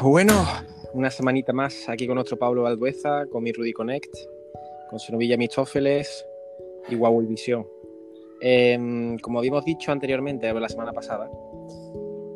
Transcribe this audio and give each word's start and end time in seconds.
Bueno, 0.00 0.32
una 0.94 1.10
semanita 1.10 1.52
más 1.52 1.88
aquí 1.88 2.06
con 2.06 2.14
nuestro 2.14 2.38
Pablo 2.38 2.62
Valdueza, 2.62 3.26
con 3.26 3.42
mi 3.42 3.50
Rudy 3.50 3.72
Connect, 3.72 4.14
con 4.88 5.00
su 5.00 5.10
novilla 5.10 5.36
Mistófeles 5.36 6.24
y 6.88 6.94
Huawei 6.94 7.26
Visión. 7.26 7.66
Em, 8.40 9.18
como 9.18 9.40
habíamos 9.40 9.64
dicho 9.64 9.90
anteriormente, 9.90 10.52
la 10.52 10.68
semana 10.68 10.92
pasada, 10.92 11.28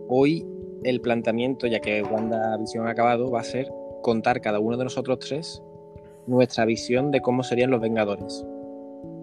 hoy 0.09 0.45
el 0.83 1.01
planteamiento, 1.01 1.69
ya 1.69 1.79
que 1.79 2.03
Wanda 2.03 2.57
Visión 2.57 2.89
ha 2.89 2.91
acabado, 2.91 3.31
va 3.31 3.41
a 3.41 3.45
ser 3.45 3.71
contar 4.03 4.41
cada 4.41 4.59
uno 4.59 4.77
de 4.77 4.85
nosotros 4.85 5.21
tres 5.21 5.63
nuestra 6.27 6.65
visión 6.65 7.13
de 7.13 7.21
cómo 7.21 7.45
serían 7.45 7.71
los 7.71 7.81
Vengadores. 7.81 8.45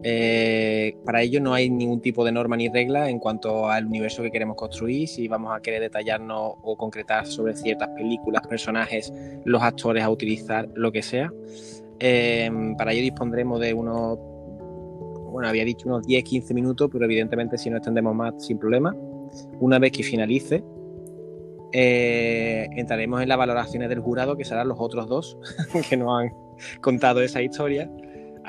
Eh, 0.01 0.95
para 1.03 1.21
ello 1.21 1.41
no 1.41 1.53
hay 1.53 1.69
ningún 1.69 1.99
tipo 1.99 2.23
de 2.23 2.31
norma 2.31 2.55
ni 2.55 2.69
regla 2.69 3.09
en 3.09 3.19
cuanto 3.19 3.69
al 3.69 3.85
universo 3.85 4.23
que 4.23 4.31
queremos 4.31 4.55
construir, 4.55 5.07
si 5.09 5.27
vamos 5.27 5.53
a 5.53 5.61
querer 5.61 5.81
detallarnos 5.81 6.53
o 6.61 6.77
concretar 6.77 7.25
sobre 7.27 7.55
ciertas 7.55 7.89
películas, 7.89 8.47
personajes, 8.47 9.11
los 9.43 9.61
actores 9.61 10.03
a 10.03 10.09
utilizar, 10.09 10.69
lo 10.73 10.91
que 10.91 11.01
sea. 11.01 11.31
Eh, 11.99 12.49
para 12.77 12.93
ello 12.93 13.01
dispondremos 13.01 13.59
de 13.59 13.73
unos, 13.73 14.17
bueno, 15.31 15.49
había 15.49 15.65
dicho 15.65 15.89
unos 15.89 16.07
10-15 16.07 16.53
minutos, 16.53 16.89
pero 16.91 17.03
evidentemente 17.03 17.57
si 17.57 17.69
no 17.69 17.77
extendemos 17.77 18.15
más, 18.15 18.45
sin 18.45 18.57
problema. 18.57 18.95
Una 19.59 19.79
vez 19.79 19.91
que 19.91 20.03
finalice, 20.03 20.63
eh, 21.73 22.67
entraremos 22.77 23.21
en 23.21 23.29
las 23.29 23.37
valoraciones 23.37 23.89
del 23.89 23.99
jurado, 23.99 24.37
que 24.37 24.45
serán 24.45 24.69
los 24.69 24.77
otros 24.79 25.07
dos 25.07 25.37
que 25.89 25.97
nos 25.97 26.21
han 26.21 26.31
contado 26.81 27.21
esa 27.21 27.41
historia 27.41 27.91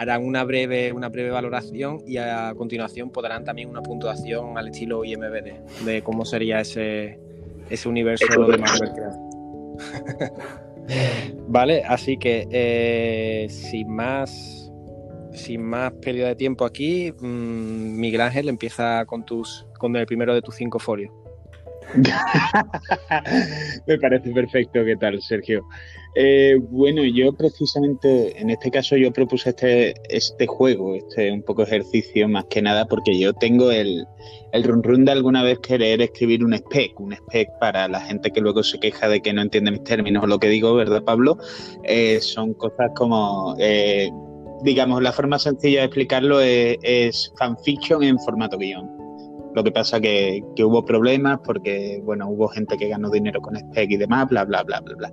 harán 0.00 0.24
una 0.24 0.44
breve, 0.44 0.94
una 0.94 1.10
breve 1.10 1.28
valoración 1.28 1.98
y 2.06 2.16
a 2.16 2.54
continuación 2.56 3.10
podrán 3.10 3.44
también 3.44 3.68
una 3.68 3.82
puntuación 3.82 4.56
al 4.56 4.68
estilo 4.68 5.04
IMBD 5.04 5.84
de 5.84 6.00
cómo 6.02 6.24
sería 6.24 6.60
ese, 6.60 7.20
ese 7.68 7.86
universo 7.86 8.24
de 8.26 8.56
Marvel 8.56 8.92
vale, 11.48 11.82
así 11.84 12.16
que 12.16 12.48
eh, 12.50 13.46
sin 13.50 13.94
más 13.94 14.72
sin 15.34 15.62
más 15.62 15.92
pérdida 15.92 16.28
de 16.28 16.34
tiempo 16.34 16.64
aquí, 16.64 17.12
mmm, 17.20 18.00
Miguel 18.00 18.22
Ángel 18.22 18.48
empieza 18.48 19.04
con 19.04 19.26
tus 19.26 19.66
con 19.78 19.94
el 19.96 20.06
primero 20.06 20.32
de 20.32 20.40
tus 20.40 20.54
cinco 20.54 20.78
folios. 20.78 21.12
Me 23.86 23.98
parece 23.98 24.30
perfecto, 24.30 24.84
¿qué 24.84 24.96
tal, 24.96 25.20
Sergio? 25.22 25.64
Eh, 26.14 26.56
bueno, 26.70 27.04
yo 27.04 27.32
precisamente, 27.32 28.40
en 28.40 28.50
este 28.50 28.70
caso 28.70 28.96
yo 28.96 29.12
propuse 29.12 29.50
este, 29.50 29.94
este 30.08 30.46
juego, 30.46 30.94
este 30.94 31.30
un 31.30 31.42
poco 31.42 31.62
ejercicio 31.62 32.28
más 32.28 32.44
que 32.46 32.62
nada, 32.62 32.86
porque 32.86 33.18
yo 33.18 33.32
tengo 33.32 33.70
el, 33.70 34.04
el 34.52 34.64
run 34.64 34.82
run 34.82 35.04
de 35.04 35.12
alguna 35.12 35.42
vez 35.42 35.58
querer 35.60 36.00
escribir 36.02 36.44
un 36.44 36.54
spec, 36.54 36.98
un 36.98 37.12
spec 37.12 37.48
para 37.60 37.86
la 37.88 38.00
gente 38.00 38.30
que 38.30 38.40
luego 38.40 38.62
se 38.62 38.78
queja 38.80 39.08
de 39.08 39.20
que 39.20 39.32
no 39.32 39.42
entiende 39.42 39.70
mis 39.70 39.84
términos 39.84 40.24
o 40.24 40.26
lo 40.26 40.38
que 40.38 40.48
digo, 40.48 40.74
¿verdad, 40.74 41.02
Pablo? 41.04 41.38
Eh, 41.84 42.20
son 42.20 42.54
cosas 42.54 42.90
como, 42.96 43.54
eh, 43.58 44.10
digamos, 44.62 45.02
la 45.02 45.12
forma 45.12 45.38
sencilla 45.38 45.80
de 45.80 45.86
explicarlo 45.86 46.40
es, 46.40 46.76
es 46.82 47.32
fanfiction 47.38 48.02
en 48.02 48.18
formato 48.18 48.58
guion. 48.58 49.09
Lo 49.54 49.64
que 49.64 49.72
pasa 49.72 50.00
que, 50.00 50.42
que 50.54 50.64
hubo 50.64 50.84
problemas 50.84 51.40
porque, 51.44 52.00
bueno, 52.04 52.28
hubo 52.28 52.48
gente 52.48 52.76
que 52.76 52.88
ganó 52.88 53.10
dinero 53.10 53.40
con 53.40 53.56
spec 53.56 53.90
y 53.90 53.96
demás, 53.96 54.28
bla, 54.28 54.44
bla, 54.44 54.62
bla, 54.62 54.80
bla, 54.80 54.94
bla. 54.96 55.12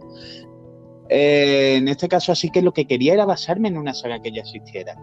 Eh, 1.10 1.76
en 1.78 1.88
este 1.88 2.10
caso 2.10 2.34
así 2.34 2.50
que 2.50 2.62
lo 2.62 2.74
que 2.74 2.86
quería 2.86 3.14
era 3.14 3.26
basarme 3.26 3.70
en 3.70 3.78
una 3.78 3.94
saga 3.94 4.22
que 4.22 4.32
ya 4.32 4.42
existiera. 4.42 4.96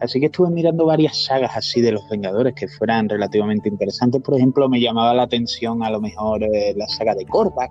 Así 0.00 0.18
que 0.18 0.26
estuve 0.26 0.50
mirando 0.50 0.86
varias 0.86 1.24
sagas 1.24 1.52
así 1.54 1.82
de 1.82 1.92
los 1.92 2.08
Vengadores 2.08 2.54
que 2.54 2.66
fueran 2.66 3.08
relativamente 3.08 3.68
interesantes. 3.68 4.22
Por 4.22 4.36
ejemplo, 4.36 4.68
me 4.68 4.80
llamaba 4.80 5.12
la 5.12 5.24
atención 5.24 5.82
a 5.82 5.90
lo 5.90 6.00
mejor 6.00 6.42
eh, 6.42 6.72
la 6.76 6.88
saga 6.88 7.14
de 7.14 7.26
Korvac. 7.26 7.70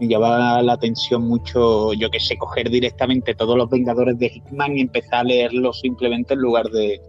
Me 0.00 0.08
llamaba 0.08 0.60
la 0.62 0.72
atención 0.72 1.28
mucho, 1.28 1.92
yo 1.92 2.10
que 2.10 2.18
sé, 2.18 2.36
coger 2.36 2.68
directamente 2.70 3.34
todos 3.34 3.56
los 3.56 3.70
Vengadores 3.70 4.18
de 4.18 4.26
Hickman 4.26 4.76
y 4.76 4.80
empezar 4.80 5.20
a 5.20 5.24
leerlos 5.24 5.78
simplemente 5.78 6.34
en 6.34 6.40
lugar 6.40 6.68
de, 6.70 7.00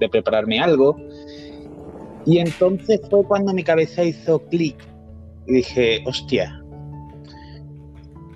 de 0.00 0.08
prepararme 0.08 0.58
algo. 0.58 0.96
Y 2.26 2.38
entonces 2.38 3.00
fue 3.10 3.24
cuando 3.24 3.52
mi 3.52 3.64
cabeza 3.64 4.04
hizo 4.04 4.40
clic 4.46 4.76
y 5.46 5.54
dije, 5.54 6.02
hostia, 6.06 6.62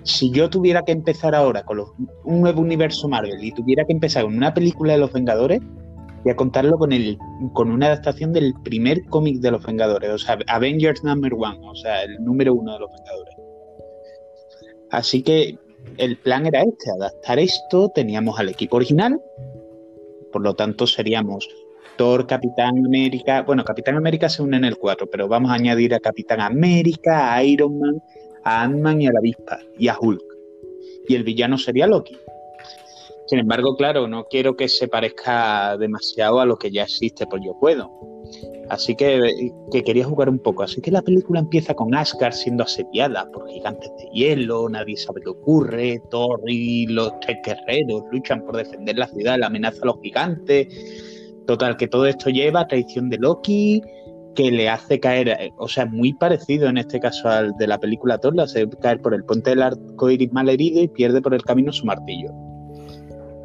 si 0.03 0.31
yo 0.31 0.49
tuviera 0.49 0.83
que 0.83 0.91
empezar 0.91 1.35
ahora 1.35 1.63
con 1.63 1.77
los, 1.77 1.89
un 2.23 2.41
nuevo 2.41 2.61
universo 2.61 3.07
Marvel 3.07 3.43
y 3.43 3.51
tuviera 3.51 3.85
que 3.85 3.93
empezar 3.93 4.23
con 4.23 4.35
una 4.35 4.53
película 4.53 4.93
de 4.93 4.99
los 4.99 5.11
Vengadores, 5.11 5.61
voy 6.23 6.31
a 6.31 6.35
contarlo 6.35 6.77
con, 6.77 6.91
el, 6.91 7.17
con 7.53 7.71
una 7.71 7.87
adaptación 7.87 8.33
del 8.33 8.53
primer 8.63 9.03
cómic 9.05 9.39
de 9.39 9.51
los 9.51 9.65
Vengadores, 9.65 10.09
o 10.09 10.17
sea, 10.17 10.37
Avengers 10.47 11.03
Number 11.03 11.33
One, 11.33 11.59
o 11.61 11.75
sea, 11.75 12.03
el 12.03 12.23
número 12.23 12.53
uno 12.53 12.73
de 12.73 12.79
los 12.79 12.91
Vengadores. 12.91 13.35
Así 14.91 15.21
que 15.21 15.57
el 15.97 16.17
plan 16.17 16.45
era 16.45 16.61
este, 16.61 16.91
adaptar 16.91 17.39
esto, 17.39 17.89
teníamos 17.89 18.39
al 18.39 18.49
equipo 18.49 18.77
original, 18.77 19.19
por 20.31 20.41
lo 20.41 20.53
tanto 20.55 20.87
seríamos 20.87 21.47
Capitán 22.27 22.85
América, 22.85 23.41
bueno, 23.41 23.63
Capitán 23.63 23.95
América 23.95 24.29
se 24.29 24.43
une 24.43 24.57
en 24.57 24.65
el 24.65 24.77
4, 24.77 25.09
pero 25.09 25.27
vamos 25.27 25.51
a 25.51 25.55
añadir 25.55 25.95
a 25.95 25.99
Capitán 25.99 26.41
América, 26.41 27.33
a 27.33 27.43
Iron 27.43 27.79
Man, 27.79 28.01
a 28.43 28.63
Ant-Man 28.63 29.01
y 29.01 29.07
a 29.07 29.11
la 29.11 29.19
avispa 29.19 29.59
y 29.77 29.87
a 29.87 29.97
Hulk. 29.99 30.23
Y 31.07 31.15
el 31.15 31.23
villano 31.23 31.57
sería 31.57 31.87
Loki. 31.87 32.17
Sin 33.27 33.39
embargo, 33.39 33.75
claro, 33.75 34.07
no 34.07 34.25
quiero 34.25 34.55
que 34.55 34.69
se 34.69 34.87
parezca 34.87 35.75
demasiado 35.77 36.39
a 36.39 36.45
lo 36.45 36.57
que 36.57 36.71
ya 36.71 36.83
existe, 36.83 37.25
pues 37.25 37.41
yo 37.43 37.57
puedo. 37.59 37.91
Así 38.69 38.95
que, 38.95 39.51
que, 39.71 39.83
quería 39.83 40.05
jugar 40.05 40.29
un 40.29 40.39
poco. 40.39 40.63
Así 40.63 40.81
que 40.81 40.91
la 40.91 41.01
película 41.01 41.39
empieza 41.39 41.73
con 41.73 41.95
Asgard 41.95 42.33
siendo 42.33 42.63
asediada 42.63 43.29
por 43.31 43.49
gigantes 43.49 43.91
de 43.97 44.09
hielo, 44.13 44.69
nadie 44.69 44.97
sabe 44.97 45.21
qué 45.21 45.29
ocurre, 45.29 46.01
Thor 46.09 46.41
y 46.45 46.87
los 46.87 47.19
tres 47.21 47.37
guerreros 47.43 48.03
luchan 48.11 48.45
por 48.45 48.57
defender 48.57 48.97
la 48.97 49.07
ciudad, 49.07 49.37
la 49.39 49.47
amenaza 49.47 49.79
a 49.83 49.87
los 49.87 50.01
gigantes. 50.01 50.67
Total, 51.47 51.77
que 51.77 51.87
todo 51.87 52.05
esto 52.05 52.29
lleva 52.29 52.61
a 52.61 52.67
traición 52.67 53.09
de 53.09 53.17
Loki, 53.17 53.81
que 54.35 54.51
le 54.51 54.69
hace 54.69 54.99
caer, 54.99 55.51
o 55.57 55.67
sea, 55.67 55.85
muy 55.85 56.13
parecido 56.13 56.67
en 56.67 56.77
este 56.77 56.99
caso 56.99 57.27
al 57.27 57.53
de 57.57 57.67
la 57.67 57.79
película 57.79 58.19
Thor, 58.19 58.35
le 58.35 58.43
hace 58.43 58.69
caer 58.81 59.01
por 59.01 59.13
el 59.13 59.23
puente 59.23 59.49
del 59.49 59.63
arco 59.63 60.11
iris 60.11 60.31
mal 60.31 60.49
herido 60.49 60.81
y 60.81 60.87
pierde 60.89 61.21
por 61.21 61.33
el 61.33 61.41
camino 61.41 61.71
su 61.73 61.85
martillo. 61.85 62.31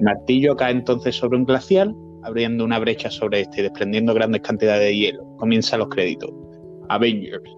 Martillo 0.01 0.57
cae 0.57 0.73
entonces 0.73 1.17
sobre 1.17 1.39
un 1.39 1.45
glacial, 1.45 1.95
abriendo 2.25 2.65
una 2.65 2.79
brecha 2.79 3.11
sobre 3.11 3.41
este 3.41 3.61
y 3.61 3.63
desprendiendo 3.63 4.13
grandes 4.13 4.43
cantidades 4.43 4.83
de 4.83 4.97
hielo. 4.97 5.25
Comienzan 5.39 5.79
los 5.79 5.89
créditos. 5.89 6.31
Avengers. 6.89 7.51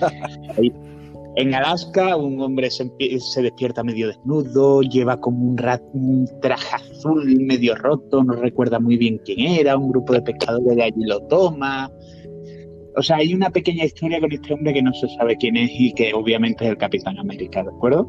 en 1.36 1.54
Alaska, 1.54 2.16
un 2.16 2.40
hombre 2.40 2.70
se, 2.70 2.90
despierta 3.42 3.84
medio 3.84 4.08
desnudo, 4.08 4.82
lleva 4.82 5.20
como 5.20 5.44
un, 5.44 6.28
traje 6.40 6.74
azul 6.74 7.24
medio 7.40 7.74
roto, 7.76 8.24
no 8.24 8.34
recuerda 8.34 8.80
muy 8.80 8.96
bien 8.96 9.20
quién 9.24 9.40
era, 9.40 9.76
un 9.76 9.90
grupo 9.90 10.14
de 10.14 10.22
pescadores 10.22 10.76
de 10.76 10.82
allí 10.82 11.04
lo 11.04 11.20
toma, 11.28 11.90
o 12.96 13.02
sea, 13.02 13.16
hay 13.16 13.34
una 13.34 13.50
pequeña 13.50 13.84
historia 13.84 14.18
con 14.20 14.32
este 14.32 14.54
hombre 14.54 14.72
que 14.72 14.82
no 14.82 14.92
se 14.94 15.06
sabe 15.08 15.36
quién 15.36 15.56
es 15.56 15.70
y 15.74 15.92
que 15.92 16.14
obviamente 16.14 16.64
es 16.64 16.70
el 16.70 16.78
Capitán 16.78 17.18
América, 17.18 17.62
¿de 17.62 17.68
acuerdo? 17.68 18.08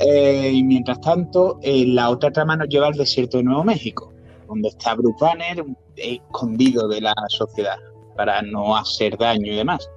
Eh, 0.00 0.50
y 0.52 0.64
mientras 0.64 1.00
tanto, 1.00 1.60
eh, 1.62 1.86
la 1.86 2.10
otra 2.10 2.32
trama 2.32 2.56
nos 2.56 2.68
lleva 2.68 2.88
al 2.88 2.94
desierto 2.94 3.38
de 3.38 3.44
Nuevo 3.44 3.62
México, 3.62 4.12
donde 4.48 4.68
está 4.68 4.94
Bruce 4.94 5.24
Banner 5.24 5.64
escondido 5.96 6.88
de 6.88 7.00
la 7.00 7.14
sociedad 7.28 7.78
para 8.16 8.42
no 8.42 8.76
hacer 8.76 9.16
daño 9.16 9.52
y 9.52 9.56
demás. 9.56 9.88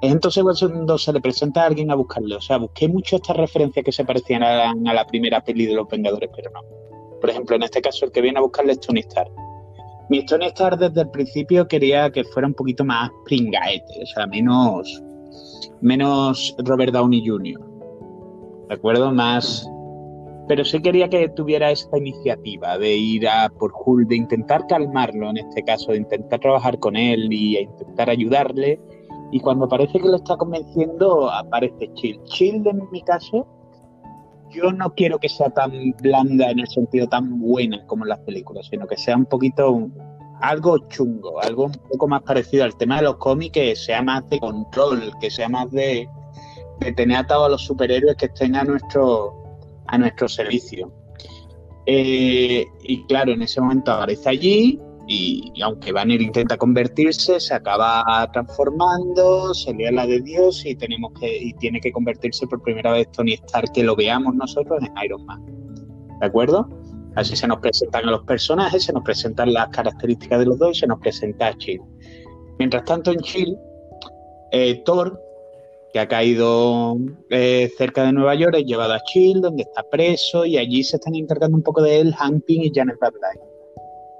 Entonces 0.00 0.42
cuando 0.42 0.96
se 0.98 1.12
le 1.12 1.20
presenta 1.20 1.62
a 1.62 1.66
alguien 1.66 1.90
a 1.90 1.94
buscarle, 1.94 2.36
o 2.36 2.40
sea, 2.40 2.58
busqué 2.58 2.88
mucho 2.88 3.16
estas 3.16 3.36
referencias 3.36 3.84
que 3.84 3.92
se 3.92 4.04
parecían 4.04 4.42
a, 4.42 4.70
a 4.70 4.94
la 4.94 5.06
primera 5.06 5.42
peli 5.42 5.66
de 5.66 5.74
los 5.74 5.88
Vengadores, 5.88 6.30
pero 6.34 6.50
no. 6.50 6.60
Por 7.20 7.30
ejemplo, 7.30 7.56
en 7.56 7.64
este 7.64 7.80
caso 7.80 8.04
el 8.04 8.12
que 8.12 8.20
viene 8.20 8.38
a 8.38 8.42
buscarle 8.42 8.72
es 8.72 8.80
Tony 8.80 9.00
Stark 9.00 9.32
mi 10.08 10.24
Tony 10.24 10.46
Stark 10.46 10.78
desde 10.78 11.02
el 11.02 11.10
principio 11.10 11.68
quería 11.68 12.10
que 12.10 12.24
fuera 12.24 12.48
un 12.48 12.54
poquito 12.54 12.84
más 12.84 13.10
pringaete, 13.26 14.02
o 14.02 14.06
sea, 14.06 14.26
menos, 14.26 15.02
menos 15.82 16.56
Robert 16.64 16.92
Downey 16.92 17.26
Jr. 17.26 17.60
¿De 18.68 18.74
acuerdo? 18.74 19.12
Más. 19.12 19.68
Pero 20.48 20.64
sí 20.64 20.80
quería 20.80 21.10
que 21.10 21.28
tuviera 21.28 21.70
esta 21.70 21.98
iniciativa 21.98 22.78
de 22.78 22.96
ir 22.96 23.28
a 23.28 23.50
por 23.50 23.70
Hulk, 23.84 24.08
de 24.08 24.16
intentar 24.16 24.66
calmarlo 24.66 25.28
en 25.28 25.38
este 25.38 25.62
caso, 25.62 25.92
de 25.92 25.98
intentar 25.98 26.40
trabajar 26.40 26.78
con 26.78 26.96
él 26.96 27.30
y 27.30 27.58
intentar 27.58 28.08
ayudarle. 28.08 28.80
Y 29.30 29.40
cuando 29.40 29.68
parece 29.68 30.00
que 30.00 30.08
lo 30.08 30.16
está 30.16 30.36
convenciendo, 30.36 31.30
aparece 31.30 31.92
Chill. 31.94 32.20
Chill, 32.24 32.66
en 32.66 32.88
mi 32.90 33.02
caso, 33.02 33.46
yo 34.50 34.72
no 34.72 34.94
quiero 34.94 35.18
que 35.18 35.28
sea 35.28 35.50
tan 35.50 35.72
blanda 36.02 36.50
en 36.50 36.60
el 36.60 36.66
sentido 36.68 37.06
tan 37.08 37.38
buena 37.40 37.84
como 37.86 38.04
en 38.04 38.10
las 38.10 38.20
películas, 38.20 38.66
sino 38.70 38.86
que 38.86 38.96
sea 38.96 39.16
un 39.16 39.26
poquito 39.26 39.88
algo 40.40 40.78
chungo, 40.88 41.40
algo 41.42 41.66
un 41.66 41.72
poco 41.72 42.08
más 42.08 42.22
parecido 42.22 42.64
al 42.64 42.76
tema 42.76 42.96
de 42.96 43.02
los 43.02 43.16
cómics, 43.16 43.52
que 43.52 43.76
sea 43.76 44.02
más 44.02 44.28
de 44.30 44.38
control, 44.38 45.12
que 45.20 45.30
sea 45.30 45.48
más 45.48 45.70
de, 45.70 46.08
tener 46.96 47.16
atado 47.18 47.46
a 47.46 47.48
los 47.48 47.64
superhéroes 47.64 48.16
que 48.16 48.26
estén 48.26 48.56
a 48.56 48.64
nuestro, 48.64 49.34
a 49.88 49.98
nuestro 49.98 50.28
servicio. 50.28 50.92
Eh, 51.86 52.64
y 52.82 53.04
claro, 53.04 53.32
en 53.32 53.42
ese 53.42 53.60
momento 53.60 53.92
aparece 53.92 54.28
allí, 54.28 54.80
Y, 55.10 55.54
aunque 55.62 55.90
Banner 55.90 56.20
intenta 56.20 56.58
convertirse, 56.58 57.40
se 57.40 57.54
acaba 57.54 58.28
transformando, 58.30 59.54
se 59.54 59.72
la 59.90 60.06
de 60.06 60.20
Dios 60.20 60.66
y 60.66 60.74
tenemos 60.76 61.12
que 61.18 61.34
y 61.34 61.54
tiene 61.54 61.80
que 61.80 61.90
convertirse 61.90 62.46
por 62.46 62.62
primera 62.62 62.92
vez 62.92 63.10
Tony 63.12 63.32
Stark 63.32 63.72
que 63.72 63.82
lo 63.82 63.96
veamos 63.96 64.34
nosotros 64.34 64.78
en 64.82 64.92
Iron 65.02 65.24
Man. 65.24 65.42
¿De 66.20 66.26
acuerdo? 66.26 66.68
Así 67.14 67.36
se 67.36 67.48
nos 67.48 67.58
presentan 67.60 68.06
a 68.06 68.10
los 68.10 68.24
personajes, 68.24 68.84
se 68.84 68.92
nos 68.92 69.02
presentan 69.02 69.54
las 69.54 69.68
características 69.68 70.40
de 70.40 70.44
los 70.44 70.58
dos 70.58 70.76
y 70.76 70.80
se 70.80 70.86
nos 70.86 71.00
presenta 71.00 71.48
a 71.48 71.56
Chill. 71.56 71.80
Mientras 72.58 72.84
tanto 72.84 73.10
en 73.10 73.18
Chill, 73.20 73.56
eh, 74.52 74.82
Thor, 74.84 75.18
que 75.92 76.00
ha 76.00 76.06
caído 76.06 76.96
eh, 77.30 77.72
cerca 77.78 78.04
de 78.04 78.12
Nueva 78.12 78.34
York, 78.34 78.56
es 78.58 78.66
llevado 78.66 78.92
a 78.92 79.00
Chill, 79.00 79.40
donde 79.40 79.62
está 79.62 79.82
preso, 79.90 80.44
y 80.44 80.58
allí 80.58 80.84
se 80.84 80.96
están 80.96 81.14
encargando 81.14 81.56
un 81.56 81.62
poco 81.62 81.80
de 81.80 81.98
él, 81.98 82.14
Hank 82.14 82.44
y 82.46 82.70
Janet 82.74 82.98
Van 83.00 83.12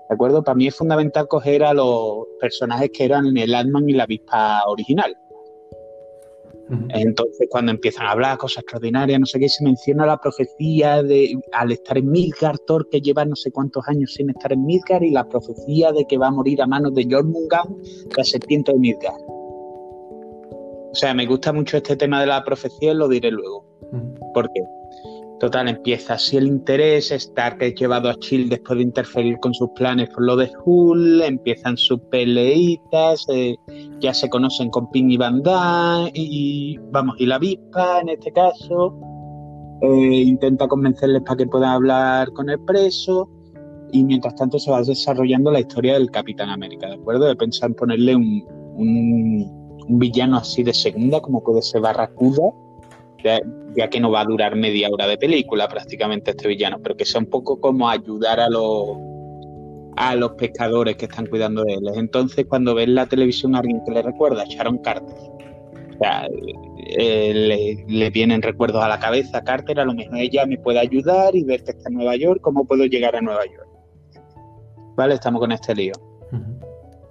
¿De 0.08 0.14
acuerdo? 0.14 0.42
Para 0.42 0.56
mí 0.56 0.66
es 0.66 0.74
fundamental 0.74 1.28
coger 1.28 1.62
a 1.62 1.74
los 1.74 2.26
personajes 2.40 2.90
que 2.92 3.04
eran 3.04 3.36
el 3.36 3.54
Ant-Man 3.54 3.88
y 3.88 3.92
la 3.92 4.04
avispa 4.04 4.62
original. 4.66 5.16
Entonces, 6.90 7.48
cuando 7.50 7.72
empiezan 7.72 8.06
a 8.06 8.10
hablar 8.10 8.36
cosas 8.36 8.62
extraordinarias, 8.62 9.18
no 9.18 9.24
sé 9.24 9.38
qué, 9.38 9.48
se 9.48 9.64
menciona 9.64 10.04
la 10.04 10.18
profecía 10.18 11.02
de 11.02 11.38
al 11.52 11.72
estar 11.72 11.96
en 11.96 12.10
Midgard, 12.10 12.58
Thor 12.66 12.86
que 12.90 13.00
lleva 13.00 13.24
no 13.24 13.36
sé 13.36 13.50
cuántos 13.50 13.88
años 13.88 14.12
sin 14.12 14.28
estar 14.28 14.52
en 14.52 14.66
Midgard, 14.66 15.02
y 15.02 15.10
la 15.10 15.26
profecía 15.26 15.92
de 15.92 16.04
que 16.06 16.18
va 16.18 16.26
a 16.26 16.30
morir 16.30 16.60
a 16.60 16.66
manos 16.66 16.94
de 16.94 17.06
Jormungand, 17.10 17.74
la 18.14 18.24
serpiente 18.24 18.72
de 18.72 18.78
Midgard. 18.78 19.20
O 20.90 20.94
sea, 20.94 21.14
me 21.14 21.26
gusta 21.26 21.52
mucho 21.52 21.78
este 21.78 21.96
tema 21.96 22.20
de 22.20 22.26
la 22.26 22.44
profecía 22.44 22.92
y 22.92 22.94
lo 22.94 23.08
diré 23.08 23.30
luego. 23.30 23.64
¿Por 24.34 24.50
qué? 24.52 24.62
Total, 25.40 25.68
empieza 25.68 26.14
así 26.14 26.36
el 26.36 26.48
interés, 26.48 27.12
Stark 27.12 27.62
es 27.62 27.76
llevado 27.76 28.10
a 28.10 28.14
Chill 28.16 28.48
después 28.48 28.78
de 28.78 28.82
interferir 28.82 29.38
con 29.38 29.54
sus 29.54 29.68
planes 29.70 30.08
por 30.08 30.24
lo 30.24 30.34
de 30.34 30.50
Hull, 30.64 31.22
empiezan 31.22 31.76
sus 31.76 32.00
peleitas, 32.10 33.24
eh, 33.28 33.56
ya 34.00 34.12
se 34.12 34.28
conocen 34.28 34.68
con 34.70 34.90
Ping 34.90 35.10
y 35.10 35.16
Van 35.16 35.40
y 36.12 36.76
vamos, 36.90 37.14
y 37.20 37.26
la 37.26 37.38
Vispa 37.38 38.00
en 38.00 38.08
este 38.08 38.32
caso, 38.32 38.98
eh, 39.82 40.22
intenta 40.26 40.66
convencerles 40.66 41.22
para 41.22 41.36
que 41.36 41.46
puedan 41.46 41.70
hablar 41.70 42.32
con 42.32 42.50
el 42.50 42.58
preso, 42.64 43.30
y 43.92 44.02
mientras 44.02 44.34
tanto 44.34 44.58
se 44.58 44.72
va 44.72 44.82
desarrollando 44.82 45.52
la 45.52 45.60
historia 45.60 45.94
del 45.94 46.10
Capitán 46.10 46.50
América, 46.50 46.88
¿de 46.88 46.94
acuerdo? 46.94 47.26
De 47.26 47.36
pensar 47.36 47.68
en 47.68 47.76
ponerle 47.76 48.16
un, 48.16 48.44
un, 48.74 49.84
un 49.86 49.98
villano 50.00 50.38
así 50.38 50.64
de 50.64 50.74
segunda, 50.74 51.20
como 51.20 51.44
puede 51.44 51.62
ser 51.62 51.80
Barracuda, 51.80 52.52
ya, 53.22 53.90
que 53.90 54.00
no 54.00 54.10
va 54.10 54.20
a 54.20 54.24
durar 54.24 54.56
media 54.56 54.88
hora 54.90 55.06
de 55.06 55.18
película 55.18 55.68
prácticamente 55.68 56.30
este 56.30 56.48
villano, 56.48 56.78
pero 56.82 56.96
que 56.96 57.04
sea 57.04 57.20
un 57.20 57.26
poco 57.26 57.60
como 57.60 57.88
ayudar 57.88 58.40
a 58.40 58.48
los 58.48 58.96
a 59.96 60.14
los 60.14 60.32
pescadores 60.32 60.96
que 60.96 61.06
están 61.06 61.26
cuidando 61.26 61.64
de 61.64 61.74
él. 61.74 61.88
Entonces, 61.96 62.46
cuando 62.48 62.74
ves 62.74 62.88
la 62.88 63.06
televisión 63.06 63.56
a 63.56 63.58
alguien 63.58 63.82
que 63.84 63.90
le 63.90 64.02
recuerda, 64.02 64.44
Sharon 64.44 64.78
Carter, 64.78 65.12
o 65.12 65.98
sea, 65.98 66.28
eh, 66.86 67.84
le, 67.88 68.10
vienen 68.10 68.40
recuerdos 68.40 68.82
a 68.82 68.88
la 68.88 69.00
cabeza, 69.00 69.42
Carter, 69.42 69.80
a 69.80 69.84
lo 69.84 69.94
mejor 69.94 70.18
ella 70.18 70.46
me 70.46 70.56
puede 70.56 70.78
ayudar 70.78 71.34
y 71.34 71.42
ver 71.42 71.64
que 71.64 71.72
está 71.72 71.88
en 71.88 71.96
Nueva 71.96 72.14
York, 72.14 72.40
cómo 72.40 72.64
puedo 72.64 72.84
llegar 72.84 73.16
a 73.16 73.20
Nueva 73.20 73.44
York. 73.44 73.68
Vale, 74.96 75.14
estamos 75.14 75.40
con 75.40 75.50
este 75.50 75.74
lío. 75.74 75.94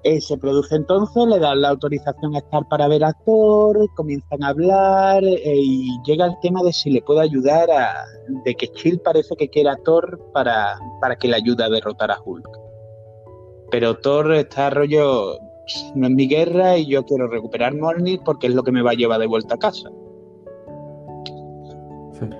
Eh, 0.03 0.21
se 0.21 0.37
produce 0.37 0.75
entonces, 0.75 1.25
le 1.25 1.39
dan 1.39 1.61
la 1.61 1.69
autorización 1.69 2.35
a 2.35 2.39
estar 2.39 2.67
para 2.69 2.87
ver 2.87 3.03
a 3.03 3.13
Thor, 3.25 3.77
comienzan 3.95 4.43
a 4.43 4.49
hablar 4.49 5.23
eh, 5.23 5.41
y 5.43 5.89
llega 6.05 6.25
el 6.25 6.39
tema 6.41 6.61
de 6.63 6.71
si 6.71 6.91
le 6.91 7.01
puede 7.01 7.21
ayudar 7.21 7.69
a. 7.71 8.05
de 8.45 8.55
que 8.55 8.67
Chill 8.67 8.99
parece 8.99 9.35
que 9.35 9.49
quiere 9.49 9.69
a 9.69 9.75
Thor 9.77 10.19
para, 10.33 10.79
para 11.01 11.15
que 11.15 11.27
le 11.27 11.35
ayude 11.35 11.63
a 11.63 11.69
derrotar 11.69 12.11
a 12.11 12.19
Hulk. 12.23 12.47
Pero 13.71 13.97
Thor 13.97 14.33
está 14.33 14.69
rollo. 14.69 15.39
No 15.95 16.07
es 16.07 16.13
mi 16.13 16.27
guerra 16.27 16.77
y 16.77 16.85
yo 16.85 17.03
quiero 17.03 17.27
recuperar 17.27 17.73
Mjolnir 17.73 18.21
porque 18.23 18.47
es 18.47 18.53
lo 18.53 18.63
que 18.63 18.71
me 18.71 18.81
va 18.81 18.91
a 18.91 18.93
llevar 18.93 19.19
de 19.19 19.27
vuelta 19.27 19.55
a 19.55 19.57
casa. 19.57 19.89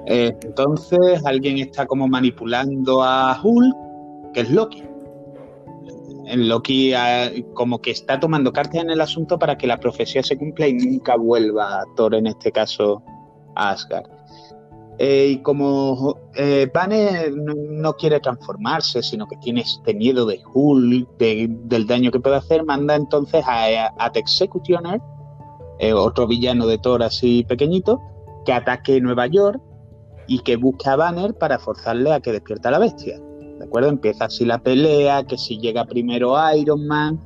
Eh, 0.06 0.33
entonces 0.42 1.25
alguien 1.25 1.57
está 1.57 1.86
como 1.86 2.07
manipulando 2.07 3.04
a 3.04 3.38
Hulk, 3.44 3.75
que 4.33 4.42
es 4.42 4.50
Loki 4.50 4.87
Loki 6.35 6.94
ah, 6.94 7.31
como 7.53 7.81
que 7.81 7.91
está 7.91 8.19
tomando 8.19 8.51
cartas 8.51 8.81
en 8.81 8.89
el 8.89 9.01
asunto 9.01 9.39
para 9.39 9.57
que 9.57 9.68
la 9.68 9.79
profecía 9.79 10.24
se 10.24 10.38
cumpla 10.38 10.68
y 10.68 10.74
nunca 10.74 11.15
vuelva 11.15 11.83
Thor, 11.95 12.15
en 12.15 12.27
este 12.27 12.51
caso, 12.51 13.01
a 13.56 13.71
Asgard. 13.71 14.09
Eh, 15.00 15.33
y 15.33 15.38
como 15.44 16.18
eh, 16.35 16.69
Banner 16.74 17.31
no, 17.31 17.94
quiere 17.94 18.19
transformarse, 18.19 19.03
sino 19.03 19.27
que 19.27 19.38
tiene 19.38 19.62
este 19.62 19.94
miedo 19.94 20.25
de 20.25 20.41
Hulk, 20.53 21.18
del 21.18 21.85
daño 21.85 22.12
que 22.12 22.19
puede 22.19 22.38
hacer, 22.38 22.65
manda 22.65 22.95
entonces 22.95 23.44
a, 23.45 23.94
a 23.97 24.12
The 24.12 24.19
Executioner, 24.19 25.00
eh, 25.80 25.94
otro 25.94 26.25
villano 26.25 26.65
de 26.65 26.80
Thor 26.80 27.03
así 27.03 27.45
pequeñito, 27.47 28.01
que 28.44 28.53
ataque 28.53 29.00
Nueva 29.00 29.27
York 29.27 29.62
y 30.27 30.39
que 30.39 30.56
busque 30.56 30.89
a 30.89 30.95
Banner 30.95 31.35
para 31.35 31.59
forzarle 31.59 32.12
a 32.12 32.19
que 32.19 32.31
despierta 32.31 32.69
a 32.69 32.71
la 32.71 32.80
bestia. 32.80 33.19
¿De 33.59 33.65
acuerdo? 33.65 33.89
Empieza 33.89 34.25
así 34.25 34.45
la 34.45 34.59
pelea, 34.59 35.24
que 35.24 35.38
si 35.38 35.57
llega 35.59 35.86
primero 35.86 36.36
Iron 36.56 36.86
Man, 36.88 37.19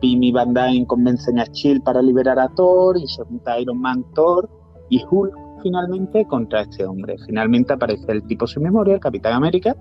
Pim 0.00 0.22
y 0.22 0.32
Van 0.32 0.52
Dyne 0.52 0.86
convencen 0.86 1.38
a 1.38 1.46
Chill 1.46 1.80
para 1.82 2.02
liberar 2.02 2.38
a 2.38 2.48
Thor 2.48 2.96
y 2.98 3.06
se 3.06 3.22
junta 3.24 3.58
Iron 3.60 3.80
Man, 3.80 4.04
Thor 4.14 4.48
y 4.90 5.02
Hulk 5.10 5.34
finalmente 5.62 6.24
contra 6.26 6.62
este 6.62 6.84
hombre. 6.84 7.16
Finalmente 7.26 7.72
aparece 7.72 8.12
el 8.12 8.26
tipo 8.26 8.46
sin 8.46 8.62
memoria, 8.62 8.94
el 8.94 9.00
Capitán 9.00 9.32
América, 9.32 9.74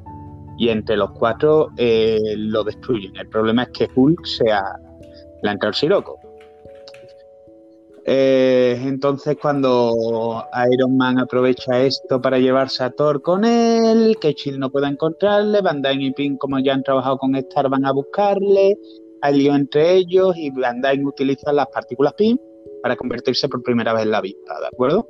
y 0.58 0.70
entre 0.70 0.96
los 0.96 1.12
cuatro 1.12 1.70
eh, 1.78 2.36
lo 2.38 2.64
destruyen. 2.64 3.16
El 3.18 3.28
problema 3.28 3.64
es 3.64 3.70
que 3.70 3.90
Hulk 3.94 4.26
sea 4.26 4.64
la 5.42 5.52
entra 5.52 5.70
el 5.70 5.76
siroco. 5.76 6.20
Eh, 8.08 8.80
entonces 8.84 9.36
cuando 9.42 10.44
Iron 10.72 10.96
Man 10.96 11.18
aprovecha 11.18 11.82
esto 11.82 12.22
para 12.22 12.38
llevarse 12.38 12.84
a 12.84 12.92
Thor 12.92 13.24
con 13.24 13.44
él, 13.44 14.18
que 14.22 14.36
Chill 14.36 14.60
no 14.60 14.70
pueda 14.70 14.88
encontrarle, 14.88 15.62
Van 15.62 15.82
Dyne 15.82 16.06
y 16.06 16.12
Pink 16.14 16.38
como 16.38 16.60
ya 16.60 16.76
han 16.76 16.84
trabajado 16.84 17.18
con 17.18 17.36
Star 17.36 17.68
van 17.68 17.84
a 17.84 17.92
buscarle, 17.92 18.78
hay 19.22 19.38
lío 19.40 19.56
entre 19.56 19.96
ellos 19.96 20.38
y 20.38 20.52
Van 20.52 20.82
Dyne 20.82 21.04
utiliza 21.04 21.52
las 21.52 21.66
partículas 21.68 22.14
Pink 22.14 22.40
para 22.84 22.96
convertirse 22.96 23.50
por 23.50 23.64
primera 23.64 23.92
vez 23.94 24.04
en 24.04 24.12
la 24.12 24.22
vista, 24.22 24.60
¿de 24.60 24.68
acuerdo? 24.68 25.10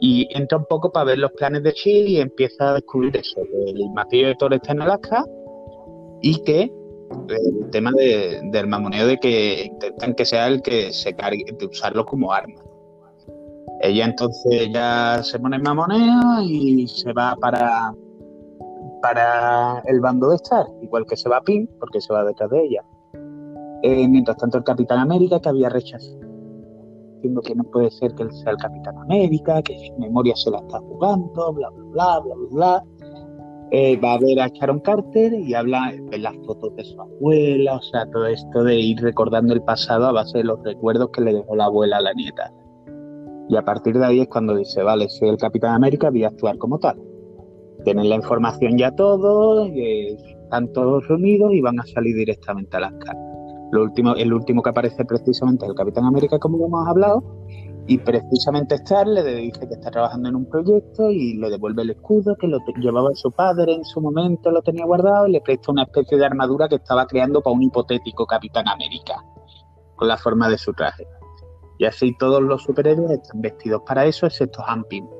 Y 0.00 0.28
entra 0.36 0.58
un 0.58 0.66
poco 0.66 0.92
para 0.92 1.04
ver 1.04 1.18
los 1.18 1.32
planes 1.32 1.62
de 1.62 1.72
Chill 1.72 2.08
y 2.08 2.20
empieza 2.20 2.70
a 2.70 2.74
descubrir 2.74 3.16
eso, 3.16 3.40
que 3.50 3.70
el 3.70 3.90
martillo 3.94 4.28
de 4.28 4.34
Thor 4.34 4.52
está 4.52 4.72
en 4.72 4.82
Alaska 4.82 5.24
y 6.20 6.42
que 6.42 6.70
el 7.28 7.70
tema 7.70 7.90
del 7.92 8.66
mamoneo 8.66 9.06
de 9.06 9.18
que 9.18 9.64
intentan 9.64 10.14
que 10.14 10.24
sea 10.24 10.48
el 10.48 10.62
que 10.62 10.92
se 10.92 11.14
cargue, 11.14 11.44
de 11.58 11.66
usarlo 11.66 12.04
como 12.04 12.32
arma. 12.32 12.60
Ella 13.82 14.04
entonces 14.04 14.68
ya 14.72 15.22
se 15.22 15.38
pone 15.38 15.56
en 15.56 15.62
mamoneo 15.62 16.42
y 16.42 16.86
se 16.86 17.12
va 17.12 17.34
para, 17.40 17.94
para 19.00 19.80
el 19.86 20.00
bando 20.00 20.30
de 20.30 20.36
Star, 20.36 20.66
igual 20.82 21.06
que 21.06 21.16
se 21.16 21.28
va 21.28 21.38
a 21.38 21.42
Pin, 21.42 21.68
porque 21.78 22.00
se 22.00 22.12
va 22.12 22.24
detrás 22.24 22.50
de 22.50 22.62
ella. 22.62 22.84
Eh, 23.82 24.06
mientras 24.06 24.36
tanto, 24.36 24.58
el 24.58 24.64
Capitán 24.64 24.98
América, 24.98 25.40
que 25.40 25.48
había 25.48 25.70
rechazado, 25.70 26.20
diciendo 27.14 27.40
que 27.40 27.54
no 27.54 27.64
puede 27.64 27.90
ser 27.90 28.14
que 28.14 28.24
él 28.24 28.32
sea 28.32 28.52
el 28.52 28.58
Capitán 28.58 28.98
América, 28.98 29.62
que 29.62 29.78
su 29.86 29.98
memoria 29.98 30.36
se 30.36 30.50
la 30.50 30.58
está 30.58 30.78
jugando, 30.80 31.52
bla, 31.54 31.70
bla, 31.70 31.84
bla, 31.92 32.20
bla, 32.20 32.34
bla, 32.34 32.48
bla. 32.50 32.84
Eh, 33.72 33.96
va 34.02 34.14
a 34.14 34.18
ver 34.18 34.40
a 34.40 34.48
Sharon 34.48 34.80
Carter 34.80 35.32
y 35.32 35.54
habla 35.54 35.94
de 36.10 36.18
las 36.18 36.34
fotos 36.44 36.74
de 36.74 36.84
su 36.84 37.00
abuela, 37.00 37.76
o 37.76 37.82
sea, 37.82 38.04
todo 38.10 38.26
esto 38.26 38.64
de 38.64 38.76
ir 38.76 39.00
recordando 39.00 39.54
el 39.54 39.62
pasado 39.62 40.06
a 40.06 40.12
base 40.12 40.38
de 40.38 40.44
los 40.44 40.60
recuerdos 40.64 41.10
que 41.12 41.20
le 41.20 41.34
dejó 41.34 41.54
la 41.54 41.66
abuela 41.66 41.98
a 41.98 42.00
la 42.00 42.12
nieta. 42.14 42.52
Y 43.48 43.56
a 43.56 43.62
partir 43.62 43.96
de 43.96 44.04
ahí 44.04 44.20
es 44.20 44.28
cuando 44.28 44.56
dice, 44.56 44.82
vale, 44.82 45.08
soy 45.08 45.28
el 45.28 45.36
Capitán 45.36 45.74
América, 45.74 46.10
voy 46.10 46.24
a 46.24 46.28
actuar 46.28 46.58
como 46.58 46.80
tal. 46.80 47.00
Tienen 47.84 48.08
la 48.08 48.16
información 48.16 48.76
ya 48.76 48.90
todo, 48.90 49.66
están 49.66 50.72
todos 50.72 51.06
reunidos 51.06 51.52
y 51.54 51.60
van 51.60 51.78
a 51.78 51.84
salir 51.84 52.16
directamente 52.16 52.76
a 52.76 52.80
las 52.80 52.92
caras. 52.94 53.22
Lo 53.70 53.84
último, 53.84 54.14
el 54.16 54.32
último 54.32 54.62
que 54.62 54.70
aparece 54.70 55.04
precisamente 55.04 55.64
es 55.64 55.70
el 55.70 55.76
Capitán 55.76 56.04
América, 56.04 56.40
como 56.40 56.66
hemos 56.66 56.88
hablado, 56.88 57.22
y 57.90 57.98
precisamente 57.98 58.76
Star 58.76 59.04
le 59.04 59.24
dice 59.24 59.66
que 59.66 59.74
está 59.74 59.90
trabajando 59.90 60.28
en 60.28 60.36
un 60.36 60.48
proyecto 60.48 61.10
y 61.10 61.34
le 61.38 61.50
devuelve 61.50 61.82
el 61.82 61.90
escudo 61.90 62.36
que 62.36 62.46
lo 62.46 62.60
llevaba 62.80 63.10
su 63.14 63.32
padre 63.32 63.74
en 63.74 63.84
su 63.84 64.00
momento, 64.00 64.52
lo 64.52 64.62
tenía 64.62 64.84
guardado 64.84 65.26
y 65.26 65.32
le 65.32 65.40
presta 65.40 65.72
una 65.72 65.82
especie 65.82 66.16
de 66.16 66.24
armadura 66.24 66.68
que 66.68 66.76
estaba 66.76 67.04
creando 67.08 67.42
para 67.42 67.56
un 67.56 67.64
hipotético 67.64 68.26
Capitán 68.26 68.68
América, 68.68 69.24
con 69.96 70.06
la 70.06 70.16
forma 70.16 70.48
de 70.48 70.56
su 70.56 70.72
traje. 70.72 71.04
Y 71.80 71.84
así 71.84 72.16
todos 72.16 72.40
los 72.40 72.62
superhéroes 72.62 73.10
están 73.10 73.40
vestidos 73.40 73.82
para 73.84 74.06
eso, 74.06 74.24
excepto 74.24 74.62
Hampin. 74.64 75.10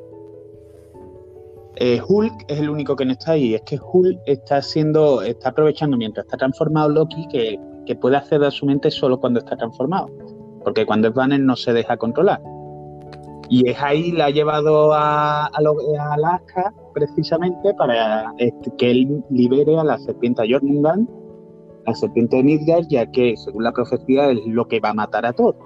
Eh, 1.74 2.00
Hulk 2.08 2.44
es 2.46 2.60
el 2.60 2.70
único 2.70 2.94
que 2.94 3.04
no 3.04 3.10
está 3.14 3.32
ahí. 3.32 3.54
Es 3.54 3.62
que 3.62 3.80
Hulk 3.82 4.20
está 4.26 4.58
haciendo, 4.58 5.22
está 5.22 5.48
aprovechando 5.48 5.96
mientras 5.96 6.24
está 6.24 6.36
transformado 6.36 6.90
Loki 6.90 7.26
que, 7.32 7.58
que 7.84 7.96
puede 7.96 8.16
acceder 8.16 8.44
a 8.44 8.52
su 8.52 8.64
mente 8.64 8.92
solo 8.92 9.18
cuando 9.18 9.40
está 9.40 9.56
transformado 9.56 10.08
porque 10.62 10.86
cuando 10.86 11.08
es 11.08 11.14
Banner 11.14 11.40
no 11.40 11.56
se 11.56 11.72
deja 11.72 11.96
controlar. 11.96 12.40
Y 13.50 13.68
es 13.68 13.82
ahí, 13.82 14.12
la 14.12 14.26
ha 14.26 14.30
llevado 14.30 14.92
a, 14.94 15.46
Alaska 15.46 16.72
precisamente 16.94 17.74
para 17.74 18.32
este, 18.38 18.70
que 18.78 18.92
él 18.92 19.24
libere 19.28 19.76
a 19.76 19.82
la 19.82 19.98
serpiente 19.98 20.44
Jormungand, 20.48 21.08
la 21.84 21.94
serpiente 21.96 22.36
de 22.36 22.44
Midgard, 22.44 22.86
ya 22.88 23.10
que 23.10 23.36
según 23.36 23.64
la 23.64 23.72
profecía 23.72 24.30
es 24.30 24.38
lo 24.46 24.68
que 24.68 24.78
va 24.78 24.90
a 24.90 24.94
matar 24.94 25.26
a 25.26 25.32
todos. 25.32 25.56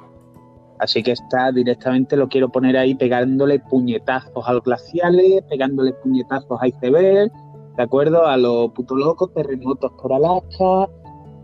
Así 0.79 1.03
que 1.03 1.13
está 1.13 1.53
directamente, 1.53 2.17
lo 2.17 2.27
quiero 2.29 2.49
poner 2.49 2.79
ahí 2.79 2.95
pegándole 2.95 3.61
puñetazos 3.61 4.49
a 4.49 4.55
los 4.55 4.63
glaciales, 4.63 5.43
pegándole 5.51 5.93
puñetazos 5.93 6.59
a 6.63 6.67
iceberg, 6.67 7.31
¿de 7.77 7.83
acuerdo? 7.83 8.25
A 8.25 8.39
los 8.39 8.71
putos 8.73 8.99
locos, 8.99 9.31
terremotos 9.35 9.93
por 10.01 10.11
Alaska, 10.11 10.89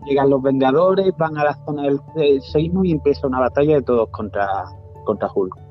llegan 0.07 0.31
los 0.31 0.41
Vengadores, 0.41 1.13
van 1.19 1.37
a 1.37 1.43
la 1.43 1.65
zona 1.65 1.83
del 2.15 2.41
Seino 2.41 2.83
y 2.83 2.93
empieza 2.93 3.27
una 3.27 3.41
batalla 3.41 3.75
de 3.75 3.83
todos 3.83 4.09
contra, 4.09 4.47
contra 5.05 5.29
Hulk. 5.33 5.70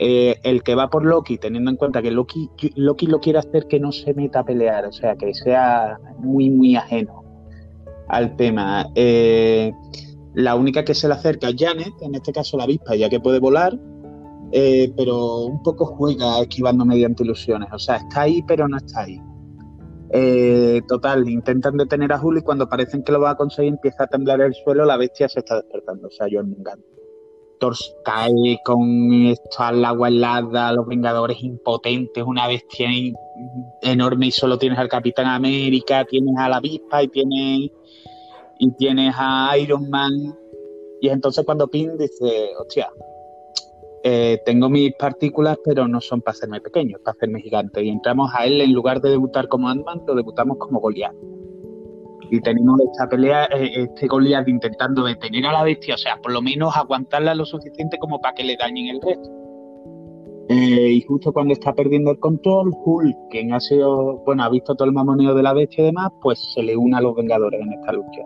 Eh, 0.00 0.38
el 0.44 0.62
que 0.62 0.76
va 0.76 0.90
por 0.90 1.04
Loki, 1.04 1.38
teniendo 1.38 1.70
en 1.70 1.76
cuenta 1.76 2.00
que 2.00 2.12
Loki, 2.12 2.48
Loki 2.76 3.06
lo 3.06 3.18
quiere 3.18 3.40
hacer 3.40 3.66
que 3.66 3.80
no 3.80 3.90
se 3.90 4.14
meta 4.14 4.40
a 4.40 4.44
pelear, 4.44 4.86
o 4.86 4.92
sea, 4.92 5.16
que 5.16 5.34
sea 5.34 5.98
muy, 6.18 6.50
muy 6.50 6.76
ajeno 6.76 7.24
al 8.06 8.36
tema. 8.36 8.86
Eh, 8.94 9.72
la 10.34 10.54
única 10.54 10.84
que 10.84 10.94
se 10.94 11.08
le 11.08 11.14
acerca 11.14 11.48
es 11.48 11.56
Janet, 11.58 11.94
en 12.00 12.14
este 12.14 12.32
caso 12.32 12.56
la 12.56 12.64
avispa, 12.64 12.94
ya 12.94 13.08
que 13.08 13.18
puede 13.18 13.40
volar, 13.40 13.76
eh, 14.52 14.92
pero 14.96 15.46
un 15.46 15.62
poco 15.64 15.84
juega 15.86 16.40
esquivando 16.42 16.84
mediante 16.84 17.24
ilusiones. 17.24 17.68
O 17.72 17.78
sea, 17.78 17.96
está 17.96 18.22
ahí, 18.22 18.40
pero 18.46 18.68
no 18.68 18.76
está 18.76 19.00
ahí. 19.00 19.20
Total, 20.86 21.28
intentan 21.28 21.76
detener 21.76 22.12
a 22.12 22.22
Hulk 22.22 22.38
y 22.38 22.42
cuando 22.42 22.68
parecen 22.68 23.02
que 23.02 23.12
lo 23.12 23.20
va 23.20 23.30
a 23.30 23.36
conseguir 23.36 23.72
empieza 23.72 24.04
a 24.04 24.06
temblar 24.06 24.40
el 24.40 24.54
suelo, 24.54 24.84
la 24.84 24.96
bestia 24.96 25.28
se 25.28 25.40
está 25.40 25.56
despertando. 25.56 26.06
O 26.06 26.10
sea, 26.10 26.28
John 26.30 26.50
Mungan. 26.50 26.78
Thor 27.58 27.74
cae 28.04 28.58
con 28.64 29.26
esto 29.26 29.58
al 29.58 29.84
agua 29.84 30.08
helada, 30.08 30.72
los 30.72 30.86
Vengadores 30.86 31.42
impotentes, 31.42 32.24
una 32.24 32.46
bestia 32.46 32.88
enorme 33.82 34.26
y 34.26 34.30
solo 34.30 34.58
tienes 34.58 34.78
al 34.78 34.88
Capitán 34.88 35.26
América, 35.26 36.04
tienes 36.04 36.34
a 36.38 36.48
la 36.48 36.56
avispa 36.56 37.02
y 37.02 37.08
tienes 37.08 37.70
y 38.58 38.70
tienes 38.76 39.14
a 39.16 39.56
Iron 39.58 39.88
Man. 39.90 40.36
Y 41.00 41.08
entonces 41.08 41.44
cuando 41.44 41.68
Pin 41.68 41.96
dice, 41.96 42.50
hostia, 42.58 42.90
eh, 44.02 44.38
tengo 44.44 44.68
mis 44.68 44.92
partículas, 44.94 45.58
pero 45.64 45.86
no 45.88 46.00
son 46.00 46.22
para 46.22 46.32
hacerme 46.32 46.60
pequeño, 46.60 46.98
para 47.04 47.16
hacerme 47.16 47.40
gigante. 47.40 47.82
Y 47.82 47.88
entramos 47.88 48.30
a 48.34 48.46
él, 48.46 48.60
en 48.60 48.72
lugar 48.72 49.00
de 49.00 49.10
debutar 49.10 49.48
como 49.48 49.68
Ant-Man, 49.68 50.02
lo 50.06 50.14
debutamos 50.14 50.56
como 50.58 50.80
Goliath. 50.80 51.14
Y 52.30 52.40
tenemos 52.40 52.80
esta 52.80 53.08
pelea, 53.08 53.44
eh, 53.46 53.84
este 53.84 54.06
Goliath 54.06 54.48
intentando 54.48 55.04
detener 55.04 55.46
a 55.46 55.52
la 55.52 55.62
bestia, 55.64 55.94
o 55.94 55.98
sea, 55.98 56.16
por 56.22 56.32
lo 56.32 56.42
menos 56.42 56.76
aguantarla 56.76 57.34
lo 57.34 57.44
suficiente 57.44 57.98
como 57.98 58.20
para 58.20 58.34
que 58.34 58.44
le 58.44 58.56
dañen 58.56 58.96
el 58.96 59.00
resto. 59.00 59.30
Eh, 60.50 60.92
y 60.92 61.00
justo 61.02 61.32
cuando 61.32 61.52
está 61.52 61.74
perdiendo 61.74 62.10
el 62.10 62.18
control, 62.18 62.72
Hulk, 62.84 63.16
quien 63.30 63.52
ha 63.52 63.60
sido, 63.60 64.18
bueno, 64.24 64.44
ha 64.44 64.48
visto 64.48 64.74
todo 64.74 64.88
el 64.88 64.94
mamoneo 64.94 65.34
de 65.34 65.42
la 65.42 65.52
bestia 65.52 65.82
y 65.82 65.86
demás, 65.86 66.10
pues 66.22 66.38
se 66.54 66.62
le 66.62 66.76
une 66.76 66.96
a 66.96 67.02
los 67.02 67.14
Vengadores 67.14 67.60
en 67.60 67.72
esta 67.72 67.92
lucha. 67.92 68.22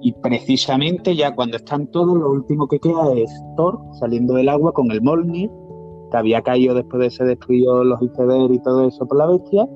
Y 0.00 0.12
precisamente 0.14 1.14
ya 1.14 1.34
cuando 1.34 1.58
están 1.58 1.86
todos, 1.88 2.16
lo 2.16 2.30
último 2.30 2.66
que 2.66 2.80
queda 2.80 3.12
es 3.14 3.30
Thor 3.56 3.78
saliendo 4.00 4.34
del 4.34 4.48
agua 4.48 4.72
con 4.72 4.90
el 4.90 5.02
Molnir, 5.02 5.50
que 6.10 6.16
había 6.16 6.42
caído 6.42 6.74
después 6.74 7.00
de 7.00 7.06
ese 7.08 7.24
destruido 7.24 7.84
los 7.84 8.02
iceberg 8.02 8.52
y 8.52 8.62
todo 8.62 8.88
eso 8.88 9.06
por 9.06 9.18
la 9.18 9.26
bestia, 9.26 9.68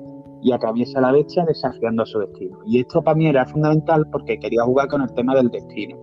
y 0.46 0.52
atraviesa 0.52 1.00
la 1.00 1.10
bestia 1.10 1.44
desafiando 1.44 2.04
a 2.04 2.06
su 2.06 2.20
destino. 2.20 2.60
Y 2.64 2.78
esto 2.78 3.02
para 3.02 3.16
mí 3.16 3.26
era 3.26 3.44
fundamental 3.46 4.06
porque 4.12 4.38
quería 4.38 4.62
jugar 4.62 4.86
con 4.86 5.02
el 5.02 5.12
tema 5.12 5.34
del 5.34 5.50
destino. 5.50 5.96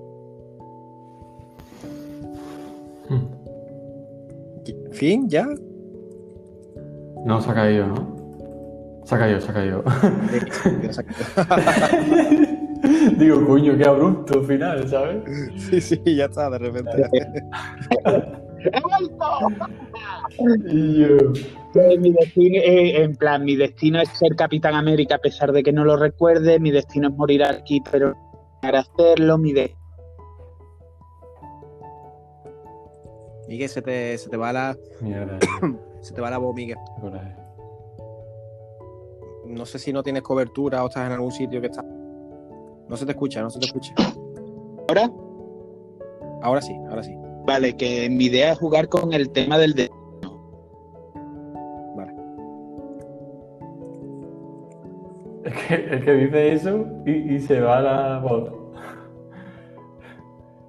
¿Fin? 4.91 5.29
¿Ya? 5.29 5.47
No, 7.25 7.39
se 7.39 7.51
ha 7.51 7.53
caído, 7.53 7.88
¿no? 7.88 8.17
Se 9.05 9.15
ha 9.15 9.19
caído, 9.19 9.39
se 9.39 9.50
ha 9.50 9.53
caído. 9.53 9.81
Digo, 13.17 13.47
coño, 13.47 13.77
qué 13.77 13.85
abrupto 13.85 14.43
final, 14.43 14.85
¿sabes? 14.89 15.23
Sí, 15.55 15.79
sí, 15.79 16.01
ya 16.17 16.25
está, 16.25 16.50
de 16.50 16.57
repente. 16.57 16.91
y 20.70 21.00
yo. 21.00 21.17
Pues 21.74 22.00
mi 22.00 22.12
destino, 22.12 22.58
eh, 22.58 23.03
en 23.03 23.15
plan, 23.15 23.43
mi 23.43 23.55
destino 23.55 24.00
es 24.00 24.10
ser 24.10 24.36
Capitán 24.36 24.75
América 24.75 25.15
a 25.15 25.20
pesar 25.20 25.51
de 25.51 25.63
que 25.63 25.74
no 25.74 25.84
lo 25.86 25.98
recuerde, 25.98 26.60
mi 26.60 26.72
destino 26.72 27.10
es 27.10 27.15
morir 27.15 27.43
aquí, 27.43 27.82
pero 27.91 28.15
para 28.62 28.79
hacerlo, 28.82 29.38
mi 29.38 29.53
destino. 29.53 29.84
Miguel, 33.48 33.70
se 33.70 33.82
te, 33.82 34.17
se 34.17 34.29
te 34.29 34.38
va 34.38 34.53
la. 34.53 34.77
Mierda. 35.01 35.38
se 36.01 36.13
te 36.13 36.22
va 36.22 36.29
la 36.29 36.38
voz, 36.38 36.55
Miguel. 36.55 36.77
No 39.46 39.65
sé 39.65 39.79
si 39.79 39.91
no 39.91 40.01
tienes 40.03 40.24
cobertura 40.24 40.84
o 40.84 40.88
estás 40.88 41.05
en 41.08 41.13
algún 41.13 41.32
sitio 41.32 41.60
que 41.60 41.67
está. 41.67 41.84
No 42.88 42.98
se 42.98 43.05
te 43.05 43.12
escucha, 43.12 43.41
no 43.41 43.50
se 43.50 43.60
te 43.60 43.65
escucha. 43.65 43.93
¿Ahora? 44.88 45.12
Ahora 46.41 46.62
sí, 46.62 46.74
ahora 46.89 47.03
sí. 47.03 47.13
Vale, 47.45 47.75
que 47.75 48.09
mi 48.09 48.25
idea 48.25 48.53
es 48.53 48.57
jugar 48.59 48.88
con 48.89 49.13
el 49.13 49.29
tema 49.31 49.57
del 49.57 49.73
destino. 49.73 50.01
Vale. 51.95 52.13
Es 55.45 55.53
que, 55.67 55.95
es 55.95 56.03
que 56.05 56.13
dice 56.13 56.53
eso 56.53 56.85
y, 57.05 57.12
y 57.35 57.39
se 57.39 57.59
va 57.62 57.81
la 57.81 58.19
voz. 58.19 58.50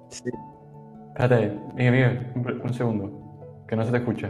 Sí. 0.09 0.29
Espérate, 1.09 1.57
Miguel, 1.75 1.91
Miguel, 1.93 2.31
un, 2.35 2.61
un 2.61 2.73
segundo. 2.73 3.11
Que 3.67 3.75
no 3.75 3.83
se 3.85 3.91
te 3.91 3.97
escucha. 3.97 4.29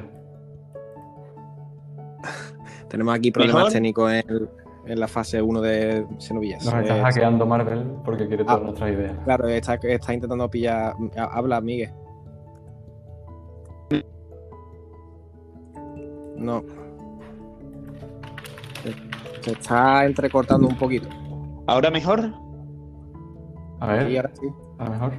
Tenemos 2.90 3.16
aquí 3.16 3.32
problemas 3.32 3.56
¿Mejor? 3.64 3.74
técnicos 3.74 4.12
en, 4.12 4.30
el- 4.30 4.50
en 4.88 5.00
la 5.00 5.08
fase 5.08 5.42
1 5.42 5.62
de 5.62 6.06
Xenovillas. 6.20 6.64
Nos 6.64 6.76
está 6.76 6.98
Eh, 7.00 7.02
hackeando 7.02 7.46
Marvel 7.48 7.84
porque 8.06 8.28
quiere 8.28 8.44
todas 8.44 8.60
Ah. 8.62 8.64
nuestras 8.66 8.92
ideas. 8.92 9.14
Claro, 9.24 9.48
está, 9.48 9.74
está 9.82 10.14
intentando 10.14 10.48
pillar. 10.48 10.94
Habla, 11.18 11.60
Miguel. 11.60 11.90
No. 16.38 16.64
Se- 18.84 19.42
Se 19.44 19.52
está 19.52 20.06
entrecortando 20.06 20.68
un 20.68 20.78
poquito. 20.78 21.08
¿Ahora 21.68 21.92
mejor? 21.92 22.32
A 23.80 23.88
ver, 23.88 24.10
Y 24.10 24.18
ahora 24.18 24.32
sí. 24.40 24.48
a 24.80 24.86
lo 24.86 24.92
mejor. 24.92 25.12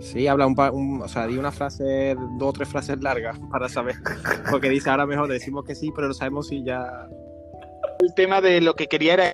Sí, 0.00 0.26
habla 0.28 0.46
un, 0.46 0.54
pa- 0.54 0.70
un- 0.70 1.02
O 1.02 1.08
sea, 1.08 1.26
di 1.26 1.36
una 1.38 1.50
frase, 1.50 2.14
dos 2.38 2.50
o 2.50 2.52
tres 2.52 2.68
frases 2.68 3.02
largas 3.02 3.38
para 3.50 3.68
saber. 3.68 3.96
Porque 4.50 4.68
dice 4.68 4.90
ahora 4.90 5.06
mejor, 5.06 5.28
decimos 5.28 5.64
que 5.64 5.74
sí, 5.74 5.90
pero 5.94 6.08
no 6.08 6.14
sabemos 6.14 6.48
si 6.48 6.62
ya. 6.64 7.08
El 8.00 8.14
tema 8.14 8.40
de 8.40 8.60
lo 8.60 8.74
que 8.74 8.86
quería 8.86 9.14
era 9.14 9.32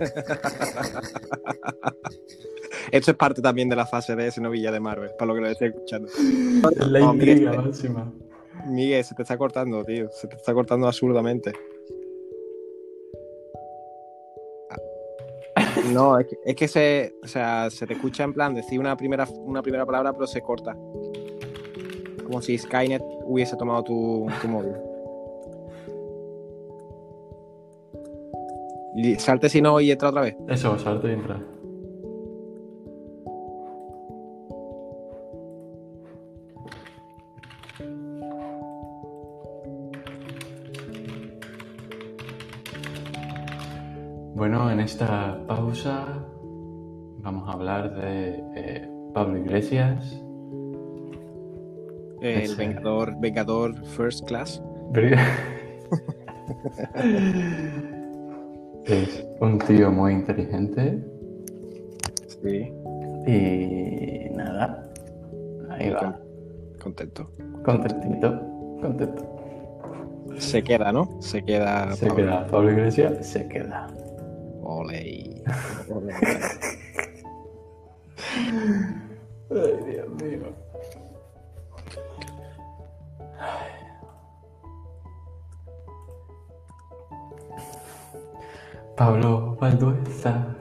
Esto 2.90 3.10
es 3.10 3.16
parte 3.16 3.42
también 3.42 3.68
de 3.68 3.76
la 3.76 3.86
fase 3.86 4.16
de 4.16 4.30
Xenovilla 4.30 4.70
de 4.70 4.80
Marvel, 4.80 5.10
para 5.18 5.28
lo 5.28 5.34
que 5.34 5.40
lo 5.40 5.48
estoy 5.48 5.68
escuchando. 5.68 6.08
La 6.90 7.00
intriga 7.00 7.52
máxima. 7.52 8.12
Miguel, 8.66 9.04
se 9.04 9.14
te 9.14 9.22
está 9.22 9.38
cortando, 9.38 9.84
tío. 9.84 10.08
Se 10.10 10.26
te 10.26 10.36
está 10.36 10.54
cortando 10.54 10.86
absurdamente. 10.86 11.52
No, 15.92 16.18
es 16.18 16.26
que, 16.26 16.36
es 16.44 16.54
que 16.54 16.68
se, 16.68 17.14
o 17.22 17.26
sea, 17.26 17.70
se 17.70 17.86
te 17.86 17.94
escucha 17.94 18.22
en 18.22 18.34
plan 18.34 18.54
decir 18.54 18.78
una 18.78 18.96
primera, 18.96 19.26
una 19.38 19.62
primera 19.62 19.86
palabra, 19.86 20.12
pero 20.12 20.26
se 20.26 20.42
corta. 20.42 20.76
Como 22.24 22.42
si 22.42 22.58
Skynet 22.58 23.02
hubiese 23.24 23.56
tomado 23.56 23.84
tu, 23.84 24.26
tu 24.42 24.48
móvil. 24.48 24.74
Y 28.96 29.14
salte 29.16 29.48
si 29.48 29.62
no 29.62 29.80
y 29.80 29.90
entra 29.90 30.10
otra 30.10 30.22
vez. 30.22 30.36
Eso, 30.48 30.78
salte 30.78 31.08
y 31.08 31.12
entra. 31.12 31.40
Bueno, 44.38 44.70
en 44.70 44.78
esta 44.80 45.44
pausa 45.46 46.06
vamos 47.18 47.48
a 47.48 47.52
hablar 47.52 47.94
de 47.96 48.42
eh, 48.54 48.88
Pablo 49.12 49.38
Iglesias. 49.38 50.22
El 52.20 52.42
Ese. 52.42 52.54
Vengador, 52.56 53.14
Vengador 53.20 53.84
First 53.86 54.26
Class. 54.26 54.62
Es 58.86 59.26
un 59.40 59.58
tío 59.58 59.90
muy 59.90 60.14
inteligente 60.14 60.98
Sí. 62.42 62.72
y 63.26 64.30
nada, 64.34 64.82
ahí 65.68 65.90
va, 65.90 66.18
Contento. 66.82 67.28
contentito, 67.62 68.40
contento. 68.80 69.36
Se 70.38 70.62
queda, 70.62 70.90
¿no? 70.90 71.20
Se 71.20 71.42
queda. 71.44 71.92
Se 71.92 72.06
Pablo. 72.06 72.24
queda 72.24 72.46
Pablo 72.46 72.70
Iglesias, 72.72 73.26
se 73.26 73.46
queda. 73.48 73.88
Ole. 74.68 75.42
Ole. 75.88 76.12
Ay, 79.50 79.72
Dios 79.86 80.08
mío. 80.20 80.52
Pablo 88.96 89.56
Valdueza. 89.60 90.54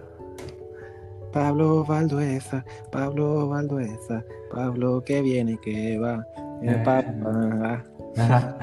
Pablo 1.34 1.84
Valdueza, 1.84 2.64
Pablo 2.92 3.48
Valdueza, 3.50 4.24
Pablo 4.52 5.04
que 5.04 5.22
viene, 5.22 5.58
que 5.58 5.98
va. 6.00 6.26
eh, 6.64 6.72
Eh. 6.72 6.82
pa- 6.84 7.04
pa- 7.04 7.84
Ajá. 8.18 8.58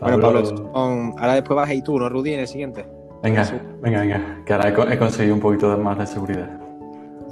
Bueno, 0.00 0.20
Pablo, 0.20 0.70
ahora 0.74 1.34
después 1.34 1.56
vas 1.56 1.68
ahí 1.68 1.82
tú, 1.82 1.98
¿no, 1.98 2.08
Rudy, 2.08 2.34
en 2.34 2.40
el 2.40 2.48
siguiente? 2.48 2.86
Venga, 3.22 3.44
venga, 3.80 4.00
venga. 4.00 4.20
Que 4.44 4.52
ahora 4.52 4.68
he, 4.68 4.74
co- 4.74 4.88
he 4.88 4.98
conseguido 4.98 5.34
un 5.34 5.40
poquito 5.40 5.76
más 5.78 5.98
de 5.98 6.06
seguridad. 6.06 6.58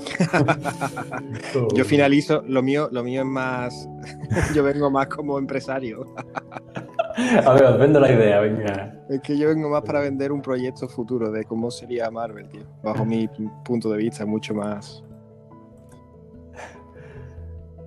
Yo 1.74 1.84
finalizo, 1.84 2.42
lo 2.46 2.62
mío, 2.62 2.88
lo 2.90 3.02
mío 3.02 3.20
es 3.22 3.26
más. 3.26 3.88
yo 4.54 4.62
vengo 4.62 4.90
más 4.90 5.08
como 5.08 5.38
empresario. 5.38 6.06
A 7.44 7.52
ver, 7.52 7.64
os 7.64 7.78
vendo 7.78 8.00
la 8.00 8.10
idea, 8.10 8.40
venga. 8.40 8.94
Es 9.10 9.20
que 9.20 9.36
yo 9.36 9.48
vengo 9.48 9.68
más 9.68 9.82
para 9.82 10.00
vender 10.00 10.32
un 10.32 10.40
proyecto 10.40 10.88
futuro 10.88 11.30
de 11.30 11.44
cómo 11.44 11.70
sería 11.70 12.10
Marvel, 12.10 12.48
tío. 12.48 12.62
Bajo 12.82 13.04
mi 13.04 13.28
punto 13.64 13.90
de 13.90 13.98
vista, 13.98 14.24
mucho 14.24 14.54
más 14.54 15.02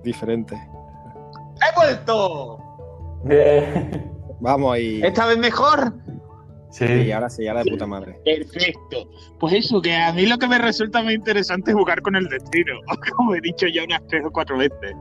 diferente. 0.04 0.54
¡He 1.56 1.74
vuelto! 1.74 2.58
Bien. 3.24 4.12
Vamos 4.40 4.74
ahí. 4.74 5.00
¿Esta 5.02 5.26
vez 5.26 5.38
mejor? 5.38 5.94
Sí. 6.74 6.86
Sí, 6.88 7.12
ahora 7.12 7.30
sí, 7.30 7.46
ahora 7.46 7.62
de 7.62 7.70
puta 7.70 7.86
madre. 7.86 8.18
Perfecto. 8.24 9.08
Pues 9.38 9.54
eso, 9.54 9.80
que 9.80 9.94
a 9.94 10.12
mí 10.12 10.26
lo 10.26 10.38
que 10.38 10.48
me 10.48 10.58
resulta 10.58 11.04
muy 11.04 11.14
interesante 11.14 11.70
es 11.70 11.76
jugar 11.76 12.02
con 12.02 12.16
el 12.16 12.26
destino, 12.26 12.80
como 13.16 13.36
he 13.36 13.40
dicho 13.40 13.68
ya 13.68 13.84
unas 13.84 14.04
tres 14.08 14.24
o 14.26 14.30
cuatro 14.32 14.58
veces. 14.58 14.96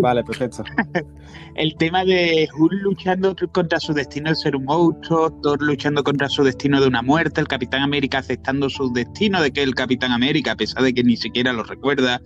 Vale, 0.00 0.24
perfecto. 0.24 0.64
El 1.56 1.76
tema 1.76 2.06
de 2.06 2.48
Hulk 2.58 2.72
luchando 2.82 3.36
contra 3.52 3.78
su 3.78 3.92
destino 3.92 4.30
de 4.30 4.36
ser 4.36 4.56
un 4.56 4.64
monstruo, 4.64 5.30
Thor 5.42 5.60
luchando 5.60 6.02
contra 6.02 6.30
su 6.30 6.42
destino 6.42 6.80
de 6.80 6.86
una 6.86 7.02
muerte, 7.02 7.42
el 7.42 7.48
Capitán 7.48 7.82
América 7.82 8.18
aceptando 8.18 8.70
su 8.70 8.90
destino 8.94 9.42
de 9.42 9.52
que 9.52 9.60
es 9.60 9.66
el 9.66 9.74
Capitán 9.74 10.12
América, 10.12 10.52
a 10.52 10.56
pesar 10.56 10.82
de 10.82 10.94
que 10.94 11.04
ni 11.04 11.18
siquiera 11.18 11.52
lo 11.52 11.64
recuerda. 11.64 12.22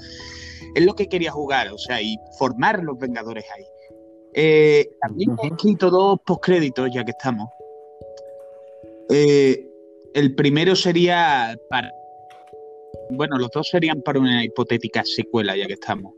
Es 0.76 0.84
lo 0.84 0.94
que 0.94 1.08
quería 1.08 1.32
jugar, 1.32 1.72
o 1.72 1.78
sea, 1.78 2.00
y 2.00 2.16
formar 2.38 2.84
los 2.84 2.96
Vengadores 3.00 3.44
ahí. 3.56 3.64
Eh, 4.34 4.88
también 5.00 5.34
he 5.42 5.48
escrito 5.48 5.90
dos 5.90 6.20
postcréditos, 6.24 6.88
ya 6.94 7.04
que 7.04 7.10
estamos. 7.10 7.48
Eh, 9.10 9.66
el 10.14 10.34
primero 10.34 10.74
sería 10.74 11.56
para. 11.70 11.92
Bueno, 13.10 13.38
los 13.38 13.50
dos 13.50 13.68
serían 13.68 14.02
para 14.02 14.18
una 14.18 14.44
hipotética 14.44 15.04
secuela, 15.04 15.56
ya 15.56 15.66
que 15.66 15.74
estamos. 15.74 16.14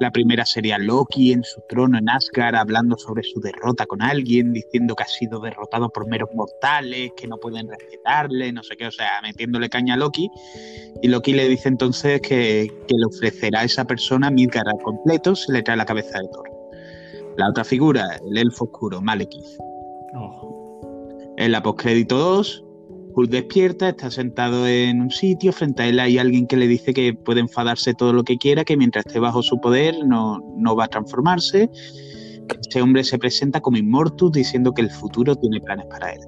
La 0.00 0.10
primera 0.10 0.46
sería 0.46 0.78
Loki 0.78 1.32
en 1.32 1.42
su 1.42 1.60
trono 1.68 1.98
en 1.98 2.08
Asgard, 2.08 2.54
hablando 2.54 2.96
sobre 2.96 3.22
su 3.22 3.38
derrota 3.38 3.84
con 3.84 4.00
alguien, 4.00 4.54
diciendo 4.54 4.96
que 4.96 5.02
ha 5.02 5.06
sido 5.06 5.40
derrotado 5.40 5.90
por 5.90 6.08
meros 6.08 6.30
mortales, 6.34 7.12
que 7.16 7.26
no 7.26 7.36
pueden 7.36 7.68
respetarle, 7.68 8.50
no 8.50 8.62
sé 8.62 8.76
qué, 8.76 8.86
o 8.86 8.90
sea, 8.90 9.20
metiéndole 9.22 9.68
caña 9.68 9.94
a 9.94 9.96
Loki. 9.98 10.30
Y 11.02 11.08
Loki 11.08 11.34
le 11.34 11.48
dice 11.48 11.68
entonces 11.68 12.22
que, 12.22 12.66
le 12.88 13.04
ofrecerá 13.04 13.60
a 13.60 13.64
esa 13.64 13.84
persona 13.84 14.30
Midgard 14.30 14.68
al 14.68 14.78
completo 14.82 15.36
si 15.36 15.52
le 15.52 15.62
trae 15.62 15.76
la 15.76 15.84
cabeza 15.84 16.18
de 16.18 16.28
Thor. 16.28 16.48
La 17.36 17.50
otra 17.50 17.64
figura, 17.64 18.18
el 18.26 18.38
elfo 18.38 18.64
oscuro, 18.64 19.02
Malekith. 19.02 19.58
Oh. 20.14 20.59
En 21.40 21.52
la 21.52 21.62
postcrédito 21.62 22.18
2, 22.18 22.64
Hulk 23.14 23.30
despierta, 23.30 23.88
está 23.88 24.10
sentado 24.10 24.68
en 24.68 25.00
un 25.00 25.10
sitio, 25.10 25.54
frente 25.54 25.82
a 25.82 25.88
él 25.88 25.98
hay 25.98 26.18
alguien 26.18 26.46
que 26.46 26.58
le 26.58 26.68
dice 26.68 26.92
que 26.92 27.14
puede 27.14 27.40
enfadarse 27.40 27.94
todo 27.94 28.12
lo 28.12 28.24
que 28.24 28.36
quiera, 28.36 28.62
que 28.62 28.76
mientras 28.76 29.06
esté 29.06 29.20
bajo 29.20 29.42
su 29.42 29.58
poder 29.58 30.04
no, 30.04 30.38
no 30.58 30.76
va 30.76 30.84
a 30.84 30.88
transformarse. 30.88 31.70
Este 32.62 32.82
hombre 32.82 33.04
se 33.04 33.18
presenta 33.18 33.62
como 33.62 33.78
Immortus 33.78 34.32
diciendo 34.32 34.74
que 34.74 34.82
el 34.82 34.90
futuro 34.90 35.34
tiene 35.34 35.62
planes 35.62 35.86
para 35.86 36.12
él. 36.12 36.20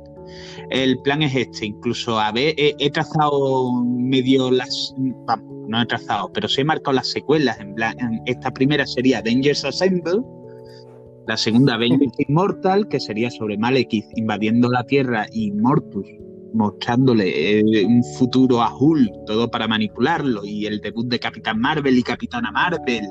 El 0.71 0.99
plan 1.02 1.21
es 1.21 1.34
este, 1.37 1.67
incluso 1.67 2.19
a 2.19 2.32
ver, 2.32 2.54
he, 2.56 2.91
trazado 2.91 3.84
medio 3.84 4.50
las... 4.50 4.95
Vamos, 5.26 5.69
no 5.69 5.82
he 5.82 5.84
trazado, 5.84 6.32
pero 6.32 6.49
sí 6.49 6.63
he 6.63 6.65
marcado 6.65 6.95
las 6.95 7.08
secuelas. 7.08 7.60
En 7.60 7.75
esta 8.25 8.50
primera 8.50 8.87
sería 8.87 9.19
Avengers 9.19 9.63
Assemble, 9.63 10.23
la 11.26 11.37
segunda 11.37 11.75
Avengers 11.75 12.13
Immortal, 12.19 12.89
que 12.89 13.00
sería 13.00 13.30
sobre 13.30 13.56
Malekith 13.56 14.06
invadiendo 14.17 14.71
la 14.71 14.85
Tierra 14.85 15.26
y 15.32 15.52
Mortus 15.52 16.06
mostrándole 16.54 17.61
eh, 17.61 17.85
un 17.85 18.02
futuro 18.04 18.63
a 18.63 18.75
Hulk, 18.75 19.25
todo 19.26 19.50
para 19.50 19.69
manipularlo, 19.69 20.45
y 20.45 20.67
el 20.67 20.80
debut 20.80 21.06
de 21.06 21.19
Capitán 21.19 21.61
Marvel 21.61 21.99
y 21.99 22.02
Capitana 22.02 22.50
Marvel. 22.50 23.06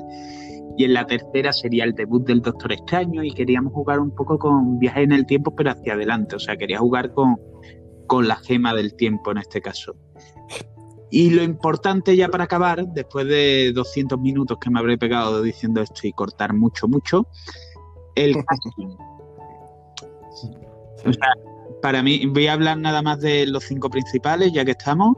Y 0.76 0.84
en 0.84 0.94
la 0.94 1.06
tercera 1.06 1.52
sería 1.52 1.84
el 1.84 1.92
debut 1.92 2.26
del 2.26 2.40
Doctor 2.40 2.72
Extraño 2.72 3.22
y 3.22 3.32
queríamos 3.32 3.72
jugar 3.72 4.00
un 4.00 4.14
poco 4.14 4.38
con 4.38 4.78
viaje 4.78 5.02
en 5.02 5.12
el 5.12 5.26
tiempo, 5.26 5.54
pero 5.54 5.70
hacia 5.70 5.94
adelante. 5.94 6.36
O 6.36 6.38
sea, 6.38 6.56
quería 6.56 6.78
jugar 6.78 7.12
con, 7.12 7.36
con 8.06 8.26
la 8.26 8.36
gema 8.36 8.72
del 8.74 8.94
tiempo 8.94 9.32
en 9.32 9.38
este 9.38 9.60
caso. 9.60 9.94
Y 11.10 11.28
lo 11.28 11.42
importante 11.42 12.16
ya 12.16 12.28
para 12.28 12.44
acabar, 12.44 12.86
después 12.94 13.26
de 13.26 13.72
200 13.74 14.18
minutos 14.18 14.56
que 14.58 14.70
me 14.70 14.78
habré 14.78 14.96
pegado 14.96 15.42
diciendo 15.42 15.82
esto 15.82 16.06
y 16.06 16.12
cortar 16.12 16.54
mucho, 16.54 16.88
mucho, 16.88 17.26
el 18.14 18.34
casting. 18.46 18.96
O 21.04 21.12
sea, 21.12 21.34
para 21.82 22.02
mí, 22.02 22.26
voy 22.26 22.46
a 22.46 22.54
hablar 22.54 22.78
nada 22.78 23.02
más 23.02 23.20
de 23.20 23.46
los 23.46 23.64
cinco 23.64 23.90
principales, 23.90 24.52
ya 24.52 24.64
que 24.64 24.70
estamos. 24.72 25.16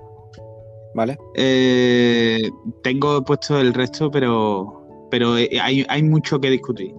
Vale. 0.94 1.18
Eh, 1.34 2.50
tengo 2.82 3.22
puesto 3.24 3.60
el 3.60 3.74
resto, 3.74 4.10
pero, 4.10 5.06
pero 5.10 5.36
eh, 5.36 5.50
hay, 5.60 5.84
hay 5.88 6.02
mucho 6.02 6.40
que 6.40 6.50
discutir. 6.50 6.94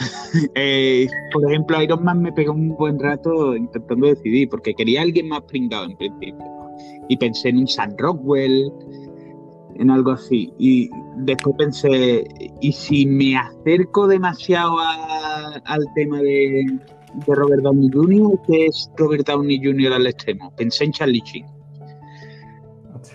Eh, 0.54 1.08
por 1.32 1.44
ejemplo, 1.50 1.82
Iron 1.82 2.04
Man 2.04 2.22
me 2.22 2.32
pegó 2.32 2.52
un 2.52 2.76
buen 2.76 2.98
rato 3.00 3.54
intentando 3.56 4.06
decidir, 4.06 4.48
porque 4.48 4.72
quería 4.74 5.00
a 5.00 5.02
alguien 5.02 5.28
más 5.28 5.42
pringado 5.42 5.84
en 5.84 5.96
principio. 5.96 6.46
Y 7.08 7.16
pensé 7.16 7.48
en 7.48 7.58
un 7.58 7.68
Sam 7.68 7.94
Rockwell, 7.98 8.72
en 9.80 9.90
algo 9.90 10.12
así. 10.12 10.52
Y 10.58 10.88
después 11.16 11.56
pensé, 11.58 12.24
¿y 12.60 12.72
si 12.72 13.06
me 13.06 13.36
acerco 13.36 14.06
demasiado 14.06 14.78
a- 14.78 15.54
al 15.64 15.84
tema 15.94 16.18
de, 16.18 16.64
de 17.26 17.34
Robert 17.34 17.62
Downey 17.62 17.90
Jr., 17.92 18.38
que 18.46 18.66
es 18.66 18.90
Robert 18.96 19.26
Downey 19.26 19.58
Jr. 19.62 19.92
al 19.94 20.06
extremo? 20.06 20.52
Pensé 20.56 20.84
en 20.84 20.92
Charlie 20.92 21.22
Sheen. 21.24 21.46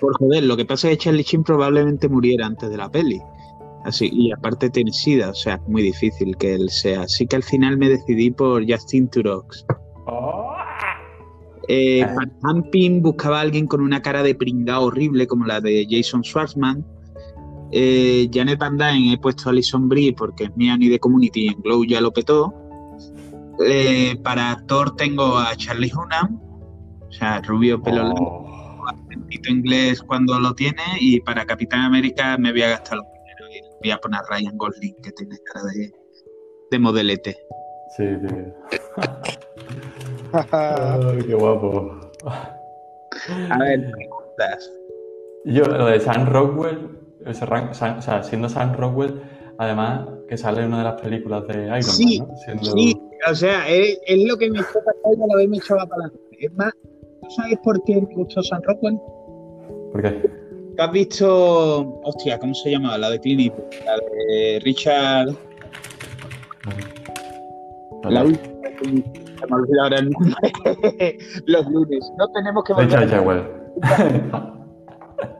Por 0.01 0.17
joder, 0.17 0.43
lo 0.43 0.57
que 0.57 0.65
pasa 0.65 0.89
es 0.89 0.97
que 0.97 1.03
Charlie 1.05 1.23
Sheen 1.23 1.43
probablemente 1.43 2.09
muriera 2.09 2.45
antes 2.45 2.69
de 2.69 2.77
la 2.77 2.89
peli. 2.89 3.21
Así, 3.85 4.09
y 4.11 4.31
aparte 4.31 4.69
tiene 4.71 4.91
sida, 4.91 5.29
o 5.29 5.33
sea, 5.35 5.55
es 5.55 5.67
muy 5.69 5.83
difícil 5.83 6.35
que 6.37 6.55
él 6.55 6.69
sea. 6.69 7.03
Así 7.03 7.27
que 7.27 7.35
al 7.35 7.43
final 7.43 7.77
me 7.77 7.87
decidí 7.89 8.31
por 8.31 8.63
Justin 8.69 9.07
Turox. 9.07 9.63
Oh. 10.07 10.44
Eh, 11.67 12.03
Ah. 12.03 12.13
para 12.15 12.31
Camping 12.41 13.01
buscaba 13.01 13.39
a 13.39 13.41
alguien 13.41 13.65
con 13.67 13.81
una 13.81 14.01
cara 14.01 14.21
de 14.23 14.35
pringao 14.35 14.83
horrible 14.85 15.25
como 15.27 15.45
la 15.45 15.59
de 15.61 15.85
Jason 15.89 16.23
Schwartzman. 16.23 16.85
Eh, 17.71 18.29
Janet 18.31 18.59
Van 18.59 18.77
Dyne 18.77 19.13
he 19.13 19.17
puesto 19.17 19.49
a 19.49 19.51
Alison 19.51 19.89
Brie 19.89 20.13
porque 20.13 20.45
es 20.45 20.55
mía 20.55 20.77
ni 20.77 20.87
de 20.87 20.99
Community 20.99 21.45
y 21.45 21.47
en 21.47 21.61
Glow 21.61 21.83
ya 21.85 21.99
lo 22.01 22.11
petó. 22.13 22.53
Eh, 23.65 24.15
para 24.23 24.63
Thor 24.67 24.95
tengo 24.95 25.37
a 25.37 25.55
Charlie 25.55 25.91
Hunnam, 25.91 26.39
o 27.07 27.11
sea, 27.11 27.41
rubio 27.41 27.81
pelo 27.81 28.03
largo, 28.03 28.45
Oh. 28.47 28.85
acentito 28.87 29.49
inglés 29.49 30.01
cuando 30.03 30.39
lo 30.39 30.53
tiene. 30.53 30.81
Y 30.99 31.19
para 31.21 31.45
Capitán 31.45 31.81
América 31.81 32.37
me 32.37 32.51
voy 32.51 32.61
a 32.61 32.69
gastar 32.69 32.97
lo 32.99 33.03
primero 33.05 33.55
y 33.55 33.61
voy 33.81 33.91
a 33.91 33.97
poner 33.97 34.19
a 34.19 34.23
Ryan 34.29 34.57
Gosling 34.57 34.95
que 35.01 35.11
tiene 35.13 35.35
cara 35.51 35.65
de, 35.73 35.91
de 36.71 36.79
modelete. 36.79 37.37
Sí, 37.97 38.03
tío. 38.27 38.53
Ay, 40.51 41.23
qué 41.25 41.33
guapo. 41.35 41.99
A 42.25 43.57
ver, 43.59 43.91
preguntas. 43.91 44.71
Yo, 45.45 45.63
lo 45.65 45.85
de 45.85 45.99
Sam 45.99 46.27
Rockwell, 46.27 46.89
Sam- 47.33 47.99
o 47.99 48.01
sea, 48.01 48.23
siendo 48.23 48.49
Sam 48.49 48.75
Rockwell, 48.75 49.21
además 49.57 50.07
que 50.27 50.37
sale 50.37 50.61
en 50.61 50.67
una 50.67 50.79
de 50.79 50.83
las 50.85 51.01
películas 51.01 51.47
de 51.47 51.65
Iron 51.65 51.83
Sí, 51.83 52.19
Man, 52.19 52.27
¿no? 52.29 52.37
Siendo... 52.37 52.63
Sí, 52.71 53.01
o 53.29 53.35
sea, 53.35 53.69
es, 53.69 53.99
es 54.07 54.27
lo 54.27 54.37
que 54.37 54.49
me 54.49 54.59
echó 54.59 54.73
para 54.83 54.97
atrás 54.97 55.13
y 55.17 55.23
a 55.23 55.27
la 55.27 55.35
vez 55.37 55.49
me 55.49 55.57
echaba 55.57 55.85
para 55.85 56.05
adelante. 56.05 56.37
Es 56.39 56.53
más, 56.53 56.73
¿tú 57.21 57.29
sabes 57.29 57.57
por 57.63 57.83
qué 57.83 58.01
me 58.01 58.15
gustó 58.15 58.41
San 58.43 58.61
Rockwell? 58.63 58.97
¿Por 59.91 60.01
qué? 60.01 60.11
¿Tú 60.75 60.83
has 60.83 60.91
visto, 60.91 62.01
hostia, 62.03 62.37
¿cómo 62.39 62.53
se 62.53 62.71
llamaba? 62.71 62.97
La 62.97 63.09
de 63.11 63.19
Eastwood, 63.23 63.63
la 63.85 63.95
de 63.95 64.59
Richard, 64.63 65.29
la 68.09 68.23
última, 68.23 68.53
se 69.45 69.53
me 69.53 69.61
olvidó 69.61 69.83
ahora 69.83 69.99
el 69.99 70.09
nombre, 70.09 71.17
los 71.45 71.67
lunes. 71.67 72.11
No 72.17 72.27
tenemos 72.29 72.63
que 72.63 72.73
volver 72.73 72.99
Richard 72.99 73.09
Jewell. 73.09 73.43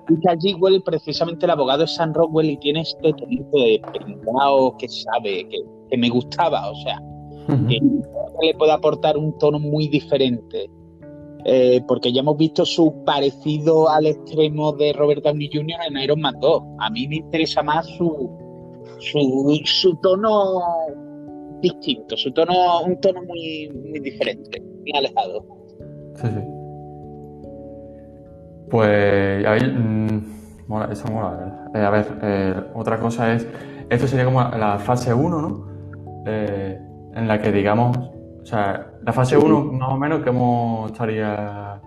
Richard 0.08 0.40
Jewell, 0.40 0.84
precisamente 0.84 1.46
el 1.46 1.52
abogado 1.52 1.84
es 1.84 1.96
Sam 1.96 2.14
Rockwell 2.14 2.52
y 2.52 2.58
tiene 2.58 2.82
este 2.82 3.14
tonito 3.14 3.58
de 3.58 3.82
pringao 3.94 4.78
que 4.78 4.88
sabe, 4.88 5.48
que, 5.50 5.58
que 5.90 5.98
me 5.98 6.10
gustaba, 6.10 6.70
o 6.70 6.76
sea, 6.76 7.02
que 7.68 7.80
le 8.42 8.54
puede 8.56 8.72
aportar 8.72 9.18
un 9.18 9.38
tono 9.38 9.60
muy 9.60 9.88
diferente. 9.88 10.70
Eh, 11.48 11.80
porque 11.88 12.12
ya 12.12 12.22
hemos 12.22 12.38
visto 12.38 12.66
su 12.66 13.04
parecido 13.06 13.88
al 13.88 14.08
extremo 14.08 14.72
de 14.74 14.94
Robert 14.94 15.24
Downey 15.24 15.48
Jr. 15.54 15.78
en 15.90 15.98
Iron 16.02 16.20
Man 16.20 16.34
2. 16.42 16.64
A 16.80 16.90
mí 16.90 17.08
me 17.08 17.18
interesa 17.18 17.62
más 17.62 17.86
su, 17.86 18.32
su, 18.98 19.62
su 19.64 19.96
tono 19.98 20.60
distinto, 21.66 22.16
su 22.16 22.32
tono, 22.32 22.82
un 22.82 23.00
tono 23.00 23.22
muy, 23.24 23.70
muy 23.70 24.00
diferente, 24.00 24.62
muy 24.62 24.92
alejado. 24.96 25.46
Sí, 26.16 26.28
sí. 26.28 26.42
Pues, 28.70 29.46
a 29.46 29.52
ver, 29.52 29.74
mm, 29.74 30.68
mola, 30.68 30.90
eso 30.92 31.08
mola. 31.08 31.70
Eh, 31.74 31.80
a 31.80 31.90
ver, 31.90 32.06
eh, 32.22 32.54
otra 32.76 33.00
cosa 33.00 33.34
es, 33.34 33.48
esto 33.90 34.08
sería 34.08 34.26
como 34.26 34.42
la 34.42 34.78
fase 34.78 35.14
1, 35.14 35.42
¿no? 35.42 35.68
Eh, 36.28 36.80
en 37.16 37.28
la 37.28 37.40
que 37.40 37.52
digamos, 37.52 37.98
o 37.98 38.46
sea, 38.46 38.92
la 39.04 39.14
fase 39.14 39.38
1 39.38 39.64
más 39.74 39.92
o 39.92 39.98
menos, 39.98 40.22
¿cómo 40.24 40.86
estaría 40.88 41.82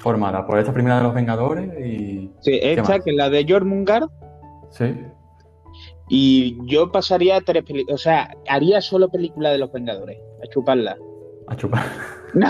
formada? 0.00 0.46
Por 0.46 0.58
esta 0.58 0.72
primera 0.72 0.98
de 0.98 1.02
los 1.04 1.14
Vengadores 1.14 1.70
y... 1.78 2.30
Sí, 2.40 2.58
¿qué 2.60 2.74
esta 2.74 2.98
que 2.98 3.10
es 3.10 3.16
la 3.16 3.30
de 3.30 3.46
Jormungand 3.48 4.10
Sí, 4.70 4.86
y 6.08 6.58
yo 6.66 6.92
pasaría 6.92 7.36
a 7.36 7.40
tres 7.40 7.64
películas, 7.64 8.00
o 8.00 8.02
sea, 8.02 8.36
haría 8.48 8.80
solo 8.80 9.08
película 9.08 9.50
de 9.50 9.58
los 9.58 9.72
Vengadores, 9.72 10.18
a 10.42 10.46
chuparla. 10.48 10.96
a 11.48 11.56
chupar. 11.56 11.84
No, 12.34 12.48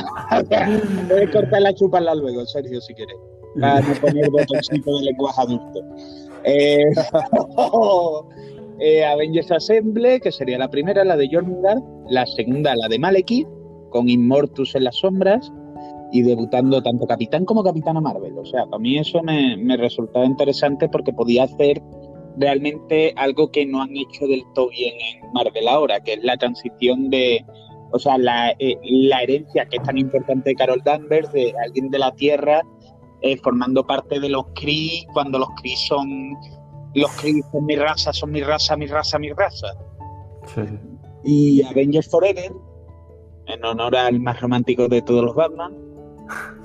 sea, 0.48 0.80
puedes 1.08 1.30
cortarla 1.30 1.70
a 1.70 1.74
chuparla 1.74 2.14
luego, 2.14 2.46
Sergio, 2.46 2.80
si 2.80 2.94
quieres. 2.94 3.16
Para 3.60 3.80
no 3.80 3.94
poner 4.00 4.30
botoncito 4.30 4.96
de 4.98 5.04
lenguaje 5.06 5.40
adulto. 5.42 5.80
Eh, 6.44 6.84
eh, 8.78 9.04
Avengers 9.04 9.50
Assemble, 9.50 10.20
que 10.20 10.30
sería 10.30 10.58
la 10.58 10.70
primera, 10.70 11.04
la 11.04 11.16
de 11.16 11.28
Jormungand, 11.28 11.82
la 12.08 12.24
segunda, 12.26 12.76
la 12.76 12.86
de 12.86 12.98
Malekith, 13.00 13.48
con 13.90 14.08
Immortus 14.08 14.74
en 14.76 14.84
las 14.84 14.96
sombras, 14.96 15.52
y 16.12 16.22
debutando 16.22 16.82
tanto 16.82 17.06
Capitán 17.06 17.44
como 17.44 17.64
Capitana 17.64 18.00
Marvel. 18.00 18.38
O 18.38 18.44
sea, 18.44 18.66
para 18.66 18.78
mí 18.78 18.98
eso 18.98 19.22
me, 19.22 19.56
me 19.56 19.76
resultaba 19.76 20.24
interesante 20.24 20.88
porque 20.88 21.12
podía 21.12 21.44
hacer 21.44 21.82
realmente 22.36 23.12
algo 23.16 23.50
que 23.50 23.66
no 23.66 23.82
han 23.82 23.96
hecho 23.96 24.26
del 24.26 24.44
todo 24.54 24.68
bien 24.70 24.94
en 25.00 25.32
Marvel 25.32 25.68
ahora, 25.68 26.00
que 26.00 26.14
es 26.14 26.24
la 26.24 26.36
transición 26.36 27.10
de, 27.10 27.44
o 27.92 27.98
sea, 27.98 28.18
la, 28.18 28.50
eh, 28.58 28.78
la 28.82 29.22
herencia 29.22 29.66
que 29.66 29.76
es 29.76 29.82
tan 29.82 29.98
importante 29.98 30.50
de 30.50 30.56
Carol 30.56 30.82
Danvers, 30.84 31.32
de 31.32 31.54
alguien 31.64 31.90
de 31.90 31.98
la 31.98 32.12
Tierra, 32.12 32.62
eh, 33.20 33.36
formando 33.36 33.86
parte 33.86 34.18
de 34.18 34.28
los 34.28 34.44
Kree, 34.54 35.06
cuando 35.12 35.38
los 35.38 35.48
Kree 35.60 35.76
son, 35.76 36.34
los 36.94 37.10
Kree 37.12 37.42
son 37.52 37.66
mi 37.66 37.76
raza, 37.76 38.12
son 38.12 38.32
mi 38.32 38.42
raza, 38.42 38.76
mi 38.76 38.86
raza, 38.86 39.18
mi 39.18 39.32
raza. 39.32 39.68
Sí. 40.54 40.62
Y 41.24 41.62
Avengers 41.62 42.08
Forever, 42.08 42.52
en 43.46 43.64
honor 43.64 43.96
al 43.96 44.18
más 44.20 44.40
romántico 44.40 44.88
de 44.88 45.02
todos 45.02 45.24
los 45.24 45.34
Batman, 45.34 45.72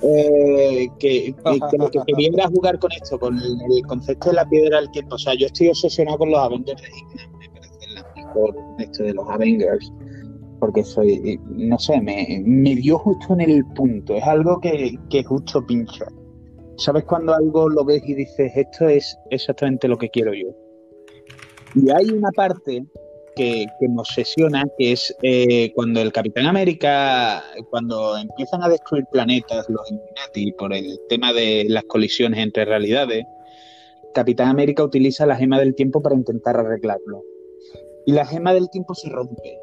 eh, 0.01 0.87
que, 0.99 1.33
que- 1.45 1.59
que 1.71 1.89
que 1.91 1.99
quería 2.07 2.29
era 2.33 2.47
jugar 2.47 2.79
con 2.79 2.91
esto, 2.91 3.19
con 3.19 3.37
el, 3.37 3.57
el 3.77 3.85
concepto 3.87 4.29
de 4.29 4.35
la 4.35 4.47
piedra 4.49 4.79
del 4.81 4.91
tiempo. 4.91 5.15
O 5.15 5.17
sea, 5.17 5.33
yo 5.35 5.47
estoy 5.47 5.69
obsesionado 5.69 6.17
con 6.19 6.31
los 6.31 6.39
Avengers 6.39 6.81
de 6.81 6.87
Hickman, 6.89 7.37
me 7.39 7.49
parece 7.49 7.87
la 7.95 8.13
mejor 8.15 8.55
esto 8.79 9.03
de 9.03 9.13
los 9.13 9.29
Avengers, 9.29 9.91
porque 10.59 10.83
soy, 10.83 11.39
no 11.49 11.77
sé, 11.79 12.01
me, 12.01 12.41
me 12.45 12.75
dio 12.75 12.97
justo 12.99 13.33
en 13.33 13.41
el 13.41 13.65
punto, 13.75 14.15
es 14.15 14.23
algo 14.23 14.59
que, 14.59 14.97
que 15.09 15.23
justo 15.23 15.65
pincha. 15.65 16.05
¿Sabes 16.77 17.05
cuando 17.05 17.33
algo 17.33 17.69
lo 17.69 17.83
ves 17.83 18.03
y 18.07 18.13
dices, 18.13 18.51
esto 18.55 18.87
es 18.87 19.17
exactamente 19.31 19.87
lo 19.87 19.97
que 19.97 20.09
quiero 20.09 20.31
yo? 20.33 20.47
Y 21.75 21.89
hay 21.91 22.05
una 22.11 22.29
parte 22.35 22.85
que, 23.37 23.65
que 23.79 23.87
me 23.87 23.99
obsesiona, 24.01 24.65
que 24.77 24.91
es 24.93 25.15
eh, 25.21 25.71
cuando 25.73 26.01
el 26.01 26.11
Capitán 26.11 26.45
América, 26.47 27.43
cuando 27.69 28.17
empiezan 28.17 28.63
a 28.63 28.69
destruir 28.69 29.05
planetas 29.11 29.69
los 29.69 29.81
Illuminati 29.91 30.51
por 30.53 30.73
el 30.73 30.99
tema 31.07 31.31
de 31.31 31.65
las 31.69 31.83
colisiones 31.85 32.39
entre 32.39 32.65
realidades, 32.65 33.23
Capitán 34.13 34.49
América 34.49 34.83
utiliza 34.83 35.25
la 35.25 35.35
gema 35.35 35.59
del 35.59 35.75
tiempo 35.75 36.01
para 36.01 36.15
intentar 36.15 36.57
arreglarlo. 36.57 37.23
Y 38.05 38.11
la 38.13 38.25
gema 38.25 38.53
del 38.53 38.69
tiempo 38.69 38.95
se 38.95 39.09
rompe. 39.09 39.57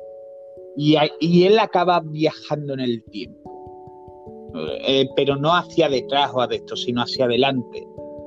Y, 0.77 0.97
a- 0.97 1.11
y 1.21 1.45
él 1.45 1.59
acaba 1.59 2.01
viajando 2.05 2.75
en 2.75 2.81
el 2.81 3.03
tiempo. 3.05 3.51
Eh, 4.87 5.09
pero 5.17 5.35
no 5.37 5.55
hacia 5.57 5.89
detrás 5.89 6.31
o 6.33 6.41
a 6.41 6.47
esto, 6.47 6.77
sino 6.77 7.03
hacia 7.03 7.25
adelante 7.25 7.85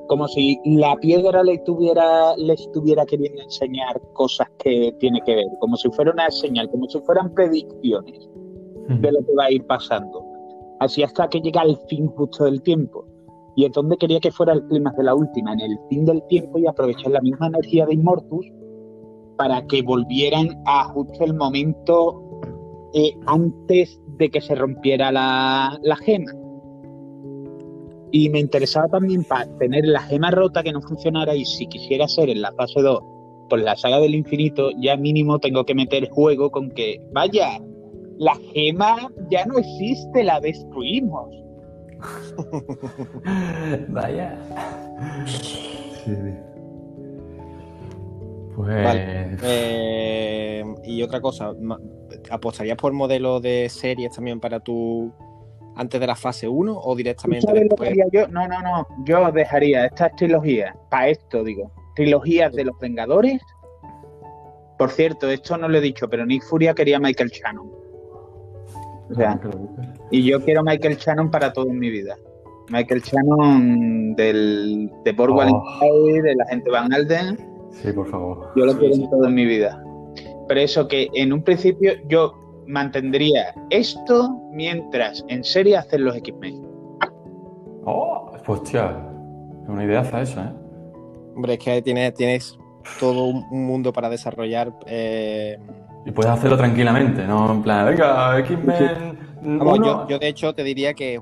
como 0.08 0.26
si 0.26 0.58
la 0.64 0.96
piedra 0.96 1.44
le 1.44 1.58
tuviera, 1.58 2.36
le 2.36 2.54
estuviera 2.54 3.06
queriendo 3.06 3.42
enseñar 3.42 4.00
cosas 4.14 4.48
que 4.58 4.92
tiene 4.98 5.20
que 5.24 5.36
ver, 5.36 5.46
como 5.60 5.76
si 5.76 5.88
fuera 5.90 6.10
una 6.10 6.30
señal, 6.30 6.68
como 6.70 6.88
si 6.88 6.98
fueran 7.00 7.32
predicciones 7.34 8.28
de 8.88 9.12
lo 9.12 9.18
que 9.18 9.34
va 9.38 9.44
a 9.44 9.52
ir 9.52 9.64
pasando. 9.66 10.24
Así 10.80 11.02
hasta 11.02 11.28
que 11.28 11.40
llega 11.40 11.60
al 11.60 11.76
fin 11.88 12.08
justo 12.08 12.44
del 12.44 12.62
tiempo. 12.62 13.04
Y 13.54 13.66
es 13.66 13.72
donde 13.72 13.96
quería 13.96 14.20
que 14.20 14.30
fuera 14.30 14.54
el 14.54 14.64
clima 14.66 14.92
de 14.96 15.02
la 15.02 15.14
última, 15.14 15.52
en 15.52 15.60
el 15.60 15.78
fin 15.90 16.04
del 16.04 16.22
tiempo 16.28 16.58
y 16.58 16.66
aprovechar 16.66 17.12
la 17.12 17.20
misma 17.20 17.48
energía 17.48 17.86
de 17.86 17.94
Immortus 17.94 18.46
para 19.36 19.66
que 19.66 19.82
volvieran 19.82 20.48
a 20.66 20.84
justo 20.84 21.24
el 21.24 21.34
momento 21.34 22.40
eh, 22.94 23.12
antes 23.26 24.00
de 24.16 24.30
que 24.30 24.40
se 24.40 24.54
rompiera 24.54 25.12
la, 25.12 25.78
la 25.82 25.96
gema. 25.96 26.32
Y 28.10 28.30
me 28.30 28.40
interesaba 28.40 28.88
también 28.88 29.24
para 29.24 29.46
tener 29.58 29.84
la 29.84 30.00
gema 30.02 30.30
rota 30.30 30.62
que 30.62 30.72
no 30.72 30.80
funcionara 30.80 31.34
y 31.34 31.44
si 31.44 31.66
quisiera 31.66 32.08
ser 32.08 32.30
en 32.30 32.42
la 32.42 32.52
fase 32.52 32.80
2 32.80 33.00
por 33.48 33.60
la 33.60 33.76
saga 33.76 33.98
del 34.00 34.14
infinito, 34.14 34.70
ya 34.78 34.96
mínimo 34.96 35.38
tengo 35.38 35.64
que 35.64 35.74
meter 35.74 36.08
juego 36.10 36.50
con 36.50 36.70
que, 36.70 37.00
vaya, 37.12 37.58
la 38.18 38.34
gema 38.52 39.10
ya 39.30 39.46
no 39.46 39.58
existe, 39.58 40.24
la 40.24 40.40
destruimos. 40.40 41.34
Vaya. 43.88 44.38
Sí. 45.26 46.14
Pues. 48.54 48.84
Vale. 48.84 49.36
Eh, 49.42 50.64
y 50.84 51.02
otra 51.02 51.20
cosa, 51.20 51.52
¿apostarías 52.30 52.76
por 52.76 52.92
modelos 52.92 53.42
de 53.42 53.68
series 53.68 54.14
también 54.14 54.40
para 54.40 54.60
tu 54.60 55.12
antes 55.78 56.00
de 56.00 56.06
la 56.06 56.14
fase 56.16 56.46
1 56.48 56.76
o 56.78 56.90
¿Tú 56.92 56.96
directamente 56.96 57.46
sabes 57.46 57.62
lo 57.70 57.76
que 57.76 57.84
después? 57.84 57.90
haría 57.90 58.06
yo? 58.12 58.28
No, 58.28 58.46
no, 58.48 58.60
no. 58.62 58.86
Yo 59.04 59.30
dejaría 59.32 59.86
estas 59.86 60.14
trilogías, 60.16 60.74
para 60.90 61.08
esto 61.08 61.42
digo, 61.44 61.70
trilogías 61.94 62.52
de 62.52 62.64
los 62.64 62.78
Vengadores. 62.78 63.40
Por 64.78 64.90
cierto, 64.90 65.28
esto 65.30 65.56
no 65.56 65.68
lo 65.68 65.78
he 65.78 65.80
dicho, 65.80 66.08
pero 66.08 66.24
Nick 66.26 66.42
Furia 66.44 66.74
quería 66.74 66.98
Michael 67.00 67.30
Shannon. 67.30 67.70
O 69.10 69.14
sea, 69.14 69.38
que 69.40 69.48
lo 69.48 69.56
busques. 69.56 69.86
y 70.10 70.22
yo 70.22 70.44
quiero 70.44 70.62
Michael 70.62 70.96
Shannon 70.96 71.30
para 71.30 71.52
todo 71.52 71.70
en 71.70 71.78
mi 71.78 71.90
vida. 71.90 72.16
Michael 72.70 73.00
Shannon 73.00 74.14
del, 74.14 74.90
de 75.04 75.12
Boardwalk 75.12 75.50
Oh. 75.80 76.06
De 76.22 76.34
la 76.34 76.44
gente 76.46 76.70
Van 76.70 76.92
Alden. 76.92 77.38
Sí, 77.70 77.92
por 77.92 78.08
favor. 78.10 78.52
Yo 78.56 78.66
lo 78.66 78.72
Sí, 78.72 78.78
quiero 78.78 78.94
sí. 78.94 79.02
en 79.04 79.10
todo 79.10 79.24
en 79.26 79.34
mi 79.34 79.46
vida. 79.46 79.82
Pero 80.48 80.60
eso 80.60 80.86
que 80.88 81.08
en 81.14 81.32
un 81.32 81.42
principio 81.42 81.92
yo 82.08 82.34
mantendría 82.68 83.54
esto 83.70 84.40
mientras 84.52 85.24
en 85.28 85.42
serie 85.42 85.76
hacen 85.78 86.04
los 86.04 86.14
X-Men. 86.16 86.62
Oh, 87.84 88.30
hostia. 88.46 88.96
Es 89.62 89.68
una 89.68 89.84
idea 89.84 90.00
esa, 90.02 90.44
¿eh? 90.44 90.52
Hombre, 91.34 91.54
es 91.54 91.58
que 91.58 91.82
tienes, 91.82 92.14
tienes 92.14 92.58
todo 93.00 93.24
un 93.24 93.44
un 93.50 93.66
mundo 93.66 93.92
para 93.92 94.08
desarrollar. 94.08 94.72
eh, 94.86 95.58
Y 96.04 96.10
puedes 96.10 96.30
hacerlo 96.30 96.56
tranquilamente, 96.56 97.26
¿no? 97.26 97.52
En 97.52 97.62
plan, 97.62 97.86
venga, 97.86 98.38
X-Men. 98.40 99.18
Vamos, 99.40 99.78
uno. 99.78 99.86
yo, 99.86 100.08
yo 100.08 100.18
de 100.18 100.28
hecho 100.28 100.52
te 100.52 100.64
diría 100.64 100.94
que 100.94 101.18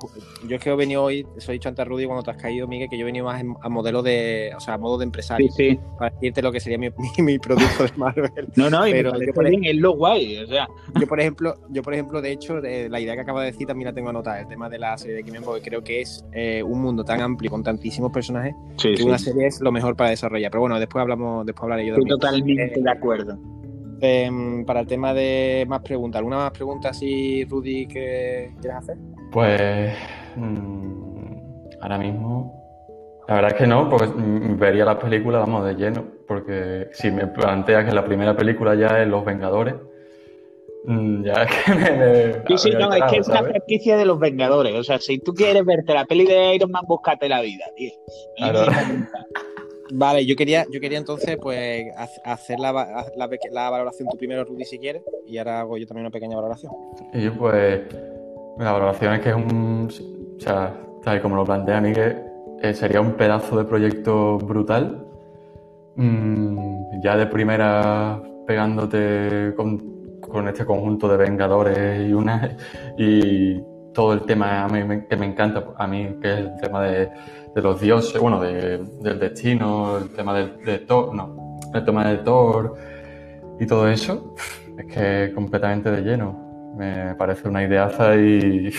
yo 0.49 0.57
es 0.57 0.63
que 0.63 0.71
he 0.71 0.75
venido 0.77 1.03
hoy, 1.03 1.27
eso 1.37 1.51
he 1.51 1.55
dicho 1.55 1.69
antes 1.69 1.83
a 1.83 1.85
Rudy 1.85 2.07
cuando 2.07 2.23
te 2.23 2.31
has 2.31 2.37
caído, 2.37 2.67
Miguel, 2.67 2.89
que 2.89 2.97
yo 2.97 3.03
he 3.03 3.05
venido 3.07 3.27
más 3.27 3.43
a 3.63 3.69
modelo 3.69 4.03
de, 4.03 4.53
o 4.57 4.61
sea, 4.61 4.75
a 4.75 4.79
modo 4.79 4.97
de 4.99 5.05
Sí, 5.05 5.09
empresario, 5.09 5.51
sí. 5.53 5.79
para 5.99 6.11
decirte 6.11 6.41
lo 6.43 6.51
que 6.53 6.61
sería 6.61 6.79
mi, 6.79 6.89
mi, 7.19 7.23
mi 7.25 7.39
producto 7.39 7.85
de 7.85 7.91
Marvel. 7.97 8.31
No, 8.57 8.71
no, 8.71 8.87
y 8.87 8.93
Pero 8.93 9.13
yo 9.21 9.33
por 9.35 9.47
es 9.47 9.77
lo 9.77 9.97
guay. 9.97 10.39
O 10.39 10.47
sea, 10.47 10.67
Yo, 10.99 11.07
por 11.07 11.21
ejemplo, 11.21 11.55
yo, 11.71 11.83
por 11.83 11.93
ejemplo, 11.95 12.23
de 12.23 12.33
hecho, 12.33 12.61
de- 12.61 12.89
la 12.89 13.01
idea 13.01 13.15
que 13.15 13.21
acabo 13.21 13.41
de 13.41 13.47
decir 13.47 13.67
también 13.67 13.87
la 13.89 13.93
tengo 13.95 14.09
anotada, 14.09 14.41
el 14.41 14.49
tema 14.49 14.69
de 14.69 14.79
la 14.79 14.97
serie 14.97 15.15
de 15.15 15.21
X-Men, 15.21 15.43
porque 15.45 15.61
creo 15.69 15.83
que 15.85 16.01
es 16.01 16.25
eh, 16.33 16.63
un 16.63 16.81
mundo 16.81 17.05
tan 17.05 17.21
amplio 17.21 17.51
con 17.51 17.63
tantísimos 17.63 18.13
personajes 18.13 18.55
sí, 18.79 18.95
que 18.95 19.03
una 19.03 19.19
serie 19.19 19.47
es 19.49 19.61
lo 19.61 19.71
mejor 19.73 19.95
para 19.97 20.11
desarrollar. 20.11 20.51
Pero 20.51 20.61
bueno, 20.63 20.79
después 20.79 21.03
hablamos, 21.03 21.45
después 21.45 21.65
hablaré 21.65 21.87
yo 21.87 21.95
estoy 21.97 22.19
también. 22.19 22.57
totalmente 22.57 22.81
Eh, 22.81 22.83
de 22.83 22.91
acuerdo. 22.91 23.39
Em, 24.01 24.65
para 24.65 24.81
el 24.81 24.87
tema 24.87 25.15
de 25.15 25.65
más 25.69 25.83
preguntas, 25.83 26.19
¿alguna 26.19 26.37
más 26.37 26.53
pregunta 26.53 26.91
así, 26.91 27.45
Rudy, 27.45 27.87
que 27.87 28.53
quieras 28.61 28.85
hacer? 28.85 28.97
Pues. 29.33 29.93
mm, 30.37 31.35
ahora 31.81 31.99
mismo. 31.99 32.63
La 33.29 33.37
verdad 33.37 33.53
es 33.53 33.59
que 33.59 33.67
no, 33.67 33.89
porque 33.89 34.13
vería 34.57 34.85
las 34.85 34.97
películas, 34.97 35.41
vamos, 35.41 35.67
de 35.67 35.75
lleno. 35.75 36.05
Porque 36.29 36.89
si 36.93 37.11
me 37.11 37.27
planteas 37.27 37.85
que 37.85 37.93
la 37.93 38.05
primera 38.05 38.37
película 38.37 38.75
ya 38.75 39.03
es 39.03 39.09
Los 39.09 39.25
Vengadores, 39.25 39.75
mm, 40.85 41.25
ya 41.25 41.33
es 41.43 41.65
que 41.65 41.75
me. 41.75 41.91
me 41.91 42.33
Sí, 42.47 42.59
sí, 42.59 42.71
no, 42.79 42.93
es 42.93 43.03
que 43.11 43.17
es 43.19 43.29
una 43.29 43.39
¿sabes? 43.39 43.51
franquicia 43.53 43.97
de 43.97 44.05
los 44.05 44.21
Vengadores. 44.21 44.75
O 44.75 44.85
sea, 44.85 44.99
si 44.99 45.19
tú 45.19 45.33
quieres 45.35 45.65
verte 45.65 45.95
la 45.95 46.05
peli 46.05 46.25
de 46.27 46.55
Iron 46.55 46.71
Man, 46.71 46.85
búscate 46.87 47.29
la 47.29 47.41
vida, 47.41 47.65
tío. 47.77 47.93
Vale, 49.92 50.27
yo 50.27 50.37
quería, 50.37 50.66
yo 50.70 50.81
quería 50.81 50.99
entonces 50.99 51.37
pues 51.40 51.87
ha- 51.96 52.33
hacer 52.33 52.59
la, 52.59 52.72
la, 53.12 53.70
valoración 53.70 54.09
tú 54.09 54.16
primero, 54.16 54.44
Rudy, 54.44 54.64
si 54.64 54.79
quieres, 54.79 55.03
y 55.27 55.38
ahora 55.38 55.61
hago 55.61 55.77
yo 55.77 55.87
también 55.87 56.07
una 56.07 56.11
pequeña 56.11 56.37
valoración. 56.37 56.72
Y 57.12 57.29
pues, 57.31 57.83
la 58.59 58.72
valoración 58.72 59.14
es 59.14 59.20
que 59.20 59.29
es 59.31 59.35
un. 59.35 59.88
O 60.37 60.40
sea, 60.40 60.75
tal 61.03 61.18
y 61.18 61.20
como 61.20 61.37
lo 61.37 61.44
plantea 61.44 61.81
Miguel, 61.81 62.22
eh, 62.62 62.75
sería 62.75 63.01
un 63.01 63.12
pedazo 63.12 63.59
de 63.59 63.64
proyecto 63.64 64.38
brutal. 64.38 65.07
Mm, 65.96 67.01
ya 67.03 67.16
de 67.16 67.27
primera 67.27 68.20
pegándote 68.46 69.55
con, 69.57 70.20
con 70.20 70.49
este 70.49 70.64
conjunto 70.64 71.09
de 71.09 71.16
Vengadores 71.16 72.09
y 72.09 72.12
una. 72.12 72.57
Y 72.99 73.61
todo 73.92 74.12
el 74.12 74.22
tema 74.22 74.64
a 74.64 74.68
mí 74.68 75.03
que 75.09 75.16
me 75.16 75.27
encanta 75.27 75.64
a 75.77 75.87
mí, 75.87 76.16
que 76.20 76.33
es 76.33 76.38
el 76.40 76.57
tema 76.61 76.83
de, 76.83 77.11
de 77.57 77.62
los 77.62 77.81
dioses, 77.81 78.21
bueno, 78.21 78.38
de- 78.38 78.79
del 79.01 79.19
destino, 79.19 79.97
el 79.97 80.11
tema 80.11 80.35
del, 80.37 80.59
de 80.62 80.79
Thor, 80.81 81.14
no, 81.14 81.59
el 81.73 81.85
tema 81.87 82.07
de 82.11 82.19
Thor 82.19 82.75
y 83.59 83.66
todo 83.66 83.88
eso, 83.88 84.35
es 84.79 84.85
que 84.95 85.33
completamente 85.35 85.90
de 85.90 86.03
lleno. 86.03 86.75
Me 86.77 87.14
parece 87.14 87.49
una 87.49 87.64
ideaza 87.64 88.14
y 88.14 88.71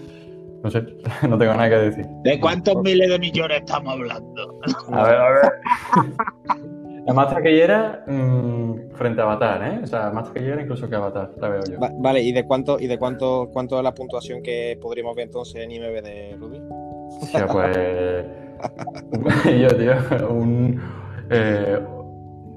no 0.64 0.70
sé, 0.70 0.82
no 1.28 1.36
tengo 1.36 1.52
nada 1.52 1.68
que 1.68 1.76
decir. 1.76 2.06
¿De 2.24 2.40
cuántos 2.40 2.76
miles 2.82 3.10
de 3.10 3.18
millones 3.18 3.58
estamos 3.58 3.92
hablando? 3.92 4.58
A 4.90 5.02
ver, 5.02 5.16
a 5.16 5.30
ver. 5.30 5.52
La 7.06 7.12
más 7.12 7.28
taquillera 7.28 8.02
mm, 8.06 8.92
frente 8.94 9.20
a 9.20 9.24
Avatar, 9.24 9.62
¿eh? 9.70 9.80
O 9.82 9.86
sea, 9.86 10.10
más 10.10 10.28
taquillera 10.32 10.62
incluso 10.62 10.88
que 10.88 10.94
Avatar, 10.96 11.30
la 11.38 11.48
veo 11.50 11.60
yo. 11.70 11.78
Va- 11.78 11.92
vale, 11.98 12.22
¿y 12.22 12.32
de 12.32 12.46
cuánto, 12.46 12.80
y 12.80 12.86
de 12.86 12.96
cuánto, 12.96 13.50
cuánto 13.52 13.76
es 13.76 13.84
la 13.84 13.92
puntuación 13.92 14.42
que 14.42 14.78
podríamos 14.80 15.14
ver 15.14 15.26
entonces 15.26 15.56
en 15.62 15.70
IMB 15.72 16.02
de 16.02 16.36
Ruby? 16.40 16.62
Hostia, 17.22 17.46
pues. 17.46 17.76
yo, 19.60 19.68
tío, 19.76 20.30
un. 20.30 20.80
Eh, 21.30 21.78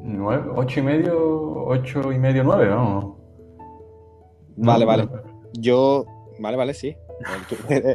nueve, 0.04 0.52
ocho 0.56 0.80
y 0.80 0.84
medio, 0.84 1.65
ocho 1.65 2.12
y 2.12 2.20
medio, 2.20 2.43
nueve, 2.43 2.67
¿no? 2.67 3.17
Vale, 4.58 4.86
vale. 4.86 5.08
Yo, 5.54 6.06
vale, 6.39 6.58
vale, 6.58 6.74
sí. 6.74 6.96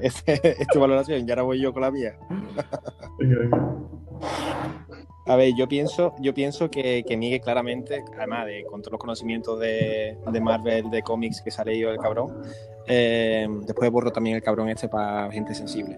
Es 0.03 0.22
es 0.27 0.66
tu 0.72 0.81
valoración, 0.81 1.27
y 1.27 1.31
ahora 1.31 1.42
voy 1.42 1.61
yo 1.61 1.72
con 1.72 1.83
la 1.83 1.90
mía. 1.90 2.16
A 5.27 5.37
ver, 5.37 5.53
yo 5.57 5.68
pienso, 5.68 6.14
yo 6.18 6.35
pienso 6.35 6.68
que, 6.68 7.05
que 7.07 7.16
Miguel 7.16 7.40
claramente, 7.40 8.05
además 8.18 8.46
de 8.46 8.64
con 8.64 8.83
todos 8.83 8.92
los 8.92 9.01
conocimientos 9.01 9.61
de, 9.61 10.18
de 10.33 10.40
Marvel, 10.40 10.90
de 10.90 11.03
cómics 11.03 11.40
que 11.40 11.53
se 11.53 11.62
ha 11.62 11.64
leído 11.64 11.92
el 11.92 11.98
cabrón, 11.98 12.42
eh, 12.88 13.46
después 13.64 13.88
borro 13.90 14.11
también 14.11 14.37
el 14.37 14.42
cabrón 14.42 14.68
este 14.68 14.88
para 14.88 15.31
gente 15.31 15.55
sensible. 15.55 15.96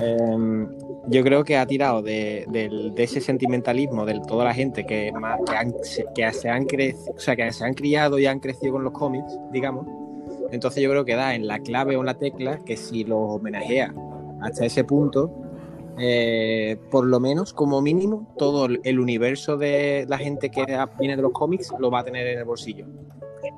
Eh, 0.00 0.66
yo 1.08 1.22
creo 1.22 1.44
que 1.44 1.56
ha 1.56 1.66
tirado 1.66 2.02
de, 2.02 2.46
ese 2.96 3.20
sentimentalismo 3.20 4.04
de 4.06 4.20
toda 4.26 4.44
la 4.44 4.54
gente 4.54 4.86
que 4.86 5.12
se 6.30 6.48
han 6.48 7.74
criado 7.74 8.18
y 8.18 8.26
han 8.26 8.40
crecido 8.40 8.74
con 8.74 8.84
los 8.84 8.92
cómics, 8.92 9.38
digamos. 9.52 9.86
Entonces 10.50 10.82
yo 10.82 10.90
creo 10.90 11.04
que 11.04 11.16
da 11.16 11.34
en 11.34 11.46
la 11.46 11.58
clave 11.58 11.96
o 11.96 12.00
en 12.00 12.06
la 12.06 12.14
tecla 12.14 12.58
que 12.64 12.76
si 12.76 13.04
los 13.04 13.36
homenajea 13.36 13.94
hasta 14.42 14.66
ese 14.66 14.84
punto, 14.84 15.32
eh, 15.98 16.76
por 16.90 17.06
lo 17.06 17.20
menos, 17.20 17.52
como 17.52 17.80
mínimo, 17.80 18.34
todo 18.36 18.66
el 18.66 19.00
universo 19.00 19.56
de 19.56 20.06
la 20.08 20.18
gente 20.18 20.50
que 20.50 20.64
viene 20.98 21.16
de 21.16 21.22
los 21.22 21.32
cómics 21.32 21.72
lo 21.78 21.90
va 21.90 22.00
a 22.00 22.04
tener 22.04 22.26
en 22.26 22.38
el 22.38 22.44
bolsillo. 22.44 22.86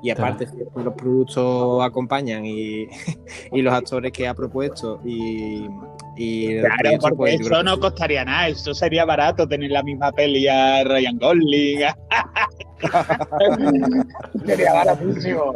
Y 0.05 0.11
aparte, 0.11 0.45
si 0.45 0.57
los 0.57 0.93
productos 0.93 1.83
acompañan 1.83 2.45
y, 2.45 2.87
y 3.51 3.61
los 3.63 3.73
actores 3.73 4.11
que 4.11 4.27
ha 4.27 4.35
propuesto 4.35 5.01
y, 5.03 5.67
y 6.15 6.59
Claro, 6.59 6.99
porque 7.01 7.15
pues, 7.15 7.35
creo 7.37 7.47
eso 7.47 7.63
no 7.63 7.79
costaría 7.79 8.23
nada. 8.23 8.49
Eso 8.49 8.75
sería 8.75 9.03
barato 9.03 9.47
tener 9.47 9.71
la 9.71 9.81
misma 9.81 10.11
peli 10.11 10.47
a 10.47 10.83
Ryan 10.83 11.17
Gosling. 11.17 11.79
sería 14.45 14.73
baratísimo. 14.73 15.55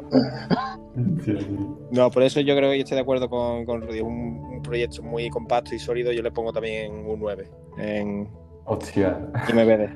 No, 1.91 2.09
por 2.09 2.23
eso 2.23 2.41
yo 2.41 2.55
creo 2.55 2.71
que 2.71 2.77
yo 2.77 2.83
estoy 2.83 2.95
de 2.95 3.01
acuerdo 3.01 3.29
con, 3.29 3.65
con 3.65 3.83
Rudy. 3.83 4.01
Un, 4.01 4.43
un 4.51 4.63
proyecto 4.63 5.03
muy 5.03 5.29
compacto 5.29 5.75
y 5.75 5.79
sólido, 5.79 6.11
yo 6.11 6.23
le 6.23 6.31
pongo 6.31 6.51
también 6.51 7.05
un 7.05 7.19
9 7.19 7.47
en 7.77 8.27
Hostia. 8.69 9.17
IMBD. 9.49 9.57
En, 9.57 9.89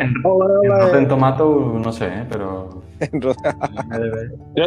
en, 0.00 0.12
en 0.12 0.14
Rotten 0.24 1.06
Tomato, 1.06 1.78
no 1.78 1.92
sé, 1.92 2.06
¿eh? 2.06 2.26
pero. 2.28 2.82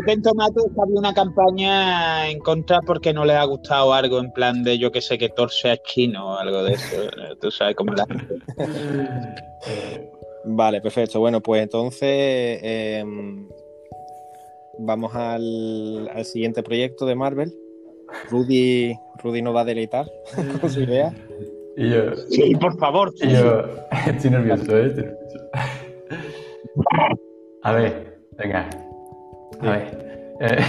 En 0.07 0.21
Tomato 0.21 0.61
había 0.81 0.99
una 0.99 1.13
campaña 1.13 2.29
en 2.29 2.39
contra 2.39 2.79
porque 2.79 3.13
no 3.13 3.25
les 3.25 3.35
ha 3.35 3.43
gustado 3.43 3.93
algo 3.93 4.19
en 4.19 4.31
plan 4.31 4.63
de 4.63 4.77
yo 4.77 4.89
que 4.89 5.01
sé 5.01 5.17
que 5.17 5.27
Thor 5.27 5.51
sea 5.51 5.75
chino 5.83 6.29
o 6.29 6.37
algo 6.37 6.63
de 6.63 6.75
eso. 6.75 6.95
Tú 7.41 7.51
sabes 7.51 7.75
cómo 7.75 7.91
la 7.93 8.05
Vale, 10.45 10.79
perfecto. 10.79 11.19
Bueno, 11.19 11.41
pues 11.41 11.61
entonces 11.61 12.59
em, 12.63 13.49
vamos 14.79 15.13
al, 15.13 16.09
al 16.15 16.23
siguiente 16.23 16.63
proyecto 16.63 17.05
de 17.05 17.15
Marvel. 17.15 17.53
Rudy, 18.29 18.95
Rudy 19.21 19.41
nos 19.41 19.53
va 19.53 19.61
a 19.61 19.65
deleitar 19.65 20.05
con 20.61 20.69
su 20.69 20.81
idea. 20.81 21.13
Y 21.77 21.89
yo, 21.89 22.15
Sí, 22.29 22.55
por 22.55 22.77
favor. 22.77 23.11
y 23.21 23.29
yo 23.31 23.63
estoy 24.07 24.29
nervioso, 24.31 24.77
¿eh? 24.77 24.87
Estoy 24.87 25.03
nervioso. 25.05 25.49
A 27.63 27.71
ver, 27.73 28.17
venga. 28.37 28.69
A 29.61 29.71
ver. 29.71 30.37
Eh, 30.41 30.63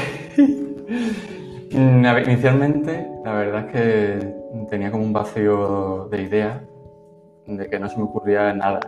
a 2.07 2.13
ver, 2.13 2.29
inicialmente, 2.29 3.09
la 3.25 3.33
verdad 3.35 3.67
es 3.67 3.73
que 3.73 4.35
tenía 4.69 4.91
como 4.91 5.05
un 5.05 5.13
vacío 5.13 6.09
de 6.11 6.23
ideas, 6.23 6.61
de 7.47 7.69
que 7.69 7.79
no 7.79 7.89
se 7.89 7.97
me 7.97 8.05
ocurría 8.05 8.53
nada. 8.53 8.81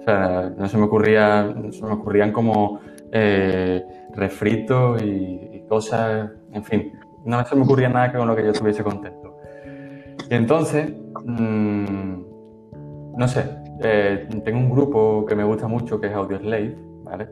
O 0.00 0.02
sea, 0.02 0.52
no 0.56 0.68
se 0.68 0.76
me 0.78 0.84
ocurría, 0.84 1.54
se 1.70 1.82
me 1.84 1.92
ocurrían 1.92 2.32
como 2.32 2.80
eh, 3.12 3.84
refritos 4.14 5.02
y, 5.02 5.06
y 5.52 5.64
cosas, 5.68 6.30
en 6.52 6.64
fin, 6.64 6.92
no 7.24 7.44
se 7.44 7.54
me 7.56 7.62
ocurría 7.62 7.88
nada 7.88 8.12
con 8.12 8.26
lo 8.26 8.34
que 8.34 8.42
yo 8.44 8.50
estuviese 8.50 8.82
contento. 8.82 9.36
Y 10.30 10.34
entonces, 10.34 10.92
mm, 11.28 12.28
no 13.18 13.28
sé, 13.28 13.44
eh, 13.80 14.28
tengo 14.44 14.58
un 14.58 14.70
grupo 14.70 15.26
que 15.26 15.34
me 15.34 15.44
gusta 15.44 15.68
mucho 15.68 16.00
que 16.00 16.08
es 16.08 16.14
Audioslave, 16.14 16.76
¿vale? 17.04 17.28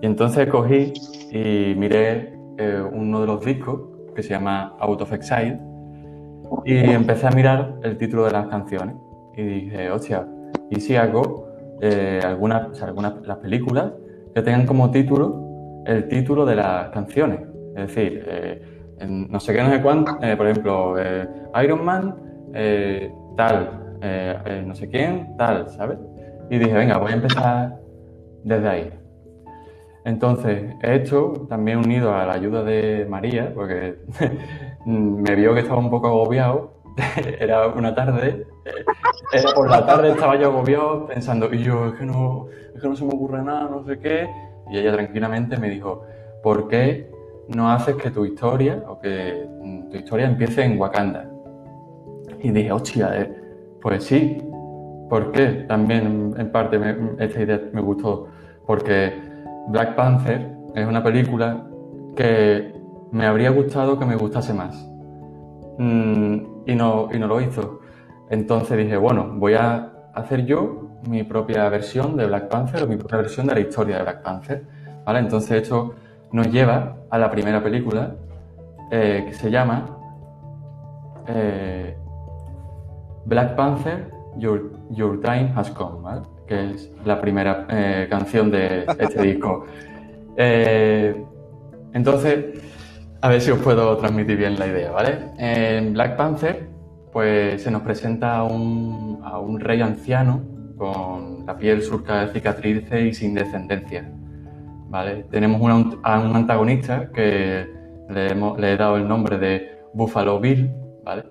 Y 0.00 0.06
entonces 0.06 0.48
cogí 0.48 0.92
y 1.30 1.74
miré 1.76 2.38
eh, 2.58 2.82
uno 2.92 3.20
de 3.20 3.26
los 3.26 3.44
discos 3.44 3.80
que 4.14 4.22
se 4.22 4.30
llama 4.30 4.76
Out 4.80 5.02
of 5.02 5.12
Exile 5.12 5.58
y 6.64 6.76
empecé 6.76 7.26
a 7.26 7.30
mirar 7.30 7.76
el 7.82 7.96
título 7.96 8.24
de 8.24 8.32
las 8.32 8.48
canciones 8.48 8.96
y 9.34 9.42
dije, 9.42 9.90
hostia, 9.90 10.26
¿y 10.70 10.80
si 10.80 10.96
hago 10.96 11.48
eh, 11.80 12.20
algunas, 12.24 12.82
algunas 12.82 13.26
las 13.26 13.38
películas 13.38 13.92
que 14.34 14.42
tengan 14.42 14.66
como 14.66 14.90
título 14.90 15.82
el 15.86 16.08
título 16.08 16.44
de 16.44 16.56
las 16.56 16.90
canciones? 16.90 17.40
Es 17.76 17.86
decir, 17.86 18.26
en 18.98 19.30
no 19.30 19.38
sé 19.40 19.54
qué, 19.54 19.62
no 19.62 19.70
sé 19.70 19.80
cuánto, 19.80 20.18
por 20.18 20.46
ejemplo, 20.46 20.96
Iron 21.62 21.84
Man, 21.84 22.14
tal, 23.40 23.96
eh, 24.02 24.38
eh, 24.44 24.62
no 24.66 24.74
sé 24.74 24.90
quién, 24.90 25.34
tal, 25.38 25.66
¿sabes? 25.70 25.98
Y 26.50 26.58
dije, 26.58 26.74
venga, 26.74 26.98
voy 26.98 27.12
a 27.12 27.14
empezar 27.14 27.80
desde 28.44 28.68
ahí. 28.68 28.90
Entonces, 30.04 30.74
esto 30.82 31.46
también 31.48 31.78
unido 31.78 32.14
a 32.14 32.26
la 32.26 32.34
ayuda 32.34 32.62
de 32.62 33.06
María, 33.08 33.50
porque 33.54 33.96
me 34.84 35.34
vio 35.36 35.54
que 35.54 35.60
estaba 35.60 35.78
un 35.78 35.88
poco 35.88 36.08
agobiado. 36.08 36.82
Era 37.40 37.68
una 37.68 37.94
tarde, 37.94 38.46
eh, 38.66 39.42
por 39.54 39.70
la 39.70 39.86
tarde 39.86 40.10
estaba 40.10 40.36
yo 40.36 40.48
agobiado 40.48 41.06
pensando, 41.06 41.50
y 41.50 41.62
yo, 41.62 41.86
es 41.86 41.94
que, 41.94 42.04
no, 42.04 42.48
es 42.74 42.82
que 42.82 42.88
no 42.88 42.94
se 42.94 43.06
me 43.06 43.14
ocurre 43.14 43.42
nada, 43.42 43.70
no 43.70 43.82
sé 43.84 43.98
qué. 44.00 44.28
Y 44.70 44.76
ella 44.76 44.92
tranquilamente 44.92 45.56
me 45.56 45.70
dijo, 45.70 46.04
¿por 46.42 46.68
qué 46.68 47.10
no 47.48 47.70
haces 47.70 47.96
que 47.96 48.10
tu 48.10 48.26
historia, 48.26 48.84
o 48.86 49.00
que 49.00 49.48
tu 49.90 49.96
historia 49.96 50.26
empiece 50.26 50.62
en 50.62 50.78
Wakanda? 50.78 51.29
Y 52.42 52.50
dije, 52.50 52.72
hostia, 52.72 53.20
eh, 53.20 53.42
pues 53.80 54.04
sí. 54.04 54.38
¿Por 55.08 55.32
qué? 55.32 55.64
También 55.68 56.34
en 56.38 56.52
parte 56.52 56.78
me- 56.78 56.96
esta 57.18 57.40
idea 57.42 57.60
me 57.72 57.80
gustó. 57.80 58.28
Porque 58.66 59.12
Black 59.68 59.94
Panther 59.96 60.56
es 60.74 60.86
una 60.86 61.02
película 61.02 61.66
que 62.16 62.72
me 63.10 63.26
habría 63.26 63.50
gustado 63.50 63.98
que 63.98 64.04
me 64.04 64.16
gustase 64.16 64.54
más. 64.54 64.88
Mm, 65.78 66.38
y, 66.66 66.74
no, 66.74 67.08
y 67.12 67.18
no 67.18 67.26
lo 67.26 67.40
hizo. 67.40 67.80
Entonces 68.30 68.78
dije, 68.78 68.96
bueno, 68.96 69.34
voy 69.36 69.54
a 69.54 69.90
hacer 70.14 70.44
yo 70.46 70.88
mi 71.08 71.22
propia 71.24 71.68
versión 71.68 72.16
de 72.16 72.26
Black 72.26 72.48
Panther 72.48 72.82
o 72.84 72.86
mi 72.86 72.96
propia 72.96 73.18
versión 73.18 73.46
de 73.46 73.54
la 73.54 73.60
historia 73.60 73.96
de 73.96 74.02
Black 74.02 74.22
Panther. 74.22 74.64
¿vale? 75.04 75.18
Entonces 75.20 75.62
esto 75.62 75.94
nos 76.32 76.50
lleva 76.52 76.96
a 77.10 77.18
la 77.18 77.30
primera 77.30 77.62
película 77.62 78.14
eh, 78.92 79.24
que 79.26 79.34
se 79.34 79.50
llama 79.50 79.86
eh, 81.26 81.96
Black 83.30 83.54
Panther, 83.56 84.10
Your, 84.36 84.72
Your 84.90 85.20
Time 85.22 85.52
Has 85.56 85.70
Come, 85.70 86.02
¿vale? 86.02 86.22
que 86.46 86.72
es 86.72 86.90
la 87.04 87.20
primera 87.20 87.64
eh, 87.70 88.06
canción 88.10 88.50
de 88.50 88.84
este 88.98 89.22
disco. 89.28 89.64
Eh, 90.36 91.24
entonces, 91.92 92.60
a 93.22 93.28
ver 93.28 93.40
si 93.40 93.50
os 93.52 93.60
puedo 93.60 93.96
transmitir 93.96 94.36
bien 94.36 94.58
la 94.58 94.66
idea, 94.66 94.90
¿vale? 94.90 95.30
En 95.38 95.92
Black 95.92 96.16
Panther, 96.16 96.68
pues 97.12 97.62
se 97.62 97.70
nos 97.70 97.82
presenta 97.82 98.36
a 98.38 98.42
un, 98.44 99.20
a 99.22 99.38
un 99.38 99.60
rey 99.60 99.80
anciano 99.80 100.40
con 100.76 101.46
la 101.46 101.56
piel 101.56 101.82
surca 101.82 102.26
de 102.26 102.32
cicatrices 102.32 103.00
y 103.00 103.14
sin 103.14 103.34
descendencia, 103.34 104.10
¿vale? 104.88 105.24
Tenemos 105.30 105.60
una- 105.60 105.96
a 106.02 106.18
un 106.18 106.34
antagonista 106.34 107.10
que 107.12 107.66
le, 108.08 108.32
hemos- 108.32 108.58
le 108.58 108.72
he 108.72 108.76
dado 108.76 108.96
el 108.96 109.06
nombre 109.06 109.38
de 109.38 109.78
Buffalo 109.94 110.40
Bill, 110.40 110.70
¿vale? 111.04 111.24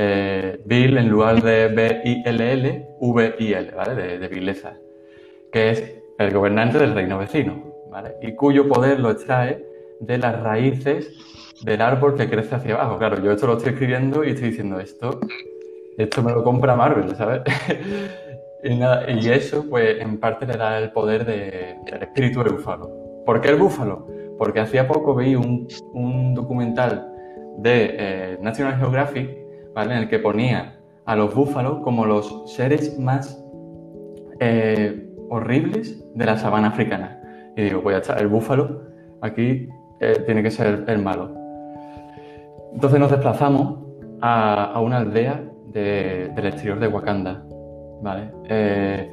Eh, 0.00 0.60
Bill 0.64 0.96
en 0.96 1.08
lugar 1.08 1.42
de 1.42 1.66
B-I-L-L, 1.66 2.88
V-I-L, 3.00 3.70
¿vale? 3.72 3.94
De, 3.96 4.18
de 4.20 4.28
vileza, 4.28 4.78
que 5.50 5.70
es 5.70 5.94
el 6.18 6.32
gobernante 6.32 6.78
del 6.78 6.94
reino 6.94 7.18
vecino, 7.18 7.74
¿vale? 7.90 8.14
Y 8.22 8.36
cuyo 8.36 8.68
poder 8.68 9.00
lo 9.00 9.10
extrae 9.10 9.64
de 10.00 10.18
las 10.18 10.40
raíces 10.40 11.12
del 11.64 11.80
árbol 11.80 12.14
que 12.16 12.28
crece 12.28 12.54
hacia 12.54 12.74
abajo. 12.74 12.98
Claro, 12.98 13.22
yo 13.22 13.32
esto 13.32 13.46
lo 13.46 13.56
estoy 13.56 13.72
escribiendo 13.72 14.24
y 14.24 14.30
estoy 14.30 14.50
diciendo 14.50 14.78
esto, 14.78 15.18
esto 15.96 16.22
me 16.22 16.32
lo 16.32 16.44
compra 16.44 16.76
Marvel, 16.76 17.16
¿sabes? 17.16 17.42
y, 18.62 18.76
nada, 18.76 19.10
y, 19.10 19.28
eso, 19.28 19.64
pues, 19.68 20.00
en 20.00 20.18
parte 20.18 20.46
le 20.46 20.56
da 20.56 20.78
el 20.78 20.92
poder 20.92 21.24
del 21.24 22.02
espíritu 22.02 22.42
del 22.42 22.54
búfalo. 22.54 22.88
¿Por 23.26 23.40
qué 23.40 23.48
el 23.48 23.56
búfalo? 23.56 24.06
Porque 24.38 24.60
hacía 24.60 24.86
poco 24.86 25.14
vi 25.16 25.34
un, 25.34 25.66
documental 26.34 27.12
de 27.58 27.96
eh, 27.98 28.38
National 28.40 28.78
Geographic, 28.78 29.47
En 29.84 29.92
el 29.92 30.08
que 30.08 30.18
ponía 30.18 30.78
a 31.04 31.16
los 31.16 31.34
búfalos 31.34 31.80
como 31.80 32.04
los 32.04 32.52
seres 32.52 32.98
más 32.98 33.42
eh, 34.40 35.08
horribles 35.30 36.04
de 36.14 36.26
la 36.26 36.36
sabana 36.36 36.68
africana. 36.68 37.20
Y 37.56 37.62
digo, 37.62 37.82
pues 37.82 37.94
ya 37.94 37.98
está, 37.98 38.22
el 38.22 38.28
búfalo 38.28 38.82
aquí 39.20 39.68
eh, 40.00 40.22
tiene 40.26 40.42
que 40.42 40.50
ser 40.50 40.84
el 40.86 40.98
malo. 40.98 41.34
Entonces 42.72 43.00
nos 43.00 43.10
desplazamos 43.10 43.78
a, 44.20 44.80
una 44.80 44.98
aldea 44.98 45.42
del 45.72 46.46
exterior 46.46 46.78
de 46.78 46.88
Wakanda, 46.88 47.44
¿vale? 48.02 48.30
Eh, 48.48 49.10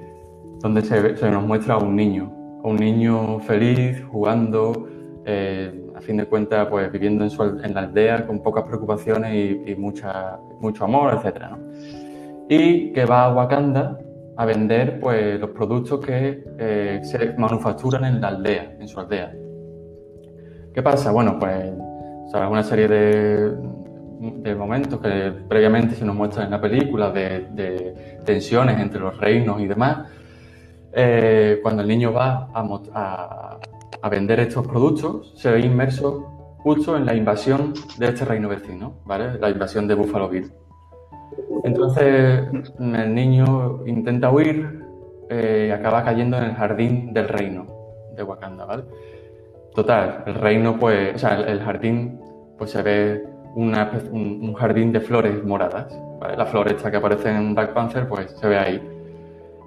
donde 0.61 0.81
se, 0.81 1.31
nos 1.31 1.43
muestra 1.43 1.75
a 1.75 1.77
un 1.77 1.95
niño, 1.95 2.31
un 2.63 2.75
niño 2.75 3.39
feliz, 3.39 4.03
jugando, 4.11 4.87
eh, 5.25 5.84
a 5.95 6.01
fin 6.01 6.17
de 6.17 6.25
cuentas, 6.25 6.67
pues 6.69 6.91
viviendo 6.91 7.25
en, 7.25 7.73
la 7.73 7.81
aldea 7.81 8.25
con 8.25 8.41
pocas 8.41 8.63
preocupaciones 8.63 9.33
y, 9.65 9.75
mucha, 9.75 10.37
mucho 10.59 10.83
amor, 10.83 11.19
etc. 11.23 11.45
Y 12.49 12.91
que 12.91 13.05
va 13.05 13.25
a 13.25 13.33
Wakanda 13.33 13.97
a 14.37 14.45
vender 14.45 14.99
pues, 14.99 15.39
los 15.39 15.51
productos 15.51 16.05
que 16.05 17.01
se 17.03 17.33
manufacturan 17.37 18.05
en 18.05 18.21
la 18.21 18.27
aldea, 18.29 18.75
en 18.79 18.87
su 18.87 18.99
aldea. 18.99 19.33
¿Qué 20.75 20.83
pasa? 20.83 21.11
Bueno, 21.11 21.39
pues 21.39 21.71
¿sabes? 22.29 22.49
una 22.49 22.63
serie 22.63 22.87
de, 22.89 24.55
momentos 24.55 24.99
que 24.99 25.31
previamente 25.47 25.95
se 25.95 26.03
nos 26.03 26.15
muestran 26.15 26.47
en 26.47 26.51
la 26.51 26.59
película, 26.59 27.11
de, 27.11 28.19
tensiones 28.25 28.77
entre 28.79 28.99
los 28.99 29.17
reinos 29.17 29.61
y 29.61 29.67
demás. 29.67 30.09
Eh, 30.91 31.59
cuando 31.63 31.81
el 31.81 31.87
niño 31.87 32.11
va 32.11 32.49
a, 32.53 33.57
vender 34.09 34.39
estos 34.39 34.65
productos, 34.67 35.33
se 35.35 35.51
ve 35.51 35.61
inmerso 35.61 36.57
justo 36.59 36.97
en 36.97 37.05
la 37.05 37.15
invasión 37.15 37.73
de 37.97 38.07
este 38.07 38.25
reino 38.25 38.49
vecino, 38.49 38.93
¿vale? 39.05 39.39
La 39.39 39.49
invasión 39.49 39.87
de 39.87 39.95
Buffalo 39.95 40.29
Bill. 40.29 40.51
Entonces 41.63 42.47
el 42.79 43.13
niño 43.13 43.85
intenta 43.85 44.31
huir 44.31 44.83
eh, 45.29 45.67
y 45.69 45.71
acaba 45.71 46.03
cayendo 46.03 46.37
en 46.37 46.43
el 46.43 46.53
jardín 46.53 47.13
del 47.13 47.27
reino 47.27 47.65
de 48.15 48.23
Wakanda, 48.23 48.65
¿vale? 48.65 48.83
Total, 49.75 50.23
el 50.25 50.35
reino, 50.35 50.79
pues, 50.79 51.15
o 51.15 51.19
sea, 51.19 51.41
el, 51.41 51.59
jardín, 51.59 52.19
pues 52.57 52.71
se 52.71 52.81
ve 52.81 53.25
un, 53.55 54.53
jardín 54.53 54.93
de 54.93 55.01
flores 55.01 55.43
moradas. 55.43 55.93
¿vale? 56.19 56.37
La 56.37 56.45
flor 56.45 56.71
esta 56.71 56.89
que 56.89 56.97
aparece 56.97 57.29
en 57.29 57.53
Black 57.53 57.73
Panther, 57.73 58.07
pues 58.07 58.31
se 58.31 58.47
ve 58.47 58.57
ahí. 58.57 58.81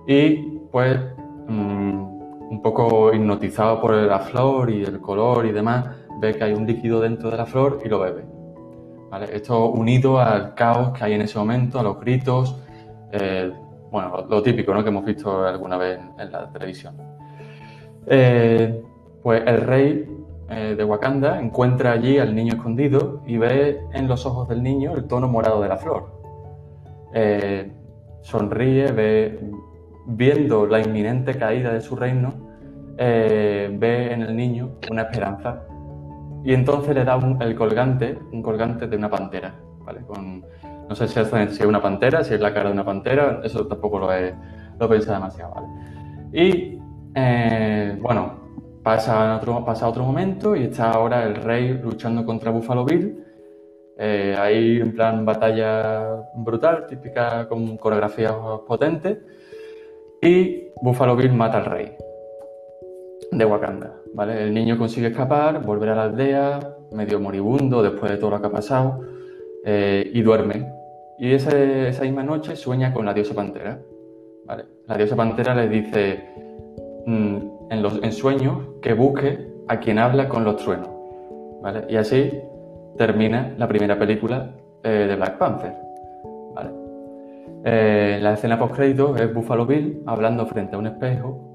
Y 0.07 0.61
pues, 0.73 0.99
mm, 1.47 2.18
un 2.51 2.63
poco 2.63 3.13
hipnotizado 3.13 3.81
por 3.81 3.95
la 3.95 4.19
flor 4.21 4.71
y 4.71 4.83
el 4.83 5.01
color 5.01 5.47
y 5.47 5.53
demás, 5.53 5.87
ve 6.21 6.35
que 6.35 6.45
hay 6.45 6.55
un 6.55 6.67
líquido 6.67 7.01
dentro 7.01 7.31
de 7.31 7.37
la 7.37 7.47
flor 7.47 7.81
y 7.85 7.89
lo 7.89 8.01
bebe. 8.01 8.25
¿vale? 9.11 9.27
Esto 9.33 9.67
unido 9.67 10.19
al 10.19 10.55
caos 10.55 10.97
que 10.97 11.05
hay 11.05 11.13
en 11.15 11.23
ese 11.23 11.39
momento, 11.39 11.79
a 11.79 11.83
los 11.83 12.01
gritos, 12.01 12.57
eh, 13.13 13.53
bueno, 13.91 14.27
lo 14.29 14.43
típico 14.43 14.75
¿no? 14.75 14.83
que 14.83 14.91
hemos 14.91 15.05
visto 15.05 15.47
alguna 15.47 15.77
vez 15.77 15.99
en, 16.19 16.33
la 16.33 16.51
televisión. 16.51 16.97
Eh, 18.07 18.83
pues 19.23 19.43
el 19.47 19.61
rey 19.61 20.09
eh, 20.49 20.75
de 20.77 20.85
Wakanda 20.85 21.41
encuentra 21.41 21.93
allí 21.93 22.19
al 22.19 22.35
niño 22.35 22.55
escondido 22.55 23.23
y 23.27 23.37
ve 23.37 23.81
en 23.93 24.09
los 24.09 24.25
ojos 24.27 24.49
del 24.49 24.63
niño 24.63 24.95
el 24.95 25.07
tono 25.07 25.29
morado 25.29 25.61
de 25.61 25.69
la 25.69 25.77
flor. 25.77 26.19
Sonríe, 28.21 28.93
ve, 28.93 29.41
viendo 30.09 30.67
la 30.67 30.81
inminente 30.81 31.39
caída 31.39 31.73
de 31.73 31.81
su 31.81 31.95
reino, 31.95 32.35
eh, 32.97 33.71
ve 33.79 34.13
en 34.13 34.23
el 34.23 34.35
niño 34.35 34.71
una 34.91 35.03
esperanza 35.03 35.63
y 36.45 36.53
entonces 36.53 36.95
le 36.95 37.05
da 37.05 37.19
el 37.41 37.55
colgante, 37.55 38.19
un 38.33 38.43
colgante 38.43 38.89
de 38.89 38.97
una 38.97 39.09
pantera, 39.09 39.55
¿vale? 39.85 40.01
Con, 40.07 40.45
no 40.89 40.95
sé 40.95 41.07
si 41.07 41.21
es, 41.21 41.61
una 41.61 41.81
pantera, 41.81 42.25
si 42.25 42.35
es 42.35 42.41
la 42.41 42.53
cara 42.53 42.69
de 42.69 42.75
una 42.75 42.85
pantera, 42.85 43.41
eso 43.45 43.67
tampoco 43.67 43.99
lo 44.01 44.13
he, 44.13 44.35
lo 44.81 44.89
pensado 44.89 45.15
demasiado, 45.15 45.55
¿vale? 45.55 45.69
Y, 46.33 46.79
bueno, 48.01 48.49
Pasa 48.89 49.37
otro, 49.37 49.63
pasa 49.67 49.87
otro 49.87 50.03
momento 50.03 50.57
y 50.57 50.65
está 50.65 50.93
ahora 50.93 51.25
el 51.25 51.37
rey 51.37 51.75
luchando 51.75 52.25
contra 52.25 52.51
Buffalo 52.51 52.87
Bill. 52.87 53.23
Eh, 53.99 54.35
ahí 54.39 54.81
en 54.81 54.95
plan 54.95 55.27
batalla 55.27 56.23
brutal, 56.37 56.87
típica 56.87 57.47
con 57.49 57.77
coreografías 57.77 58.33
potentes. 58.67 59.19
Y 60.21 60.69
Buffalo 60.83 61.17
Bill 61.17 61.33
mata 61.33 61.59
al 61.59 61.67
rey 61.67 61.97
de 63.31 63.45
Wakanda. 63.45 63.95
¿vale? 64.15 64.43
El 64.43 64.55
niño 64.55 64.79
consigue 64.79 65.09
escapar, 65.09 65.65
volver 65.65 65.91
a 65.91 65.95
la 65.95 66.03
aldea, 66.05 66.77
medio 66.93 67.21
moribundo 67.21 67.83
después 67.83 68.11
de 68.11 68.19
todo 68.19 68.31
lo 68.31 68.41
que 68.41 68.47
ha 68.47 68.51
pasado, 68.51 69.01
eh, 69.65 70.11
y 70.13 70.23
duerme. 70.23 70.73
Y 71.19 71.33
esa 71.33 72.03
misma 72.03 72.23
noche 72.23 72.57
sueña 72.57 72.93
con 72.93 73.05
la 73.05 73.15
diosa 73.15 73.35
pantera. 73.35 73.81
¿vale? 74.45 74.65
La 74.87 74.97
diosa 74.97 75.17
pantera 75.17 75.55
le 75.55 75.69
dice, 75.69 76.25
mm, 77.07 77.37
en, 77.71 77.83
los, 77.83 78.03
en 78.03 78.13
sueños 78.13 78.59
que 78.81 78.95
busque 78.95 79.47
a 79.69 79.79
quien 79.79 79.99
habla 79.99 80.29
con 80.29 80.45
los 80.45 80.57
truenos. 80.57 80.89
¿vale? 81.61 81.85
Y 81.89 81.97
así 81.97 82.33
termina 82.97 83.55
la 83.59 83.69
primera 83.69 83.99
película 83.99 84.51
eh, 84.83 85.07
de 85.09 85.17
Black 85.17 85.39
Panther. 85.39 85.75
¿vale? 86.55 86.88
Eh, 87.65 88.19
la 88.21 88.35
escena 88.35 88.59
post 88.59 88.75
crédito 88.75 89.17
es 89.17 89.33
Buffalo 89.33 89.67
Bill 89.67 90.03
hablando 90.07 90.47
frente 90.47 90.77
a 90.77 90.79
un 90.79 90.87
espejo 90.87 91.55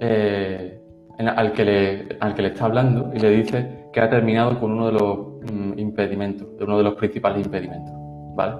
eh, 0.00 0.80
al, 1.18 1.52
que 1.52 1.64
le, 1.64 2.08
al 2.20 2.34
que 2.34 2.42
le 2.42 2.48
está 2.48 2.64
hablando 2.64 3.12
y 3.14 3.18
le 3.18 3.30
dice 3.30 3.86
que 3.92 4.00
ha 4.00 4.08
terminado 4.08 4.58
con 4.58 4.72
uno 4.72 4.86
de 4.86 4.92
los 4.92 5.18
mm, 5.52 5.78
impedimentos, 5.78 6.56
de 6.58 6.64
uno 6.64 6.78
de 6.78 6.84
los 6.84 6.94
principales 6.94 7.44
impedimentos. 7.44 7.94
¿vale? 8.34 8.54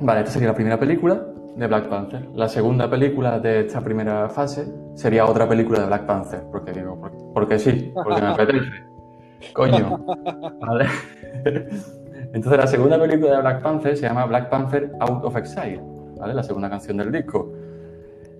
vale, 0.00 0.20
esta 0.20 0.32
sería 0.32 0.48
la 0.48 0.54
primera 0.54 0.78
película 0.78 1.20
de 1.56 1.66
Black 1.66 1.88
Panther. 1.88 2.28
La 2.34 2.48
segunda 2.48 2.88
película 2.88 3.40
de 3.40 3.60
esta 3.60 3.80
primera 3.80 4.28
fase 4.28 4.64
sería 4.94 5.26
otra 5.26 5.48
película 5.48 5.80
de 5.80 5.86
Black 5.86 6.06
Panther, 6.06 6.42
porque 6.52 6.72
digo, 6.72 7.00
porque, 7.34 7.58
sí, 7.58 7.92
porque 7.94 8.20
me 8.20 8.26
apetece. 8.28 8.70
Coño. 9.52 10.04
¿Vale? 10.60 10.86
Entonces 12.32 12.58
la 12.58 12.66
segunda 12.66 12.98
película 12.98 13.36
de 13.36 13.40
Black 13.40 13.62
Panther 13.62 13.96
se 13.96 14.02
llama 14.02 14.26
Black 14.26 14.50
Panther 14.50 14.92
Out 15.00 15.24
of 15.24 15.36
Exile, 15.36 15.80
¿vale? 16.18 16.34
La 16.34 16.42
segunda 16.42 16.68
canción 16.68 16.96
del 16.98 17.10
disco. 17.10 17.52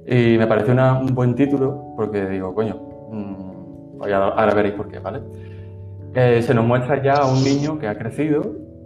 Y 0.07 0.37
me 0.39 0.47
pareció 0.47 0.75
un 0.75 1.15
buen 1.15 1.35
título 1.35 1.95
porque 1.97 2.27
digo, 2.27 2.55
coño, 2.55 2.77
mmm, 3.11 4.03
ahora 4.03 4.55
veréis 4.55 4.75
por 4.75 4.89
qué, 4.89 4.99
¿vale? 4.99 5.21
Eh, 6.15 6.43
se 6.43 6.55
nos 6.55 6.65
muestra 6.65 7.03
ya 7.03 7.15
a 7.15 7.27
un 7.31 7.45
niño 7.45 7.79
que 7.79 7.87
ha 7.87 7.97
crecido, 7.97 8.43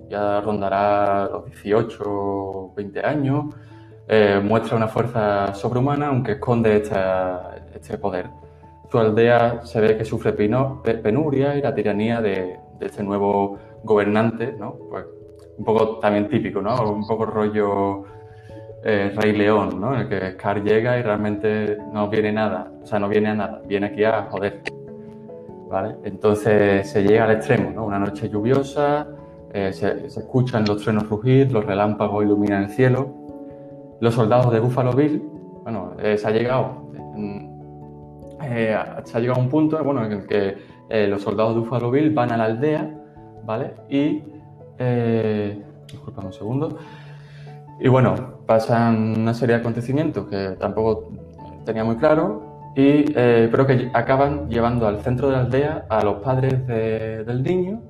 ya 0.08 0.40
rondará 0.40 1.28
los 1.32 1.46
18 1.46 2.02
o 2.04 2.72
20 2.76 3.06
años, 3.06 3.54
eh, 4.08 4.40
muestra 4.42 4.76
una 4.76 4.88
fuerza 4.88 5.54
sobrehumana, 5.54 6.08
aunque 6.08 6.32
esconde 6.32 6.76
este 6.76 7.98
poder. 7.98 8.26
Su 8.90 8.98
aldea 8.98 9.64
se 9.64 9.80
ve 9.80 9.96
que 9.96 10.04
sufre 10.04 10.32
penuria 10.32 11.56
y 11.56 11.62
la 11.62 11.74
tiranía 11.74 12.20
de, 12.20 12.58
este 12.80 13.02
nuevo 13.02 13.58
gobernante, 13.84 14.54
¿no? 14.58 14.76
Pues 14.90 15.06
un 15.58 15.64
poco 15.64 15.98
también 15.98 16.28
típico, 16.28 16.60
¿no? 16.60 16.90
Un 16.90 17.06
poco 17.06 17.26
rollo 17.26 18.04
eh, 18.84 19.12
Rey 19.14 19.32
León, 19.32 19.80
¿no? 19.80 19.94
En 19.94 20.00
el 20.00 20.08
que 20.08 20.32
Scar 20.32 20.62
llega 20.62 20.98
y 20.98 21.02
realmente 21.02 21.78
no 21.92 22.08
viene 22.08 22.32
nada, 22.32 22.72
o 22.82 22.86
sea, 22.86 22.98
no 22.98 23.08
viene 23.08 23.28
a 23.28 23.34
nada, 23.34 23.62
viene 23.66 23.86
aquí 23.86 24.04
a 24.04 24.28
joder. 24.30 24.62
¿Vale? 25.68 25.96
Entonces 26.04 26.90
se 26.90 27.02
llega 27.02 27.24
al 27.24 27.30
extremo, 27.30 27.70
¿no? 27.70 27.86
Una 27.86 27.98
noche 27.98 28.28
lluviosa, 28.28 29.06
eh, 29.54 29.72
se, 29.72 30.06
escuchan 30.06 30.64
los 30.66 30.82
truenos 30.82 31.08
rugir, 31.08 31.50
los 31.50 31.64
relámpagos 31.64 32.24
iluminan 32.24 32.64
el 32.64 32.70
cielo 32.70 33.14
los 34.00 34.14
soldados 34.14 34.52
de 34.52 34.58
Buffalo 34.58 34.92
Bill, 34.94 35.22
bueno, 35.62 35.92
eh, 36.00 36.18
se 36.18 36.26
ha 36.26 36.32
llegado, 36.32 36.90
se 38.34 39.16
ha 39.16 39.20
llegado 39.20 39.38
a 39.38 39.42
un 39.42 39.48
punto 39.48 39.82
bueno, 39.84 40.04
en 40.04 40.12
el 40.12 40.26
que 40.26 40.56
los 41.06 41.22
soldados 41.22 41.54
de 41.54 41.60
Buffalo 41.60 41.92
Bill 41.92 42.10
van 42.10 42.32
a 42.32 42.36
la 42.36 42.44
aldea, 42.46 43.01
¿vale? 43.44 43.74
Y, 43.88 44.22
disculpame 45.90 46.28
un 46.28 46.32
segundo, 46.32 46.78
y 47.80 47.88
bueno, 47.88 48.14
pasan 48.46 49.20
una 49.20 49.34
serie 49.34 49.56
de 49.56 49.60
acontecimientos 49.60 50.26
que 50.28 50.56
tampoco 50.58 51.10
tenía 51.64 51.84
muy 51.84 51.96
claro, 51.96 52.72
y, 52.74 53.04
pero 53.12 53.66
que 53.66 53.90
acaban 53.92 54.48
llevando 54.48 54.86
al 54.86 55.00
centro 55.02 55.28
de 55.28 55.36
la 55.36 55.40
aldea 55.42 55.86
a 55.88 56.02
los 56.02 56.22
padres 56.22 56.66
del 56.66 57.42
niño 57.42 57.82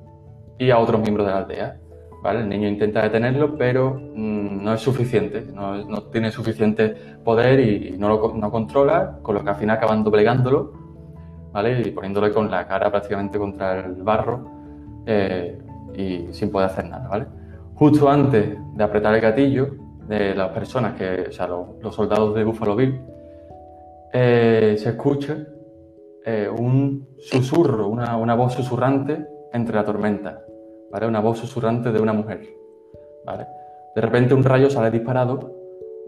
y 0.57 0.71
a 0.71 0.79
otros 0.79 1.01
miembros 1.01 1.27
de 1.27 1.33
la 1.33 1.39
aldea. 1.39 1.77
El 2.31 2.47
niño 2.47 2.69
intenta 2.69 3.01
detenerlo, 3.01 3.57
pero 3.57 3.95
mm, 3.95 4.63
no 4.63 4.73
es 4.73 4.79
suficiente, 4.81 5.45
no, 5.53 6.03
tiene 6.03 6.31
suficiente 6.31 6.95
poder 7.23 7.59
y, 7.59 7.97
no 7.97 8.07
lo 8.07 8.33
no 8.33 8.49
controla, 8.49 9.19
con 9.21 9.35
lo 9.35 9.43
que 9.43 9.49
al 9.49 9.57
final 9.57 9.77
acaban 9.77 10.03
doblegándolo, 10.05 10.71
¿vale? 11.51 11.81
Y 11.81 11.91
poniéndole 11.91 12.31
con 12.31 12.49
la 12.49 12.65
cara 12.65 12.89
prácticamente 12.89 13.37
contra 13.37 13.85
el 13.85 14.03
barro 14.03 14.62
eh, 15.05 15.57
y 15.95 16.33
sin 16.33 16.51
poder 16.51 16.69
hacer 16.69 16.85
nada, 16.85 17.07
¿vale? 17.07 17.25
Justo 17.75 18.09
antes 18.09 18.57
de 18.75 18.83
apretar 18.83 19.13
el 19.15 19.21
gatillo 19.21 19.71
de 20.07 20.35
las 20.35 20.49
personas 20.49 20.95
que, 20.95 21.25
o 21.29 21.31
sea, 21.31 21.47
los, 21.47 21.95
soldados 21.95 22.35
de 22.35 22.43
Buffalo 22.43 22.75
Bill, 22.75 23.01
eh, 24.13 24.75
se 24.77 24.89
escucha 24.89 25.37
eh, 26.25 26.47
un 26.49 27.07
susurro, 27.19 27.87
una, 27.87 28.17
una, 28.17 28.35
voz 28.35 28.53
susurrante 28.53 29.25
entre 29.51 29.75
la 29.75 29.83
tormenta, 29.83 30.43
¿vale? 30.91 31.07
Una 31.07 31.19
voz 31.19 31.39
susurrante 31.39 31.91
de 31.91 31.99
una 31.99 32.13
mujer, 32.13 32.47
¿vale? 33.25 33.47
De 33.95 34.01
repente 34.01 34.33
un 34.33 34.43
rayo 34.43 34.69
sale 34.69 34.91
disparado 34.91 35.51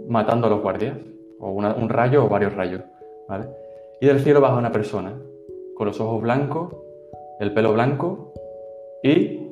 matando 0.08 0.48
a 0.48 0.50
los 0.50 0.62
guardias, 0.62 0.98
o 1.39 1.52
un 1.52 1.89
rayo 1.89 2.26
o 2.26 2.30
varios 2.30 2.54
rayos, 2.56 2.82
¿vale? 3.28 3.48
Y 4.00 4.08
del 4.08 4.20
cielo 4.20 4.41
baja 4.41 4.58
una 4.58 4.72
persona, 4.72 5.14
con 5.76 5.88
los 5.88 6.00
ojos 6.00 6.22
blancos, 6.22 6.74
el 7.39 7.54
pelo 7.54 7.74
blanco 7.74 8.34
y 9.06 9.51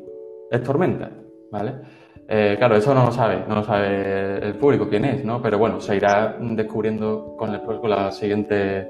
es 0.49 0.63
tormenta, 0.63 1.11
¿vale? 1.51 1.73
Eh, 2.27 2.55
claro, 2.57 2.75
eso 2.75 2.93
no 2.95 3.05
lo 3.05 3.11
sabe, 3.11 3.43
no 3.47 3.55
lo 3.55 3.63
sabe 3.63 4.39
el 4.43 4.55
público 4.55 4.89
quién 4.89 5.05
es, 5.05 5.23
¿no? 5.23 5.41
Pero 5.41 5.59
bueno, 5.59 5.79
se 5.79 5.95
irá 5.95 6.37
descubriendo 6.39 7.35
con, 7.37 7.53
el, 7.53 7.61
con 7.61 7.89
la 7.89 8.11
siguiente, 8.11 8.89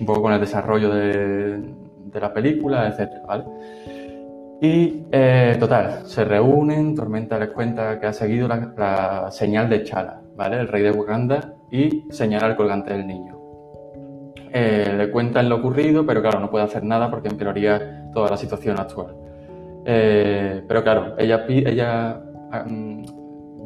un 0.00 0.06
poco 0.06 0.22
con 0.22 0.32
el 0.32 0.40
desarrollo 0.40 0.94
de, 0.94 1.74
la 2.14 2.32
película, 2.32 2.88
etcétera, 2.88 3.22
¿vale? 3.26 3.44
Y 4.62 5.04
eh, 5.12 5.56
total, 5.60 6.06
se 6.06 6.24
reúnen, 6.24 6.94
Tormenta 6.94 7.38
les 7.38 7.50
cuenta 7.50 8.00
que 8.00 8.06
ha 8.06 8.12
seguido 8.14 8.48
la, 8.48 9.28
señal 9.30 9.68
de 9.68 9.84
Chala, 9.84 10.22
¿vale? 10.34 10.60
El 10.60 10.68
rey 10.68 10.82
de 10.82 10.92
Wakanda, 10.92 11.52
y 11.70 12.06
señala 12.08 12.46
el 12.46 12.56
colgante 12.56 12.94
del 12.94 13.06
niño. 13.06 13.38
Eh, 14.50 14.94
le 14.96 15.10
cuentan 15.10 15.50
lo 15.50 15.56
ocurrido, 15.56 16.06
pero 16.06 16.22
claro, 16.22 16.40
no 16.40 16.50
puede 16.50 16.64
hacer 16.64 16.82
nada 16.84 17.10
porque 17.10 17.28
empeoraría 17.28 18.10
toda 18.14 18.30
la 18.30 18.38
situación 18.38 18.80
actual. 18.80 19.25
Eh, 19.88 20.62
pero 20.66 20.82
claro, 20.82 21.14
ella, 21.16 21.44
ella 21.48 22.20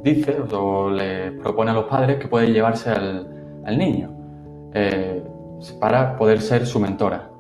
dice 0.03 0.37
o 0.53 0.91
le 0.91 1.33
propone 1.33 1.71
a 1.71 1.75
los 1.75 1.85
padres 1.85 2.19
que 2.19 2.29
puede 2.29 2.53
llevarse 2.53 2.91
al, 2.91 3.27
niño 3.79 4.11
para 5.79 6.17
poder 6.17 6.41
ser 6.41 6.67
su 6.67 6.81
mentora 6.81 7.31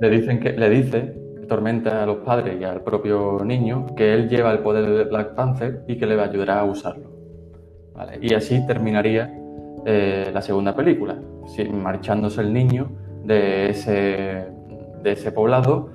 le, 0.00 0.10
dicen 0.10 0.40
que, 0.40 0.52
le 0.52 0.70
dice 0.70 1.14
Tormenta 1.48 2.02
a 2.02 2.06
los 2.06 2.18
padres 2.18 2.56
y 2.60 2.64
al 2.64 2.82
propio 2.82 3.40
niño 3.44 3.86
que 3.96 4.14
él 4.14 4.28
lleva 4.28 4.52
el 4.52 4.60
poder 4.60 4.88
de 4.88 5.04
Black 5.04 5.34
Panther 5.34 5.84
y 5.86 5.96
que 5.96 6.06
le 6.06 6.16
va 6.16 6.24
a 6.24 6.64
usarlo. 6.64 7.10
Y 8.20 8.32
así 8.34 8.66
terminaría 8.66 9.32
eh, 9.84 10.30
la 10.32 10.40
segunda 10.40 10.74
película, 10.74 11.18
marchándose 11.72 12.40
el 12.40 12.52
niño 12.52 12.90
de 13.24 13.70
ese, 13.70 14.46
de 15.02 15.12
ese 15.12 15.30
poblado 15.32 15.90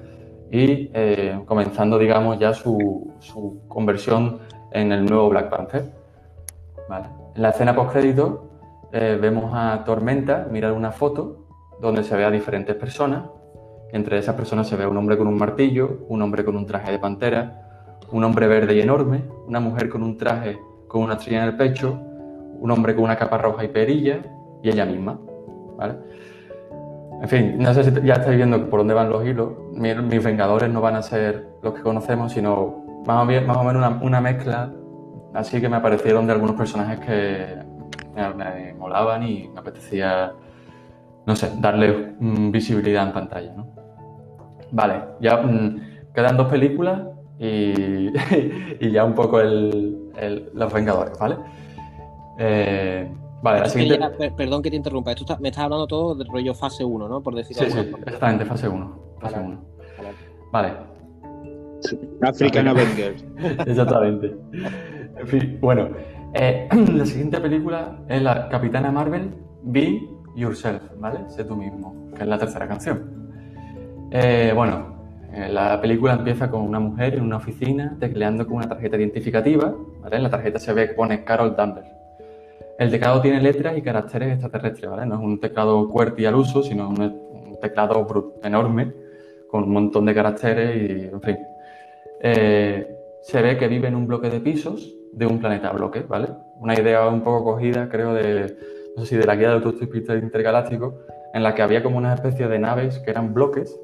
y 0.52 0.90
eh, 0.94 1.40
comenzando, 1.46 1.98
digamos, 1.98 2.40
ya 2.40 2.54
su, 2.54 3.14
su, 3.20 3.62
conversión 3.68 4.40
en 4.72 4.92
el 4.92 5.06
nuevo 5.06 5.30
Black 5.30 5.50
Panther. 5.50 5.86
En 7.36 7.42
la 7.42 7.50
escena 7.50 7.76
post-crédito 7.76 8.50
eh, 8.92 9.18
vemos 9.20 9.52
a 9.54 9.84
Tormenta 9.84 10.48
mirar 10.50 10.74
una 10.74 10.92
foto 10.92 11.48
donde 11.82 12.04
se 12.04 12.16
ve 12.16 12.26
a 12.26 12.32
diferentes 12.32 12.76
personas 12.76 13.24
entre 13.92 14.18
esas 14.18 14.36
personas 14.36 14.68
se 14.68 14.76
ve 14.76 14.86
un 14.86 14.98
hombre 14.98 15.18
con 15.18 15.28
un 15.28 15.38
martillo, 15.38 16.00
un 16.10 16.22
hombre 16.22 16.44
con 16.44 16.58
un 16.58 16.66
traje 16.66 16.92
de 16.92 17.00
pantera, 17.00 17.98
un 18.12 18.24
hombre 18.24 18.48
verde 18.48 18.76
y 18.76 18.82
enorme, 18.82 19.24
una 19.48 19.60
mujer 19.60 19.90
con 19.90 20.04
un 20.04 20.18
traje 20.18 20.60
con 20.88 21.04
una 21.04 21.16
estrella 21.16 21.44
en 21.44 21.50
el 21.50 21.58
pecho, 21.58 22.00
un 22.60 22.72
hombre 22.72 22.96
con 22.96 23.04
una 23.04 23.18
capa 23.18 23.38
roja 23.38 23.64
y 23.64 23.70
perilla 23.70 24.20
y 24.62 24.70
ella 24.70 24.86
misma. 24.86 25.20
¿vale? 25.78 25.96
En 27.22 27.28
fin, 27.28 27.58
no 27.58 27.74
sé 27.74 27.84
si 27.84 28.02
ya 28.04 28.16
estáis 28.16 28.38
viendo 28.38 28.70
por 28.70 28.82
dónde 28.82 28.94
van 28.94 29.10
los 29.10 29.26
hilos. 29.26 29.54
Mis, 29.74 30.24
Vengadores 30.24 30.70
no 30.70 30.82
van 30.82 30.96
a 30.96 31.02
ser 31.02 31.48
los 31.64 31.74
que 31.74 31.82
conocemos, 31.82 32.32
sino 32.32 32.84
más 33.06 33.24
o, 33.24 33.26
más 33.26 33.58
o 33.58 33.64
menos 33.64 34.02
una, 34.02 34.22
mezcla 34.22 34.72
así 35.34 35.60
que 35.62 35.70
me 35.70 35.78
aparecieron 35.78 36.28
de 36.28 36.34
algunos 36.34 36.56
personajes 36.56 37.00
que 37.00 37.58
me, 38.16 38.74
molaban 38.74 39.24
y 39.24 39.48
me 39.50 39.60
apetecía, 39.60 40.34
no 41.26 41.36
sé, 41.36 41.52
darle 41.60 42.16
visibilidad 42.20 43.08
en 43.08 43.14
pantalla. 43.14 43.54
¿no? 43.56 43.68
Vale, 44.72 45.02
ya 45.20 45.38
mm, 45.38 46.12
quedan 46.14 46.38
dos 46.38 46.48
películas 46.48 47.02
y, 47.40 48.12
ya 48.92 49.04
un 49.04 49.14
poco 49.14 49.40
el, 49.40 50.12
Los 50.54 50.74
Vengadores, 50.74 51.18
¿vale? 51.20 51.38
Eh, 52.40 53.12
vale, 53.48 53.60
la 53.62 53.70
siguiente... 53.70 54.32
perdón 54.36 54.62
que 54.62 54.70
te 54.70 54.76
interrumpa, 54.76 55.12
esto 55.12 55.38
me 55.40 55.50
estás 55.50 55.66
hablando 55.66 55.88
todo 55.88 56.16
del 56.16 56.28
rollo 56.28 56.54
fase 56.54 56.84
1, 56.84 57.08
¿no? 57.08 57.22
Por 57.22 57.36
decir 57.36 57.56
sí, 57.58 57.66
sí, 57.70 57.80
exactamente, 57.80 58.46
fase 58.46 58.68
1. 58.68 59.00
Fase 59.20 59.40
1. 59.40 59.66
Vale. 60.52 60.74
African 62.22 62.68
Avengers. 62.68 63.26
exactamente. 63.66 64.36
En 65.20 65.28
fin, 65.28 65.58
bueno, 65.62 65.90
eh, 66.34 66.68
la 66.94 67.06
siguiente 67.06 67.40
película 67.40 68.00
es 68.08 68.22
la 68.22 68.50
Capitana 68.50 68.92
Marvel, 68.92 69.34
Be 69.64 70.02
Yourself, 70.36 70.82
¿vale? 70.98 71.30
Sé 71.30 71.44
tú 71.44 71.56
mismo, 71.56 72.12
que 72.16 72.24
es 72.24 72.28
la 72.28 72.38
tercera 72.38 72.68
canción. 72.68 73.30
Eh, 74.12 74.52
bueno, 74.56 74.98
eh, 75.34 75.50
la 75.50 75.80
película 75.82 76.14
empieza 76.14 76.50
con 76.50 76.62
una 76.62 76.80
mujer 76.80 77.16
en 77.16 77.24
una 77.24 77.38
oficina 77.38 77.98
tecleando 78.00 78.46
con 78.46 78.58
una 78.58 78.70
tarjeta 78.70 78.98
identificativa. 78.98 79.74
En 80.10 80.24
la 80.24 80.30
tarjeta 80.30 80.60
se 80.60 80.74
ve 80.74 80.88
que 80.90 80.94
pone 80.94 81.24
Carol 81.24 81.56
Danvers. 81.56 81.90
El 82.78 82.92
teclado 82.92 83.22
tiene 83.22 83.42
letras 83.42 83.78
y 83.78 83.82
caracteres 83.82 84.34
extraterrestres, 84.34 84.90
¿vale? 84.90 85.06
No 85.06 85.16
es 85.16 85.22
un 85.22 85.40
teclado 85.40 85.88
QWERTY 85.90 86.26
al 86.26 86.36
uso, 86.36 86.62
sino 86.64 86.90
un, 86.90 87.58
teclado 87.60 88.36
enorme 88.44 88.94
con 89.50 89.64
un 89.64 89.72
montón 89.72 90.06
de 90.06 90.14
caracteres 90.14 90.76
y, 90.76 91.06
en 91.06 91.22
fin. 91.22 91.38
Eh, 92.22 92.88
se 93.24 93.42
ve 93.42 93.58
que 93.58 93.68
vive 93.68 93.88
en 93.88 93.96
un 93.96 94.06
bloque 94.06 94.30
de 94.30 94.40
pisos 94.40 94.94
de 95.12 95.26
un 95.26 95.40
planeta 95.40 95.72
bloque, 95.72 96.02
¿vale? 96.02 96.28
Una 96.60 96.76
idea 96.80 97.08
un 97.08 97.22
poco 97.22 97.54
cogida, 97.54 97.90
creo, 97.90 98.14
de, 98.14 98.56
no 98.96 99.04
sé 99.04 99.10
si 99.10 99.18
de 99.18 99.26
la 99.26 99.36
guía 99.36 99.50
de 99.50 99.56
autostopista 99.56 100.16
intergaláctico, 100.16 101.00
en 101.34 101.42
la 101.42 101.56
que 101.56 101.64
había 101.64 101.82
como 101.82 101.98
una 101.98 102.14
especie 102.14 102.48
de 102.48 102.60
naves 102.60 103.00
que 103.00 103.10
eran 103.10 103.34
bloques 103.34 103.76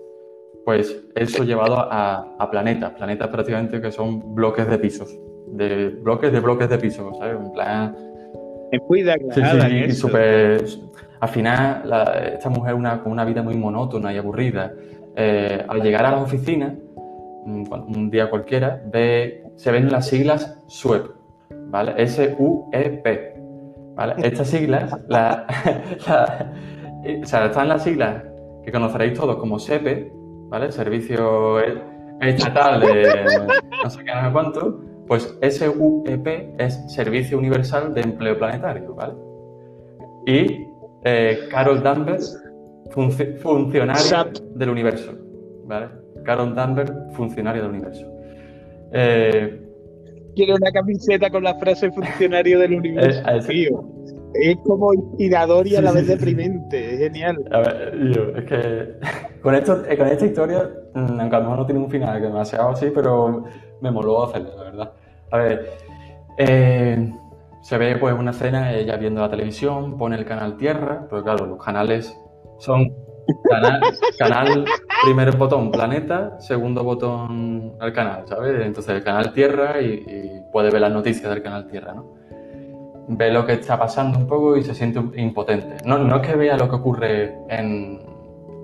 pues 0.65 1.03
eso 1.15 1.43
llevado 1.43 1.75
a, 1.77 2.49
planetas, 2.49 2.91
planetas 2.91 3.27
prácticamente 3.27 3.81
que 3.81 3.91
son 3.91 4.33
bloques 4.33 4.67
de 4.67 4.77
pisos, 4.77 5.13
de 5.47 5.89
bloques 5.89 6.31
de 6.31 6.39
bloques 6.39 6.69
de 6.69 6.77
pisos, 6.77 7.17
¿sabes? 7.17 7.37
En 7.39 7.51
plan... 7.51 8.12
Es 8.73 8.81
muy 8.89 9.03
de 9.03 9.13
sí, 9.31 9.41
sí, 9.43 9.75
y 9.87 9.91
súper... 9.91 10.65
Al 11.19 11.29
final, 11.29 11.83
esta 12.33 12.49
mujer 12.49 12.73
una, 12.73 13.03
con 13.03 13.11
una 13.11 13.23
vida 13.23 13.43
muy 13.43 13.55
monótona 13.55 14.11
y 14.11 14.17
aburrida, 14.17 14.73
eh, 15.15 15.63
al 15.67 15.79
llegar 15.83 16.07
a 16.07 16.11
la 16.11 16.17
oficina, 16.17 16.75
mm, 17.45 17.63
un 17.71 18.09
día 18.09 18.31
cualquiera, 18.31 18.81
ve, 18.87 19.43
se 19.55 19.71
ven 19.71 19.91
las 19.91 20.07
siglas 20.07 20.59
SUEP, 20.65 21.05
¿vale? 21.67 21.93
S-U-E-P, 21.97 23.35
¿vale? 23.95 24.15
Estas 24.27 24.47
siglas, 24.47 24.99
la, 25.07 25.45
o 27.21 27.25
sea, 27.25 27.45
están 27.45 27.69
las 27.69 27.83
siglas 27.83 28.23
que 28.65 28.71
conoceréis 28.71 29.13
todos 29.13 29.35
como 29.37 29.59
SEPE, 29.59 30.11
¿vale? 30.49 30.71
Servicio 30.71 31.59
estatal 32.21 32.79
de 32.79 33.25
no 33.83 33.89
sé 33.89 34.03
qué, 34.03 34.15
no 34.15 34.25
sé 34.25 34.31
cuánto, 34.31 34.81
pues 35.13 35.37
SUEP 35.57 36.27
es 36.57 36.91
Servicio 36.91 37.37
Universal 37.37 37.93
de 37.93 38.01
Empleo 38.01 38.35
Planetario, 38.35 38.95
¿vale? 38.95 39.13
Y 40.25 40.65
eh, 41.03 41.37
Carol 41.51 41.83
Danvers, 41.83 42.35
funcionario 42.89 44.31
del 44.55 44.69
universo, 44.71 45.11
¿vale? 45.65 45.89
Carol 46.25 46.55
Danvers, 46.55 46.91
funcionario 47.11 47.61
del 47.61 47.71
universo. 47.73 48.07
Eh, 48.91 49.61
Quiero 50.35 50.55
una 50.55 50.71
camiseta 50.71 51.29
con 51.29 51.43
la 51.43 51.59
frase 51.59 51.91
funcionario 51.91 52.57
del 52.57 52.73
universo, 52.79 53.21
es 54.33 54.57
como 54.65 54.95
inspirador 54.95 55.67
y 55.67 55.75
a 55.75 55.81
la 55.83 55.91
vez 55.91 56.07
deprimente, 56.07 56.95
es 56.95 56.99
genial. 57.01 57.37
A 57.51 57.59
ver, 57.59 58.13
yo, 58.15 58.35
es 58.35 58.45
que 58.45 58.93
con, 59.43 59.53
esto, 59.53 59.83
eh, 59.87 59.95
con 59.95 60.07
esta 60.07 60.25
historia, 60.25 60.71
mm, 60.95 61.19
aunque 61.19 61.35
a 61.35 61.39
lo 61.39 61.45
mejor 61.45 61.59
no 61.59 61.65
tiene 61.67 61.81
un 61.81 61.91
final 61.91 62.19
que 62.19 62.25
demasiado 62.25 62.69
así, 62.69 62.87
pero 62.91 63.43
me 63.79 63.91
moló 63.91 64.23
hacerlo, 64.23 64.57
la 64.57 64.63
verdad. 64.63 65.02
A 65.33 65.37
ver, 65.37 65.71
eh, 66.37 67.11
se 67.61 67.77
ve 67.79 67.95
pues 67.97 68.13
una 68.13 68.31
escena, 68.31 68.71
ella 68.71 68.97
viendo 68.97 69.19
la 69.19 69.29
televisión, 69.29 69.97
pone 69.97 70.15
el 70.15 70.25
canal 70.25 70.57
Tierra, 70.57 71.07
pero 71.09 71.23
claro, 71.23 71.47
los 71.47 71.63
canales 71.63 72.15
son 72.59 72.93
canal, 74.19 74.63
primer 75.03 75.35
botón 75.35 75.71
planeta, 75.71 76.39
segundo 76.39 76.83
botón 76.83 77.73
al 77.79 77.93
canal, 77.93 78.27
¿sabes? 78.27 78.63
Entonces 78.63 78.95
el 78.95 79.03
canal 79.03 79.33
Tierra 79.33 79.81
y, 79.81 79.93
y 80.07 80.51
puede 80.51 80.69
ver 80.69 80.81
las 80.81 80.91
noticias 80.91 81.27
del 81.29 81.41
canal 81.41 81.65
Tierra, 81.67 81.93
¿no? 81.93 82.13
ve 83.07 83.31
lo 83.31 83.45
que 83.45 83.53
está 83.53 83.77
pasando 83.77 84.19
un 84.19 84.27
poco 84.27 84.55
y 84.55 84.63
se 84.63 84.75
siente 84.75 84.99
impotente. 85.19 85.77
No, 85.83 85.97
no 85.97 86.17
es 86.17 86.27
que 86.27 86.35
vea 86.35 86.57
lo 86.57 86.69
que 86.69 86.75
ocurre 86.75 87.35
en, 87.49 87.99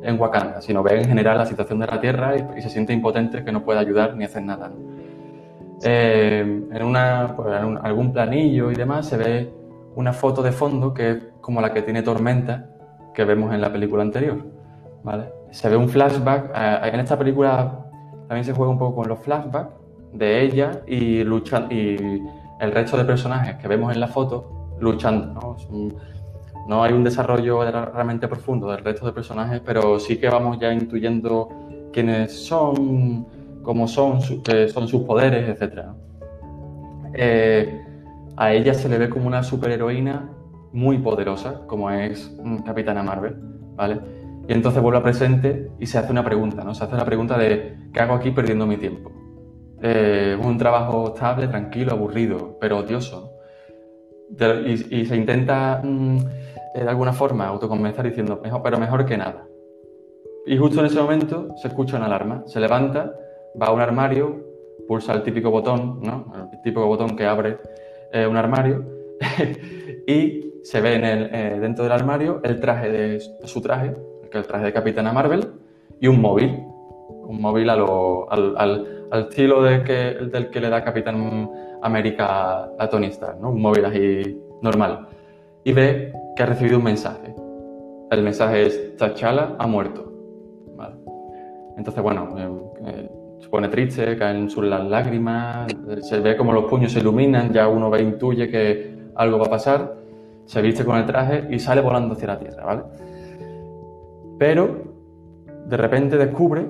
en 0.03 0.19
Wakanda, 0.19 0.61
sino 0.61 0.83
ve 0.83 0.99
en 0.99 1.05
general 1.05 1.37
la 1.37 1.45
situación 1.45 1.79
de 1.79 1.87
la 1.87 1.99
Tierra 1.99 2.35
y, 2.35 2.61
se 2.61 2.69
siente 2.69 2.93
impotente 2.93 3.43
que 3.43 3.51
no 3.51 3.63
puede 3.63 3.79
ayudar 3.79 4.15
ni 4.15 4.25
hacer 4.25 4.43
nada. 4.43 4.71
Eh, 5.83 6.39
en, 6.71 6.83
una, 6.83 7.33
pues, 7.35 7.47
en 7.61 7.77
algún 7.77 8.11
planillo 8.11 8.71
y 8.71 8.75
demás 8.75 9.07
se 9.07 9.17
ve 9.17 9.53
una 9.95 10.13
foto 10.13 10.41
de 10.43 10.51
fondo 10.51 10.93
que 10.93 11.11
es 11.11 11.17
como 11.41 11.61
la 11.61 11.71
que 11.73 11.81
tiene 11.81 12.03
Tormenta 12.03 12.69
que 13.13 13.23
vemos 13.25 13.53
en 13.53 13.61
la 13.61 13.71
película 13.71 14.03
anterior. 14.03 14.37
¿vale? 15.03 15.25
Se 15.51 15.69
ve 15.69 15.77
un 15.77 15.89
flashback. 15.89 16.51
eh, 16.55 16.89
en 16.93 16.99
esta 16.99 17.17
película 17.17 17.85
también 18.27 18.43
se 18.45 18.53
juega 18.53 18.71
un 18.71 18.77
poco 18.77 18.97
con 18.97 19.07
los 19.09 19.19
flashbacks 19.19 19.71
de 20.13 20.41
ella 20.41 20.81
y, 20.87 21.23
lucha, 21.23 21.67
y 21.69 21.95
el 22.59 22.71
resto 22.71 22.97
de 22.97 23.05
personajes 23.05 23.55
que 23.55 23.67
vemos 23.67 23.93
en 23.93 23.99
la 23.99 24.07
foto 24.07 24.75
luchando. 24.79 25.33
¿no? 25.39 25.55
Un- 25.75 25.95
no 26.67 26.83
hay 26.83 26.93
un 26.93 27.03
desarrollo 27.03 27.63
realmente 27.63 28.27
profundo 28.27 28.69
del 28.69 28.83
resto 28.83 29.03
de 29.05 29.11
personajes, 29.11 29.59
pero 29.65 29.97
sí 29.99 30.17
que 30.17 30.29
vamos 30.29 30.59
ya 30.59 30.71
intuyendo 30.71 31.49
quiénes 31.91 32.45
son, 32.45 33.25
cómo 33.69 33.87
son, 33.87 34.19
son 34.21 34.87
sus 34.87 35.03
poderes, 35.03 35.47
etc. 35.47 35.89
Eh, 37.13 37.85
a 38.35 38.51
ella 38.51 38.73
se 38.73 38.89
le 38.89 38.97
ve 38.97 39.09
como 39.09 39.27
una 39.27 39.43
superheroína 39.43 40.27
muy 40.73 40.97
poderosa, 40.97 41.67
como 41.67 41.91
es 41.91 42.35
mm, 42.43 42.63
Capitana 42.63 43.03
Marvel, 43.03 43.35
¿vale? 43.75 43.99
Y 44.47 44.53
entonces 44.53 44.81
vuelve 44.81 44.97
a 44.97 45.03
presente 45.03 45.69
y 45.77 45.85
se 45.85 45.99
hace 45.99 46.11
una 46.11 46.23
pregunta, 46.23 46.63
¿no? 46.63 46.73
Se 46.73 46.83
hace 46.83 46.95
la 46.95 47.05
pregunta 47.05 47.37
de 47.37 47.77
¿qué 47.93 47.99
hago 47.99 48.15
aquí 48.15 48.31
perdiendo 48.31 48.65
mi 48.65 48.77
tiempo? 48.77 49.11
Eh, 49.83 50.35
un 50.43 50.57
trabajo 50.57 51.13
estable, 51.13 51.47
tranquilo, 51.47 51.91
aburrido, 51.91 52.57
pero 52.59 52.79
odioso. 52.79 53.33
Y 54.65 55.05
se 55.05 55.15
intenta 55.15 55.79
mm, 55.83 56.17
eh, 56.73 56.83
de 56.85 56.89
alguna 56.89 57.13
forma 57.13 57.45
autoconvencer 57.45 58.03
diciendo, 58.03 58.41
mejor, 58.43 58.63
pero 58.63 58.79
mejor 58.79 59.05
que 59.05 59.15
nada. 59.15 59.45
Y 60.47 60.57
justo 60.57 60.79
en 60.79 60.87
ese 60.87 60.99
momento 60.99 61.49
se 61.57 61.67
escucha 61.67 61.97
una 61.97 62.07
alarma. 62.07 62.41
Se 62.47 62.59
levanta, 62.59 63.13
va 63.61 63.67
a 63.67 63.71
un 63.73 63.81
armario, 63.81 64.43
pulsa 64.87 65.13
el 65.13 65.23
típico 65.23 65.51
botón, 65.51 65.99
¿no? 66.01 66.25
El 66.51 66.61
típico 66.61 66.85
botón 66.87 67.15
que 67.15 67.25
abre 67.25 67.57
eh, 68.11 68.25
un 68.27 68.37
armario 68.37 68.83
y 70.07 70.53
se 70.63 70.81
ve 70.81 70.95
en 70.95 71.03
el, 71.03 71.29
eh, 71.33 71.57
dentro 71.59 71.83
del 71.83 71.93
armario 71.93 72.41
el 72.43 72.59
traje 72.59 72.89
de 72.89 73.19
su 73.45 73.61
traje, 73.61 73.93
que 74.23 74.37
es 74.39 74.43
el 74.43 74.47
traje 74.47 74.65
de 74.65 74.73
Capitana 74.73 75.13
Marvel, 75.13 75.51
y 75.99 76.07
un 76.07 76.21
móvil. 76.21 76.63
Un 77.27 77.39
móvil 77.41 77.69
a 77.69 77.75
lo- 77.75 78.31
al, 78.31 78.55
al- 78.57 79.05
al 79.11 79.21
estilo 79.21 79.61
de 79.63 79.83
que, 79.83 79.93
del 80.31 80.49
que 80.49 80.59
le 80.61 80.69
da 80.69 80.83
Capitán 80.83 81.49
América 81.81 82.69
a 82.77 82.89
Tony 82.89 83.07
Stark, 83.07 83.39
¿no? 83.39 83.49
Un 83.51 83.61
móvil 83.61 83.85
así 83.85 84.39
normal. 84.61 85.07
Y 85.63 85.73
ve 85.73 86.13
que 86.35 86.43
ha 86.43 86.45
recibido 86.47 86.77
un 86.77 86.83
mensaje. 86.83 87.33
El 88.11 88.23
mensaje 88.23 88.65
es 88.65 88.97
T'Challa 88.97 89.55
ha 89.59 89.67
muerto. 89.67 90.11
Vale. 90.75 90.95
Entonces, 91.77 92.01
bueno, 92.03 92.29
eh, 92.37 92.49
eh, 92.87 93.09
se 93.39 93.47
pone 93.47 93.69
triste, 93.69 94.17
caen 94.17 94.49
sus 94.49 94.65
las 94.65 94.85
lágrimas, 94.85 95.71
se 96.01 96.19
ve 96.19 96.35
como 96.35 96.53
los 96.53 96.65
puños 96.65 96.91
se 96.91 96.99
iluminan, 96.99 97.53
ya 97.53 97.67
uno 97.67 97.89
ve, 97.89 98.01
intuye 98.01 98.49
que 98.49 99.09
algo 99.15 99.39
va 99.39 99.45
a 99.45 99.49
pasar, 99.49 99.95
se 100.45 100.61
viste 100.61 100.83
con 100.83 100.97
el 100.97 101.05
traje 101.05 101.47
y 101.49 101.59
sale 101.59 101.81
volando 101.81 102.13
hacia 102.13 102.27
la 102.27 102.39
Tierra, 102.39 102.65
¿vale? 102.65 102.81
Pero 104.37 104.83
de 105.65 105.77
repente 105.77 106.17
descubre 106.17 106.65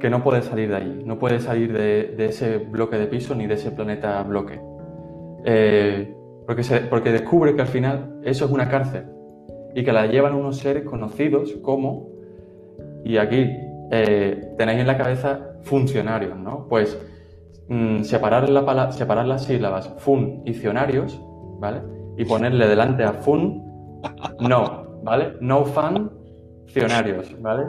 que 0.00 0.08
no 0.08 0.22
puede 0.22 0.42
salir 0.42 0.68
de 0.68 0.76
allí, 0.76 1.02
no 1.04 1.18
puede 1.18 1.40
salir 1.40 1.72
de, 1.72 2.14
ese 2.24 2.58
bloque 2.58 2.96
de 2.96 3.06
piso 3.06 3.34
ni 3.34 3.46
de 3.46 3.54
ese 3.54 3.70
planeta 3.70 4.22
bloque. 4.22 4.60
Eh, 5.44 6.14
porque, 6.46 6.62
porque 6.88 7.12
descubre 7.12 7.54
que 7.54 7.62
al 7.62 7.68
final 7.68 8.20
eso 8.24 8.46
es 8.46 8.50
una 8.50 8.68
cárcel 8.68 9.04
y 9.74 9.84
que 9.84 9.92
la 9.92 10.06
llevan 10.06 10.34
unos 10.34 10.58
seres 10.58 10.84
conocidos 10.84 11.52
como, 11.62 12.08
y 13.04 13.16
aquí 13.16 13.48
eh, 13.94 14.54
tenéis 14.56 14.80
en 14.80 14.86
la 14.86 14.96
cabeza 14.96 15.38
funcionarios, 15.64 16.36
¿no? 16.38 16.66
Pues 16.66 16.98
mm, 17.68 18.02
separar, 18.02 18.48
la 18.48 18.90
separar 18.90 19.26
las 19.26 19.44
sílabas 19.44 19.88
funcionarios, 19.98 21.20
¿vale? 21.60 21.82
Y 22.16 22.24
ponerle 22.24 22.66
delante 22.66 23.04
a 23.04 23.12
fun, 23.12 23.62
no, 24.40 25.00
¿vale? 25.02 25.34
No 25.40 25.66
fan, 25.66 26.10
funcionarios, 26.64 27.40
¿vale? 27.42 27.64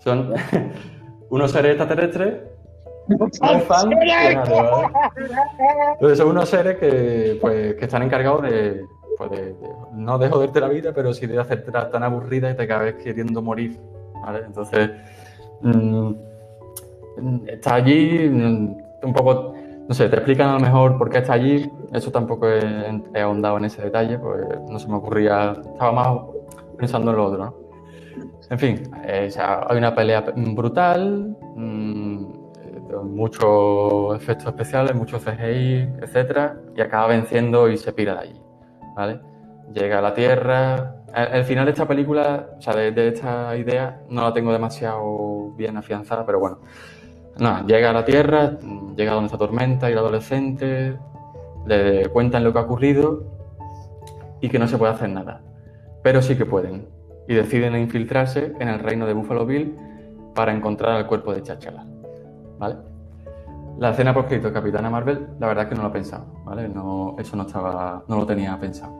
Son 0.00 0.34
unos 1.30 1.52
seres 1.52 1.76
extraterrestres 1.76 2.34
no 3.08 3.28
fan. 3.60 3.90
Entonces 5.94 6.18
son 6.18 6.28
unos 6.28 6.48
seres 6.48 6.76
que, 6.78 7.38
pues, 7.40 7.74
que 7.76 7.84
están 7.84 8.02
encargados 8.02 8.42
de, 8.42 8.84
pues, 9.16 9.30
de- 9.30 9.46
de- 9.54 9.68
no 9.94 10.18
de 10.18 10.28
joderte 10.28 10.60
la 10.60 10.68
vida, 10.68 10.92
pero 10.94 11.12
sí 11.12 11.26
de 11.26 11.38
hacerte 11.38 11.70
tan 11.72 12.02
aburrida 12.02 12.50
y 12.50 12.54
te 12.56 12.62
acabes 12.62 12.94
queriendo 12.96 13.40
morir. 13.42 13.78
¿vale? 14.22 14.40
Entonces, 14.46 14.90
mm, 15.62 16.14
está 17.46 17.74
allí, 17.74 18.28
mm, 18.28 18.76
un 19.02 19.12
poco, 19.12 19.54
no 19.88 19.94
sé, 19.94 20.08
te 20.08 20.16
explican 20.16 20.50
a 20.50 20.54
lo 20.54 20.60
mejor 20.60 20.98
por 20.98 21.10
qué 21.10 21.18
está 21.18 21.34
allí. 21.34 21.70
Eso 21.92 22.10
tampoco 22.10 22.48
he, 22.48 23.20
ahondado 23.20 23.58
en 23.58 23.64
ese 23.66 23.82
detalle, 23.82 24.18
pues 24.18 24.46
no 24.68 24.78
se 24.78 24.88
me 24.88 24.96
ocurría, 24.96 25.52
estaba 25.52 25.92
más 25.92 26.20
pensando 26.78 27.10
en 27.10 27.16
lo 27.16 27.26
otro. 27.26 27.44
¿no? 27.44 27.54
En 28.50 28.58
fin, 28.58 28.82
eh, 29.06 29.26
o 29.28 29.30
sea, 29.30 29.66
hay 29.68 29.78
una 29.78 29.94
pelea 29.94 30.24
brutal, 30.36 31.36
mm, 31.56 32.40
muchos 33.04 34.16
efectos 34.16 34.48
especiales, 34.48 34.94
muchos 34.94 35.22
CGI, 35.22 35.88
etcétera, 36.02 36.56
y 36.76 36.80
acaba 36.80 37.08
venciendo 37.08 37.68
y 37.68 37.76
se 37.76 37.92
pira 37.92 38.14
de 38.14 38.20
allí, 38.20 38.40
¿vale? 38.96 39.20
Llega 39.72 39.98
a 39.98 40.02
la 40.02 40.14
Tierra. 40.14 40.99
El, 41.14 41.34
el 41.34 41.44
final 41.44 41.64
de 41.64 41.72
esta 41.72 41.86
película, 41.86 42.50
o 42.58 42.60
sea, 42.60 42.74
de, 42.74 42.92
de 42.92 43.08
esta 43.08 43.56
idea, 43.56 44.02
no 44.08 44.22
la 44.22 44.32
tengo 44.32 44.52
demasiado 44.52 45.52
bien 45.56 45.76
afianzada, 45.76 46.24
pero 46.24 46.40
bueno. 46.40 46.58
Nada, 47.38 47.64
llega 47.66 47.90
a 47.90 47.92
la 47.92 48.04
Tierra, 48.04 48.58
llega 48.96 49.12
donde 49.12 49.26
está 49.26 49.38
Tormenta 49.38 49.88
y 49.88 49.92
el 49.92 49.98
adolescente, 49.98 50.98
le 51.66 52.08
cuentan 52.08 52.44
lo 52.44 52.52
que 52.52 52.58
ha 52.58 52.62
ocurrido 52.62 53.24
y 54.40 54.48
que 54.48 54.58
no 54.58 54.66
se 54.66 54.76
puede 54.76 54.92
hacer 54.92 55.08
nada. 55.08 55.42
Pero 56.02 56.22
sí 56.22 56.36
que 56.36 56.44
pueden. 56.46 56.88
Y 57.28 57.34
deciden 57.34 57.76
infiltrarse 57.76 58.52
en 58.58 58.68
el 58.68 58.80
reino 58.80 59.06
de 59.06 59.12
Buffalo 59.14 59.46
Bill 59.46 59.76
para 60.34 60.52
encontrar 60.52 60.98
el 60.98 61.06
cuerpo 61.06 61.32
de 61.32 61.42
Chachala. 61.42 61.84
¿Vale? 62.58 62.76
La 63.78 63.90
escena 63.90 64.12
por 64.12 64.24
escrito 64.24 64.52
Capitana 64.52 64.90
Marvel, 64.90 65.28
la 65.38 65.46
verdad 65.46 65.64
es 65.64 65.70
que 65.70 65.76
no 65.76 65.82
lo 65.82 65.88
he 65.88 65.92
pensado, 65.92 66.26
¿vale? 66.44 66.68
No, 66.68 67.16
eso 67.18 67.36
no 67.36 67.44
estaba, 67.44 68.04
no 68.08 68.16
lo 68.16 68.26
tenía 68.26 68.58
pensado. 68.58 68.92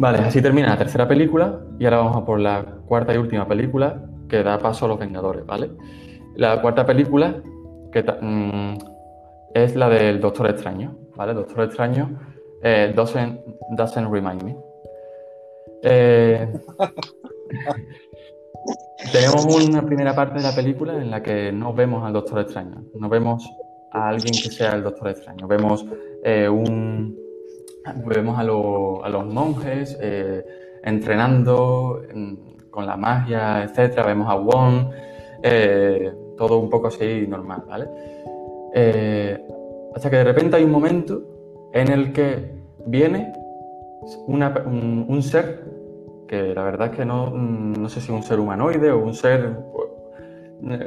Vale, 0.00 0.18
así 0.20 0.40
termina 0.40 0.68
la 0.68 0.78
tercera 0.78 1.06
película 1.06 1.60
y 1.78 1.84
ahora 1.84 1.98
vamos 1.98 2.16
a 2.16 2.24
por 2.24 2.40
la 2.40 2.64
cuarta 2.86 3.12
y 3.12 3.18
última 3.18 3.46
película 3.46 4.02
que 4.30 4.42
da 4.42 4.58
paso 4.58 4.86
a 4.86 4.88
los 4.88 4.98
Vengadores, 4.98 5.44
¿vale? 5.44 5.72
La 6.36 6.62
cuarta 6.62 6.86
película 6.86 7.42
que 7.92 8.02
mm, 8.02 8.78
es 9.52 9.76
la 9.76 9.90
del 9.90 10.18
Doctor 10.18 10.48
Extraño, 10.48 10.96
¿vale? 11.16 11.34
Doctor 11.34 11.64
Extraño 11.64 12.18
eh, 12.62 12.94
doesn't, 12.96 13.40
doesn't 13.72 14.10
remind 14.10 14.42
me. 14.42 14.56
Eh, 15.82 16.50
tenemos 19.12 19.44
una 19.44 19.84
primera 19.84 20.14
parte 20.14 20.38
de 20.38 20.44
la 20.44 20.54
película 20.54 20.96
en 20.96 21.10
la 21.10 21.22
que 21.22 21.52
no 21.52 21.74
vemos 21.74 22.06
al 22.06 22.14
Doctor 22.14 22.40
Extraño, 22.40 22.86
no 22.94 23.08
vemos 23.10 23.46
a 23.92 24.08
alguien 24.08 24.32
que 24.32 24.50
sea 24.50 24.76
el 24.76 24.82
Doctor 24.82 25.08
Extraño, 25.08 25.46
vemos 25.46 25.84
eh, 26.24 26.48
un 26.48 27.29
vemos 28.04 28.38
a, 28.38 28.44
lo- 28.44 29.04
a 29.04 29.08
los 29.08 29.26
monjes 29.26 29.98
eh, 30.00 30.44
entrenando 30.84 32.02
mm, 32.14 32.34
con 32.70 32.86
la 32.86 32.96
magia, 32.96 33.62
etcétera, 33.64 34.06
vemos 34.06 34.28
a 34.30 34.34
Wong, 34.36 34.86
eh, 35.42 36.12
todo 36.36 36.58
un 36.58 36.70
poco 36.70 36.88
así 36.88 37.26
normal, 37.28 37.64
¿vale? 37.68 37.88
Eh, 38.74 39.38
hasta 39.94 40.08
que 40.10 40.16
de 40.16 40.24
repente 40.24 40.56
hay 40.56 40.64
un 40.64 40.70
momento 40.70 41.20
en 41.72 41.88
el 41.90 42.12
que 42.12 42.52
viene 42.86 43.32
un, 44.26 45.22
ser 45.22 45.64
que 46.28 46.54
la 46.54 46.62
verdad 46.62 46.90
es 46.92 46.96
que 46.96 47.04
no, 47.04 47.30
mm, 47.30 47.72
no 47.82 47.88
sé 47.88 48.00
si 48.00 48.12
un 48.12 48.22
ser 48.22 48.38
humanoide 48.40 48.90
o 48.92 48.98
un 48.98 49.14
ser, 49.14 49.56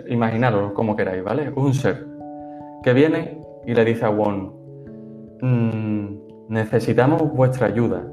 imaginaros 0.07 0.71
como 0.73 0.95
queráis, 0.95 1.23
¿vale? 1.23 1.51
Un 1.55 1.73
ser 1.73 2.05
que 2.83 2.93
viene 2.93 3.41
y 3.65 3.73
le 3.73 3.85
dice 3.85 4.05
a 4.05 4.09
Wong, 4.09 4.51
"Mm, 5.41 6.22
necesitamos 6.49 7.33
vuestra 7.33 7.67
ayuda, 7.67 8.03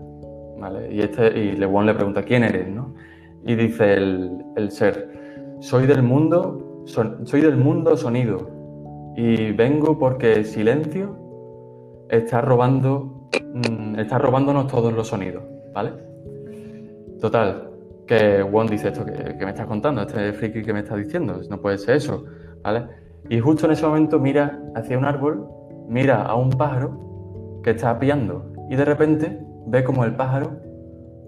¿vale? 0.58 0.92
Y, 0.92 1.00
este, 1.00 1.28
y 1.38 1.52
le- 1.52 1.66
le 1.66 1.94
pregunta, 1.94 2.22
¿quién 2.22 2.44
eres, 2.44 2.68
no? 2.68 2.94
Y 3.44 3.54
dice 3.54 3.94
el, 3.94 4.44
el 4.56 4.70
ser, 4.70 5.56
soy 5.60 5.86
del 5.86 6.02
mundo, 6.02 6.82
soy 7.24 7.40
del 7.40 7.56
mundo 7.56 7.96
sonido 7.96 8.48
y 9.16 9.52
vengo 9.52 9.98
porque 9.98 10.44
silencio 10.44 11.16
está 12.08 12.40
robando, 12.40 13.28
mm, 13.54 13.98
está 13.98 14.18
robándonos 14.18 14.66
todos 14.66 14.92
los 14.92 15.08
sonidos, 15.08 15.42
¿vale? 15.72 15.92
Total, 17.20 17.70
que 18.06 18.42
Wong 18.42 18.70
dice 18.70 18.88
esto 18.88 19.04
que, 19.04 19.36
que 19.36 19.44
me 19.44 19.50
estás 19.50 19.66
contando, 19.66 20.02
este 20.02 20.32
friki 20.32 20.62
que 20.62 20.72
me 20.72 20.80
estás 20.80 20.98
diciendo, 20.98 21.40
no 21.48 21.60
puede 21.60 21.78
ser 21.78 21.96
eso, 21.96 22.24
¿vale? 22.62 22.86
Y 23.28 23.38
justo 23.38 23.66
en 23.66 23.72
ese 23.72 23.86
momento 23.86 24.18
mira 24.18 24.58
hacia 24.74 24.98
un 24.98 25.04
árbol, 25.04 25.46
mira 25.88 26.22
a 26.22 26.34
un 26.34 26.50
pájaro 26.50 27.09
que 27.62 27.70
está 27.70 27.98
piando 27.98 28.52
y 28.68 28.76
de 28.76 28.84
repente 28.84 29.40
ve 29.66 29.84
como 29.84 30.04
el 30.04 30.14
pájaro 30.16 30.60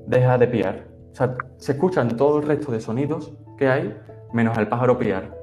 deja 0.06 0.38
de 0.38 0.46
piar. 0.48 0.86
O 1.12 1.14
sea, 1.14 1.36
se 1.58 1.72
escuchan 1.72 2.16
todo 2.16 2.38
el 2.38 2.46
resto 2.46 2.72
de 2.72 2.80
sonidos 2.80 3.32
que 3.58 3.68
hay 3.68 3.96
menos 4.32 4.56
el 4.58 4.68
pájaro 4.68 4.98
piar. 4.98 5.36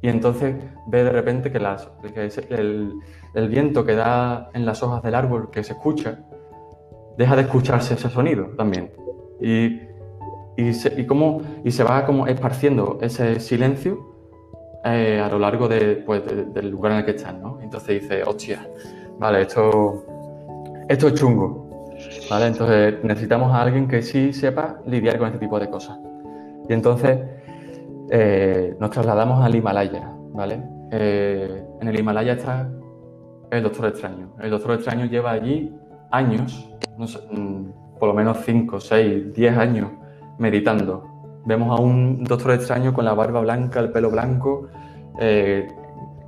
Y 0.00 0.08
entonces 0.08 0.56
ve 0.88 1.04
de 1.04 1.10
repente 1.10 1.52
que, 1.52 1.60
las, 1.60 1.88
el, 2.50 3.48
viento 3.48 3.84
que 3.84 3.94
da 3.94 4.50
en 4.52 4.66
las 4.66 4.82
hojas 4.82 5.02
del 5.02 5.14
árbol 5.14 5.50
que 5.50 5.62
se 5.62 5.74
escucha, 5.74 6.18
deja 7.16 7.36
de 7.36 7.42
escucharse 7.42 7.94
ese 7.94 8.08
sonido 8.08 8.46
también. 8.56 8.90
Y, 9.40 9.80
y, 10.56 10.72
se, 10.72 11.00
y, 11.00 11.06
cómo, 11.06 11.42
y 11.62 11.70
se 11.70 11.84
va 11.84 12.04
como 12.04 12.26
esparciendo 12.26 12.98
ese 13.00 13.38
silencio 13.38 13.98
eh, 14.84 15.20
a 15.24 15.28
lo 15.28 15.38
largo 15.38 15.68
de, 15.68 16.02
pues, 16.04 16.24
de- 16.26 16.46
del 16.46 16.70
lugar 16.70 16.92
en 16.92 16.98
el 16.98 17.04
que 17.04 17.12
están, 17.12 17.40
¿no? 17.40 17.60
Entonces 17.60 18.02
dice, 18.02 18.24
hostia, 18.24 18.66
vale, 19.22 19.42
esto, 19.42 20.04
esto 20.88 21.06
es 21.06 21.14
chungo, 21.14 21.68
¿vale? 22.28 22.48
Entonces 22.48 23.04
necesitamos 23.04 23.52
a 23.52 23.62
alguien 23.62 23.86
que 23.86 24.02
sí 24.02 24.32
sepa 24.32 24.80
lidiar 24.84 25.16
con 25.16 25.28
este 25.28 25.38
tipo 25.38 25.60
de 25.60 25.70
cosas. 25.70 25.96
Y 26.68 26.72
entonces 26.72 27.20
eh, 28.10 28.76
nos 28.80 28.90
trasladamos 28.90 29.44
al 29.44 29.54
Himalaya, 29.54 30.12
¿vale? 30.32 30.60
Eh, 30.90 31.64
en 31.80 31.88
el 31.88 32.00
Himalaya 32.00 32.32
está 32.32 32.68
el 33.52 33.62
Doctor 33.62 33.86
Extraño. 33.86 34.34
El 34.40 34.50
Doctor 34.50 34.72
Extraño 34.72 35.04
lleva 35.04 35.30
allí 35.30 35.72
años, 36.10 36.68
no 36.98 37.06
sé, 37.06 37.20
mm, 37.30 37.98
por 38.00 38.08
lo 38.08 38.14
menos 38.14 38.38
5, 38.44 38.80
6, 38.80 39.32
10 39.34 39.56
años 39.56 39.88
meditando. 40.38 41.04
Vemos 41.44 41.78
a 41.78 41.80
un 41.80 42.24
Doctor 42.24 42.54
Extraño 42.54 42.92
con 42.92 43.04
la 43.04 43.14
barba 43.14 43.40
blanca, 43.40 43.78
el 43.78 43.92
pelo 43.92 44.10
blanco, 44.10 44.66
eh, 45.20 45.68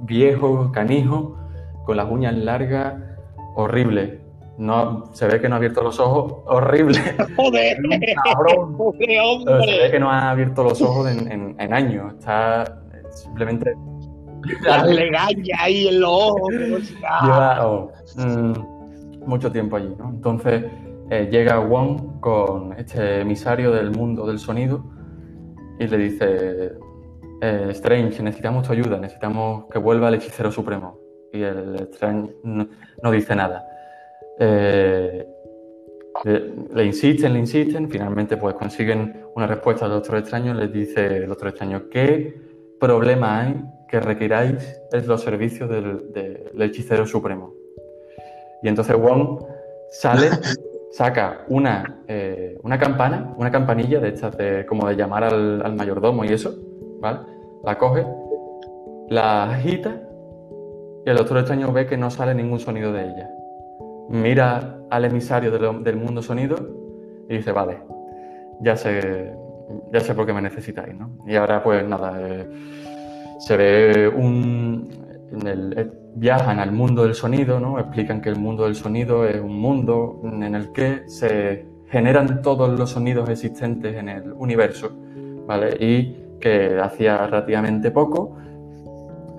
viejo, 0.03 0.71
canijo, 0.71 1.44
con 1.85 1.97
las 1.97 2.11
uñas 2.11 2.35
largas, 2.37 2.95
horrible. 3.57 4.21
No, 4.57 5.07
se 5.13 5.27
ve 5.27 5.41
que 5.41 5.49
no 5.49 5.57
ha 5.57 5.59
abierto 5.59 5.83
los 5.83 5.99
ojos, 5.99 6.35
horrible. 6.47 6.99
¡Joder! 7.37 7.77
Cabrón. 8.25 8.77
¡Pobre 8.77 8.99
Pero 9.07 9.41
se 9.41 9.47
ve 9.49 9.57
hombre! 9.59 9.91
que 9.91 10.01
no 10.01 10.11
ha 10.11 10.31
abierto 10.31 10.63
los 10.63 10.81
ojos 10.81 11.11
en, 11.11 11.31
en- 11.31 11.57
en 11.61 11.75
años. 11.75 12.15
Está 12.15 12.65
simplemente. 13.11 13.75
La 14.63 14.85
legaña 14.85 15.57
ahí 15.61 15.89
en 15.89 16.01
los 16.01 16.11
ojos. 16.11 16.53
Lleva 17.23 17.67
oh, 17.67 17.91
mm, 18.17 19.27
mucho 19.27 19.51
tiempo 19.51 19.77
allí, 19.77 19.95
¿no? 19.99 20.11
Entonces 20.11 20.67
eh, 21.11 21.29
llega 21.33 21.59
Wong 21.59 22.21
con 22.21 22.75
este 22.79 23.23
emisario 23.23 23.73
del 23.73 23.91
mundo 23.91 24.27
del 24.27 24.39
sonido 24.39 24.85
y 25.81 25.87
le 25.89 25.97
dice: 25.97 26.73
eh, 27.41 27.67
Strange, 27.71 28.23
necesitamos 28.23 28.67
tu 28.67 28.73
ayuda, 28.75 28.99
necesitamos 28.99 29.65
que 29.73 29.79
vuelva 29.79 30.09
el 30.11 30.15
hechicero 30.17 30.53
supremo. 30.53 30.99
Y 31.35 31.43
el 31.43 31.89
Strange 31.91 32.33
no, 32.45 32.69
no 33.03 33.11
dice 33.11 33.35
nada. 33.35 33.67
Eh, 34.39 35.27
le, 36.25 36.53
le 36.73 36.85
insisten, 36.85 37.33
le 37.33 37.41
insisten, 37.41 37.91
finalmente 37.91 38.37
pues 38.37 38.55
consiguen 38.55 39.25
una 39.35 39.49
respuesta 39.49 39.85
al 39.85 39.91
Doctor 39.91 40.19
Extraño, 40.19 40.55
les 40.55 40.73
dice 40.73 41.19
el 41.19 41.27
Doctor 41.27 41.49
Extraño, 41.49 41.89
¿qué 41.91 42.41
problema 42.79 43.41
hay 43.41 43.65
que 43.89 43.99
requiráis 43.99 44.81
es 44.93 45.07
los 45.09 45.23
servicios 45.23 45.69
del, 45.69 46.13
del 46.13 46.63
hechicero 46.63 47.05
supremo? 47.05 47.53
Y 48.63 48.69
entonces 48.69 48.97
Wong 48.97 49.45
sale, 49.91 50.31
saca 50.93 51.45
una, 51.49 52.05
eh, 52.07 52.57
una 52.63 52.79
campana, 52.79 53.35
una 53.37 53.51
campanilla 53.51 53.99
de 53.99 54.09
estas 54.11 54.37
de, 54.37 54.65
como 54.67 54.89
de 54.89 54.95
llamar 54.95 55.25
al, 55.25 55.63
al 55.63 55.75
mayordomo 55.75 56.25
y 56.25 56.29
eso, 56.29 56.55
¿vale? 57.01 57.19
La 57.65 57.77
coge, 57.77 58.07
la 59.09 59.51
agita 59.51 60.01
y 61.07 61.11
el 61.11 61.17
Doctor 61.17 61.39
Extraño 61.39 61.73
ve 61.73 61.87
que 61.87 61.97
no 61.97 62.11
sale 62.11 62.35
ningún 62.35 62.61
sonido 62.61 62.93
de 62.93 63.05
ella 63.05 63.31
mira 64.09 64.79
al 64.91 65.05
emisario 65.05 65.51
del 65.51 65.97
mundo 65.97 66.23
sonido 66.23 66.57
y 67.29 67.37
dice, 67.37 67.53
vale, 67.53 67.79
ya 68.61 68.77
sé, 68.77 69.33
ya 69.93 70.01
sé 70.01 70.15
por 70.15 70.27
qué 70.27 70.33
me 70.33 70.43
necesitáis, 70.43 70.95
¿no? 70.95 71.11
Y 71.27 71.37
ahora 71.37 71.63
pues 71.63 71.87
nada, 71.87 72.19
eh, 72.21 72.47
se 73.39 73.57
ve 73.57 74.09
un... 74.09 74.89
eh, 75.45 75.91
viajan 76.17 76.61
al 76.61 76.71
mundo 76.71 77.03
del 77.03 77.15
sonido, 77.15 77.59
¿no? 77.59 77.79
Explican 77.79 78.21
que 78.21 78.29
el 78.29 78.37
mundo 78.37 78.65
del 78.65 78.77
sonido 78.77 79.27
es 79.27 79.41
un 79.41 79.59
mundo 79.59 80.21
en 80.25 80.55
el 80.55 80.71
que 80.73 81.09
se 81.09 81.67
generan 81.89 82.41
todos 82.43 82.79
los 82.79 82.91
sonidos 82.91 83.29
existentes 83.29 83.97
en 83.97 84.09
el 84.09 84.33
universo, 84.33 84.91
¿vale? 85.47 85.77
Y 85.81 86.17
que 86.41 86.79
hacía 86.79 87.27
relativamente 87.27 87.91
poco 87.91 88.37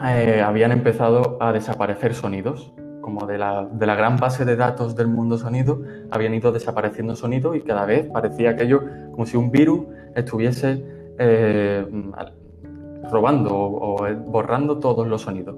eh, 0.03 0.41
habían 0.41 0.71
empezado 0.71 1.37
a 1.39 1.51
desaparecer 1.53 2.13
sonidos, 2.13 2.73
como 3.01 3.27
de 3.27 3.37
la, 3.37 3.65
de 3.71 3.85
la 3.85 3.95
gran 3.95 4.17
base 4.17 4.45
de 4.45 4.55
datos 4.55 4.95
del 4.95 5.07
mundo 5.07 5.37
sonido, 5.37 5.81
habían 6.09 6.33
ido 6.33 6.51
desapareciendo 6.51 7.15
sonidos 7.15 7.55
y 7.55 7.61
cada 7.61 7.85
vez 7.85 8.07
parecía 8.07 8.51
aquello 8.51 8.81
como 9.11 9.25
si 9.25 9.37
un 9.37 9.51
virus 9.51 9.81
estuviese 10.15 10.83
eh, 11.19 11.85
robando 13.11 13.55
o, 13.55 14.03
o 14.03 14.15
borrando 14.25 14.79
todos 14.79 15.07
los 15.07 15.21
sonidos. 15.21 15.55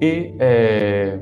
Y 0.00 0.34
eh, 0.38 1.18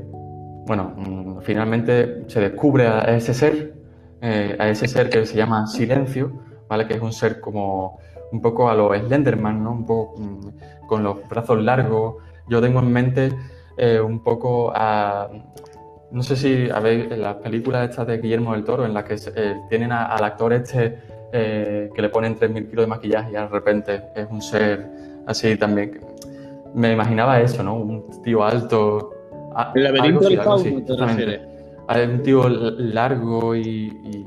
bueno, 0.66 0.92
mm, 0.96 1.40
finalmente 1.42 2.24
se 2.28 2.40
descubre 2.40 2.86
a 2.86 3.16
ese 3.16 3.34
ser, 3.34 3.74
eh, 4.20 4.56
a 4.58 4.68
ese 4.68 4.88
ser 4.88 5.10
que 5.10 5.26
se 5.26 5.36
llama 5.36 5.66
Silencio, 5.66 6.32
¿vale? 6.68 6.86
Que 6.86 6.94
es 6.94 7.02
un 7.02 7.12
ser 7.12 7.40
como 7.40 7.98
un 8.32 8.40
poco 8.40 8.70
a 8.70 8.74
los 8.74 8.96
Slenderman, 8.96 9.62
¿no? 9.62 9.72
Un 9.72 9.82
mm, 9.82 10.52
con 10.86 11.02
los 11.02 11.28
brazos 11.28 11.62
largos. 11.62 12.16
Yo 12.48 12.60
tengo 12.60 12.80
en 12.80 12.92
mente 12.92 13.32
eh, 13.76 14.00
un 14.00 14.20
poco 14.22 14.72
a. 14.74 15.28
No 16.10 16.22
sé 16.22 16.36
si 16.36 16.68
habéis 16.68 17.10
en 17.10 17.22
las 17.22 17.36
películas 17.36 17.88
estas 17.88 18.06
de 18.06 18.18
Guillermo 18.18 18.52
del 18.52 18.64
Toro, 18.64 18.84
en 18.84 18.92
las 18.92 19.04
que 19.04 19.14
eh, 19.34 19.56
tienen 19.70 19.92
a- 19.92 20.06
al 20.06 20.22
actor 20.24 20.52
este 20.52 20.98
eh, 21.32 21.88
que 21.94 22.02
le 22.02 22.10
ponen 22.10 22.36
3.000 22.38 22.68
kilos 22.68 22.84
de 22.84 22.86
maquillaje 22.88 23.30
y 23.30 23.32
de 23.32 23.46
repente 23.48 24.02
es 24.14 24.26
un 24.30 24.42
ser 24.42 24.86
así 25.26 25.56
también. 25.56 26.00
Me 26.74 26.92
imaginaba 26.92 27.40
eso, 27.40 27.62
¿no? 27.62 27.76
Un 27.76 28.22
tío 28.22 28.44
alto. 28.44 29.10
a- 29.54 29.72
El 29.74 29.84
laberinto 29.84 30.20
del 30.28 30.38
fauno, 30.44 30.62
¿te 30.84 30.92
refieres? 31.06 31.40
Un 32.10 32.22
tío 32.22 32.48
largo 32.48 33.54
y, 33.54 33.60
y- 33.62 34.26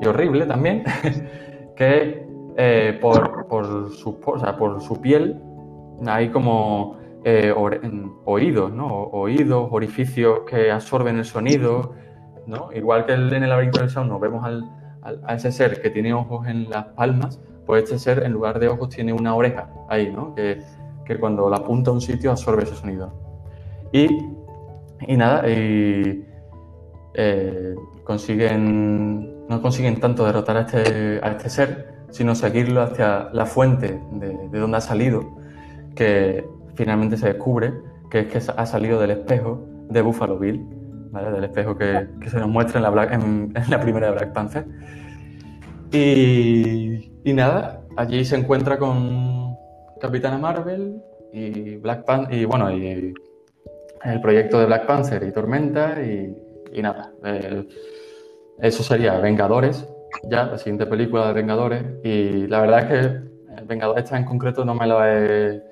y 0.00 0.06
horrible 0.06 0.46
también, 0.46 0.84
que 1.76 2.26
eh, 2.56 2.98
por, 3.00 3.46
por, 3.48 3.90
su, 3.92 4.18
o 4.24 4.38
sea, 4.38 4.56
por 4.56 4.80
su 4.80 5.00
piel 5.00 5.40
hay 6.06 6.28
como 6.30 6.96
eh, 7.24 7.52
oídos, 8.24 8.72
¿no? 8.72 8.86
Oídos, 8.86 9.68
orificios 9.70 10.40
que 10.48 10.70
absorben 10.70 11.18
el 11.18 11.24
sonido, 11.24 11.94
¿no? 12.46 12.70
Igual 12.72 13.06
que 13.06 13.12
en 13.14 13.32
el 13.32 13.48
laberinto 13.48 13.80
del 13.80 13.90
sauno 13.90 14.18
vemos 14.18 14.44
al- 14.44 14.64
a 15.24 15.34
ese 15.34 15.50
ser 15.52 15.80
que 15.80 15.90
tiene 15.90 16.12
ojos 16.12 16.46
en 16.46 16.68
las 16.70 16.86
palmas, 16.86 17.40
pues 17.66 17.84
este 17.84 17.98
ser 17.98 18.22
en 18.24 18.32
lugar 18.32 18.58
de 18.58 18.68
ojos 18.68 18.88
tiene 18.90 19.12
una 19.12 19.34
oreja 19.34 19.70
ahí, 19.88 20.10
¿no? 20.12 20.34
Que, 20.34 20.60
que 21.04 21.18
cuando 21.18 21.48
la 21.48 21.56
apunta 21.58 21.90
a 21.90 21.94
un 21.94 22.00
sitio 22.00 22.30
absorbe 22.30 22.64
ese 22.64 22.74
sonido. 22.74 23.12
Y, 23.92 24.06
y 25.06 25.16
nada, 25.16 25.48
y, 25.48 26.24
eh, 27.14 27.74
consiguen, 28.04 29.46
no 29.48 29.62
consiguen 29.62 30.00
tanto 30.00 30.24
derrotar 30.26 30.56
a 30.56 30.60
este, 30.62 31.20
a 31.22 31.30
este 31.32 31.48
ser, 31.50 31.94
sino 32.10 32.34
seguirlo 32.34 32.82
hacia 32.82 33.28
la 33.32 33.46
fuente 33.46 34.00
de, 34.12 34.48
de 34.48 34.58
donde 34.58 34.76
ha 34.76 34.80
salido, 34.80 35.22
que 35.98 36.44
finalmente 36.76 37.16
se 37.16 37.26
descubre 37.26 37.72
que 38.08 38.20
es 38.20 38.26
que 38.28 38.38
ha 38.56 38.66
salido 38.66 39.00
del 39.00 39.10
espejo 39.10 39.66
de 39.90 40.00
Buffalo 40.00 40.38
Bill, 40.38 40.64
¿vale? 41.10 41.30
del 41.32 41.44
espejo 41.44 41.76
que, 41.76 42.06
que 42.20 42.30
se 42.30 42.38
nos 42.38 42.48
muestra 42.48 42.78
en 42.78 42.82
la, 42.84 42.90
Black- 42.90 43.12
en- 43.12 43.52
la 43.68 43.80
primera 43.80 44.06
de 44.06 44.12
Black 44.12 44.32
Panther. 44.32 44.64
Y, 45.92 47.10
y 47.24 47.32
nada, 47.32 47.82
allí 47.96 48.24
se 48.24 48.36
encuentra 48.36 48.78
con 48.78 49.56
Capitana 50.00 50.38
Marvel 50.38 51.02
y 51.32 51.76
Black 51.76 52.04
Panther, 52.04 52.38
y 52.38 52.44
bueno, 52.44 52.70
y 52.70 53.12
el 54.04 54.20
proyecto 54.20 54.60
de 54.60 54.66
Black 54.66 54.86
Panther 54.86 55.22
y 55.24 55.32
Tormenta 55.32 56.00
y, 56.02 56.36
y 56.72 56.82
nada. 56.82 57.12
eso 58.60 58.82
sería 58.82 59.18
Vengadores, 59.18 59.88
ya, 60.30 60.44
la 60.46 60.58
siguiente 60.58 60.86
película 60.86 61.26
de 61.28 61.32
Vengadores. 61.34 61.82
Y 62.04 62.46
la 62.46 62.60
verdad 62.60 62.80
es 62.80 62.86
que 62.86 63.64
Vengadores 63.66 64.04
esta 64.04 64.16
en 64.18 64.24
concreto 64.24 64.64
no 64.64 64.74
me 64.74 64.86
la 64.86 65.12
he, 65.12 65.62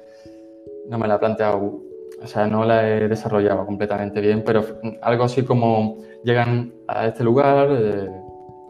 no 0.88 0.98
me 0.98 1.06
la 1.08 1.16
he 1.16 1.18
planteado, 1.18 1.80
o 2.22 2.26
sea, 2.26 2.46
no 2.46 2.64
la 2.64 2.88
he 2.88 3.08
desarrollado 3.08 3.64
completamente 3.66 4.20
bien, 4.20 4.42
pero 4.44 4.64
algo 5.02 5.24
así 5.24 5.42
como 5.42 5.98
llegan 6.24 6.72
a 6.88 7.06
este 7.06 7.22
lugar, 7.24 7.68
eh, 7.70 8.08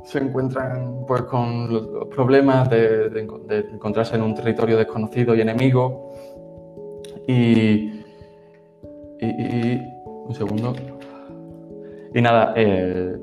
se 0.05 0.19
encuentran 0.19 1.05
pues 1.07 1.23
con 1.23 1.73
los 1.73 2.07
problemas 2.09 2.69
de, 2.71 3.09
de 3.11 3.27
enco- 3.27 3.45
de 3.47 3.59
encontrarse 3.73 4.15
en 4.17 4.23
un 4.23 4.35
territorio 4.35 4.77
desconocido 4.77 5.35
y 5.35 5.41
enemigo. 5.41 6.13
Y- 7.27 7.93
y- 9.21 9.83
un 10.29 10.35
segundo. 10.35 10.75
Y 12.15 12.21
nada, 12.21 12.53
eh, 12.57 13.17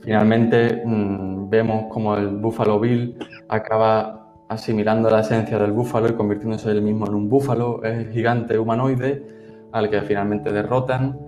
finalmente 0.00 0.82
mm, 0.84 1.48
vemos 1.50 1.86
como 1.92 2.16
el 2.16 2.28
Buffalo 2.36 2.78
Bill 2.80 3.16
acaba 3.48 4.23
asimilando 4.48 5.10
la 5.10 5.20
esencia 5.20 5.58
del 5.58 5.72
búfalo 5.72 6.08
y 6.08 6.12
convirtiéndose 6.12 6.70
él 6.70 6.82
mismo 6.82 7.06
en 7.06 7.14
un 7.14 7.28
búfalo 7.28 7.84
eh, 7.84 8.08
gigante 8.12 8.58
humanoide 8.58 9.22
al 9.72 9.90
que 9.90 10.00
finalmente 10.02 10.52
derrotan 10.52 11.18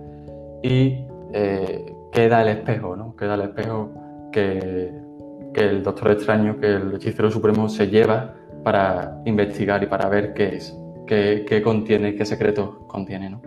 y 0.63 1.05
eh, 1.33 1.93
queda 2.11 2.41
el 2.41 2.49
espejo, 2.49 2.95
¿no? 2.95 3.15
Queda 3.15 3.35
el 3.35 3.41
espejo 3.41 3.91
que, 4.31 4.93
que 5.53 5.61
el 5.61 5.83
Doctor 5.83 6.11
Extraño, 6.11 6.59
que 6.59 6.75
el 6.75 6.93
Hechicero 6.95 7.29
Supremo 7.31 7.69
se 7.69 7.87
lleva 7.87 8.33
para 8.63 9.21
investigar 9.25 9.83
y 9.83 9.87
para 9.87 10.09
ver 10.09 10.33
qué 10.33 10.55
es, 10.55 10.77
qué, 11.05 11.45
qué 11.47 11.61
contiene, 11.61 12.15
qué 12.15 12.25
secretos 12.25 12.69
contiene, 12.87 13.29
¿no? 13.29 13.41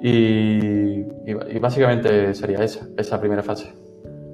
Y, 0.00 1.00
y- 1.00 1.54
y 1.54 1.58
básicamente 1.58 2.34
sería 2.34 2.62
esa, 2.62 2.86
esa 2.96 3.20
primera 3.20 3.42
fase. 3.42 3.72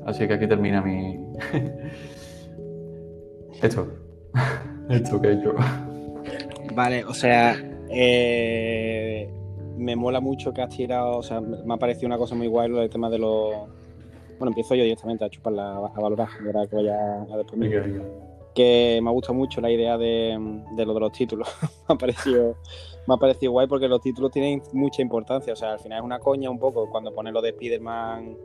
Así 0.04 0.26
que 0.26 0.34
aquí 0.34 0.46
termina 0.48 0.82
mi... 0.82 1.20
Esto. 3.62 3.86
Hecho 4.88 5.20
que 5.20 5.32
hecho. 5.32 5.54
Vale, 6.74 7.04
o 7.04 7.14
sea, 7.14 7.56
eh, 7.90 9.30
me 9.76 9.96
mola 9.96 10.20
mucho 10.20 10.52
que 10.52 10.62
has 10.62 10.74
tirado, 10.74 11.18
o 11.18 11.22
sea, 11.22 11.40
me 11.40 11.74
ha 11.74 11.76
parecido 11.76 12.06
una 12.06 12.18
cosa 12.18 12.34
muy 12.34 12.46
guay 12.46 12.68
lo 12.68 12.78
del 12.78 12.90
tema 12.90 13.10
de 13.10 13.18
los... 13.18 13.54
Bueno, 14.38 14.50
empiezo 14.50 14.74
yo 14.74 14.82
directamente 14.82 15.24
a 15.24 15.30
chuparla, 15.30 15.76
a 15.76 16.00
valorar, 16.00 16.28
ahora 16.44 16.66
que 16.66 16.76
vaya 16.76 17.22
a 17.22 17.36
después. 17.36 17.60
Venga, 17.60 17.80
venga. 17.80 18.02
que 18.54 18.98
me 19.02 19.08
ha 19.08 19.12
gustado 19.12 19.34
mucho 19.34 19.60
la 19.60 19.70
idea 19.70 19.96
de, 19.96 20.36
de 20.74 20.86
lo 20.86 20.94
de 20.94 21.00
los 21.00 21.12
títulos. 21.12 21.48
me, 21.88 21.94
ha 21.94 21.98
parecido, 21.98 22.56
me 23.06 23.14
ha 23.14 23.16
parecido 23.18 23.52
guay 23.52 23.68
porque 23.68 23.86
los 23.86 24.00
títulos 24.00 24.32
tienen 24.32 24.62
mucha 24.72 25.00
importancia. 25.00 25.52
O 25.52 25.56
sea, 25.56 25.72
al 25.72 25.78
final 25.78 25.98
es 25.98 26.04
una 26.04 26.18
coña 26.18 26.50
un 26.50 26.58
poco 26.58 26.90
cuando 26.90 27.14
pone 27.14 27.30
lo 27.30 27.40
de 27.40 27.50
Spider-Man, 27.50 28.36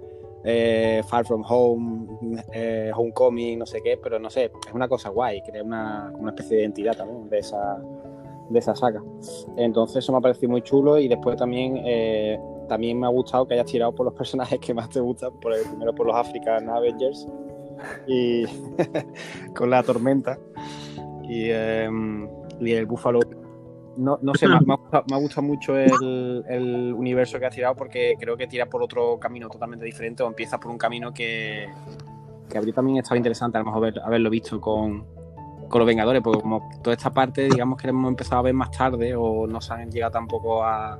eh, 0.49 1.03
Far 1.05 1.25
From 1.25 1.43
Home, 1.45 2.07
eh, 2.53 2.89
Homecoming, 2.95 3.59
no 3.59 3.65
sé 3.65 3.81
qué, 3.83 3.99
pero 4.01 4.17
no 4.17 4.29
sé, 4.29 4.45
es 4.45 4.73
una 4.73 4.87
cosa 4.87 5.09
guay, 5.09 5.41
crea 5.41 5.61
una, 5.61 6.09
una 6.17 6.29
especie 6.31 6.55
de 6.55 6.63
identidad 6.63 6.95
también 6.95 7.29
de 7.29 7.39
esa, 7.39 7.77
de 8.49 8.57
esa 8.57 8.73
saga. 8.73 9.03
Entonces 9.57 9.97
eso 9.97 10.13
me 10.13 10.19
ha 10.19 10.21
parecido 10.21 10.49
muy 10.49 10.61
chulo 10.61 10.97
y 10.99 11.09
después 11.09 11.35
también, 11.35 11.81
eh, 11.85 12.39
también 12.69 12.97
me 12.97 13.07
ha 13.07 13.09
gustado 13.09 13.45
que 13.45 13.55
hayas 13.55 13.65
tirado 13.65 13.93
por 13.93 14.05
los 14.05 14.13
personajes 14.17 14.57
que 14.59 14.73
más 14.73 14.89
te 14.89 15.01
gustan, 15.01 15.31
primero 15.39 15.93
por 15.93 16.07
los 16.07 16.15
African 16.15 16.69
Avengers 16.69 17.27
y 18.07 18.45
con 19.53 19.69
la 19.69 19.83
tormenta 19.83 20.39
y, 21.23 21.49
eh, 21.49 21.89
y 22.61 22.71
el 22.71 22.85
búfalo. 22.85 23.19
No, 23.97 24.19
no 24.21 24.33
sé, 24.35 24.47
me, 24.47 24.59
me 24.61 24.73
ha 24.73 24.77
gustado, 24.77 25.03
me 25.09 25.15
ha 25.15 25.19
gustado 25.19 25.41
mucho 25.41 25.77
el, 25.77 26.43
el 26.47 26.93
universo 26.93 27.39
que 27.39 27.45
has 27.47 27.55
tirado 27.55 27.75
porque 27.75 28.13
creo 28.19 28.37
que 28.37 28.45
tira 28.47 28.67
por 28.67 28.83
otro 28.83 29.17
camino 29.19 29.49
totalmente 29.49 29.85
diferente 29.85 30.21
o 30.23 30.27
empieza 30.27 30.59
por 30.59 30.71
un 30.71 30.77
camino 30.77 31.11
que, 31.13 31.67
que 32.49 32.57
habría 32.57 32.73
también 32.73 32.97
estado 32.99 33.15
interesante 33.17 33.57
a 33.57 33.61
lo 33.61 33.65
mejor 33.65 33.83
haber- 33.87 33.99
haberlo 34.03 34.29
visto 34.29 34.61
con, 34.61 35.03
con 35.67 35.79
los 35.79 35.87
Vengadores, 35.87 36.21
porque 36.21 36.41
como 36.41 36.69
toda 36.83 36.95
esta 36.95 37.11
parte, 37.11 37.47
digamos 37.49 37.77
que 37.81 37.87
la 37.87 37.91
hemos 37.91 38.09
empezado 38.09 38.39
a 38.39 38.43
ver 38.43 38.53
más 38.53 38.69
tarde 38.71 39.15
o 39.15 39.47
no 39.47 39.59
se 39.61 39.73
han 39.73 39.89
llegado 39.91 40.11
tampoco 40.11 40.63
a, 40.63 40.99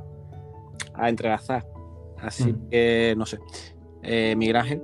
a 0.95 1.09
entrelazar. 1.09 1.65
Así 2.19 2.51
Mm. 2.51 2.69
que, 2.69 3.13
no 3.15 3.25
sé. 3.27 3.37
Eh, 4.01 4.33
Miguel 4.35 4.55
Ángel. 4.55 4.81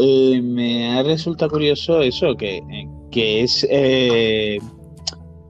Eh, 0.00 0.40
me 0.42 0.98
ha 0.98 1.02
resultado 1.02 1.50
curioso 1.50 2.00
eso, 2.00 2.34
que, 2.34 2.62
que 3.10 3.42
es 3.42 3.66
eh, 3.70 4.58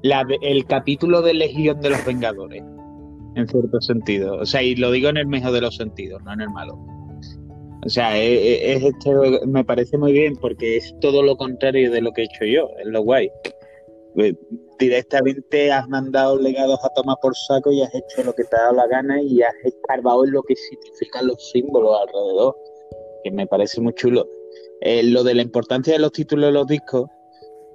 la- 0.03 0.27
el 0.43 0.65
capítulo 0.67 1.23
de 1.23 1.35
Legión 1.35 1.81
de 1.81 1.91
los 1.91 2.05
Vengadores, 2.05 2.63
en 3.35 3.49
cierto 3.49 3.81
sentido. 3.81 4.37
O 4.37 4.47
sea, 4.47 4.63
y 4.63 4.75
lo 4.77 4.91
digo 4.91 5.09
en 5.09 5.17
el 5.17 5.27
mejor 5.27 5.53
de 5.53 5.61
los 5.61 5.77
sentidos, 5.77 6.23
no 6.25 6.33
en 6.33 6.41
el 6.43 6.51
malo. 6.51 6.79
O 7.85 7.89
sea, 7.89 8.17
es, 8.17 8.61
es 8.79 8.85
este, 8.85 9.47
me 9.47 9.65
parece 9.65 9.99
muy 9.99 10.13
bien 10.13 10.37
porque 10.37 10.77
es 10.77 10.95
todo 11.01 11.23
lo 11.23 11.37
contrario 11.37 11.91
de 11.91 12.01
lo 12.01 12.13
que 12.13 12.23
he 12.23 12.25
hecho 12.27 12.45
yo, 12.45 12.69
es 12.79 12.87
lo 12.87 13.03
guay. 13.03 13.29
Eh, 14.17 14.35
Directamente 14.79 15.71
has 15.71 15.89
mandado 15.89 16.37
legados 16.39 16.79
a 16.85 16.89
tomar 16.97 17.17
por 17.23 17.37
saco 17.37 17.71
y 17.71 17.83
has 17.83 17.95
hecho 17.95 18.25
lo 18.25 18.35
que 18.35 18.43
te 18.43 18.57
ha 18.57 18.63
dado 18.63 18.75
la 18.75 18.89
gana 18.89 19.23
y 19.23 19.41
has 19.41 19.55
escarbado 19.65 20.25
en 20.25 20.33
lo 20.33 20.43
que 20.43 20.57
significan 20.57 21.29
los 21.29 21.51
símbolos 21.53 21.97
alrededor, 22.01 22.57
que 23.23 23.31
me 23.31 23.47
parece 23.47 23.81
muy 23.81 23.95
chulo. 23.95 24.27
Eh, 24.81 25.05
lo 25.05 25.23
de 25.23 25.35
la 25.37 25.43
importancia 25.43 25.93
de 25.93 26.01
los 26.01 26.11
títulos 26.11 26.47
de 26.47 26.53
los 26.53 26.67
discos, 26.67 27.05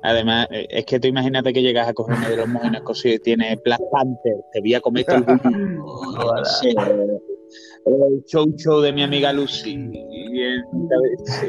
además, 0.08 0.48
eh, 0.52 0.68
es 0.70 0.86
que 0.86 1.00
tú 1.00 1.08
imagínate 1.08 1.52
que 1.54 1.62
llegas 1.62 1.88
a 1.88 1.94
coger 1.94 2.18
uno 2.18 2.30
de 2.30 2.38
los 2.72 2.82
cosidos 2.84 3.18
y 3.18 3.20
tiene 3.20 3.56
Black 3.64 3.82
Panther, 3.92 4.36
te 4.52 4.60
voy 4.62 4.74
a 4.74 4.82
comer 4.82 5.06
todo 5.06 5.18
el 5.18 6.46
sé, 6.46 6.74
show 8.26 8.46
show 8.58 8.82
de 8.82 8.92
mi 8.92 9.04
amiga 9.04 9.32
Lucy. 9.34 9.90
y 9.94 10.42
es, 10.44 10.64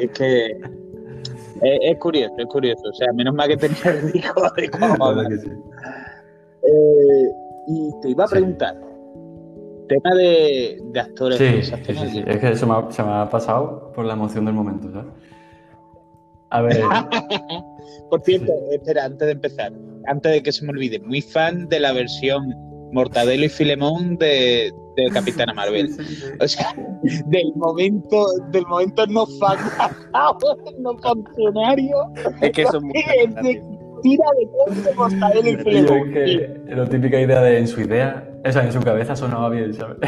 es 0.00 0.10
que 0.12 0.46
es, 0.46 1.78
es 1.82 1.98
curioso, 1.98 2.34
es 2.38 2.46
curioso. 2.46 2.82
O 2.88 2.92
sea, 2.92 3.12
menos 3.12 3.34
mal 3.34 3.48
que 3.48 3.56
tenía 3.56 3.78
el 3.84 4.12
disco 4.12 4.42
de 4.56 4.70
cómo 4.70 5.12
sí. 5.24 5.50
eh, 6.62 7.30
y 7.66 7.90
te 8.02 8.10
iba 8.10 8.24
a 8.24 8.28
Sí. 8.28 8.34
preguntar, 8.34 8.76
tema 9.88 10.14
de, 10.14 10.78
de 10.92 11.00
actores 11.00 11.38
Sí, 11.38 11.62
sí, 11.62 11.94
sí. 12.10 12.24
Es 12.26 12.38
que 12.38 12.50
eso 12.50 12.66
me 12.66 12.74
ha, 12.74 12.90
se 12.90 13.02
me 13.02 13.10
ha 13.12 13.28
pasado 13.28 13.90
por 13.94 14.04
la 14.04 14.12
emoción 14.14 14.44
del 14.44 14.54
momento, 14.54 14.90
¿sabes? 14.92 15.12
A 16.50 16.62
ver, 16.62 16.80
Por 18.10 18.22
cierto, 18.22 18.52
espera, 18.72 19.04
antes 19.04 19.26
de 19.26 19.32
empezar, 19.32 19.72
antes 20.06 20.32
de 20.32 20.42
que 20.42 20.52
se 20.52 20.64
me 20.64 20.70
olvide, 20.70 20.98
muy 21.00 21.20
fan 21.20 21.68
de 21.68 21.80
la 21.80 21.92
versión 21.92 22.54
Mortadelo 22.92 23.44
y 23.44 23.48
Filemón 23.48 24.16
de, 24.16 24.72
de 24.96 25.10
Capitana 25.12 25.52
Marvel. 25.52 25.90
O 26.40 26.48
sea, 26.48 26.74
del 27.26 27.52
momento, 27.54 28.26
del 28.50 28.66
momento 28.66 29.06
no 29.08 29.26
fan, 29.26 29.58
no 30.78 30.96
funcionario, 30.98 31.96
Es 32.40 32.50
que 32.52 32.62
eso 32.62 32.78
es 32.78 32.82
muy 32.82 32.92
es 32.96 33.34
de 33.42 33.62
tira 34.02 34.24
de 34.38 34.48
coche 34.74 34.94
Mortadelo 34.96 35.48
y 35.48 35.56
Yo 35.56 35.62
Filemón. 35.64 36.08
es 36.08 36.14
que 36.14 36.74
la 36.74 36.88
típica 36.88 37.20
idea 37.20 37.42
de 37.42 37.58
en 37.58 37.68
su 37.68 37.80
idea, 37.80 38.26
esa 38.44 38.64
en 38.64 38.72
su 38.72 38.80
cabeza 38.80 39.16
sonaba 39.16 39.50
bien, 39.50 39.74
¿sabes? 39.74 39.98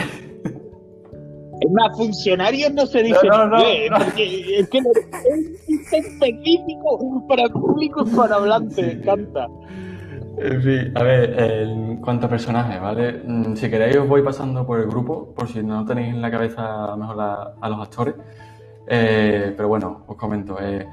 Es 1.60 1.70
más, 1.70 1.96
funcionarios 1.96 2.72
no 2.72 2.86
se 2.86 3.02
dice 3.02 3.26
No, 3.28 3.46
no, 3.46 3.58
no, 3.58 3.58
inglés, 3.60 3.90
porque 3.98 4.58
es 4.60 4.68
que 4.70 4.78
es 4.78 5.92
específico 5.92 7.24
para 7.28 7.48
público 7.48 8.02
hispanohablante, 8.04 8.82
me 8.82 8.92
encanta. 8.92 9.46
En 10.38 10.62
fin, 10.62 10.92
a 10.96 11.02
ver, 11.02 11.38
en 11.38 11.96
cuanto 11.98 12.26
a 12.26 12.30
personajes, 12.30 12.80
¿vale? 12.80 13.20
Mm, 13.26 13.54
Si 13.56 13.68
queréis 13.68 13.96
os 13.98 14.08
voy 14.08 14.22
pasando 14.22 14.66
por 14.66 14.80
el 14.80 14.86
grupo, 14.86 15.34
por 15.34 15.48
si 15.48 15.62
no 15.62 15.84
tenéis 15.84 16.14
en 16.14 16.22
la 16.22 16.30
cabeza 16.30 16.84
a 16.84 16.90
lo 16.92 16.96
mejor 16.96 17.20
a 17.60 17.68
los 17.68 17.80
actores. 17.80 18.14
Eh, 18.86 19.52
pero 19.56 19.68
bueno, 19.68 20.04
os 20.06 20.16
comento. 20.16 20.56
eh, 20.60 20.86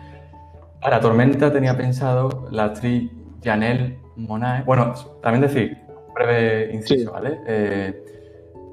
a 0.81 0.89
la 0.89 0.99
tormenta 0.99 1.51
tenía 1.51 1.75
pensado 1.77 2.47
la 2.51 2.65
actriz 2.65 3.09
Janelle 3.43 3.99
Monáe. 4.17 4.63
Bueno, 4.63 4.93
también 5.21 5.41
decir, 5.41 5.77
breve 6.13 6.73
inciso, 6.73 7.05
Sí. 7.09 7.13
¿vale? 7.13 7.39
Eh, 7.47 8.03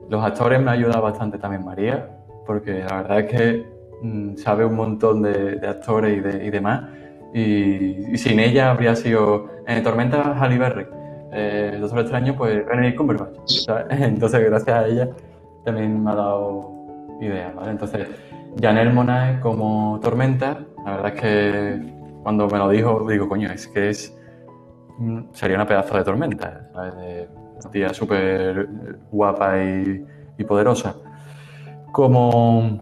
los 0.09 0.23
actores 0.25 0.61
me 0.61 0.71
ha 0.71 0.75
ayudado 0.75 1.03
bastante 1.03 1.39
también 1.39 1.65
María, 1.65 2.09
porque 2.47 2.85
la 2.89 2.97
verdad 3.03 3.21
es 3.21 3.27
que 3.31 3.67
mm, 4.03 4.37
sabe 4.37 4.65
un 4.65 4.75
montón 4.77 5.23
de, 5.23 5.57
de 5.57 5.67
actores 5.69 6.17
y, 6.19 6.21
de- 6.21 6.45
y 6.47 6.51
demás. 6.51 6.83
Y, 7.33 8.13
y 8.15 8.19
sin 8.19 8.39
ella 8.39 8.71
habría 8.71 8.95
sido 8.95 9.49
en 9.67 9.83
Tormenta 9.83 10.35
Halle 10.39 10.59
Berry. 10.59 10.87
Eh, 11.33 11.79
Doctor 11.81 12.01
Extraño, 12.01 12.37
pues 12.37 12.65
Benedict 12.67 12.97
Cumberbatch. 12.97 13.49
¿sabes? 13.67 13.87
Entonces, 13.91 14.45
gracias 14.45 14.77
a 14.77 14.87
ella 14.87 15.09
también 15.65 16.03
me 16.05 16.11
ha 16.11 16.15
dado 16.15 16.71
ideas, 17.21 17.53
¿vale? 17.55 17.71
Entonces, 17.73 18.07
Janelle 18.61 18.93
Monáe 18.93 19.41
como 19.41 19.99
Tormenta, 20.01 20.59
la 20.85 20.97
verdad 20.97 21.13
es 21.15 21.21
que 21.21 21.95
cuando 22.23 22.47
me 22.49 22.59
lo 22.59 22.69
dijo, 22.69 23.05
digo, 23.09 23.29
coño, 23.29 23.51
es 23.51 23.67
que 23.67 23.89
es 23.91 24.17
mm, 24.99 25.21
sería 25.33 25.57
una 25.57 25.67
pedazo 25.67 25.97
de 25.97 26.05
tormenta, 26.05 26.69
¿sabes? 26.73 26.95
De 26.97 27.29
una 27.61 27.71
tía 27.71 27.95
súper 27.95 28.69
guapa 29.11 29.63
y, 29.63 30.05
y 30.39 30.45
poderosa. 30.45 30.95
Como 31.93 32.81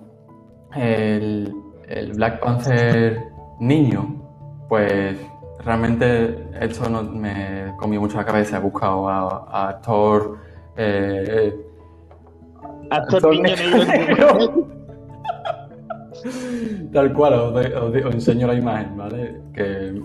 el, 0.74 1.52
el 1.88 2.12
Black 2.12 2.40
Panther 2.40 3.18
niño, 3.60 4.22
pues 4.68 5.18
realmente 5.64 6.48
esto 6.60 6.88
no 6.88 7.02
me 7.02 7.74
comió 7.78 8.00
mucho 8.00 8.16
la 8.16 8.24
cabeza. 8.24 8.56
He 8.56 8.60
buscado 8.60 9.08
a, 9.08 9.46
a 9.50 9.68
actor. 9.68 10.38
eh, 10.76 11.54
Actor 12.90 13.16
Actor 13.16 13.32
niño 13.34 13.56
negro. 13.56 13.84
negro. 13.84 14.68
Tal 16.92 17.12
cual, 17.14 17.34
os, 17.34 17.54
de- 17.54 17.74
os 17.74 17.92
de- 17.92 18.04
os 18.04 18.14
enseño 18.14 18.46
la 18.46 18.54
imagen, 18.54 18.96
¿vale? 18.96 19.40
Que... 19.54 20.00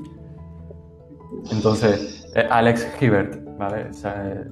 Entonces, 1.52 2.26
eh, 2.36 2.48
Alex 2.50 2.88
Hibbert, 3.02 3.36
¿vale? 3.58 3.88
O 3.90 3.94
sea, 3.94 4.24
eh, 4.26 4.46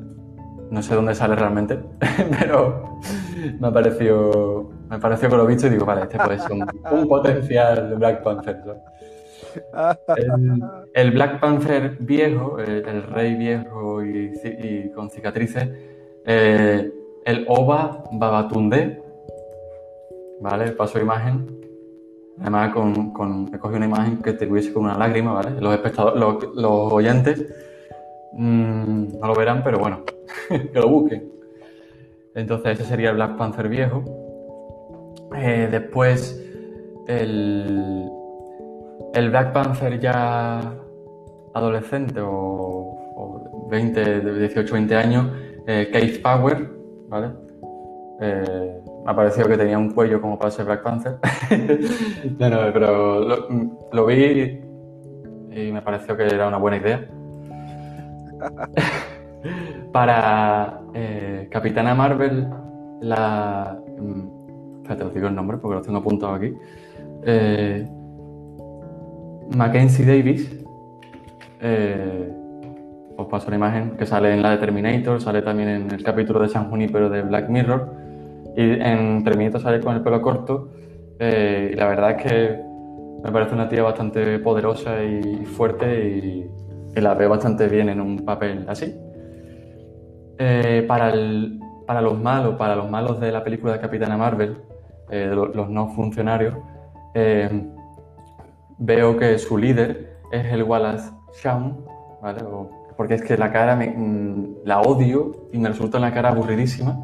no 0.69 0.81
sé 0.81 0.95
dónde 0.95 1.15
sale 1.15 1.35
realmente, 1.35 1.79
pero 2.39 2.99
me 3.59 3.67
ha 3.67 3.71
parecido, 3.71 4.71
me 4.89 4.99
pareció 4.99 5.29
que 5.29 5.37
lo 5.37 5.45
visto 5.45 5.67
y 5.67 5.71
digo, 5.71 5.85
vale, 5.85 6.03
este 6.03 6.17
puede 6.17 6.39
ser 6.39 6.51
un, 6.51 6.65
un 6.91 7.07
potencial 7.07 7.95
Black 7.95 8.23
Panther. 8.23 8.57
El, 10.93 11.11
Black 11.11 11.39
Panther 11.39 11.97
viejo, 11.99 12.59
el, 12.59 13.03
rey 13.03 13.35
viejo 13.35 14.03
y, 14.03 14.91
con 14.93 15.09
cicatrices, 15.09 15.69
eh, 16.25 16.91
el 17.25 17.45
Oba 17.47 18.03
Babatunde, 18.11 19.01
¿vale? 20.41 20.71
Paso 20.71 20.99
imagen. 20.99 21.63
Además, 22.41 22.73
con, 22.73 23.13
con, 23.13 23.49
he 23.53 23.59
cogido 23.59 23.77
una 23.77 23.85
imagen 23.85 24.21
que 24.21 24.33
te 24.33 24.45
hubiese 24.45 24.73
con 24.73 24.83
una 24.83 24.97
lágrima, 24.97 25.31
¿vale? 25.31 25.51
Los 25.61 25.73
espectadores, 25.73 26.19
los 26.19 26.91
oyentes 26.91 27.45
mm, 28.35 29.19
no 29.19 29.27
lo 29.27 29.35
verán, 29.35 29.63
pero 29.63 29.79
bueno, 29.79 30.03
que 30.49 30.79
lo 30.79 30.89
busquen. 30.89 31.31
Entonces, 32.35 32.79
ese 32.79 32.89
sería 32.89 33.11
el 33.11 33.15
Black 33.15 33.37
Panther 33.37 33.69
viejo. 33.69 34.03
Eh, 35.35 35.67
después, 35.71 36.41
el, 37.07 38.09
el 39.13 39.29
Black 39.29 39.53
Panther 39.53 39.99
ya 39.99 40.59
adolescente 41.53 42.19
o, 42.19 42.29
o 42.29 43.67
20, 43.69 44.21
de 44.21 44.39
18, 44.39 44.73
20 44.73 44.95
años, 44.95 45.31
eh, 45.67 46.19
Power, 46.21 46.69
¿vale? 47.07 47.29
Eh, 48.21 48.81
me 49.05 49.11
ha 49.11 49.15
parecido 49.15 49.47
que 49.47 49.57
tenía 49.57 49.77
un 49.77 49.91
cuello 49.91 50.21
como 50.21 50.37
para 50.37 50.51
ser 50.51 50.65
Black 50.65 50.83
Panther. 50.83 51.17
no, 52.39 52.49
no, 52.49 52.57
pero 52.73 53.19
lo 53.91 54.05
vi 54.05 54.61
y 55.51 55.71
me 55.71 55.81
pareció 55.81 56.17
que 56.17 56.23
era 56.23 56.47
una 56.47 56.57
buena 56.57 56.77
idea. 56.77 57.07
Para 59.91 60.81
eh, 60.93 61.47
Capitana 61.51 61.95
Marvel, 61.95 62.47
la. 63.01 63.77
mm, 63.99 64.35
Espérate, 64.81 65.03
os 65.03 65.13
digo 65.13 65.27
el 65.27 65.35
nombre 65.35 65.57
porque 65.57 65.75
lo 65.75 65.81
tengo 65.81 65.97
apuntado 65.99 66.33
aquí. 66.35 66.53
Eh, 67.23 67.87
Mackenzie 69.55 70.05
Davis. 70.05 70.63
eh, 71.61 72.31
os 73.17 73.27
paso 73.27 73.49
la 73.49 73.55
imagen 73.55 73.91
que 73.97 74.05
sale 74.05 74.33
en 74.33 74.41
la 74.41 74.51
de 74.51 74.57
Terminator, 74.57 75.21
sale 75.21 75.41
también 75.41 75.69
en 75.69 75.91
el 75.91 76.03
capítulo 76.03 76.41
de 76.41 76.49
San 76.49 76.69
Junípero 76.69 77.09
de 77.09 77.21
Black 77.21 77.49
Mirror. 77.49 77.93
Y 78.57 78.71
en 78.81 79.23
Terminator 79.23 79.61
sale 79.61 79.79
con 79.79 79.95
el 79.95 80.01
pelo 80.01 80.21
corto. 80.21 80.69
y 81.19 81.73
la 81.75 81.87
verdad 81.87 82.11
es 82.11 82.23
que 82.23 82.59
me 83.23 83.31
parece 83.31 83.55
una 83.55 83.67
tía 83.69 83.81
bastante 83.83 84.37
poderosa 84.39 85.03
y 85.03 85.45
fuerte 85.45 86.09
y, 86.09 86.51
y 86.95 87.01
la 87.01 87.13
veo 87.13 87.29
bastante 87.29 87.67
bien 87.67 87.89
en 87.89 87.99
un 88.01 88.23
papel 88.25 88.65
así. 88.69 88.95
Eh, 90.37 90.83
para, 90.87 91.09
el- 91.09 91.59
para 91.85 92.01
los 92.01 92.19
malos, 92.19 92.55
para 92.55 92.75
los 92.75 92.89
malos 92.89 93.19
de 93.19 93.31
la 93.31 93.43
película 93.43 93.73
de 93.73 93.79
Capitana 93.79 94.17
Marvel, 94.17 94.57
eh, 95.09 95.31
los 95.33 95.69
no 95.69 95.89
funcionarios, 95.89 96.55
eh, 97.13 97.49
veo 98.77 99.17
que 99.17 99.37
su 99.37 99.57
líder 99.57 100.17
es 100.31 100.45
el 100.51 100.63
Wallace 100.63 101.11
Shawn, 101.41 101.85
¿vale? 102.21 102.41
O- 102.43 102.69
porque 102.97 103.15
es 103.15 103.21
que 103.23 103.37
la 103.37 103.51
cara 103.51 103.75
me- 103.75 103.89
mm, 103.95 104.55
la 104.65 104.81
odio 104.81 105.47
y 105.51 105.57
me 105.57 105.67
resulta 105.69 105.97
una 105.97 106.13
cara 106.13 106.29
aburridísima, 106.29 106.97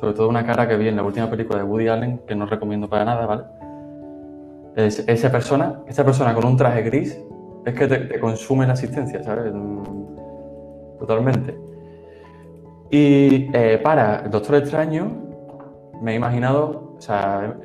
sobre 0.00 0.14
todo 0.14 0.28
una 0.28 0.44
cara 0.44 0.66
que 0.68 0.76
vi 0.76 0.88
en 0.88 0.96
la 0.96 1.02
última 1.04 1.30
película 1.30 1.58
de 1.60 1.64
Woody 1.64 1.88
Allen, 1.88 2.20
que 2.26 2.34
no 2.34 2.46
recomiendo 2.46 2.88
para 2.88 3.04
nada, 3.04 3.26
¿vale? 3.26 3.42
Es- 4.76 5.04
esa 5.08 5.30
persona, 5.30 5.80
esa 5.86 6.04
persona 6.04 6.34
con 6.34 6.44
un 6.44 6.56
traje 6.56 6.82
gris, 6.82 7.20
es 7.64 7.74
que 7.74 7.86
te, 7.86 7.98
te 7.98 8.20
consume 8.20 8.66
la 8.66 8.72
asistencia, 8.74 9.22
¿sabes? 9.22 9.52
Mm, 9.54 9.92
Totalmente. 10.98 11.58
Y 12.90 13.50
eh, 13.52 13.80
para 13.82 14.20
el 14.20 14.30
Doctor 14.30 14.56
Extraño, 14.56 15.10
me 16.00 16.12
he 16.12 16.14
imaginado, 16.14 16.94
o 16.96 17.00
sea, 17.00 17.56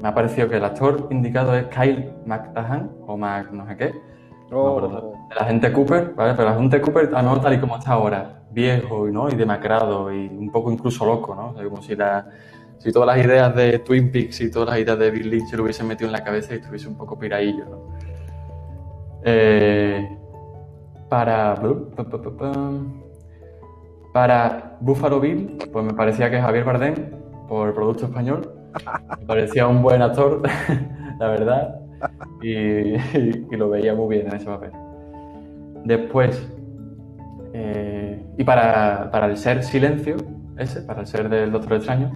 me 0.00 0.08
ha 0.08 0.14
parecido 0.14 0.48
que 0.48 0.56
el 0.56 0.64
actor 0.64 1.06
indicado 1.10 1.54
es 1.54 1.66
Kyle 1.66 2.12
McTahan, 2.26 2.90
o 3.06 3.16
Mac 3.16 3.52
no 3.52 3.66
sé 3.68 3.76
qué, 3.76 3.92
Oh, 4.54 4.80
no, 4.80 4.88
pero 4.88 5.12
el 5.30 5.38
agente 5.38 5.72
Cooper, 5.72 6.12
¿vale? 6.14 6.34
Pero 6.34 6.48
el 6.48 6.54
agente 6.54 6.80
Cooper, 6.82 7.10
a 7.14 7.22
lo 7.22 7.28
mejor 7.30 7.40
tal 7.40 7.54
y 7.54 7.60
como 7.60 7.78
está 7.78 7.92
ahora, 7.92 8.42
viejo 8.50 9.06
¿no? 9.08 9.30
y 9.30 9.34
demacrado 9.34 10.12
y 10.12 10.26
un 10.26 10.50
poco 10.50 10.70
incluso 10.70 11.06
loco, 11.06 11.34
¿no? 11.34 11.50
O 11.50 11.54
sea, 11.54 11.64
como 11.64 11.80
si, 11.80 11.96
la, 11.96 12.28
si 12.76 12.92
todas 12.92 13.16
las 13.16 13.24
ideas 13.24 13.54
de 13.54 13.78
Twin 13.78 14.12
Peaks 14.12 14.42
y 14.42 14.50
todas 14.50 14.68
las 14.68 14.78
ideas 14.78 14.98
de 14.98 15.10
Bill 15.10 15.30
Lynch 15.30 15.48
se 15.48 15.56
lo 15.56 15.62
hubiesen 15.62 15.88
metido 15.88 16.06
en 16.08 16.12
la 16.12 16.22
cabeza 16.22 16.52
y 16.52 16.58
estuviese 16.58 16.86
un 16.86 16.96
poco 16.96 17.18
piraillo, 17.18 17.64
¿no? 17.64 17.91
Eh, 19.24 20.18
para... 21.08 21.56
Para 24.12 24.76
Buffalo 24.80 25.20
Bill, 25.20 25.56
pues 25.72 25.84
me 25.84 25.94
parecía 25.94 26.30
que 26.30 26.38
Javier 26.38 26.64
Bardem, 26.64 26.94
por 27.48 27.68
el 27.68 27.74
producto 27.74 28.04
español, 28.06 28.52
me 29.18 29.26
parecía 29.26 29.66
un 29.66 29.82
buen 29.82 30.02
actor, 30.02 30.42
la 31.18 31.28
verdad, 31.28 31.80
y, 32.42 33.56
lo 33.56 33.70
veía 33.70 33.94
muy 33.94 34.16
bien 34.16 34.28
en 34.28 34.36
ese 34.36 34.46
papel. 34.46 34.70
Después, 35.84 36.46
eh, 37.54 38.22
y 38.36 38.44
para, 38.44 39.10
para 39.10 39.26
el 39.26 39.36
ser 39.38 39.62
Silencio, 39.62 40.16
ese, 40.58 40.82
para 40.82 41.00
el 41.00 41.06
ser 41.06 41.28
del 41.30 41.50
Doctor 41.50 41.74
Extraño, 41.74 42.12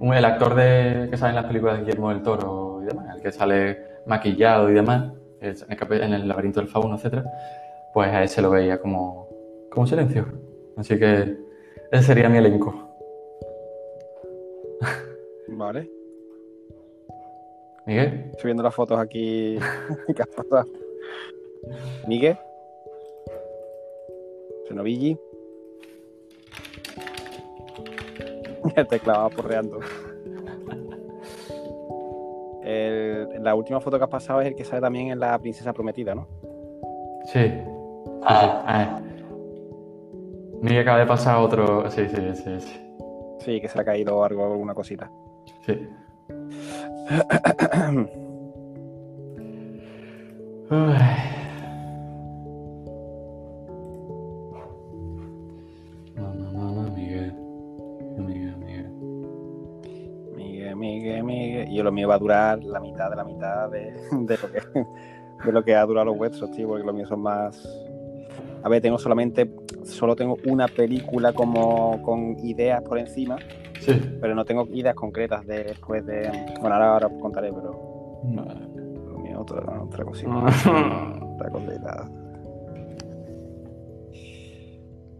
el 0.00 0.24
actor 0.24 0.54
de, 0.54 1.08
que 1.10 1.16
sale 1.16 1.30
en 1.30 1.36
las 1.36 1.46
películas 1.46 1.76
de 1.76 1.84
Guillermo 1.84 2.10
del 2.10 2.22
Toro 2.22 2.80
y 2.82 2.86
demás, 2.86 3.16
el 3.16 3.22
que 3.22 3.32
sale 3.32 3.78
maquillado 4.06 4.70
y 4.70 4.74
demás, 4.74 5.12
el, 5.44 6.02
en 6.02 6.12
el 6.12 6.28
laberinto 6.28 6.60
del 6.60 6.68
fauno, 6.68 6.96
etc., 6.96 7.24
pues 7.92 8.08
a 8.08 8.22
ese 8.24 8.42
lo 8.42 8.50
veía 8.50 8.80
como, 8.80 9.28
como 9.70 9.86
Silencio. 9.86 10.26
Así 10.76 10.98
que 10.98 11.36
ese 11.92 12.02
sería 12.02 12.28
mi 12.28 12.38
elenco. 12.38 12.74
Vale. 15.48 15.88
Miguel, 17.86 18.30
Estoy 18.30 18.48
viendo 18.48 18.62
las 18.62 18.74
fotos 18.74 18.98
aquí. 18.98 19.58
¿Qué 20.16 20.22
ha 20.22 20.26
pasado? 20.26 20.66
Miguel. 22.08 22.36
Senovilli. 24.66 25.18
El 28.76 28.86
teclado 28.88 29.28
va 29.28 29.30
porreando. 29.30 29.80
El- 32.74 33.42
la 33.42 33.54
última 33.54 33.80
foto 33.80 33.98
que 33.98 34.04
has 34.04 34.10
pasado 34.10 34.40
es 34.40 34.48
el 34.48 34.54
que 34.54 34.64
sale 34.64 34.80
también 34.82 35.08
en 35.08 35.20
La 35.20 35.38
Princesa 35.38 35.72
Prometida, 35.72 36.14
¿no? 36.14 36.26
sí. 37.26 37.40
sí, 37.40 37.50
sí. 37.50 37.60
Ah. 38.26 39.00
Miguel 40.60 40.80
acaba 40.82 40.98
de 40.98 41.06
pasar 41.06 41.36
otro. 41.38 41.90
Sí, 41.90 42.06
sí, 42.08 42.16
sí, 42.34 42.60
sí. 42.60 42.80
Sí, 43.40 43.60
que 43.60 43.68
se 43.68 43.76
le 43.76 43.82
ha 43.82 43.84
caído 43.84 44.24
algo, 44.24 44.44
alguna 44.52 44.74
cosita. 44.74 45.10
sí. 45.66 45.88
Ay. 50.70 51.43
Y 61.30 61.82
lo 61.82 61.92
mío 61.92 62.08
va 62.08 62.14
a 62.14 62.18
durar 62.18 62.62
la 62.64 62.80
mitad 62.80 63.10
de 63.10 63.16
la 63.16 63.24
mitad 63.24 63.70
de, 63.70 63.92
de 64.12 64.38
lo, 64.38 64.50
que, 64.52 64.86
de 65.46 65.52
lo 65.52 65.64
que 65.64 65.74
ha 65.74 65.84
durado 65.86 66.06
los 66.06 66.16
vuestros, 66.18 66.50
tío, 66.52 66.68
porque 66.68 66.84
los 66.84 66.94
míos 66.94 67.08
son 67.08 67.20
más. 67.20 67.66
A 68.62 68.68
ver, 68.68 68.80
tengo 68.82 68.98
solamente. 68.98 69.50
Solo 69.84 70.16
tengo 70.16 70.36
una 70.46 70.66
película 70.68 71.32
como 71.32 72.00
con 72.02 72.36
ideas 72.44 72.82
por 72.82 72.98
encima, 72.98 73.36
Sí. 73.80 73.92
pero 74.20 74.34
no 74.34 74.44
tengo 74.46 74.66
ideas 74.72 74.94
concretas 74.94 75.46
de- 75.46 75.64
después 75.64 76.06
de. 76.06 76.30
Bueno, 76.60 76.74
ahora, 76.74 76.92
ahora 76.94 77.06
os 77.08 77.20
contaré, 77.20 77.52
pero 77.52 78.22
lo 78.24 79.18
mío 79.18 79.40
otra, 79.40 79.82
otra 79.82 80.04
cosita. 80.04 80.30
otra 81.34 81.50
cosita. 81.50 82.08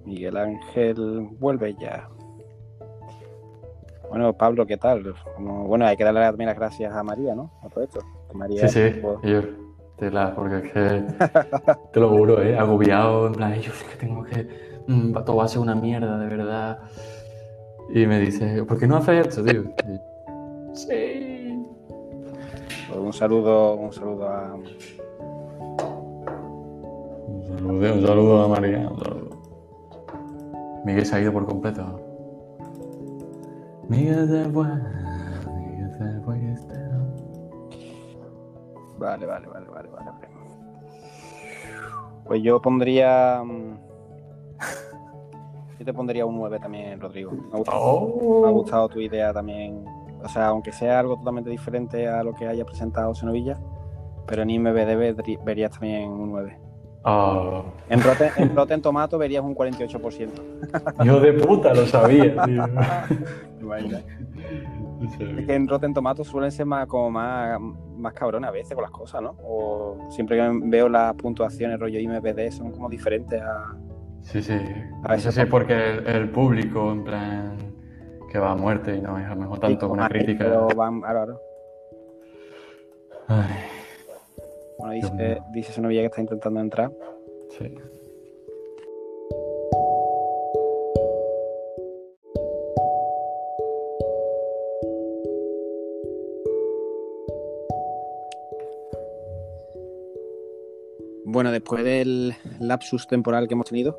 Miguel 0.07 0.37
Ángel, 0.37 1.29
vuelve 1.39 1.75
ya. 1.81 2.09
Bueno, 4.15 4.33
Pablo, 4.33 4.65
¿qué 4.65 4.77
tal? 4.77 5.13
Como- 5.35 5.65
bueno, 5.67 5.87
hay 5.87 5.97
que 5.97 6.05
darle 6.05 6.21
también 6.21 6.47
las 6.47 6.57
gracias 6.57 6.95
a 6.95 7.03
María, 7.03 7.35
¿no? 7.35 7.51
A 7.65 7.69
todo 7.69 7.83
esto. 7.83 7.99
Que 8.31 8.39
María 8.39 8.69
Sí, 8.69 8.93
sí, 8.93 9.01
yo, 9.25 9.41
tela, 9.97 10.33
porque 10.37 10.59
es 10.59 10.73
que, 10.73 11.03
te 11.93 11.99
lo 11.99 12.11
juro, 12.11 12.41
¿eh? 12.41 12.57
agobiado, 12.57 13.27
en 13.27 13.33
plan, 13.33 13.55
yo 13.55 13.73
es 13.73 13.83
que 13.83 13.97
tengo 13.97 14.23
que, 14.23 14.47
mm, 14.87 15.17
va- 15.17 15.25
todo 15.25 15.35
va 15.35 15.47
a 15.47 15.49
ser 15.49 15.61
una 15.61 15.75
mierda, 15.75 16.17
de 16.17 16.29
verdad. 16.29 16.79
Y 17.93 18.07
me 18.07 18.21
dice, 18.21 18.63
¿por 18.63 18.79
qué 18.79 18.87
no 18.87 18.99
haces 18.99 19.27
esto, 19.27 19.43
tío? 19.43 19.63
Y, 19.65 20.77
sí. 20.77 21.67
pues, 22.87 23.01
un 23.01 23.13
saludo, 23.13 23.75
un 23.75 23.93
saludo 23.93 24.29
a. 24.29 24.55
Un 24.55 24.63
saludo, 27.59 27.95
un 27.95 28.07
saludo 28.07 28.43
a 28.45 28.49
María, 28.49 28.79
un 28.89 28.97
saludo. 29.01 29.31
Miguel 30.85 31.05
se 31.05 31.17
ha 31.17 31.21
ido 31.21 31.33
por 31.33 31.47
completo. 31.47 32.01
Vale, 38.99 39.27
vale, 39.27 39.47
vale, 39.47 39.67
vale, 39.69 39.89
vale. 39.91 40.11
vale. 40.11 40.29
Pues 42.27 42.43
yo 42.43 42.61
pondría. 42.61 43.43
mm, 43.45 43.75
Yo 45.79 45.85
te 45.85 45.93
pondría 45.93 46.25
un 46.25 46.37
9 46.37 46.61
también, 46.61 47.01
Rodrigo. 47.01 47.33
Me 47.33 47.55
ha 47.55 47.57
gustado. 47.59 47.79
Me 47.81 48.47
ha 48.47 48.51
Oh. 48.51 48.53
gustado 48.53 48.89
tu 48.89 49.01
idea 49.01 49.33
también. 49.33 49.85
O 50.23 50.29
sea, 50.29 50.47
aunque 50.47 50.73
sea 50.73 51.01
algo 51.01 51.17
totalmente 51.17 51.51
diferente 51.51 52.09
a 52.09 52.23
lo 52.23 52.33
que 52.33 52.47
haya 52.47 52.65
presentado 52.65 53.15
Senovilla, 53.15 53.59
pero 54.27 54.43
en 54.43 54.51
IMBD 54.51 55.15
dri- 55.17 55.45
verías 55.45 55.73
también 55.73 56.11
un 56.11 56.31
9. 56.31 56.59
Oh. 57.05 57.65
En 57.91 58.03
Rotten, 58.03 58.31
en 58.39 58.57
Rotten 58.57 58.81
Tomato 58.81 59.19
verías 59.19 59.45
un 59.45 59.55
48%. 59.55 60.31
Hijo 61.05 61.21
de 61.21 61.33
puta, 61.35 61.75
lo 61.75 61.85
sabía, 61.87 62.43
tío. 62.47 62.65
Es 65.39 65.47
que 65.47 65.55
en 65.55 65.69
Rotten 65.69 65.95
Tomatoes 65.95 66.29
suelen 66.29 66.51
ser 66.51 66.67
más, 66.67 66.87
como 66.87 67.11
más, 67.11 67.59
más 67.61 68.13
cabrones 68.13 68.49
a 68.49 68.53
veces 68.53 68.75
con 68.75 68.83
las 68.83 68.91
cosas, 68.91 69.23
¿no? 69.23 69.37
O 69.43 70.09
siempre 70.11 70.37
que 70.37 70.61
veo 70.65 70.89
las 70.89 71.15
puntuaciones 71.15 71.79
rollo 71.79 71.99
IMBD 71.99 72.51
son 72.51 72.71
como 72.71 72.89
diferentes 72.89 73.41
a... 73.41 73.77
Sí, 74.23 74.43
sí. 74.43 74.55
A 75.03 75.13
veces 75.13 75.27
veces 75.27 75.35
sí, 75.35 75.51
porque 75.51 75.75
el, 75.75 76.07
el 76.07 76.31
público, 76.31 76.91
en 76.91 77.05
plan, 77.05 77.57
que 78.31 78.39
va 78.39 78.53
a 78.53 78.57
muerte 78.57 78.97
y 78.97 79.01
no 79.01 79.19
es 79.19 79.27
a 79.27 79.35
lo 79.35 79.43
mejor 79.43 79.61
tanto 79.61 79.91
una 79.91 80.09
crítica. 80.09 80.45
Pero 80.45 80.69
van, 80.75 81.01
claro, 81.01 81.41
Bueno, 84.79 84.95
dice, 84.95 85.41
dice 85.53 85.73
Senovilla 85.73 86.01
que 86.01 86.07
está 86.07 86.21
intentando 86.21 86.61
entrar. 86.61 86.91
sí. 87.57 87.75
Bueno, 101.35 101.51
después 101.51 101.83
del 101.83 102.33
lapsus 102.61 103.09
temporal 103.09 103.49
que 103.49 103.55
hemos 103.55 103.67
tenido, 103.67 103.99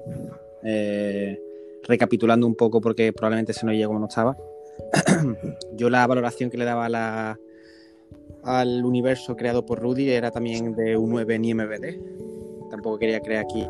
eh, 0.63 1.37
recapitulando 1.83 2.47
un 2.47 2.55
poco 2.55 2.79
porque 2.79 3.11
probablemente 3.11 3.51
se 3.51 3.65
nos 3.65 3.73
oía 3.73 3.87
como 3.87 3.99
no 3.99 4.07
estaba, 4.07 4.37
yo 5.73 5.89
la 5.89 6.07
valoración 6.07 6.49
que 6.49 6.57
le 6.57 6.63
daba 6.63 6.85
a 6.85 6.89
la, 6.89 7.39
al 8.45 8.85
universo 8.85 9.35
creado 9.35 9.65
por 9.65 9.81
Rudy 9.81 10.09
era 10.11 10.31
también 10.31 10.77
de 10.77 10.95
un 10.95 11.09
9 11.09 11.35
en 11.35 11.43
IMBD. 11.43 12.69
Tampoco 12.71 12.99
quería 12.99 13.19
crear 13.19 13.43
aquí. 13.43 13.67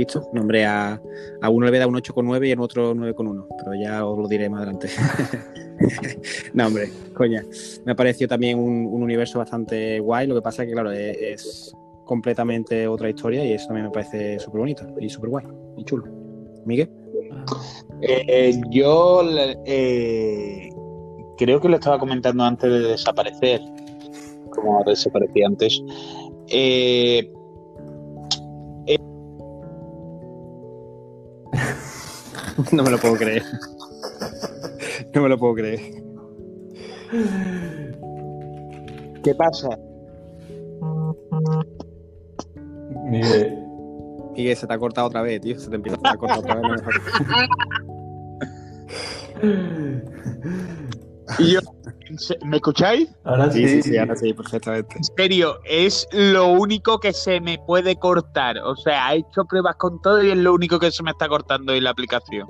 Listo, 0.00 0.28
nombré 0.32 0.66
a, 0.66 1.00
a 1.40 1.50
uno 1.50 1.70
le 1.70 1.78
da 1.78 1.86
un 1.86 1.94
8,9 1.94 2.48
y 2.48 2.50
en 2.50 2.58
otro 2.58 2.96
9,1, 2.96 3.46
pero 3.58 3.74
ya 3.80 4.04
os 4.04 4.18
lo 4.18 4.26
diré 4.26 4.50
más 4.50 4.62
adelante. 4.62 4.88
no, 6.54 6.66
hombre, 6.66 6.90
coña. 7.14 7.44
Me 7.84 7.92
ha 7.92 7.94
parecido 7.94 8.26
también 8.26 8.58
un, 8.58 8.86
un 8.86 9.04
universo 9.04 9.38
bastante 9.38 10.00
guay. 10.00 10.26
Lo 10.26 10.34
que 10.34 10.42
pasa 10.42 10.64
es 10.64 10.68
que, 10.68 10.72
claro, 10.72 10.90
es 10.90 11.76
completamente 12.10 12.88
otra 12.88 13.08
historia 13.08 13.44
y 13.44 13.52
eso 13.52 13.68
también 13.68 13.86
me 13.86 13.92
parece 13.92 14.36
súper 14.40 14.58
bonito 14.58 14.84
y 14.98 15.08
súper 15.08 15.30
guay 15.30 15.44
y 15.76 15.84
chulo. 15.84 16.06
Miguel. 16.66 16.90
Eh, 18.02 18.60
yo 18.70 19.22
eh, 19.64 20.68
creo 21.38 21.60
que 21.60 21.68
lo 21.68 21.76
estaba 21.76 22.00
comentando 22.00 22.42
antes 22.42 22.68
de 22.68 22.80
desaparecer, 22.80 23.60
como 24.50 24.82
desaparecía 24.84 25.46
antes. 25.46 25.80
Eh, 26.48 27.30
No 32.72 32.82
me 32.82 32.90
lo 32.90 32.98
puedo 32.98 33.14
creer. 33.14 33.44
No 35.14 35.22
me 35.22 35.28
lo 35.28 35.38
puedo 35.38 35.54
creer. 35.54 35.80
¿Qué 39.22 39.32
pasa? 39.36 39.78
Miguel. 43.04 43.56
Miguel, 44.36 44.56
se 44.56 44.66
te 44.66 44.72
ha 44.74 44.78
cortado 44.78 45.06
otra 45.08 45.22
vez, 45.22 45.40
tío. 45.40 45.58
Se 45.58 45.68
te 45.70 45.76
empieza 45.76 45.98
a 46.02 46.16
cortar 46.16 46.38
otra 46.38 46.54
vez. 46.56 46.82
no. 46.82 46.90
Y 51.38 51.52
yo- 51.52 51.60
¿Me 52.44 52.56
escucháis? 52.56 53.08
Ahora 53.24 53.50
sí. 53.52 53.66
Sí, 53.66 53.82
sí, 53.82 53.90
sí, 53.90 53.96
ahora 53.98 54.16
sí, 54.16 54.32
perfectamente. 54.34 54.96
En 54.96 55.04
serio, 55.04 55.60
es 55.64 56.08
lo 56.12 56.48
único 56.50 56.98
que 56.98 57.12
se 57.12 57.40
me 57.40 57.56
puede 57.66 57.94
cortar. 57.96 58.58
O 58.58 58.74
sea, 58.74 59.14
he 59.14 59.18
hecho 59.18 59.44
pruebas 59.44 59.76
con 59.76 60.00
todo 60.02 60.20
y 60.22 60.30
es 60.32 60.36
lo 60.36 60.52
único 60.52 60.80
que 60.80 60.90
se 60.90 61.04
me 61.04 61.12
está 61.12 61.28
cortando 61.28 61.72
en 61.72 61.84
la 61.84 61.90
aplicación. 61.90 62.48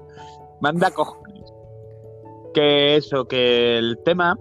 Manda 0.63 0.91
cojones. 0.91 1.45
Que 2.55 2.97
eso, 2.97 3.27
que 3.27 3.77
el 3.79 3.99
tema 4.05 4.39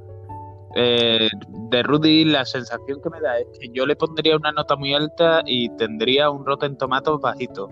eh, 0.76 1.30
de 1.72 1.84
Rudy, 1.84 2.26
la 2.26 2.46
sensación 2.46 3.02
que 3.02 3.10
me 3.10 3.20
da 3.22 3.40
es 3.40 3.48
que 3.60 3.70
yo 3.74 3.86
le 3.86 3.96
pondría 3.96 4.36
una 4.36 4.52
nota 4.52 4.76
muy 4.76 4.94
alta 4.94 5.42
y 5.46 5.70
tendría 5.78 6.30
un 6.30 6.46
Rotten 6.46 6.78
Tomatoes 6.78 7.22
bajito. 7.22 7.70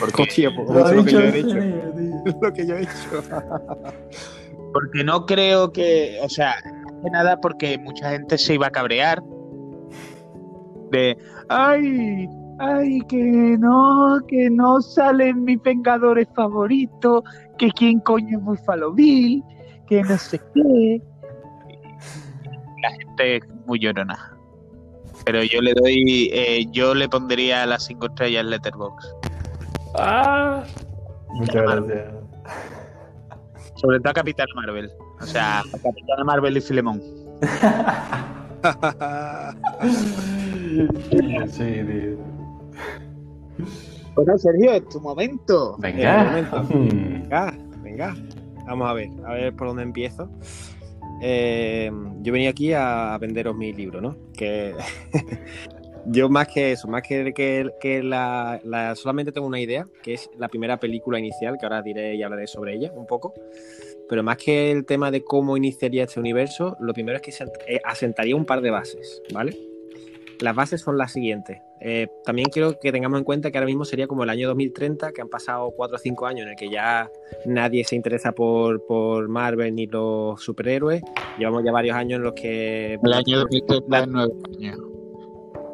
Porque, 0.00 0.26
pues, 0.50 0.68
Lo 0.70 0.78
es 0.86 0.92
lo 0.96 1.04
que 1.04 1.12
yo 1.12 1.20
he 1.20 1.28
en 1.28 1.34
hecho. 1.36 1.48
serio, 1.50 1.92
tío. 1.94 2.34
Lo 2.40 2.52
que 2.52 2.66
yo 2.66 2.74
he 2.76 2.82
hecho. 2.82 3.22
porque 4.72 5.04
no 5.04 5.26
creo 5.26 5.70
que, 5.72 6.18
o 6.22 6.28
sea, 6.28 6.54
más 6.64 6.94
que 7.04 7.10
nada 7.10 7.40
porque 7.40 7.78
mucha 7.78 8.10
gente 8.10 8.38
se 8.38 8.54
iba 8.54 8.66
a 8.68 8.70
cabrear 8.70 9.22
de, 10.90 11.16
ay, 11.48 12.28
ay, 12.58 13.00
que 13.08 13.56
no, 13.58 14.18
que 14.26 14.48
no 14.50 14.80
salen 14.80 15.44
mis 15.44 15.60
Vengadores 15.62 16.28
favoritos, 16.34 17.22
que 17.58 17.70
quién 17.72 18.00
coño 18.00 18.38
es 18.38 18.44
Buffalo 18.44 18.92
Bill, 18.92 19.42
que 19.86 20.02
no 20.02 20.16
sé 20.18 20.40
qué. 20.54 21.02
La 22.84 22.90
gente 22.90 23.36
es 23.36 23.42
muy 23.66 23.78
llorona. 23.78 24.36
Pero 25.24 25.42
yo 25.42 25.62
le 25.62 25.72
doy, 25.72 26.30
eh, 26.34 26.66
yo 26.70 26.94
le 26.94 27.08
pondría 27.08 27.64
las 27.64 27.86
cinco 27.86 28.06
estrellas 28.06 28.44
en 28.44 28.50
Letterboxd. 28.50 29.08
Ah. 29.98 30.62
Muchas 31.30 31.62
gracias. 31.62 32.12
Sobre 33.76 34.00
todo 34.00 34.10
a 34.10 34.14
Capitán 34.14 34.46
Marvel. 34.54 34.90
O 35.18 35.24
sea, 35.24 35.60
a 35.60 35.62
Capitán 35.82 36.26
Marvel 36.26 36.58
y 36.58 36.60
Filemón. 36.60 37.00
Sí, 41.48 41.64
tío. 41.64 42.18
Bueno, 44.14 44.38
Sergio, 44.38 44.72
es 44.72 44.88
tu 44.88 45.00
momento. 45.00 45.76
Venga. 45.78 46.22
Eh, 46.22 46.24
momento. 46.24 46.62
Mm. 46.64 46.88
Venga, 46.88 47.54
venga. 47.82 48.14
Vamos 48.66 48.90
a 48.90 48.92
ver, 48.92 49.08
a 49.26 49.32
ver 49.32 49.56
por 49.56 49.68
dónde 49.68 49.84
empiezo. 49.84 50.28
Eh, 51.22 51.90
yo 52.20 52.32
venía 52.32 52.50
aquí 52.50 52.72
a 52.72 53.16
venderos 53.20 53.56
mi 53.56 53.72
libro, 53.72 54.00
¿no? 54.00 54.16
Que 54.36 54.74
yo 56.06 56.28
más 56.28 56.48
que 56.48 56.72
eso, 56.72 56.88
más 56.88 57.02
que, 57.02 57.32
que, 57.80 58.02
la, 58.02 58.60
la- 58.64 58.94
solamente 58.94 59.32
tengo 59.32 59.46
una 59.46 59.60
idea, 59.60 59.86
que 60.02 60.14
es 60.14 60.28
la 60.36 60.48
primera 60.48 60.78
película 60.78 61.18
inicial, 61.18 61.56
que 61.58 61.66
ahora 61.66 61.82
diré 61.82 62.14
y 62.16 62.22
hablaré 62.22 62.46
sobre 62.46 62.74
ella 62.74 62.92
un 62.94 63.06
poco. 63.06 63.34
Pero 64.08 64.22
más 64.22 64.36
que 64.36 64.70
el 64.70 64.84
tema 64.84 65.10
de 65.10 65.24
cómo 65.24 65.56
iniciaría 65.56 66.04
este 66.04 66.20
universo, 66.20 66.76
lo 66.78 66.92
primero 66.92 67.16
es 67.18 67.22
que 67.22 67.30
eh, 67.66 67.80
asentaría 67.84 68.36
un 68.36 68.44
par 68.44 68.60
de 68.60 68.70
bases, 68.70 69.22
¿vale? 69.32 69.56
Las 70.40 70.54
bases 70.54 70.80
son 70.80 70.98
las 70.98 71.12
siguientes. 71.12 71.60
Eh, 71.80 72.08
también 72.24 72.48
quiero 72.50 72.78
que 72.80 72.92
tengamos 72.92 73.18
en 73.18 73.24
cuenta 73.24 73.50
que 73.50 73.58
ahora 73.58 73.66
mismo 73.66 73.84
sería 73.84 74.06
como 74.06 74.24
el 74.24 74.30
año 74.30 74.48
2030, 74.48 75.12
que 75.12 75.20
han 75.20 75.28
pasado 75.28 75.70
4 75.76 75.96
o 75.96 75.98
5 75.98 76.26
años 76.26 76.42
en 76.42 76.50
el 76.50 76.56
que 76.56 76.70
ya 76.70 77.10
nadie 77.46 77.84
se 77.84 77.96
interesa 77.96 78.32
por, 78.32 78.84
por 78.86 79.28
Marvel 79.28 79.74
ni 79.74 79.86
los 79.86 80.42
superhéroes. 80.42 81.02
Llevamos 81.38 81.62
ya 81.64 81.72
varios 81.72 81.96
años 81.96 82.18
en 82.18 82.22
los 82.22 82.32
que 82.32 82.98
El 83.02 83.12
año 83.12 83.40
2030 83.40 83.98
es 83.98 84.02
años. 84.02 84.30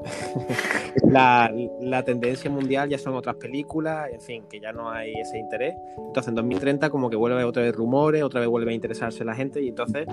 la, 1.05 1.53
la 1.81 2.03
tendencia 2.05 2.51
mundial 2.51 2.89
ya 2.89 2.99
son 2.99 3.15
otras 3.15 3.37
películas, 3.37 4.09
en 4.13 4.21
fin, 4.21 4.45
que 4.49 4.59
ya 4.59 4.73
no 4.73 4.91
hay 4.91 5.13
ese 5.13 5.39
interés. 5.39 5.75
Entonces 5.97 6.29
en 6.29 6.35
2030 6.37 6.91
como 6.91 7.11
que 7.11 7.17
vuelve 7.17 7.45
otra 7.45 7.63
vez 7.63 7.75
rumores, 7.75 8.23
otra 8.23 8.41
vez 8.41 8.49
vuelve 8.49 8.73
a 8.73 8.75
interesarse 8.75 9.25
la 9.25 9.35
gente 9.35 9.63
y 9.63 9.69
entonces 9.69 10.07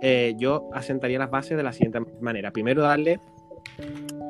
eh, 0.00 0.34
yo 0.38 0.68
asentaría 0.72 1.18
las 1.18 1.30
bases 1.30 1.56
de 1.56 1.62
la 1.62 1.72
siguiente 1.72 2.00
manera. 2.20 2.50
Primero 2.50 2.82
darle 2.82 3.20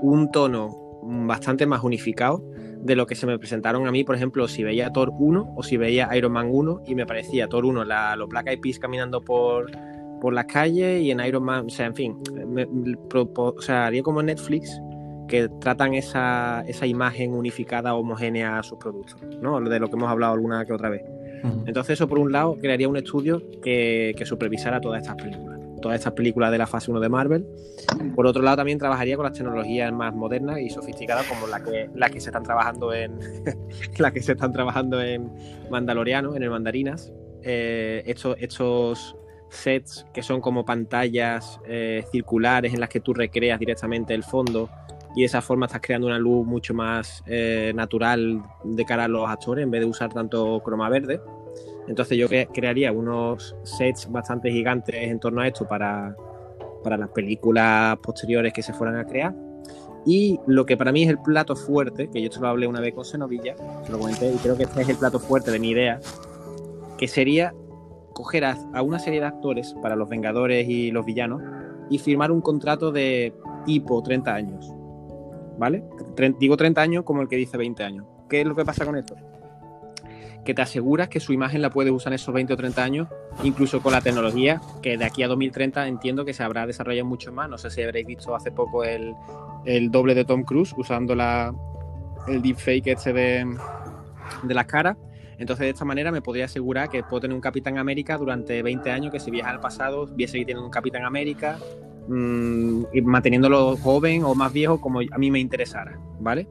un 0.02 0.30
tono 0.30 0.70
bastante 1.02 1.66
más 1.66 1.82
unificado 1.82 2.42
de 2.80 2.94
lo 2.94 3.06
que 3.06 3.14
se 3.14 3.26
me 3.26 3.38
presentaron 3.38 3.86
a 3.86 3.90
mí, 3.90 4.04
por 4.04 4.14
ejemplo, 4.14 4.46
si 4.46 4.62
veía 4.62 4.90
Thor 4.92 5.10
1 5.18 5.54
o 5.56 5.62
si 5.62 5.76
veía 5.76 6.08
Iron 6.16 6.32
Man 6.32 6.48
1 6.50 6.82
y 6.86 6.94
me 6.94 7.06
parecía 7.06 7.48
Thor 7.48 7.64
1 7.64 7.84
la, 7.84 8.14
los 8.16 8.28
Black 8.28 8.46
Eyed 8.48 8.60
Peas 8.60 8.78
caminando 8.78 9.20
por, 9.20 9.70
por 10.20 10.32
las 10.32 10.44
calles 10.46 11.02
y 11.02 11.10
en 11.10 11.20
Iron 11.20 11.42
Man, 11.44 11.66
o 11.66 11.70
sea, 11.70 11.86
en 11.86 11.94
fin, 11.94 12.16
me- 12.46 12.66
me 12.66 12.94
o 13.36 13.60
sea, 13.60 13.86
haría 13.86 14.02
como 14.02 14.22
Netflix 14.22 14.80
que 15.26 15.48
tratan 15.60 15.94
esa, 15.94 16.62
esa 16.66 16.86
imagen 16.86 17.32
unificada, 17.34 17.94
homogénea 17.94 18.58
a 18.58 18.62
sus 18.62 18.78
productos, 18.78 19.16
¿no? 19.42 19.60
De 19.60 19.78
lo 19.80 19.88
que 19.88 19.96
hemos 19.96 20.08
hablado 20.08 20.32
alguna 20.34 20.64
que 20.64 20.72
otra 20.72 20.88
vez. 20.88 21.02
Mm. 21.42 21.66
Entonces 21.68 21.94
eso 21.94 22.08
por 22.08 22.18
un 22.18 22.32
lado 22.32 22.56
crearía 22.60 22.88
un 22.88 22.96
estudio 22.96 23.42
que, 23.62 24.14
que 24.16 24.24
supervisara 24.24 24.80
todas 24.80 25.02
estas 25.02 25.16
películas, 25.16 25.57
todas 25.80 25.98
estas 25.98 26.12
películas 26.12 26.50
de 26.50 26.58
la 26.58 26.66
fase 26.66 26.90
1 26.90 27.00
de 27.00 27.08
Marvel. 27.08 27.46
Por 28.14 28.26
otro 28.26 28.42
lado 28.42 28.58
también 28.58 28.78
trabajaría 28.78 29.16
con 29.16 29.24
las 29.24 29.32
tecnologías 29.32 29.92
más 29.92 30.14
modernas 30.14 30.58
y 30.60 30.70
sofisticadas 30.70 31.26
como 31.26 31.46
la 31.46 31.62
que, 31.62 31.88
la 31.94 32.10
que 32.10 32.20
se 32.20 32.30
están 32.30 32.42
trabajando 32.42 32.92
en 32.92 33.18
la 33.98 34.12
que 34.12 34.22
se 34.22 34.32
están 34.32 34.52
trabajando 34.52 35.00
en 35.00 35.30
Mandaloriano, 35.70 36.34
en 36.36 36.42
el 36.42 36.50
Mandarinas. 36.50 37.12
Eh, 37.42 38.02
estos, 38.06 38.36
estos 38.40 39.16
sets 39.50 40.06
que 40.12 40.22
son 40.22 40.40
como 40.40 40.64
pantallas 40.64 41.60
eh, 41.66 42.04
circulares 42.10 42.74
en 42.74 42.80
las 42.80 42.88
que 42.88 43.00
tú 43.00 43.14
recreas 43.14 43.58
directamente 43.58 44.14
el 44.14 44.22
fondo 44.22 44.68
y 45.14 45.20
de 45.20 45.26
esa 45.26 45.40
forma 45.40 45.66
estás 45.66 45.80
creando 45.80 46.06
una 46.06 46.18
luz 46.18 46.46
mucho 46.46 46.74
más 46.74 47.22
eh, 47.26 47.72
natural 47.74 48.42
de 48.64 48.84
cara 48.84 49.04
a 49.04 49.08
los 49.08 49.28
actores 49.28 49.64
en 49.64 49.70
vez 49.70 49.80
de 49.80 49.86
usar 49.86 50.12
tanto 50.12 50.60
croma 50.64 50.88
verde. 50.88 51.20
Entonces 51.88 52.16
yo 52.18 52.28
cre- 52.28 52.48
crearía 52.52 52.92
unos 52.92 53.56
sets 53.64 54.10
bastante 54.10 54.50
gigantes 54.50 54.94
en 54.94 55.18
torno 55.18 55.40
a 55.40 55.46
esto 55.48 55.66
para, 55.66 56.14
para 56.84 56.96
las 56.96 57.08
películas 57.10 57.96
posteriores 57.98 58.52
que 58.52 58.62
se 58.62 58.72
fueran 58.72 58.96
a 58.96 59.04
crear. 59.06 59.34
Y 60.06 60.38
lo 60.46 60.64
que 60.64 60.76
para 60.76 60.92
mí 60.92 61.02
es 61.02 61.08
el 61.10 61.18
plato 61.18 61.56
fuerte, 61.56 62.08
que 62.08 62.20
yo 62.20 62.28
esto 62.28 62.40
lo 62.40 62.48
hablé 62.48 62.66
una 62.66 62.80
vez 62.80 62.94
con 62.94 63.04
Senovilla, 63.04 63.56
se 63.84 63.90
lo 63.92 63.98
comenté, 63.98 64.30
y 64.32 64.36
creo 64.36 64.56
que 64.56 64.62
este 64.62 64.82
es 64.82 64.88
el 64.88 64.96
plato 64.96 65.18
fuerte 65.18 65.50
de 65.50 65.58
mi 65.58 65.70
idea, 65.70 65.98
que 66.96 67.08
sería 67.08 67.52
coger 68.12 68.44
a, 68.44 68.56
a 68.74 68.82
una 68.82 68.98
serie 68.98 69.20
de 69.20 69.26
actores 69.26 69.74
para 69.82 69.96
los 69.96 70.08
Vengadores 70.08 70.68
y 70.68 70.90
los 70.92 71.04
villanos 71.04 71.42
y 71.90 71.98
firmar 71.98 72.30
un 72.30 72.40
contrato 72.40 72.90
de 72.92 73.32
tipo 73.66 74.02
30 74.02 74.34
años. 74.34 74.72
¿Vale? 75.58 75.82
Tre- 76.16 76.36
digo 76.38 76.56
30 76.56 76.80
años 76.80 77.04
como 77.04 77.22
el 77.22 77.28
que 77.28 77.36
dice 77.36 77.56
20 77.56 77.82
años. 77.82 78.06
¿Qué 78.28 78.40
es 78.42 78.46
lo 78.46 78.54
que 78.54 78.64
pasa 78.64 78.84
con 78.86 78.96
esto? 78.96 79.14
Que 80.48 80.54
te 80.54 80.62
aseguras 80.62 81.08
que 81.08 81.20
su 81.20 81.34
imagen 81.34 81.60
la 81.60 81.68
puedes 81.68 81.92
usar 81.92 82.10
en 82.10 82.14
esos 82.14 82.32
20 82.32 82.54
o 82.54 82.56
30 82.56 82.82
años, 82.82 83.08
incluso 83.44 83.82
con 83.82 83.92
la 83.92 84.00
tecnología, 84.00 84.62
que 84.80 84.96
de 84.96 85.04
aquí 85.04 85.22
a 85.22 85.28
2030 85.28 85.86
entiendo 85.86 86.24
que 86.24 86.32
se 86.32 86.42
habrá 86.42 86.66
desarrollado 86.66 87.06
mucho 87.06 87.30
más. 87.32 87.50
No 87.50 87.58
sé 87.58 87.68
si 87.68 87.82
habréis 87.82 88.06
visto 88.06 88.34
hace 88.34 88.50
poco 88.50 88.82
el, 88.82 89.12
el 89.66 89.90
doble 89.90 90.14
de 90.14 90.24
Tom 90.24 90.44
Cruise 90.44 90.74
usando 90.78 91.14
la, 91.14 91.54
el 92.28 92.40
deepfake 92.40 92.86
este 92.86 93.12
de, 93.12 93.58
de 94.42 94.54
las 94.54 94.64
caras. 94.64 94.96
Entonces, 95.36 95.66
de 95.66 95.70
esta 95.72 95.84
manera 95.84 96.10
me 96.10 96.22
podría 96.22 96.46
asegurar 96.46 96.88
que 96.88 97.02
puedo 97.02 97.20
tener 97.20 97.34
un 97.34 97.42
Capitán 97.42 97.76
América 97.76 98.16
durante 98.16 98.62
20 98.62 98.90
años, 98.90 99.12
que 99.12 99.20
si 99.20 99.30
viaja 99.30 99.50
al 99.50 99.60
pasado, 99.60 100.06
voy 100.06 100.24
a 100.24 100.28
seguir 100.28 100.46
teniendo 100.46 100.64
un 100.64 100.72
Capitán 100.72 101.04
América, 101.04 101.58
mm, 102.08 102.84
y 102.94 103.02
manteniéndolo 103.02 103.76
joven 103.76 104.24
o 104.24 104.34
más 104.34 104.50
viejo 104.50 104.80
como 104.80 105.00
a 105.00 105.18
mí 105.18 105.30
me 105.30 105.40
interesara, 105.40 106.00
¿vale? 106.18 106.48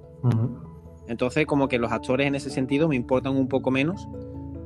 Entonces, 1.07 1.45
como 1.45 1.67
que 1.67 1.79
los 1.79 1.91
actores 1.91 2.27
en 2.27 2.35
ese 2.35 2.49
sentido 2.49 2.87
me 2.87 2.95
importan 2.95 3.35
un 3.35 3.47
poco 3.47 3.71
menos, 3.71 4.07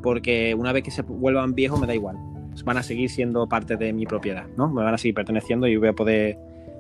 porque 0.02 0.56
una 0.56 0.72
vez 0.74 0.84
que 0.84 0.92
se 0.92 1.02
vuelvan 1.04 1.54
viejos 1.54 1.80
me 1.80 1.88
da 1.88 1.96
igual. 1.96 2.18
Van 2.66 2.78
a 2.78 2.84
seguir 2.84 3.10
siendo 3.10 3.48
parte 3.48 3.78
de 3.78 3.94
mi 3.94 4.06
propiedad, 4.06 4.48
¿no? 4.58 4.70
Me 4.70 4.84
van 4.84 4.94
a 4.94 4.98
seguir 4.98 5.16
perteneciendo 5.16 5.68
y 5.68 5.78
voy 5.78 5.88
a 5.88 5.94
poder 5.94 6.38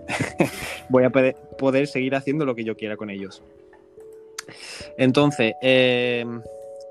voy 0.90 1.04
a 1.04 1.10
poder, 1.10 1.88
seguir 1.88 2.16
haciendo 2.16 2.46
lo 2.46 2.56
que 2.56 2.64
yo 2.64 2.76
quiera 2.76 2.98
con 2.98 3.10
ellos. 3.10 3.44
Entonces, 4.98 5.54
eh, 5.62 6.26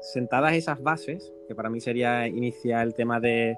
sentadas 0.00 0.54
esas 0.54 0.82
bases, 0.82 1.32
que 1.48 1.54
para 1.54 1.70
mí 1.70 1.80
sería 1.80 2.26
iniciar 2.26 2.86
el 2.86 2.94
tema 2.94 3.20
de, 3.20 3.56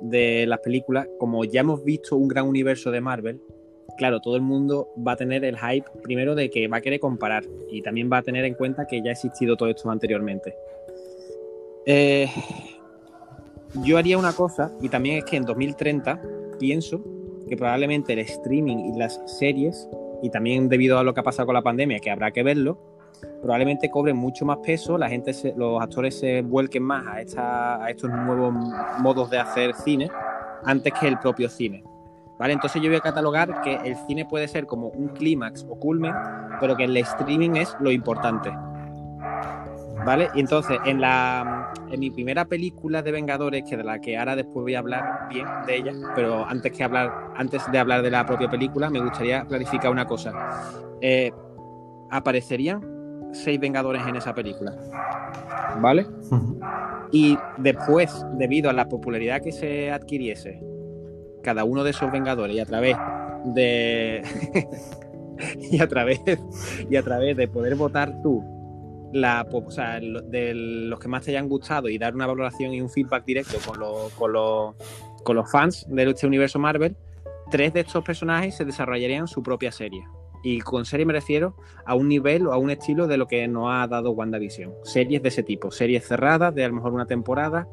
de 0.00 0.46
las 0.46 0.60
películas, 0.60 1.08
como 1.18 1.44
ya 1.44 1.60
hemos 1.60 1.84
visto 1.84 2.16
un 2.16 2.28
gran 2.28 2.46
universo 2.46 2.90
de 2.90 3.00
Marvel, 3.00 3.40
claro, 3.96 4.20
todo 4.20 4.36
el 4.36 4.42
mundo 4.42 4.88
va 5.06 5.12
a 5.12 5.16
tener 5.16 5.44
el 5.44 5.56
hype 5.58 5.86
primero 6.02 6.34
de 6.34 6.50
que 6.50 6.68
va 6.68 6.78
a 6.78 6.80
querer 6.80 7.00
comparar 7.00 7.44
y 7.70 7.82
también 7.82 8.10
va 8.12 8.18
a 8.18 8.22
tener 8.22 8.44
en 8.44 8.54
cuenta 8.54 8.86
que 8.86 9.00
ya 9.02 9.10
ha 9.10 9.12
existido 9.12 9.56
todo 9.56 9.68
esto 9.68 9.90
anteriormente. 9.90 10.54
Eh, 11.86 12.26
yo 13.82 13.98
haría 13.98 14.16
una 14.18 14.32
cosa, 14.32 14.72
y 14.80 14.88
también 14.88 15.18
es 15.18 15.24
que 15.24 15.36
en 15.36 15.44
2030 15.44 16.20
pienso 16.58 17.04
que 17.48 17.56
probablemente 17.56 18.12
el 18.12 18.20
streaming 18.20 18.94
y 18.94 18.98
las 18.98 19.20
series, 19.26 19.88
y 20.22 20.30
también 20.30 20.68
debido 20.68 20.98
a 20.98 21.02
lo 21.04 21.12
que 21.12 21.20
ha 21.20 21.24
pasado 21.24 21.46
con 21.46 21.54
la 21.54 21.62
pandemia, 21.62 21.98
que 21.98 22.10
habrá 22.10 22.30
que 22.30 22.42
verlo, 22.42 22.78
probablemente 23.42 23.90
cobren 23.90 24.16
mucho 24.16 24.44
más 24.46 24.58
peso, 24.58 24.96
la 24.96 25.08
gente, 25.08 25.32
se- 25.34 25.54
los 25.56 25.80
actores 25.82 26.18
se 26.18 26.42
vuelquen 26.42 26.82
más 26.84 27.34
a, 27.36 27.84
a 27.84 27.90
estos 27.90 28.10
nuevos 28.10 28.54
modos 29.00 29.28
de 29.30 29.38
hacer 29.38 29.74
cine 29.74 30.08
antes 30.64 30.92
que 30.98 31.08
el 31.08 31.18
propio 31.18 31.48
cine. 31.48 31.82
¿Vale? 32.38 32.52
Entonces 32.52 32.82
yo 32.82 32.88
voy 32.88 32.96
a 32.96 33.00
catalogar 33.00 33.60
que 33.62 33.74
el 33.84 33.96
cine 34.06 34.24
puede 34.24 34.48
ser 34.48 34.66
como 34.66 34.88
un 34.88 35.08
clímax 35.08 35.64
o 35.68 35.78
culmen, 35.78 36.12
pero 36.60 36.76
que 36.76 36.84
el 36.84 36.96
streaming 36.96 37.56
es 37.56 37.76
lo 37.80 37.90
importante. 37.90 38.50
¿Vale? 40.04 40.28
Y 40.34 40.40
entonces, 40.40 40.78
en 40.84 41.00
la 41.00 41.72
en 41.90 42.00
mi 42.00 42.10
primera 42.10 42.44
película 42.44 43.02
de 43.02 43.12
Vengadores, 43.12 43.64
que 43.68 43.76
de 43.76 43.84
la 43.84 44.00
que 44.00 44.18
ahora 44.18 44.36
después 44.36 44.64
voy 44.64 44.74
a 44.74 44.80
hablar 44.80 45.28
bien 45.30 45.46
de 45.66 45.76
ella, 45.76 45.92
pero 46.14 46.44
antes 46.44 46.72
que 46.72 46.82
hablar, 46.82 47.30
antes 47.36 47.62
de 47.70 47.78
hablar 47.78 48.02
de 48.02 48.10
la 48.10 48.26
propia 48.26 48.50
película, 48.50 48.90
me 48.90 49.00
gustaría 49.00 49.44
clarificar 49.44 49.90
una 49.90 50.04
cosa. 50.04 50.32
Eh, 51.00 51.32
aparecerían 52.10 53.30
seis 53.32 53.58
Vengadores 53.60 54.06
en 54.06 54.16
esa 54.16 54.34
película. 54.34 54.74
¿Vale? 55.80 56.06
Y 57.12 57.38
después, 57.58 58.24
debido 58.34 58.70
a 58.70 58.72
la 58.72 58.88
popularidad 58.88 59.40
que 59.40 59.52
se 59.52 59.90
adquiriese 59.90 60.73
cada 61.44 61.62
uno 61.62 61.84
de 61.84 61.90
esos 61.90 62.10
Vengadores 62.10 62.56
y 62.56 62.60
a 62.60 62.66
través 62.66 62.96
de 63.44 64.22
y 65.70 65.80
a 65.80 65.86
través 65.86 66.20
y 66.90 66.96
a 66.96 67.02
través 67.02 67.36
de 67.36 67.46
poder 67.46 67.76
votar 67.76 68.20
tú 68.22 68.42
la 69.14 69.46
de 70.26 70.52
los 70.54 70.98
que 70.98 71.06
más 71.06 71.22
te 71.24 71.30
hayan 71.30 71.48
gustado 71.48 71.88
y 71.88 71.98
dar 71.98 72.16
una 72.16 72.26
valoración 72.26 72.74
y 72.74 72.80
un 72.80 72.90
feedback 72.90 73.24
directo 73.24 73.58
con 73.64 73.78
los, 73.78 74.12
con 74.14 74.32
los, 74.32 74.74
con 75.22 75.36
los 75.36 75.50
fans 75.50 75.86
de 75.88 76.10
este 76.10 76.26
universo 76.26 76.58
Marvel, 76.58 76.96
tres 77.48 77.72
de 77.72 77.80
estos 77.80 78.04
personajes 78.04 78.56
se 78.56 78.64
desarrollarían 78.64 79.28
su 79.28 79.40
propia 79.40 79.70
serie. 79.70 80.04
Y 80.42 80.60
con 80.60 80.84
serie 80.84 81.06
me 81.06 81.12
refiero 81.12 81.56
a 81.86 81.94
un 81.94 82.08
nivel 82.08 82.48
o 82.48 82.52
a 82.52 82.58
un 82.58 82.70
estilo 82.70 83.06
de 83.06 83.16
lo 83.16 83.28
que 83.28 83.46
nos 83.46 83.68
ha 83.70 83.86
dado 83.86 84.10
WandaVision. 84.10 84.74
Series 84.82 85.22
de 85.22 85.28
ese 85.28 85.44
tipo, 85.44 85.70
series 85.70 86.06
cerradas 86.08 86.52
de 86.52 86.64
a 86.64 86.68
lo 86.68 86.74
mejor 86.74 86.92
una 86.92 87.06
temporada, 87.06 87.68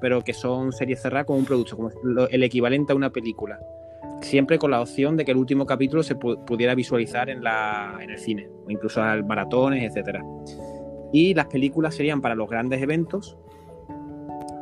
pero 0.00 0.22
que 0.22 0.32
son 0.32 0.72
series 0.72 1.02
cerradas 1.02 1.26
como 1.26 1.38
un 1.38 1.44
producto, 1.44 1.76
como 1.76 1.90
el 2.30 2.42
equivalente 2.42 2.92
a 2.92 2.96
una 2.96 3.10
película. 3.10 3.58
Siempre 4.22 4.58
con 4.58 4.70
la 4.70 4.80
opción 4.80 5.16
de 5.16 5.24
que 5.24 5.30
el 5.32 5.36
último 5.38 5.64
capítulo 5.66 6.02
se 6.02 6.16
pu- 6.18 6.44
pudiera 6.44 6.74
visualizar 6.74 7.30
en, 7.30 7.42
la, 7.42 7.98
en 8.00 8.10
el 8.10 8.18
cine, 8.18 8.48
o 8.66 8.70
incluso 8.70 9.02
al 9.02 9.24
maratones, 9.24 9.82
etcétera. 9.84 10.22
Y 11.12 11.34
las 11.34 11.46
películas 11.46 11.94
serían 11.94 12.20
para 12.20 12.34
los 12.34 12.48
grandes 12.48 12.82
eventos, 12.82 13.36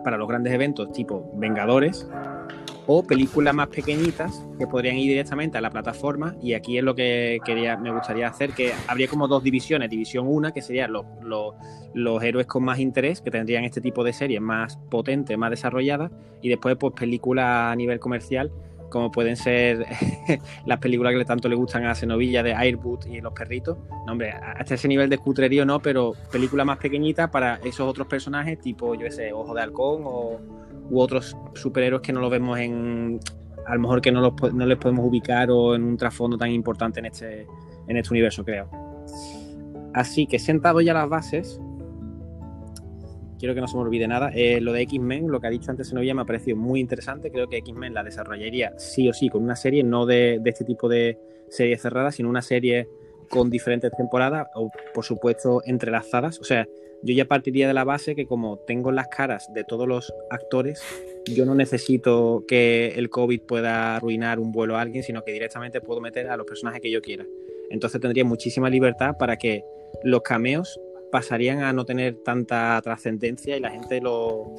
para 0.04 0.16
los 0.16 0.28
grandes 0.28 0.52
eventos 0.52 0.92
tipo 0.92 1.30
Vengadores, 1.34 2.08
o 2.90 3.02
películas 3.02 3.54
más 3.54 3.68
pequeñitas 3.68 4.46
que 4.58 4.66
podrían 4.66 4.96
ir 4.96 5.10
directamente 5.10 5.58
a 5.58 5.60
la 5.60 5.68
plataforma. 5.68 6.34
Y 6.40 6.54
aquí 6.54 6.78
es 6.78 6.82
lo 6.82 6.94
que 6.94 7.38
quería 7.44 7.76
me 7.76 7.92
gustaría 7.92 8.26
hacer 8.26 8.52
que 8.52 8.72
habría 8.86 9.08
como 9.08 9.28
dos 9.28 9.44
divisiones. 9.44 9.90
División 9.90 10.26
una 10.26 10.52
que 10.52 10.62
serían 10.62 10.94
los, 10.94 11.04
los, 11.92 12.22
héroes 12.22 12.46
con 12.46 12.64
más 12.64 12.78
interés 12.78 13.20
que 13.20 13.30
tendrían 13.30 13.64
este 13.64 13.82
tipo 13.82 14.02
de 14.02 14.14
series 14.14 14.40
más 14.40 14.78
potentes 14.90 15.36
más 15.36 15.50
desarrolladas 15.50 16.10
y 16.40 16.48
después 16.48 16.76
pues 16.80 16.94
películas 16.94 17.72
a 17.72 17.76
nivel 17.76 18.00
comercial 18.00 18.50
como 18.88 19.10
pueden 19.10 19.36
ser 19.36 19.84
las 20.64 20.78
películas 20.78 21.12
que 21.12 21.24
tanto 21.26 21.46
le 21.50 21.56
gustan 21.56 21.84
a 21.84 21.94
Cenovilla 21.94 22.42
de 22.42 22.54
Airboot 22.54 23.04
y 23.06 23.20
los 23.20 23.34
perritos. 23.34 23.76
No 24.06 24.12
hombre 24.12 24.30
hasta 24.30 24.76
ese 24.76 24.88
nivel 24.88 25.10
de 25.10 25.18
cutrerío 25.18 25.66
no 25.66 25.80
pero 25.80 26.14
películas 26.32 26.64
más 26.64 26.78
pequeñitas 26.78 27.28
para 27.28 27.56
esos 27.56 27.86
otros 27.86 28.06
personajes 28.06 28.58
tipo 28.58 28.94
yo 28.94 29.02
qué 29.02 29.10
sé 29.10 29.32
Ojo 29.34 29.52
de 29.52 29.60
Halcón 29.60 30.02
o 30.06 30.40
u 30.90 31.00
otros 31.00 31.36
superhéroes 31.54 32.02
que 32.02 32.12
no 32.12 32.20
los 32.20 32.30
vemos 32.30 32.58
en 32.58 33.20
a 33.68 33.74
lo 33.74 33.80
mejor 33.80 34.00
que 34.00 34.10
no, 34.10 34.20
los, 34.22 34.54
no 34.54 34.64
les 34.64 34.78
podemos 34.78 35.04
ubicar 35.04 35.50
o 35.50 35.74
en 35.74 35.84
un 35.84 35.96
trasfondo 35.96 36.38
tan 36.38 36.50
importante 36.50 37.00
en 37.00 37.06
este, 37.06 37.46
en 37.86 37.96
este 37.96 38.14
universo, 38.14 38.42
creo. 38.42 38.70
Así 39.92 40.26
que 40.26 40.38
sentado 40.38 40.80
ya 40.80 40.94
las 40.94 41.08
bases, 41.08 41.60
quiero 43.38 43.54
que 43.54 43.60
no 43.60 43.68
se 43.68 43.76
me 43.76 43.82
olvide 43.82 44.08
nada, 44.08 44.30
eh, 44.34 44.60
lo 44.62 44.72
de 44.72 44.82
X-Men, 44.82 45.28
lo 45.28 45.38
que 45.38 45.48
ha 45.48 45.50
dicho 45.50 45.70
antes 45.70 45.92
Novia 45.92 46.14
me 46.14 46.22
ha 46.22 46.24
parecido 46.24 46.56
muy 46.56 46.80
interesante, 46.80 47.30
creo 47.30 47.46
que 47.46 47.58
X-Men 47.58 47.92
la 47.92 48.02
desarrollaría 48.02 48.72
sí 48.78 49.06
o 49.08 49.12
sí 49.12 49.28
con 49.28 49.42
una 49.42 49.56
serie, 49.56 49.82
no 49.84 50.06
de, 50.06 50.38
de 50.40 50.50
este 50.50 50.64
tipo 50.64 50.88
de 50.88 51.18
series 51.50 51.82
cerradas, 51.82 52.14
sino 52.14 52.30
una 52.30 52.42
serie 52.42 52.88
con 53.28 53.50
diferentes 53.50 53.92
temporadas 53.92 54.48
o 54.54 54.70
por 54.94 55.04
supuesto 55.04 55.62
entrelazadas, 55.66 56.38
o 56.40 56.44
sea, 56.44 56.66
yo 57.02 57.14
ya 57.14 57.26
partiría 57.26 57.68
de 57.68 57.74
la 57.74 57.84
base 57.84 58.14
que 58.14 58.26
como 58.26 58.58
tengo 58.58 58.90
las 58.90 59.08
caras 59.08 59.52
de 59.54 59.64
todos 59.64 59.86
los 59.86 60.12
actores, 60.30 60.82
yo 61.26 61.44
no 61.44 61.54
necesito 61.54 62.44
que 62.48 62.88
el 62.96 63.10
COVID 63.10 63.42
pueda 63.42 63.96
arruinar 63.96 64.38
un 64.40 64.52
vuelo 64.52 64.76
a 64.76 64.80
alguien, 64.80 65.02
sino 65.02 65.22
que 65.22 65.32
directamente 65.32 65.80
puedo 65.80 66.00
meter 66.00 66.28
a 66.28 66.36
los 66.36 66.46
personajes 66.46 66.80
que 66.80 66.90
yo 66.90 67.00
quiera. 67.00 67.24
Entonces 67.70 68.00
tendría 68.00 68.24
muchísima 68.24 68.70
libertad 68.70 69.16
para 69.18 69.36
que 69.36 69.62
los 70.02 70.22
cameos 70.22 70.80
pasarían 71.10 71.62
a 71.62 71.72
no 71.72 71.84
tener 71.84 72.16
tanta 72.16 72.80
trascendencia 72.82 73.56
y 73.56 73.60
la 73.60 73.70
gente 73.70 74.00
lo, 74.00 74.54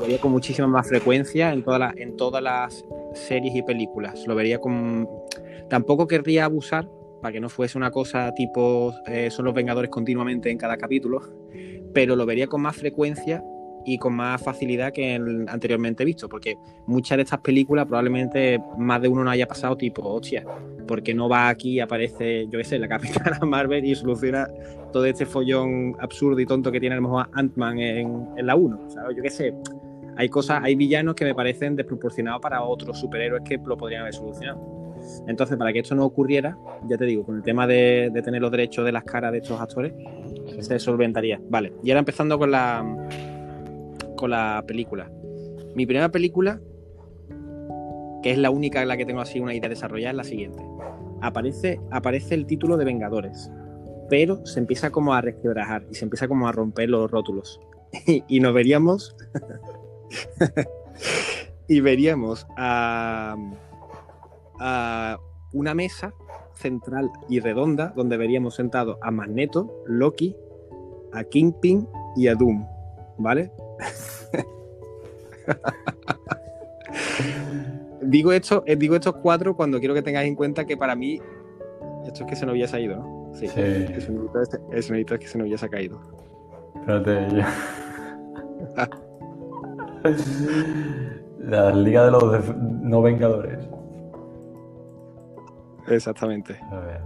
vería 0.00 0.18
con 0.18 0.30
muchísima 0.30 0.68
más 0.68 0.88
frecuencia 0.88 1.52
en, 1.52 1.62
todas 1.62 1.80
las 1.80 1.96
en 1.96 2.16
todas 2.16 2.42
las 2.42 2.84
series 3.14 3.54
y 3.54 3.62
películas. 3.62 4.26
Lo 4.26 4.34
vería 4.34 4.58
con... 4.58 5.08
Tampoco 5.68 6.06
querría 6.06 6.44
abusar 6.44 6.88
para 7.22 7.32
que 7.32 7.40
no 7.40 7.48
fuese 7.48 7.78
una 7.78 7.90
cosa 7.90 8.34
tipo 8.34 8.92
eh, 9.06 9.30
son 9.30 9.44
los 9.44 9.54
Vengadores 9.54 9.90
continuamente 9.90 10.50
en 10.50 10.58
cada 10.58 10.76
capítulo, 10.76 11.22
pero 11.94 12.16
lo 12.16 12.26
vería 12.26 12.48
con 12.48 12.60
más 12.60 12.76
frecuencia 12.76 13.42
y 13.84 13.98
con 13.98 14.14
más 14.14 14.42
facilidad 14.42 14.92
que 14.92 15.14
anteriormente 15.48 16.04
visto, 16.04 16.28
porque 16.28 16.56
muchas 16.86 17.16
de 17.16 17.22
estas 17.22 17.40
películas 17.40 17.86
probablemente 17.86 18.60
más 18.76 19.00
de 19.00 19.08
uno 19.08 19.24
no 19.24 19.30
haya 19.30 19.46
pasado 19.46 19.76
tipo, 19.76 20.02
hostia, 20.02 20.44
porque 20.86 21.14
no 21.14 21.28
va 21.28 21.48
aquí 21.48 21.74
y 21.74 21.80
aparece, 21.80 22.46
yo 22.48 22.58
qué 22.58 22.64
sé, 22.64 22.78
la 22.78 22.88
Capitana 22.92 23.38
Marvel 23.46 23.84
y 23.84 23.94
soluciona 23.94 24.48
todo 24.92 25.04
este 25.04 25.26
follón 25.26 25.96
absurdo 26.00 26.38
y 26.40 26.46
tonto 26.46 26.70
que 26.70 26.80
tiene 26.80 26.94
a 26.94 26.96
lo 26.96 27.02
mejor 27.02 27.28
Ant-Man 27.32 27.78
en, 27.78 28.28
en 28.36 28.46
la 28.46 28.56
1, 28.56 28.90
¿sabes? 28.90 29.16
Yo 29.16 29.22
qué 29.22 29.30
sé, 29.30 29.54
hay 30.16 30.28
cosas, 30.28 30.60
hay 30.62 30.74
villanos 30.74 31.14
que 31.14 31.24
me 31.24 31.34
parecen 31.34 31.76
desproporcionados 31.76 32.40
para 32.40 32.62
otros 32.62 32.98
superhéroes 32.98 33.42
que 33.44 33.58
lo 33.64 33.76
podrían 33.76 34.02
haber 34.02 34.14
solucionado. 34.14 34.81
Entonces, 35.26 35.56
para 35.56 35.72
que 35.72 35.80
esto 35.80 35.94
no 35.94 36.04
ocurriera, 36.04 36.56
ya 36.88 36.96
te 36.96 37.04
digo, 37.04 37.24
con 37.24 37.36
el 37.36 37.42
tema 37.42 37.66
de, 37.66 38.10
de 38.12 38.22
tener 38.22 38.40
los 38.40 38.50
derechos 38.50 38.84
de 38.84 38.92
las 38.92 39.04
caras 39.04 39.32
de 39.32 39.38
estos 39.38 39.60
actores, 39.60 39.92
se 40.60 40.78
solventaría. 40.78 41.40
Vale, 41.48 41.72
y 41.82 41.90
ahora 41.90 42.00
empezando 42.00 42.38
con 42.38 42.50
la 42.50 42.84
con 44.22 44.30
la 44.30 44.62
película. 44.68 45.10
Mi 45.74 45.84
primera 45.84 46.08
película, 46.10 46.60
que 48.22 48.30
es 48.30 48.38
la 48.38 48.50
única 48.50 48.80
en 48.80 48.86
la 48.86 48.96
que 48.96 49.04
tengo 49.04 49.20
así 49.20 49.40
una 49.40 49.52
idea 49.52 49.68
desarrollada, 49.68 50.12
es 50.12 50.16
la 50.16 50.22
siguiente. 50.22 50.62
Aparece, 51.20 51.80
aparece 51.90 52.36
el 52.36 52.46
título 52.46 52.76
de 52.76 52.84
Vengadores, 52.84 53.50
pero 54.08 54.46
se 54.46 54.60
empieza 54.60 54.90
como 54.90 55.12
a 55.12 55.22
resquebrajar 55.22 55.84
y 55.90 55.96
se 55.96 56.04
empieza 56.04 56.28
como 56.28 56.46
a 56.46 56.52
romper 56.52 56.88
los 56.88 57.10
rótulos. 57.10 57.60
y, 58.06 58.22
y 58.36 58.38
nos 58.38 58.54
veríamos. 58.54 59.16
y 61.66 61.80
veríamos 61.80 62.46
a, 62.56 63.34
a 64.58 65.18
una 65.52 65.74
mesa 65.74 66.14
central 66.54 67.10
y 67.28 67.40
redonda 67.40 67.92
donde 67.96 68.16
veríamos 68.16 68.54
sentados 68.54 68.98
a 69.02 69.10
Magneto, 69.10 69.82
Loki, 69.86 70.36
a 71.12 71.24
Kingpin 71.24 71.88
y 72.16 72.28
a 72.28 72.34
Doom, 72.34 72.66
¿vale? 73.18 73.50
digo, 78.02 78.32
esto, 78.32 78.62
eh, 78.66 78.76
digo 78.76 78.94
estos 78.94 79.16
cuatro 79.16 79.56
cuando 79.56 79.78
quiero 79.78 79.94
que 79.94 80.02
tengáis 80.02 80.28
en 80.28 80.34
cuenta 80.36 80.64
que 80.64 80.76
para 80.76 80.94
mí 80.94 81.20
esto 82.06 82.24
es 82.24 82.30
que 82.30 82.36
se 82.36 82.46
nos 82.46 82.54
hubiese 82.54 82.80
ido, 82.80 82.96
¿no? 82.96 83.30
Sí. 83.34 83.48
Sí. 83.48 83.60
El 83.60 84.02
sonidito 84.02 84.42
este- 84.42 84.60
el 84.72 84.82
sonidito 84.82 85.14
es 85.14 85.20
que 85.20 85.26
se 85.26 85.38
nos 85.38 85.46
hubiese 85.46 85.68
caído. 85.68 86.00
Espérate, 86.76 87.36
ya. 87.36 87.48
La 91.38 91.72
Liga 91.72 92.04
de 92.04 92.10
los 92.10 92.56
No 92.56 93.02
Vengadores. 93.02 93.58
Exactamente. 95.88 96.58
A 96.70 96.80
ver. 96.80 97.00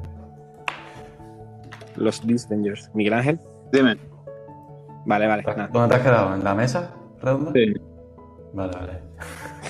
Los 1.97 2.27
Disvengers. 2.27 2.91
Miguel 2.95 3.15
Ángel. 3.15 3.41
Dime. 3.73 3.97
Vale, 5.07 5.27
vale. 5.27 5.43
nada. 5.45 5.69
¿Dónde 5.73 5.89
te 5.89 5.95
has 5.95 6.03
quedado? 6.03 6.35
¿En 6.35 6.45
la 6.45 6.55
mesa 6.55 6.91
redonda? 7.21 7.53
Sí. 7.55 7.75
Vale, 8.53 8.73
vale. 8.73 9.01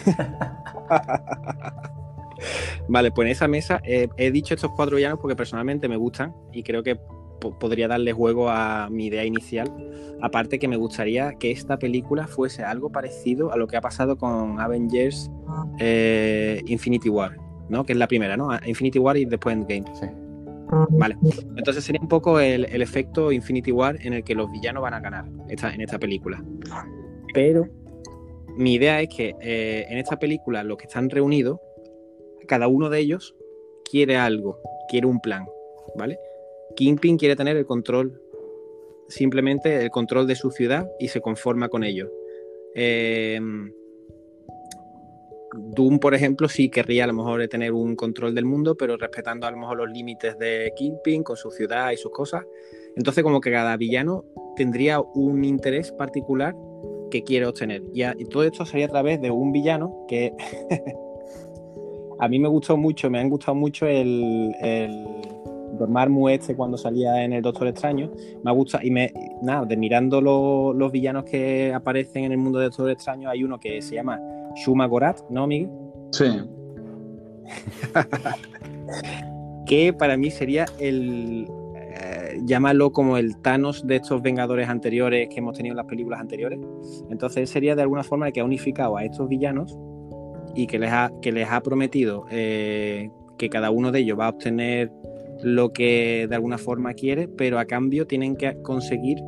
Vale, 2.88 3.10
pues 3.10 3.26
en 3.26 3.32
esa 3.32 3.48
mesa 3.48 3.80
eh, 3.84 4.08
he 4.16 4.30
dicho 4.30 4.54
estos 4.54 4.70
cuatro 4.76 4.96
villanos 4.96 5.18
porque 5.20 5.34
personalmente 5.34 5.88
me 5.88 5.96
gustan 5.96 6.32
y 6.52 6.62
creo 6.62 6.82
que 6.84 6.94
po- 7.40 7.58
podría 7.58 7.88
darle 7.88 8.12
juego 8.12 8.48
a 8.50 8.88
mi 8.90 9.06
idea 9.06 9.24
inicial. 9.24 9.72
Aparte 10.22 10.58
que 10.58 10.68
me 10.68 10.76
gustaría 10.76 11.32
que 11.34 11.50
esta 11.50 11.78
película 11.78 12.26
fuese 12.28 12.62
algo 12.62 12.90
parecido 12.92 13.52
a 13.52 13.56
lo 13.56 13.66
que 13.66 13.76
ha 13.76 13.80
pasado 13.80 14.16
con 14.18 14.60
Avengers 14.60 15.30
eh, 15.80 16.62
Infinity 16.66 17.08
War, 17.08 17.36
¿no? 17.68 17.84
Que 17.84 17.93
es 17.93 17.98
la 17.98 18.09
primera, 18.09 18.36
¿no? 18.36 18.48
Infinity 18.66 18.98
War 18.98 19.16
y 19.16 19.24
después 19.24 19.55
Endgame. 19.55 19.84
Sí. 19.94 20.06
Vale. 20.90 21.16
Entonces 21.56 21.84
sería 21.84 22.01
un 22.01 22.09
poco 22.09 22.40
el, 22.40 22.64
el 22.64 22.82
efecto 22.82 23.30
Infinity 23.30 23.70
War 23.70 23.98
en 24.05 24.14
el 24.14 24.24
que 24.24 24.34
los 24.34 24.51
villanos 24.51 24.82
van 24.82 24.94
a 24.94 25.01
ganar 25.01 25.24
esta, 25.48 25.72
en 25.72 25.80
esta 25.80 25.98
película. 25.98 26.43
Pero 27.32 27.68
mi 28.56 28.74
idea 28.74 29.01
es 29.01 29.09
que 29.09 29.34
eh, 29.40 29.86
en 29.88 29.98
esta 29.98 30.18
película 30.18 30.64
los 30.64 30.78
que 30.78 30.86
están 30.86 31.10
reunidos, 31.10 31.60
cada 32.48 32.68
uno 32.68 32.88
de 32.88 32.98
ellos 32.98 33.36
quiere 33.88 34.16
algo, 34.16 34.59
quiere 34.88 35.06
un 35.06 35.20
plan, 35.20 35.47
¿vale? 35.97 36.18
Kingpin 36.74 37.16
quiere 37.16 37.36
tener 37.36 37.56
el 37.56 37.66
control, 37.66 38.20
simplemente 39.09 39.82
el 39.82 39.90
control 39.90 40.26
de 40.26 40.34
su 40.34 40.51
ciudad 40.51 40.88
y 40.98 41.09
se 41.09 41.20
conforma 41.20 41.68
con 41.68 41.84
ello. 41.84 42.10
Eh, 42.74 43.40
Doom, 45.58 45.98
por 45.98 46.14
ejemplo, 46.14 46.48
sí 46.48 46.68
querría 46.68 47.04
a 47.04 47.06
lo 47.06 47.12
mejor 47.14 47.46
tener 47.48 47.72
un 47.72 47.96
control 47.96 48.34
del 48.34 48.44
mundo, 48.44 48.76
pero 48.76 48.96
respetando 48.96 49.46
a 49.46 49.50
lo 49.50 49.56
mejor 49.56 49.78
los 49.78 49.90
límites 49.90 50.38
de 50.38 50.72
Kingpin 50.76 51.22
con 51.22 51.36
su 51.36 51.50
ciudad 51.50 51.90
y 51.92 51.96
sus 51.96 52.10
cosas. 52.12 52.44
Entonces, 52.96 53.22
como 53.24 53.40
que 53.40 53.50
cada 53.50 53.76
villano 53.76 54.24
tendría 54.56 55.00
un 55.00 55.44
interés 55.44 55.92
particular 55.92 56.54
que 57.10 57.22
quiere 57.22 57.46
obtener. 57.46 57.82
Y, 57.94 58.02
y 58.04 58.24
todo 58.26 58.42
esto 58.42 58.64
sería 58.64 58.86
a 58.86 58.88
través 58.90 59.20
de 59.20 59.30
un 59.30 59.52
villano 59.52 60.04
que 60.08 60.32
a 62.18 62.28
mí 62.28 62.38
me 62.38 62.48
gustó 62.48 62.76
mucho, 62.76 63.10
me 63.10 63.18
han 63.20 63.28
gustado 63.28 63.54
mucho 63.54 63.86
el, 63.86 64.54
el 64.60 65.04
Dormammu 65.78 66.28
este 66.30 66.56
cuando 66.56 66.78
salía 66.78 67.22
en 67.24 67.32
el 67.34 67.42
Doctor 67.42 67.68
Extraño. 67.68 68.10
Me 68.42 68.50
ha 68.50 68.54
gustado, 68.54 68.84
y 68.84 68.90
me, 68.90 69.12
nada, 69.42 69.64
de 69.66 69.76
mirando 69.76 70.20
lo- 70.20 70.72
los 70.72 70.90
villanos 70.90 71.24
que 71.24 71.72
aparecen 71.74 72.24
en 72.24 72.32
el 72.32 72.38
mundo 72.38 72.58
de 72.58 72.66
Doctor 72.66 72.90
Extraño, 72.90 73.28
hay 73.28 73.44
uno 73.44 73.60
que 73.60 73.82
se 73.82 73.94
llama 73.94 74.18
Shuma 74.56 74.86
Gorath, 74.86 75.20
¿no, 75.30 75.46
Miguel? 75.46 75.70
Sí. 76.12 76.24
que 79.66 79.92
para 79.92 80.16
mí 80.16 80.30
sería 80.30 80.66
el 80.78 81.46
eh, 81.98 82.40
llámalo 82.44 82.92
como 82.92 83.16
el 83.16 83.36
Thanos 83.38 83.86
de 83.86 83.96
estos 83.96 84.22
Vengadores 84.22 84.68
anteriores 84.68 85.28
que 85.28 85.38
hemos 85.38 85.56
tenido 85.56 85.72
en 85.72 85.76
las 85.78 85.86
películas 85.86 86.20
anteriores. 86.20 86.58
Entonces 87.10 87.50
sería 87.50 87.74
de 87.74 87.82
alguna 87.82 88.02
forma 88.02 88.28
el 88.28 88.32
que 88.32 88.40
ha 88.40 88.44
unificado 88.44 88.96
a 88.96 89.04
estos 89.04 89.28
villanos 89.28 89.76
y 90.54 90.66
que 90.66 90.78
les 90.78 90.90
ha, 90.92 91.10
que 91.22 91.32
les 91.32 91.48
ha 91.50 91.60
prometido 91.60 92.26
eh, 92.30 93.10
que 93.38 93.48
cada 93.48 93.70
uno 93.70 93.92
de 93.92 94.00
ellos 94.00 94.18
va 94.18 94.26
a 94.26 94.30
obtener 94.30 94.90
lo 95.42 95.72
que 95.72 96.26
de 96.28 96.34
alguna 96.34 96.58
forma 96.58 96.94
quiere, 96.94 97.28
pero 97.28 97.58
a 97.58 97.66
cambio 97.66 98.06
tienen 98.06 98.36
que 98.36 98.60
conseguir 98.62 99.18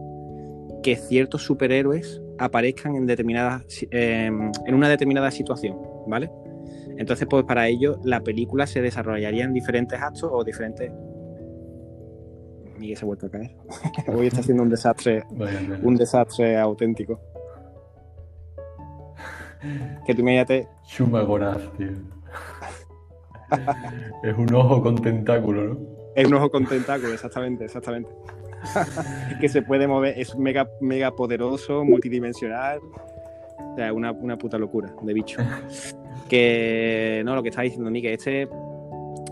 que 0.83 0.97
ciertos 0.97 1.43
superhéroes 1.43 2.23
aparezcan 2.39 2.97
en 2.97 3.07
determinadas 3.07 3.65
eh, 3.91 4.27
en 4.27 4.75
una 4.75 4.89
determinada 4.89 5.31
situación, 5.31 5.77
¿vale? 6.07 6.31
Entonces, 6.97 7.27
pues 7.31 7.45
para 7.45 7.69
ello 7.69 8.01
la 8.05 8.21
película 8.21 8.67
se 8.67 8.81
desarrollaría 8.83 9.45
en 9.45 9.53
diferentes 9.53 10.01
actos 10.01 10.31
o 10.33 10.43
diferentes. 10.43 10.91
Miguel 12.79 12.97
se 12.97 13.05
ha 13.05 13.07
vuelto 13.07 13.27
a 13.27 13.31
caer. 13.31 13.57
Hoy 14.09 14.27
está 14.27 14.43
siendo 14.43 14.63
un 14.63 14.69
desastre, 14.69 15.25
un 15.83 15.97
desastre 15.97 16.59
auténtico. 16.59 17.21
Que 20.07 20.15
tú 20.15 20.21
imagínate, 20.21 20.69
Shuma 20.87 21.23
Goraz, 21.23 21.61
tío. 21.77 21.89
es 24.23 24.39
un 24.39 24.55
ojo 24.55 24.83
con 24.83 24.97
tentáculo, 24.97 25.75
¿no? 25.75 25.99
es 26.19 26.27
un 26.27 26.35
ojo 26.35 26.51
con 26.51 26.67
tentáculo, 26.67 27.13
exactamente, 27.13 27.65
exactamente. 27.65 28.11
que 29.41 29.49
se 29.49 29.63
puede 29.63 29.87
mover, 29.87 30.19
es 30.19 30.37
mega, 30.37 30.69
mega 30.81 31.11
poderoso, 31.13 31.85
multidimensional. 31.85 32.79
O 32.79 33.75
sea, 33.77 33.93
una, 33.93 34.13
una 34.13 34.37
puta 34.37 34.59
locura 34.59 34.93
de 35.03 35.13
bicho. 35.15 35.41
Que 36.29 37.23
no, 37.25 37.35
lo 37.35 37.43
que 37.43 37.49
está 37.49 37.63
diciendo 37.63 37.91
Miguel, 37.91 38.13
este, 38.13 38.49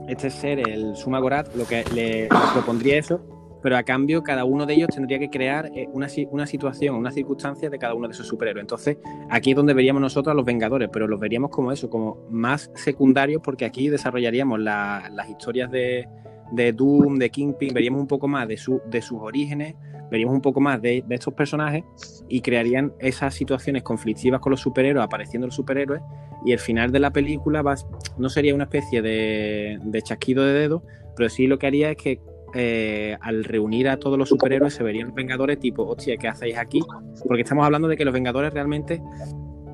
este 0.08 0.30
ser, 0.30 0.66
el 0.66 0.96
Suma 0.96 1.18
Gorath, 1.18 1.54
lo 1.54 1.66
que 1.66 1.84
le 1.94 2.28
propondría 2.54 2.96
eso, 2.96 3.20
pero 3.62 3.76
a 3.76 3.82
cambio 3.82 4.22
cada 4.22 4.46
uno 4.46 4.64
de 4.64 4.74
ellos 4.74 4.88
tendría 4.94 5.18
que 5.18 5.28
crear 5.28 5.70
eh, 5.74 5.88
una, 5.92 6.06
una 6.30 6.46
situación, 6.46 6.94
una 6.94 7.10
circunstancia 7.10 7.68
de 7.68 7.78
cada 7.78 7.92
uno 7.92 8.08
de 8.08 8.14
esos 8.14 8.26
superhéroes. 8.26 8.62
Entonces, 8.62 8.96
aquí 9.28 9.50
es 9.50 9.56
donde 9.56 9.74
veríamos 9.74 10.00
nosotros 10.00 10.32
a 10.32 10.34
los 10.36 10.46
Vengadores, 10.46 10.88
pero 10.90 11.06
los 11.06 11.20
veríamos 11.20 11.50
como 11.50 11.70
eso, 11.70 11.90
como 11.90 12.16
más 12.30 12.70
secundarios, 12.76 13.42
porque 13.44 13.66
aquí 13.66 13.90
desarrollaríamos 13.90 14.58
la- 14.60 15.10
las 15.12 15.28
historias 15.28 15.70
de, 15.70 16.08
de 16.52 16.72
Doom, 16.72 17.18
de 17.18 17.30
Kingpin, 17.30 17.74
veríamos 17.74 18.00
un 18.00 18.06
poco 18.06 18.28
más 18.28 18.46
de, 18.48 18.56
su, 18.56 18.80
de 18.90 19.02
sus 19.02 19.18
orígenes, 19.20 19.74
veríamos 20.10 20.34
un 20.34 20.40
poco 20.40 20.60
más 20.60 20.80
de, 20.80 21.02
de 21.06 21.14
estos 21.14 21.34
personajes 21.34 21.82
y 22.28 22.40
crearían 22.40 22.92
esas 23.00 23.34
situaciones 23.34 23.82
conflictivas 23.82 24.40
con 24.40 24.50
los 24.50 24.60
superhéroes, 24.60 25.04
apareciendo 25.04 25.46
los 25.48 25.56
superhéroes, 25.56 26.00
y 26.44 26.52
el 26.52 26.58
final 26.58 26.92
de 26.92 27.00
la 27.00 27.10
película 27.12 27.62
va- 27.62 27.74
no 28.18 28.28
sería 28.28 28.54
una 28.54 28.64
especie 28.64 29.02
de, 29.02 29.78
de 29.82 30.02
chasquido 30.02 30.44
de 30.44 30.52
dedos, 30.52 30.82
pero 31.16 31.28
sí 31.28 31.46
lo 31.46 31.58
que 31.58 31.66
haría 31.66 31.90
es 31.90 31.96
que 31.96 32.20
eh, 32.54 33.16
al 33.20 33.42
reunir 33.44 33.88
a 33.88 33.96
todos 33.98 34.16
los 34.16 34.28
superhéroes 34.28 34.72
se 34.74 34.82
verían 34.84 35.12
Vengadores 35.14 35.58
tipo, 35.58 35.82
hostia, 35.82 36.16
¿qué 36.16 36.28
hacéis 36.28 36.56
aquí? 36.56 36.80
Porque 37.26 37.42
estamos 37.42 37.64
hablando 37.66 37.88
de 37.88 37.96
que 37.96 38.04
los 38.04 38.14
Vengadores 38.14 38.54
realmente, 38.54 39.02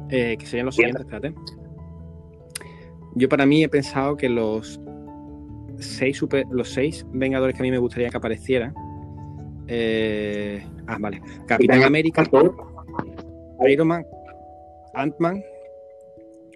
eh, 0.09 0.36
que 0.39 0.47
serían 0.47 0.66
los 0.66 0.74
siguientes, 0.77 1.03
espérate. 1.05 1.35
Yo 3.15 3.28
para 3.28 3.44
mí 3.44 3.62
he 3.62 3.69
pensado 3.69 4.16
que 4.16 4.28
los 4.28 4.81
seis, 5.83 6.17
super, 6.17 6.47
los 6.51 6.69
seis 6.71 7.05
Vengadores 7.13 7.55
que 7.57 7.63
a 7.63 7.65
mí 7.65 7.71
me 7.71 7.79
gustaría 7.79 8.09
que 8.11 8.17
aparecieran, 8.17 8.75
eh, 9.69 10.65
ah, 10.87 10.97
vale, 11.01 11.21
Capitán 11.47 11.83
América, 11.83 12.25
Iron 13.69 13.89
Man, 13.89 14.05
Ant-Man, 14.95 15.43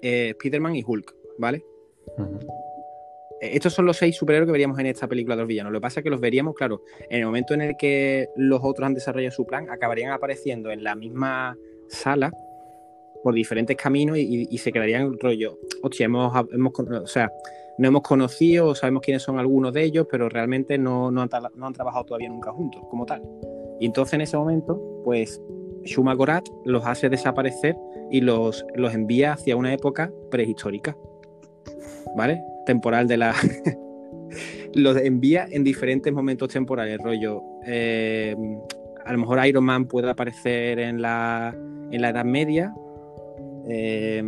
eh, 0.03 0.31
Spider-Man 0.31 0.77
y 0.77 0.85
Hulk, 0.86 1.15
¿vale? 1.39 1.65
Eh, 3.40 3.51
Estos 3.55 3.74
son 3.74 3.86
los 3.86 3.97
seis 3.97 4.16
superhéroes 4.16 4.47
que 4.48 4.53
veríamos 4.53 4.78
en 4.78 4.86
esta 4.86 5.07
película 5.07 5.36
de 5.36 5.43
los 5.43 5.48
villanos. 5.48 5.73
Lo 5.73 5.78
que 5.78 5.82
pasa 5.82 6.01
es 6.01 6.05
que 6.05 6.11
los 6.11 6.20
veríamos, 6.20 6.55
claro, 6.55 6.82
en 7.11 7.20
el 7.20 7.27
momento 7.27 7.55
en 7.55 7.62
el 7.62 7.77
que 7.77 8.28
los 8.36 8.61
otros 8.62 8.86
han 8.86 8.94
desarrollado 8.94 9.32
su 9.32 9.47
plan, 9.47 9.70
acabarían 9.70 10.11
apareciendo 10.12 10.70
en 10.70 10.82
la 10.82 10.94
misma 10.94 11.57
sala 11.89 12.32
por 13.23 13.35
diferentes 13.35 13.77
caminos 13.77 14.19
y, 14.19 14.23
y- 14.23 14.48
y 14.51 14.59
se 14.59 14.73
quedarían 14.73 15.19
rollo. 15.19 15.59
Hostia, 15.82 16.07
hemos, 16.07 16.32
hemos 16.53 16.73
o 16.78 17.07
sea, 17.07 17.31
no 17.78 17.89
hemos 17.89 18.03
conocido, 18.03 18.74
sabemos 18.74 19.03
quiénes 19.03 19.23
son 19.23 19.39
algunos 19.39 19.73
de 19.73 19.85
ellos, 19.85 20.07
pero 20.11 20.28
realmente 20.28 20.78
no, 20.78 21.11
no 21.11 21.23
han, 21.23 21.73
trabajado 21.73 22.05
todavía 22.05 22.28
nunca 22.28 22.53
juntos, 22.53 22.82
como 22.89 23.05
tal. 23.05 23.23
Y 23.78 23.86
entonces 23.86 24.15
en 24.15 24.23
ese 24.23 24.36
momento, 24.36 24.81
pues 25.05 25.40
Shuma 25.85 26.15
Gorath 26.15 26.48
los 26.65 26.85
hace 26.86 27.09
desaparecer 27.09 27.77
y 28.11 28.20
los, 28.20 28.65
los 28.74 28.94
envía 28.94 29.35
hacia 29.35 29.57
una 29.57 29.73
época 29.73 30.11
prehistórica. 30.31 30.97
¿Vale? 32.16 32.43
Temporal 32.65 33.07
de 33.07 33.16
la. 33.19 33.35
los 34.74 34.97
envía 34.97 35.47
en 35.51 35.62
diferentes 35.65 36.12
momentos 36.12 36.48
temporales, 36.48 36.98
rollo. 36.98 37.43
eh, 37.66 38.35
a 39.05 39.12
lo 39.12 39.19
mejor 39.19 39.47
Iron 39.47 39.65
Man 39.65 39.86
puede 39.86 40.11
aparecer 40.11 40.81
en 40.81 41.01
la, 41.01 41.55
en 41.90 42.01
la 42.01 42.09
Edad 42.09 42.24
Media. 42.24 42.74
eh, 43.69 44.23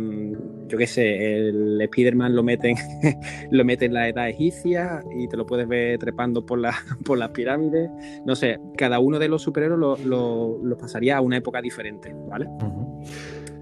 yo 0.69 0.77
qué 0.77 0.87
sé, 0.87 1.47
el 1.49 1.81
Spider-Man 1.81 2.35
lo 2.35 2.43
meten, 2.43 2.75
lo 3.51 3.65
mete 3.65 3.85
en 3.85 3.93
la 3.93 4.07
edad 4.07 4.29
egipcia 4.29 5.01
y 5.17 5.27
te 5.27 5.35
lo 5.35 5.45
puedes 5.45 5.67
ver 5.67 5.99
trepando 5.99 6.45
por, 6.45 6.59
la, 6.59 6.73
por 7.05 7.17
las 7.17 7.29
pirámides. 7.31 7.89
No 8.25 8.35
sé, 8.35 8.59
cada 8.77 8.99
uno 8.99 9.19
de 9.19 9.27
los 9.27 9.41
superhéroes 9.41 9.79
lo, 9.79 9.97
lo- 9.97 10.59
lo 10.63 10.77
pasaría 10.77 11.17
a 11.17 11.21
una 11.21 11.37
época 11.37 11.61
diferente, 11.61 12.13
¿vale? 12.29 12.47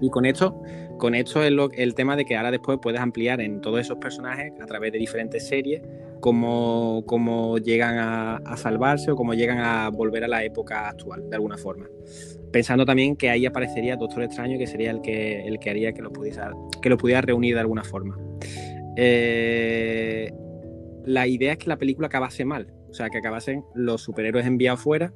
Y 0.00 0.10
con 0.10 0.24
esto, 0.26 0.62
con 0.98 1.14
esto 1.16 1.42
es 1.42 1.50
lo- 1.50 1.70
el 1.72 1.94
tema 1.94 2.14
de 2.14 2.24
que 2.24 2.36
ahora 2.36 2.50
después 2.52 2.78
puedes 2.80 3.00
ampliar 3.00 3.40
en 3.40 3.60
todos 3.60 3.80
esos 3.80 3.98
personajes 3.98 4.52
a 4.62 4.66
través 4.66 4.92
de 4.92 4.98
diferentes 4.98 5.48
series 5.48 5.82
cómo, 6.20 7.02
cómo 7.06 7.58
llegan 7.58 7.98
a, 7.98 8.36
a 8.36 8.56
salvarse 8.56 9.10
o 9.10 9.16
cómo 9.16 9.34
llegan 9.34 9.58
a 9.58 9.88
volver 9.90 10.24
a 10.24 10.28
la 10.28 10.44
época 10.44 10.88
actual, 10.88 11.28
de 11.28 11.34
alguna 11.36 11.56
forma. 11.56 11.86
Pensando 12.52 12.84
también 12.84 13.16
que 13.16 13.30
ahí 13.30 13.46
aparecería 13.46 13.96
Doctor 13.96 14.22
Extraño, 14.22 14.58
que 14.58 14.66
sería 14.66 14.90
el 14.90 15.00
que, 15.00 15.46
el 15.46 15.58
que 15.58 15.70
haría 15.70 15.92
que 15.92 16.02
lo 16.02 16.12
pudiera, 16.12 16.52
que 16.80 16.88
lo 16.88 16.96
pudiera 16.96 17.20
reunir 17.20 17.54
de 17.54 17.60
alguna 17.60 17.84
forma. 17.84 18.18
Eh, 18.96 20.32
la 21.04 21.26
idea 21.26 21.52
es 21.52 21.58
que 21.58 21.68
la 21.68 21.76
película 21.76 22.08
acabase 22.08 22.44
mal, 22.44 22.72
o 22.88 22.94
sea, 22.94 23.10
que 23.10 23.18
acabasen 23.18 23.64
los 23.74 24.02
superhéroes 24.02 24.46
enviados 24.46 24.80
fuera, 24.80 25.12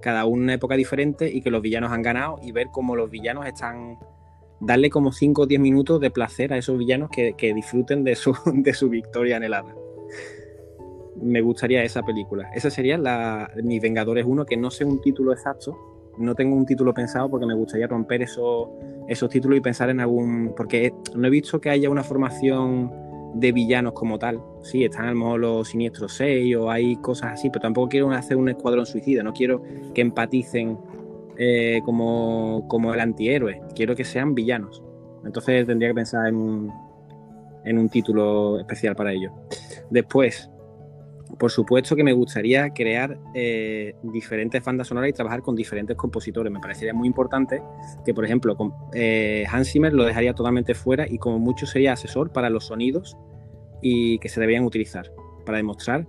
cada 0.00 0.24
uno 0.24 0.38
en 0.38 0.42
una 0.44 0.54
época 0.54 0.76
diferente 0.76 1.30
y 1.32 1.40
que 1.40 1.50
los 1.50 1.62
villanos 1.62 1.92
han 1.92 2.02
ganado 2.02 2.38
y 2.42 2.52
ver 2.52 2.68
cómo 2.72 2.96
los 2.96 3.10
villanos 3.10 3.46
están 3.46 3.98
darle 4.62 4.90
como 4.90 5.12
5 5.12 5.42
o 5.42 5.46
10 5.46 5.60
minutos 5.60 6.00
de 6.00 6.10
placer 6.10 6.52
a 6.52 6.56
esos 6.56 6.78
villanos 6.78 7.10
que, 7.10 7.34
que 7.34 7.52
disfruten 7.52 8.04
de 8.04 8.14
su, 8.14 8.34
de 8.54 8.72
su 8.74 8.88
victoria 8.88 9.36
anhelada. 9.36 9.74
me 11.20 11.40
gustaría 11.40 11.82
esa 11.82 12.02
película. 12.02 12.50
Esa 12.54 12.70
sería 12.70 12.96
la, 12.96 13.50
Mi 13.62 13.80
Vengadores 13.80 14.24
1, 14.26 14.44
que 14.46 14.56
no 14.56 14.70
sé 14.70 14.84
un 14.84 15.00
título 15.00 15.32
exacto, 15.32 15.91
no 16.18 16.34
tengo 16.34 16.56
un 16.56 16.66
título 16.66 16.92
pensado 16.92 17.28
porque 17.30 17.46
me 17.46 17.54
gustaría 17.54 17.86
romper 17.86 18.22
esos, 18.22 18.68
esos 19.08 19.28
títulos 19.30 19.58
y 19.58 19.60
pensar 19.60 19.90
en 19.90 20.00
algún... 20.00 20.54
Porque 20.56 20.92
no 21.14 21.26
he 21.26 21.30
visto 21.30 21.60
que 21.60 21.70
haya 21.70 21.90
una 21.90 22.02
formación 22.04 22.90
de 23.34 23.52
villanos 23.52 23.92
como 23.92 24.18
tal. 24.18 24.40
Sí, 24.62 24.84
están 24.84 25.06
a 25.06 25.10
lo 25.12 25.16
mejor 25.16 25.40
los 25.40 25.68
siniestros 25.68 26.14
6 26.14 26.56
o 26.56 26.70
hay 26.70 26.96
cosas 26.96 27.32
así, 27.32 27.50
pero 27.50 27.62
tampoco 27.62 27.88
quiero 27.88 28.10
hacer 28.10 28.36
un 28.36 28.48
escuadrón 28.48 28.86
suicida, 28.86 29.22
no 29.22 29.32
quiero 29.32 29.62
que 29.94 30.02
empaticen 30.02 30.78
eh, 31.38 31.80
como, 31.84 32.66
como 32.68 32.92
el 32.92 33.00
antihéroe, 33.00 33.62
quiero 33.74 33.96
que 33.96 34.04
sean 34.04 34.34
villanos. 34.34 34.82
Entonces 35.24 35.66
tendría 35.66 35.90
que 35.90 35.94
pensar 35.94 36.26
en 36.26 36.36
un, 36.36 36.72
en 37.64 37.78
un 37.78 37.88
título 37.88 38.60
especial 38.60 38.94
para 38.94 39.12
ello. 39.12 39.32
Después, 39.90 40.50
por 41.42 41.50
supuesto 41.50 41.96
que 41.96 42.04
me 42.04 42.12
gustaría 42.12 42.72
crear 42.72 43.18
eh, 43.34 43.96
diferentes 44.04 44.62
bandas 44.64 44.86
sonoras 44.86 45.10
y 45.10 45.12
trabajar 45.12 45.42
con 45.42 45.56
diferentes 45.56 45.96
compositores. 45.96 46.52
Me 46.52 46.60
parecería 46.60 46.94
muy 46.94 47.08
importante 47.08 47.60
que, 48.04 48.14
por 48.14 48.24
ejemplo, 48.24 48.56
eh, 48.94 49.44
Hans 49.50 49.72
Zimmer 49.72 49.92
lo 49.92 50.04
dejaría 50.04 50.34
totalmente 50.34 50.72
fuera 50.72 51.04
y 51.08 51.18
como 51.18 51.40
mucho 51.40 51.66
sería 51.66 51.94
asesor 51.94 52.30
para 52.30 52.48
los 52.48 52.66
sonidos 52.66 53.16
y 53.80 54.20
que 54.20 54.28
se 54.28 54.40
debían 54.40 54.62
utilizar 54.62 55.10
para 55.44 55.58
demostrar 55.58 56.06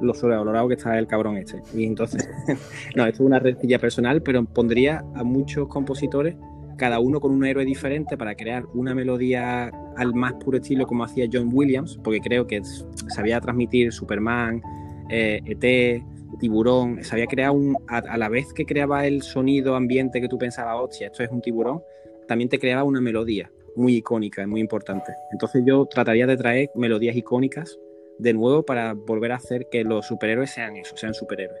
lo 0.00 0.14
sobrevalorado 0.14 0.68
que 0.68 0.74
está 0.74 0.96
el 0.96 1.08
cabrón 1.08 1.36
este. 1.36 1.60
Y 1.74 1.84
entonces, 1.84 2.30
no, 2.94 3.06
esto 3.06 3.24
es 3.24 3.26
una 3.26 3.40
rencilla 3.40 3.80
personal, 3.80 4.22
pero 4.22 4.44
pondría 4.44 5.04
a 5.16 5.24
muchos 5.24 5.66
compositores 5.66 6.36
cada 6.76 7.00
uno 7.00 7.20
con 7.20 7.32
un 7.32 7.44
héroe 7.44 7.64
diferente 7.64 8.16
para 8.16 8.34
crear 8.34 8.64
una 8.74 8.94
melodía 8.94 9.70
al 9.96 10.14
más 10.14 10.34
puro 10.34 10.58
estilo 10.58 10.86
como 10.86 11.04
hacía 11.04 11.26
John 11.32 11.50
Williams, 11.52 11.98
porque 12.02 12.20
creo 12.20 12.46
que 12.46 12.62
sabía 13.08 13.40
transmitir 13.40 13.92
Superman, 13.92 14.62
ET, 15.08 15.64
eh, 15.64 15.96
e 15.96 16.02
Tiburón, 16.38 17.02
sabía 17.02 17.26
crear 17.26 17.50
un, 17.50 17.76
a, 17.88 18.18
la 18.18 18.28
vez 18.28 18.52
que 18.52 18.66
creaba 18.66 19.06
el 19.06 19.22
sonido 19.22 19.74
ambiente 19.74 20.20
que 20.20 20.28
tú 20.28 20.38
pensabas, 20.38 20.76
hostia, 20.78 21.06
esto 21.06 21.22
es 21.22 21.30
un 21.30 21.40
tiburón, 21.40 21.82
también 22.28 22.50
te 22.50 22.58
creaba 22.58 22.84
una 22.84 23.00
melodía 23.00 23.50
muy 23.74 23.96
icónica, 23.96 24.42
y 24.42 24.46
muy 24.46 24.60
importante. 24.60 25.12
Entonces 25.32 25.62
yo 25.64 25.86
trataría 25.86 26.26
de 26.26 26.36
traer 26.36 26.70
melodías 26.74 27.16
icónicas 27.16 27.78
de 28.18 28.32
nuevo 28.32 28.64
para 28.64 28.94
volver 28.94 29.32
a 29.32 29.36
hacer 29.36 29.68
que 29.70 29.84
los 29.84 30.06
superhéroes 30.06 30.50
sean 30.50 30.76
eso, 30.76 30.96
sean 30.96 31.14
superhéroes. 31.14 31.60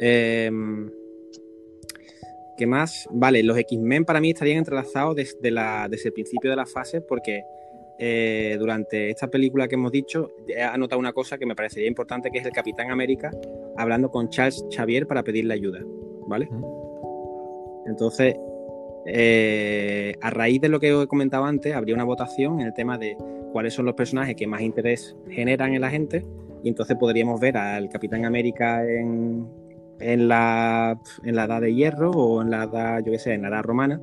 Eh, 0.00 0.50
¿Qué 2.62 2.66
más? 2.68 3.08
Vale, 3.10 3.42
los 3.42 3.58
X-Men 3.58 4.04
para 4.04 4.20
mí 4.20 4.30
estarían 4.30 4.58
entrelazados 4.58 5.16
desde, 5.16 5.50
la, 5.50 5.88
desde 5.90 6.10
el 6.10 6.12
principio 6.12 6.48
de 6.48 6.54
la 6.54 6.64
fase 6.64 7.00
porque 7.00 7.42
eh, 7.98 8.54
durante 8.56 9.10
esta 9.10 9.26
película 9.26 9.66
que 9.66 9.74
hemos 9.74 9.90
dicho 9.90 10.30
he 10.46 10.62
anotado 10.62 11.00
una 11.00 11.12
cosa 11.12 11.38
que 11.38 11.44
me 11.44 11.56
parecería 11.56 11.88
importante 11.88 12.30
que 12.30 12.38
es 12.38 12.46
el 12.46 12.52
Capitán 12.52 12.92
América 12.92 13.32
hablando 13.76 14.12
con 14.12 14.28
Charles 14.28 14.64
Xavier 14.70 15.08
para 15.08 15.24
pedirle 15.24 15.54
ayuda, 15.54 15.80
¿vale? 16.28 16.48
Entonces, 17.88 18.36
eh, 19.06 20.14
a 20.20 20.30
raíz 20.30 20.60
de 20.60 20.68
lo 20.68 20.78
que 20.78 20.94
os 20.94 21.02
he 21.02 21.08
comentado 21.08 21.44
antes, 21.46 21.74
habría 21.74 21.96
una 21.96 22.04
votación 22.04 22.60
en 22.60 22.68
el 22.68 22.74
tema 22.74 22.96
de 22.96 23.16
cuáles 23.50 23.74
son 23.74 23.86
los 23.86 23.96
personajes 23.96 24.36
que 24.36 24.46
más 24.46 24.60
interés 24.60 25.16
generan 25.28 25.74
en 25.74 25.80
la 25.80 25.90
gente 25.90 26.24
y 26.62 26.68
entonces 26.68 26.96
podríamos 26.96 27.40
ver 27.40 27.56
al 27.56 27.88
Capitán 27.88 28.24
América 28.24 28.88
en, 28.88 29.48
en 30.02 30.28
la, 30.28 30.98
en 31.24 31.36
la 31.36 31.44
edad 31.44 31.60
de 31.60 31.74
hierro 31.74 32.10
o 32.10 32.42
en 32.42 32.50
la 32.50 32.64
edad, 32.64 33.02
yo 33.04 33.12
qué 33.12 33.18
sé, 33.18 33.34
en 33.34 33.42
la 33.42 33.48
edad 33.48 33.62
romana, 33.62 34.00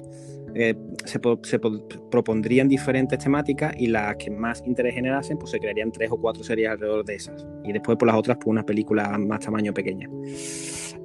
eh, 0.55 0.75
se, 1.05 1.19
propondrían 1.19 2.67
diferentes 2.67 3.19
temáticas 3.19 3.73
y 3.77 3.87
las 3.87 4.15
que 4.15 4.31
más 4.31 4.63
interés 4.65 4.95
generasen, 4.95 5.37
pues 5.37 5.51
se 5.51 5.59
crearían 5.59 5.91
tres 5.91 6.09
o 6.11 6.17
cuatro 6.17 6.43
series 6.43 6.69
alrededor 6.69 7.05
de 7.05 7.15
esas. 7.15 7.45
Y 7.63 7.73
después 7.73 7.97
por 7.97 8.07
las 8.07 8.17
otras, 8.17 8.37
pues 8.37 8.47
una 8.47 8.65
película 8.65 9.17
más 9.17 9.41
tamaño 9.41 9.73
pequeña. 9.73 10.09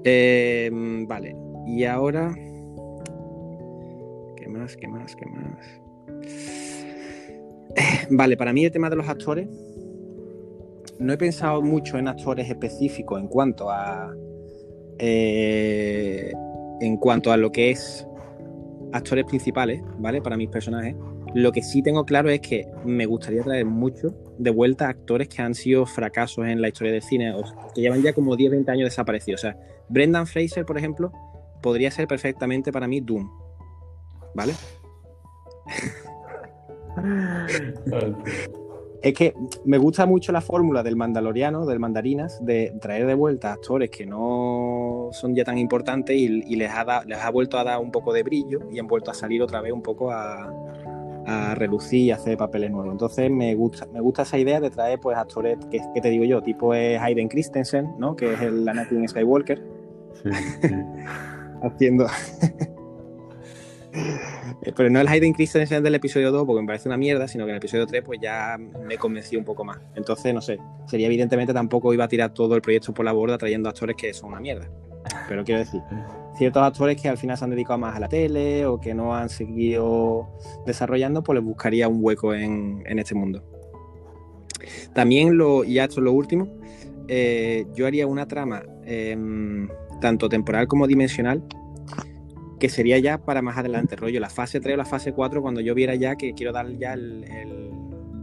Eh, 0.05 0.71
vale, 1.07 1.37
y 1.67 1.85
ahora... 1.85 2.35
¿Qué 4.37 4.49
más? 4.49 4.77
¿Qué 4.77 4.89
más? 4.89 5.17
¿Qué 5.17 5.27
más? 5.27 5.81
Vale, 8.11 8.37
para 8.37 8.53
mí 8.53 8.65
el 8.65 8.71
tema 8.71 8.91
de 8.91 8.97
los 8.97 9.09
actores, 9.09 9.49
no 10.99 11.13
he 11.13 11.17
pensado 11.17 11.63
mucho 11.63 11.99
en 11.99 12.09
actores 12.09 12.49
específicos 12.49 13.21
en 13.21 13.29
cuanto 13.29 13.71
a 13.71 14.15
eh, 14.99 16.33
en 16.81 16.97
cuanto 16.97 17.33
a 17.33 17.37
lo 17.37 17.51
que 17.53 17.71
es 17.71 18.07
actores 18.93 19.25
principales, 19.25 19.83
¿vale? 19.99 20.23
Para 20.23 20.37
mis 20.37 20.49
personajes, 20.49 20.95
lo 21.35 21.51
que 21.51 21.63
sí 21.63 21.83
tengo 21.83 22.05
claro 22.05 22.31
es 22.31 22.41
que 22.41 22.69
me 22.85 23.07
gustaría 23.07 23.43
traer 23.43 23.67
mucho 23.67 24.15
de 24.39 24.51
vuelta 24.51 24.89
actores 24.89 25.29
que 25.29 25.43
han 25.43 25.55
sido 25.55 25.85
fracasos 25.85 26.47
en 26.47 26.63
la 26.63 26.69
historia 26.69 26.93
del 26.93 27.03
cine, 27.03 27.35
o 27.35 27.43
que 27.75 27.81
llevan 27.81 28.03
ya 28.03 28.13
como 28.13 28.37
10, 28.37 28.53
20 28.53 28.71
años 28.71 28.87
desaparecidos. 28.87 29.41
O 29.41 29.43
sea, 29.43 29.57
Brendan 29.89 30.27
Fraser, 30.27 30.65
por 30.65 30.79
ejemplo, 30.79 31.13
podría 31.61 31.91
ser 31.91 32.07
perfectamente 32.07 32.71
para 32.71 32.87
mí 32.87 33.01
Doom, 33.01 33.29
¿vale? 34.35 34.55
Es 39.05 39.13
que 39.13 39.35
me 39.67 39.77
gusta 39.77 40.07
mucho 40.07 40.33
la 40.33 40.41
fórmula 40.41 40.83
del 40.83 40.97
Mandaloriano, 40.97 41.67
del 41.67 41.79
Mandarinas, 41.79 42.43
de 42.43 42.75
traer 42.81 43.07
de 43.07 43.13
vuelta 43.13 43.53
actores 43.53 43.91
que 43.91 44.07
no 44.07 45.11
son 45.13 45.35
ya 45.35 45.45
tan 45.45 45.59
importantes 45.59 46.17
y, 46.17 46.57
les, 46.57 46.71
ha 46.71 47.05
les 47.05 47.19
ha 47.19 47.31
vuelto 47.31 47.59
a 47.59 47.65
dar 47.65 47.81
un 47.81 47.91
poco 47.91 48.15
de 48.15 48.23
brillo 48.23 48.61
y 48.73 48.79
han 48.79 48.87
vuelto 48.87 49.11
a 49.11 49.15
salir 49.15 49.43
otra 49.43 49.61
vez 49.61 49.75
un 49.75 49.83
poco 49.83 50.11
a, 50.11 50.51
relucir 51.55 52.01
y 52.01 52.11
hacer 52.13 52.39
papeles 52.39 52.71
nuevos. 52.71 52.93
Entonces 52.93 53.31
me 53.31 53.55
gusta, 53.55 53.85
me 53.93 54.01
gusta 54.01 54.23
esa 54.23 54.39
idea 54.39 54.59
de 54.59 54.71
traer 54.71 54.99
pues 54.99 55.19
actores 55.19 55.59
que, 55.71 56.01
te 56.01 56.09
digo 56.09 56.25
yo, 56.25 56.43
tipo 56.43 56.73
es 56.73 56.99
Hayden 56.99 57.29
Christensen, 57.29 57.95
¿no? 57.99 58.17
Que 58.17 58.33
es 58.33 58.41
el 58.41 58.67
Anakin 58.67 59.07
Skywalker. 59.07 59.63
Sí, 60.23 60.31
sí. 60.63 60.75
Haciendo 61.63 62.07
pero 64.73 64.89
no 64.91 65.01
el 65.01 65.09
Hayden 65.09 65.33
Christensen 65.33 65.83
del 65.83 65.95
episodio 65.95 66.31
2 66.31 66.47
porque 66.47 66.63
me 66.63 66.67
parece 66.67 66.89
una 66.89 66.97
mierda, 66.97 67.29
sino 67.29 67.45
que 67.45 67.51
en 67.51 67.57
el 67.57 67.59
episodio 67.59 67.87
3 67.87 68.03
pues 68.05 68.21
ya 68.21 68.59
me 68.59 68.97
convencí 68.97 69.37
un 69.37 69.45
poco 69.45 69.65
más. 69.65 69.79
Entonces, 69.95 70.33
no 70.33 70.41
sé, 70.41 70.59
sería 70.87 71.07
evidentemente 71.07 71.53
tampoco 71.53 71.93
iba 71.93 72.05
a 72.05 72.09
tirar 72.09 72.33
todo 72.33 72.55
el 72.55 72.63
proyecto 72.63 72.95
por 72.95 73.05
la 73.05 73.13
borda 73.13 73.37
trayendo 73.37 73.69
actores 73.69 73.97
que 73.97 74.13
son 74.15 74.31
una 74.31 74.41
mierda. 74.41 74.71
Pero 75.29 75.45
quiero 75.45 75.61
decir, 75.61 75.83
ciertos 76.37 76.63
actores 76.63 77.01
que 77.01 77.09
al 77.09 77.19
final 77.19 77.37
se 77.37 77.45
han 77.45 77.51
dedicado 77.51 77.79
más 77.79 77.97
a 77.97 78.01
la 78.01 78.09
tele 78.09 78.65
o 78.67 78.81
que 78.81 78.95
no 78.95 79.15
han 79.15 79.29
seguido 79.29 80.29
desarrollando, 80.67 81.23
pues 81.23 81.37
les 81.37 81.45
buscaría 81.45 81.89
un 81.89 81.99
hueco 82.01 82.35
en, 82.35 82.83
este 82.87 83.15
mundo. 83.15 83.43
También, 84.95 85.37
lo, 85.37 85.65
ya 85.65 85.85
esto 85.85 86.01
es 86.01 86.05
lo 86.05 86.13
último, 86.13 86.49
eh, 87.09 87.67
yo 87.75 87.87
haría 87.87 88.07
una 88.07 88.27
trama 88.27 88.63
em, 88.87 89.69
tanto 90.01 90.29
temporal 90.31 90.67
como 90.67 90.87
dimensional 90.87 91.43
que 92.65 92.71
sería 92.71 92.99
ya 92.99 93.19
para 93.19 93.43
más 93.43 93.59
adelante, 93.59 93.95
rollo, 93.95 94.19
la 94.21 94.31
fase 94.31 94.59
3 94.59 94.73
o 94.73 94.79
la 94.79 94.87
fase 94.87 95.13
4, 95.13 95.43
cuando 95.43 95.61
yo 95.61 95.75
viera 95.75 95.97
ya 95.97 96.17
que 96.17 96.33
quiero 96.33 96.51
dar 96.51 96.67
ya 96.79 96.95
el, 96.95 97.23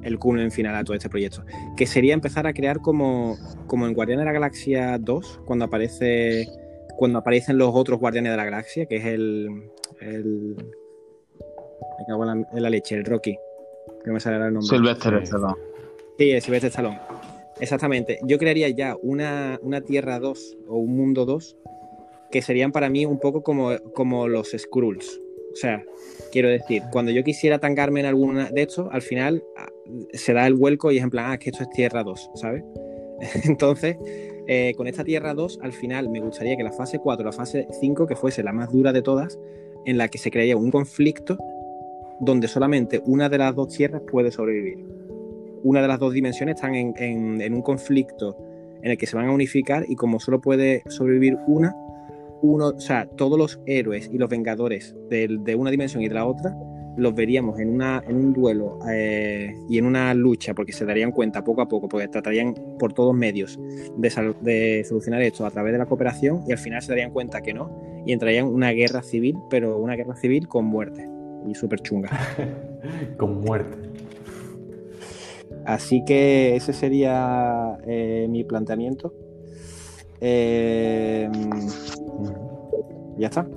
el, 0.03 0.17
en 0.39 0.51
final 0.51 0.75
a 0.75 0.83
todo 0.83 0.95
este 0.95 1.09
proyecto. 1.09 1.43
Que 1.77 1.85
sería 1.85 2.15
empezar 2.15 2.47
a 2.47 2.53
crear 2.53 2.79
como, 2.79 3.37
como 3.67 3.85
en 3.85 3.93
Guardianes 3.93 4.23
de 4.23 4.25
la 4.25 4.31
Galaxia 4.31 4.97
2, 4.97 5.41
cuando 5.45 5.65
aparece 5.65 6.47
cuando 6.97 7.19
aparecen 7.19 7.59
los 7.59 7.69
otros 7.71 7.99
Guardianes 7.99 8.31
de 8.31 8.37
la 8.37 8.45
Galaxia, 8.45 8.87
que 8.87 8.95
es 8.95 9.05
el. 9.05 9.47
el 9.99 10.55
me 10.55 12.05
cago 12.07 12.23
en 12.31 12.47
la, 12.51 12.69
leche, 12.71 12.95
el 12.95 13.05
Rocky. 13.05 13.37
Que 14.03 14.09
me 14.09 14.19
sale 14.19 14.37
el 14.37 14.53
nombre. 14.53 14.75
Sylvester 14.75 15.21
Stallone. 15.21 15.53
Sí, 16.17 16.41
Sylvester 16.41 16.69
Stallone. 16.69 16.99
Exactamente. 17.59 18.17
Yo 18.23 18.39
crearía 18.39 18.69
ya 18.69 18.95
una, 19.03 19.59
una 19.61 19.81
Tierra 19.81 20.17
2 20.17 20.57
o 20.67 20.77
un 20.77 20.97
Mundo 20.97 21.25
2 21.25 21.57
que 22.31 22.41
serían 22.41 22.71
para 22.71 22.89
mí 22.89 23.05
un 23.05 23.19
poco 23.19 23.43
como, 23.43 23.71
como 23.93 24.27
los 24.27 24.51
Skrulls. 24.57 25.21
O 25.51 25.55
sea, 25.55 25.83
quiero 26.31 26.49
decir, 26.49 26.83
cuando 26.91 27.11
yo 27.11 27.23
quisiera 27.23 27.59
tangarme 27.59 27.99
en 27.99 28.05
alguna 28.05 28.49
de 28.49 28.61
estos, 28.61 28.87
al 28.91 29.01
final 29.01 29.43
ah, 29.57 29.67
se 30.13 30.33
da 30.33 30.47
el 30.47 30.55
vuelco 30.55 30.91
y 30.91 30.97
es 30.97 31.03
en 31.03 31.09
plan, 31.09 31.31
ah, 31.31 31.37
que 31.37 31.49
esto 31.49 31.63
es 31.63 31.69
Tierra 31.71 32.03
2, 32.03 32.31
¿sabes? 32.35 32.63
Entonces, 33.43 33.97
eh, 34.47 34.73
con 34.77 34.87
esta 34.87 35.03
Tierra 35.03 35.33
2, 35.33 35.59
al 35.61 35.73
final 35.73 36.09
me 36.09 36.21
gustaría 36.21 36.55
que 36.55 36.63
la 36.63 36.71
fase 36.71 36.99
4, 36.99 37.25
la 37.25 37.31
fase 37.33 37.67
5, 37.79 38.07
que 38.07 38.15
fuese 38.15 38.43
la 38.43 38.53
más 38.53 38.71
dura 38.71 38.93
de 38.93 39.01
todas, 39.01 39.37
en 39.85 39.97
la 39.97 40.07
que 40.07 40.17
se 40.17 40.31
crearía 40.31 40.55
un 40.55 40.71
conflicto 40.71 41.37
donde 42.21 42.47
solamente 42.47 43.01
una 43.05 43.29
de 43.29 43.39
las 43.39 43.55
dos 43.55 43.69
tierras 43.69 44.03
puede 44.09 44.31
sobrevivir. 44.31 44.85
Una 45.63 45.81
de 45.81 45.87
las 45.87 45.99
dos 45.99 46.13
dimensiones 46.13 46.55
están 46.55 46.75
en, 46.75 46.93
en 46.97 47.53
un 47.53 47.61
conflicto 47.61 48.37
en 48.81 48.91
el 48.91 48.97
que 48.97 49.05
se 49.05 49.15
van 49.15 49.27
a 49.27 49.31
unificar 49.31 49.85
y 49.87 49.95
como 49.95 50.19
solo 50.19 50.39
puede 50.39 50.83
sobrevivir 50.87 51.37
una, 51.47 51.75
uno, 52.41 52.69
o 52.69 52.79
sea, 52.79 53.07
todos 53.17 53.37
los 53.37 53.59
héroes 53.65 54.09
y 54.11 54.17
los 54.17 54.29
vengadores 54.29 54.95
de, 55.09 55.55
una 55.55 55.71
dimensión 55.71 56.03
y 56.03 56.07
de 56.07 56.15
la 56.15 56.25
otra 56.25 56.55
los 56.97 57.15
veríamos 57.15 57.57
en, 57.59 57.69
una, 57.69 58.03
en 58.05 58.17
un 58.17 58.33
duelo 58.33 58.79
eh, 58.89 59.53
y 59.69 59.77
en 59.77 59.85
una 59.85 60.13
lucha, 60.13 60.53
porque 60.53 60.73
se 60.73 60.85
darían 60.85 61.11
cuenta 61.11 61.43
poco 61.43 61.61
a 61.61 61.67
poco, 61.67 61.87
porque 61.87 62.07
tratarían 62.09 62.53
por 62.77 62.93
todos 62.93 63.15
medios 63.15 63.57
de, 63.97 64.35
de, 64.41 64.83
solucionar 64.83 65.21
esto 65.21 65.45
a 65.45 65.51
través 65.51 65.71
de 65.71 65.79
la 65.79 65.85
cooperación 65.85 66.43
y 66.47 66.51
al 66.51 66.57
final 66.57 66.81
se 66.81 66.89
darían 66.89 67.11
cuenta 67.11 67.41
que 67.41 67.53
no 67.53 68.03
y 68.05 68.11
entrarían 68.11 68.47
una 68.47 68.71
guerra 68.71 69.03
civil, 69.03 69.37
pero 69.49 69.77
una 69.77 69.95
guerra 69.95 70.15
civil 70.15 70.47
con 70.47 70.65
muerte 70.65 71.07
y 71.47 71.55
súper 71.55 71.79
chunga. 71.79 72.09
con 73.17 73.41
muerte. 73.41 73.77
Así 75.65 76.03
que 76.05 76.55
ese 76.55 76.73
sería 76.73 77.77
eh, 77.85 78.27
mi 78.29 78.43
planteamiento. 78.43 79.13
Eh, 80.19 81.29
ya 83.17 83.27
está. 83.27 83.47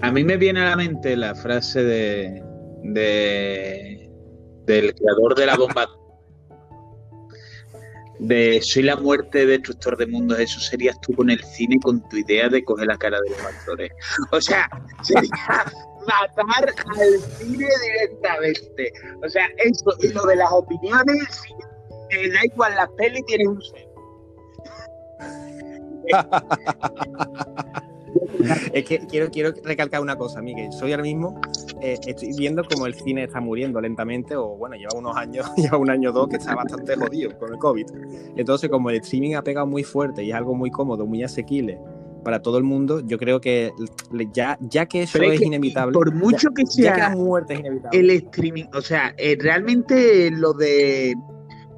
A 0.00 0.12
mí 0.12 0.22
me 0.24 0.36
viene 0.36 0.60
a 0.60 0.70
la 0.70 0.76
mente 0.76 1.16
la 1.16 1.34
frase 1.34 1.82
de, 1.82 2.42
de 2.82 4.10
del 4.64 4.94
creador 4.94 5.34
de 5.34 5.46
la 5.46 5.56
bomba 5.56 5.88
de 8.18 8.60
soy 8.62 8.82
la 8.82 8.96
muerte 8.96 9.46
destructor 9.46 9.96
de 9.96 10.06
mundos, 10.06 10.38
eso 10.38 10.60
serías 10.60 11.00
tú 11.00 11.14
con 11.14 11.30
el 11.30 11.42
cine 11.44 11.78
con 11.82 12.06
tu 12.08 12.16
idea 12.16 12.48
de 12.48 12.64
coger 12.64 12.86
la 12.86 12.96
cara 12.96 13.18
de 13.20 13.30
los 13.30 13.40
actores. 13.40 13.90
O 14.32 14.40
sea, 14.40 14.68
sería 15.02 15.30
matar 16.06 16.74
al 16.98 17.20
cine 17.38 17.68
directamente. 17.82 18.92
O 19.24 19.28
sea, 19.28 19.46
eso 19.58 19.94
y 20.00 20.08
lo 20.08 20.26
de 20.26 20.36
las 20.36 20.50
opiniones, 20.50 21.42
eh, 22.10 22.30
da 22.30 22.44
igual 22.44 22.74
la 22.74 22.88
peli, 22.96 23.22
tienes 23.24 23.48
un 23.48 23.62
ser. 23.62 23.87
Es 28.72 28.84
que 28.84 28.98
quiero, 29.06 29.30
quiero 29.30 29.52
recalcar 29.64 30.00
una 30.00 30.16
cosa, 30.16 30.40
Miguel. 30.40 30.72
Soy 30.72 30.92
ahora 30.92 31.02
mismo, 31.02 31.40
eh, 31.80 31.98
estoy 32.06 32.32
viendo 32.36 32.64
como 32.64 32.86
el 32.86 32.94
cine 32.94 33.24
está 33.24 33.40
muriendo 33.40 33.80
lentamente, 33.80 34.36
o 34.36 34.56
bueno, 34.56 34.76
lleva 34.76 34.96
unos 34.96 35.16
años, 35.16 35.46
lleva 35.56 35.78
un 35.78 35.90
año 35.90 36.10
o 36.10 36.12
dos 36.12 36.28
que 36.28 36.36
está 36.36 36.54
bastante 36.54 36.96
jodido 36.96 37.36
con 37.38 37.52
el 37.52 37.58
COVID. 37.58 37.86
Entonces, 38.36 38.70
como 38.70 38.90
el 38.90 38.96
streaming 38.96 39.34
ha 39.34 39.42
pegado 39.42 39.66
muy 39.66 39.84
fuerte 39.84 40.22
y 40.24 40.30
es 40.30 40.36
algo 40.36 40.54
muy 40.54 40.70
cómodo, 40.70 41.06
muy 41.06 41.22
asequible 41.22 41.78
para 42.24 42.42
todo 42.42 42.58
el 42.58 42.64
mundo, 42.64 43.00
yo 43.00 43.16
creo 43.16 43.40
que 43.40 43.72
ya, 44.32 44.58
ya 44.60 44.86
que 44.86 45.02
eso 45.02 45.22
es, 45.22 45.40
inevitable. 45.40 45.94
Por 45.94 46.12
mucho 46.12 46.50
que 46.50 46.66
sea 46.66 46.96
la 46.96 47.16
muerte 47.16 47.54
es 47.54 47.60
inevitable. 47.60 47.98
El 47.98 48.10
streaming, 48.10 48.64
o 48.74 48.82
sea, 48.82 49.14
eh, 49.16 49.36
realmente 49.40 50.30
lo 50.30 50.52
de 50.52 51.16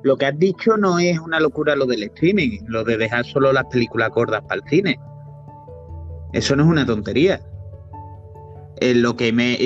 lo 0.03 0.17
que 0.17 0.27
has 0.27 0.39
dicho 0.39 0.77
no 0.77 0.99
es 0.99 1.19
una 1.19 1.41
locura 1.41 1.77
lo 1.77 1.87
del 1.87 2.05
streaming, 2.05 2.61
lo 2.67 2.85
de 2.85 2.97
dejar 2.97 3.25
solo 3.25 3.53
las 3.53 3.67
películas 3.67 4.11
gordas 4.11 4.43
para 4.43 4.61
el 4.63 4.69
cine. 4.69 4.99
Eso 6.33 6.57
no 6.57 6.65
es 6.65 6.69
una 6.69 6.87
tontería. 6.87 7.41
Eh, 8.81 8.95
lo 8.95 9.15
que 9.15 9.33
me 9.33 9.59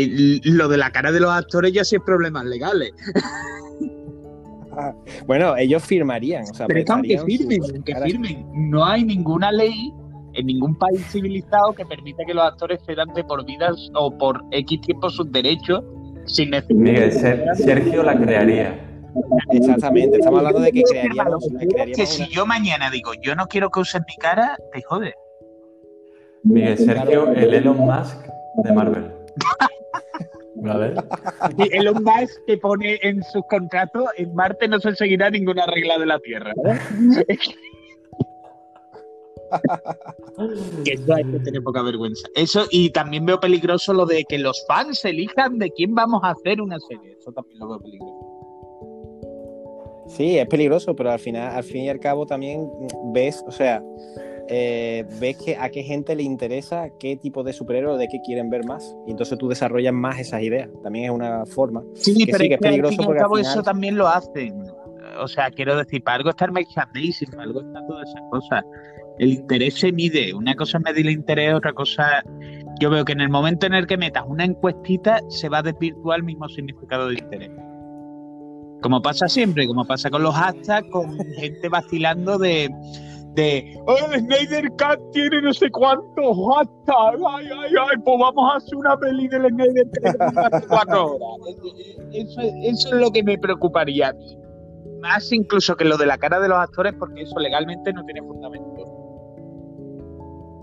lo 0.45 0.69
de 0.69 0.77
la 0.77 0.91
cara 0.91 1.13
de 1.13 1.21
los 1.21 1.31
actores 1.31 1.73
ya 1.73 1.85
sí 1.85 1.97
es 1.97 2.03
problemas 2.03 2.45
legales. 2.47 2.93
bueno, 5.27 5.57
ellos 5.57 5.85
firmarían. 5.85 6.45
O 6.51 6.55
sea, 6.55 6.67
Pero 6.67 6.95
aunque 6.95 7.19
firmen, 7.21 7.63
firmen, 8.05 8.71
no 8.71 8.85
hay 8.85 9.05
ninguna 9.05 9.53
ley 9.53 9.93
en 10.33 10.47
ningún 10.47 10.77
país 10.77 11.01
civilizado 11.13 11.75
que 11.75 11.87
permita 11.87 12.25
que 12.27 12.35
los 12.35 12.45
actores 12.45 12.81
cedan 12.85 13.15
de 13.15 13.23
por 13.23 13.45
vidas 13.45 13.89
o 13.95 14.19
por 14.19 14.43
X 14.51 14.81
tiempo 14.81 15.09
sus 15.11 15.31
derechos 15.31 15.85
sin 16.27 16.51
necesidad. 16.51 16.77
Miguel, 16.77 17.57
Sergio 17.57 18.03
la 18.03 18.19
crearía. 18.19 18.94
Exactamente, 19.51 20.19
estamos 20.19 20.39
hablando 20.39 20.61
de 20.61 20.73
que 20.73 20.83
crearíamos. 20.83 21.47
Que 21.95 22.07
si 22.07 22.27
yo 22.29 22.47
mañana 22.47 22.91
digo, 22.91 23.13
yo 23.23 23.35
no 23.35 23.47
quiero 23.47 23.71
que 23.71 23.81
usen 23.81 24.05
mi 24.07 24.17
cara, 24.17 24.57
te 24.73 24.83
jode. 24.83 25.15
Miguel 26.43 26.79
Sergio, 26.79 27.33
el 27.33 27.55
Elon 27.55 27.79
Musk 27.79 28.19
de 28.65 28.73
Marvel. 28.73 29.11
¿Vale? 30.57 30.95
Elon 31.73 32.03
Musk 32.03 32.35
que 32.47 32.57
pone 32.59 32.99
en 33.03 33.23
sus 33.25 33.43
contratos, 33.49 34.05
en 34.17 34.35
Marte 34.35 34.69
no 34.69 34.79
se 34.81 34.95
seguirá 34.95 35.31
ninguna 35.31 35.67
regla 35.67 35.99
de 35.99 36.07
la 36.07 36.19
Tierra. 36.21 36.53
que 40.85 40.93
eso 40.93 41.15
hay 41.15 41.25
que 41.25 41.39
tener 41.41 41.63
poca 41.63 41.83
vergüenza. 41.83 42.29
Eso, 42.35 42.67
y 42.71 42.91
también 42.91 43.27
veo 43.27 43.41
peligroso 43.41 43.93
lo 43.93 44.07
de 44.07 44.25
que 44.25 44.39
los 44.39 44.65
fans 44.67 45.05
elijan 45.05 45.59
de 45.59 45.71
quién 45.71 45.95
vamos 45.95 46.23
a 46.25 46.31
hacer 46.31 46.61
una 46.61 46.79
serie. 46.81 47.17
Eso 47.19 47.33
también 47.33 47.59
lo 47.59 47.69
veo 47.69 47.81
peligroso. 47.81 48.34
Sí, 50.07 50.39
es 50.39 50.47
peligroso, 50.47 50.95
pero 50.95 51.11
al 51.11 51.19
final, 51.19 51.55
al 51.55 51.65
fin 51.65 51.85
y 51.85 51.89
al 51.89 51.99
cabo 51.99 52.27
también 52.27 52.69
ves, 53.13 53.43
o 53.47 53.53
sea, 53.53 53.83
eh, 54.49 55.07
ves 55.21 55.39
que 55.39 55.57
a 55.57 55.71
qué 55.71 55.83
gente 55.83 56.15
le 56.15 56.23
interesa 56.23 56.91
qué 56.99 57.17
tipo 57.17 57.43
de 57.43 57.55
superhéroe, 57.55 57.97
de 57.97 58.09
qué 58.09 58.21
quieren 58.21 58.51
ver 58.51 58.65
más. 58.65 58.97
Y 59.07 59.13
entonces 59.13 59.39
tú 59.39 59.49
desarrollas 59.49 59.95
más 59.95 60.19
esas 60.19 60.43
ideas. 60.43 60.69
También 60.83 61.07
es 61.07 61.11
una 61.11 61.47
forma. 61.47 61.83
Sí, 61.95 62.27
pero 62.31 62.45
es, 62.45 62.59
peligroso 62.59 63.03
porque 63.03 63.41
eso 63.41 63.63
también 63.63 63.97
lo 63.97 64.07
hacen. 64.07 64.55
O 65.21 65.29
sea, 65.29 65.51
quiero 65.51 65.77
decir, 65.77 66.03
para 66.03 66.17
algo 66.17 66.31
está 66.31 66.47
el 66.47 66.53
merchandising, 66.53 67.31
para 67.31 67.45
algo 67.45 67.61
está 67.61 67.87
todas 67.87 68.09
esas 68.09 68.23
cosas. 68.31 68.65
El 69.19 69.33
interés 69.33 69.75
se 69.75 69.93
mide. 69.93 70.35
Una 70.35 70.55
cosa 70.55 70.79
es 70.79 70.85
medir 70.85 71.07
el 71.07 71.13
interés, 71.13 71.55
otra 71.55 71.73
cosa. 71.73 72.23
Yo 72.81 72.91
veo 72.91 73.05
que 73.05 73.13
en 73.13 73.21
el 73.21 73.29
momento 73.29 73.67
en 73.67 73.75
el 73.75 73.87
que 73.87 73.97
metas 73.97 74.25
una 74.27 74.45
encuestita, 74.45 75.21
se 75.29 75.49
va 75.49 75.59
a 75.59 75.63
desvirtuar 75.63 76.19
el 76.19 76.25
mismo 76.25 76.49
significado 76.49 77.09
de 77.09 77.15
interés. 77.15 77.51
Como 78.85 79.01
pasa 79.01 79.29
siempre, 79.29 79.67
como 79.67 79.83
pasa 79.87 80.11
con 80.11 80.23
los 80.23 80.35
hashtags, 80.35 80.91
con 80.91 81.19
gente 81.37 81.71
vacilando 81.71 82.37
de 82.37 82.71
de 83.33 83.81
oh, 83.87 83.97
Snyder 83.97 84.69
Cut 84.73 85.11
tiene 85.13 85.41
no 85.41 85.55
sé 85.55 85.71
cuántos 85.71 86.37
hashtags, 86.37 87.19
ay, 87.27 87.47
ay, 87.47 87.73
ay, 87.81 87.97
pues 88.05 88.17
vamos 88.21 88.53
a 88.53 88.57
hacer 88.59 88.77
una 88.77 88.95
peli 88.99 89.27
del 89.29 89.49
Snyder 89.49 89.87
Cut 89.87 90.69
cuatro 90.69 91.17
horas. 91.17 91.57
Eso, 92.13 92.41
eso, 92.43 92.89
es 92.95 93.01
lo 93.01 93.11
que 93.11 93.23
me 93.23 93.39
preocuparía 93.39 94.09
a 94.09 94.13
mí. 94.13 94.37
Más 95.01 95.33
incluso 95.33 95.75
que 95.77 95.87
lo 95.87 95.97
de 95.97 96.05
la 96.05 96.19
cara 96.19 96.39
de 96.39 96.49
los 96.49 96.59
actores, 96.59 96.93
porque 96.99 97.23
eso 97.23 97.39
legalmente 97.39 97.91
no 97.91 98.05
tiene 98.05 98.21
fundamento. 98.21 98.85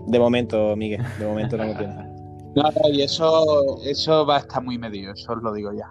De 0.06 0.18
momento, 0.20 0.76
Miguel, 0.76 1.02
de 1.18 1.26
momento 1.26 1.56
no 1.56 1.64
lo 1.64 1.74
tiene. 1.74 1.94
No, 2.54 2.64
no, 2.64 2.90
y 2.90 3.00
eso, 3.00 3.82
eso 3.82 4.26
va 4.26 4.36
a 4.36 4.38
estar 4.40 4.62
muy 4.62 4.76
medio, 4.76 5.10
eso 5.12 5.32
os 5.32 5.42
lo 5.42 5.54
digo 5.54 5.72
ya. 5.72 5.90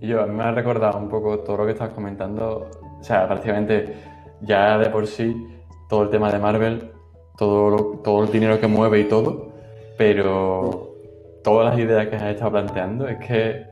Yo, 0.00 0.26
me 0.26 0.42
ha 0.44 0.52
recordado 0.52 0.98
un 0.98 1.08
poco 1.08 1.38
todo 1.40 1.58
lo 1.58 1.66
que 1.66 1.72
estás 1.72 1.90
comentando, 1.90 2.68
o 3.00 3.02
sea, 3.02 3.26
prácticamente 3.26 3.96
ya 4.42 4.78
de 4.78 4.90
por 4.90 5.06
sí 5.06 5.46
todo 5.88 6.04
el 6.04 6.10
tema 6.10 6.30
de 6.30 6.38
Marvel, 6.38 6.92
todo, 7.36 7.98
todo 8.02 8.24
el 8.24 8.32
dinero 8.32 8.60
que 8.60 8.66
mueve 8.66 9.00
y 9.00 9.04
todo, 9.04 9.52
pero 9.96 10.94
todas 11.42 11.70
las 11.70 11.78
ideas 11.78 12.08
que 12.08 12.16
has 12.16 12.24
estado 12.24 12.52
planteando 12.52 13.08
es 13.08 13.18
que 13.24 13.66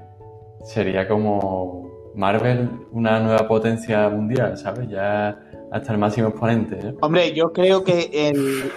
sería 0.65 1.07
como 1.07 2.13
Marvel 2.15 2.87
una 2.93 3.21
nueva 3.21 3.47
potencia 3.49 4.09
mundial, 4.09 4.57
¿sabes? 4.57 4.89
Ya 4.89 5.39
hasta 5.73 5.93
el 5.93 5.99
máximo 5.99 6.29
exponente. 6.29 6.79
¿eh? 6.81 6.95
Hombre, 7.01 7.33
yo 7.35 7.53
creo 7.53 7.83
que 7.83 8.33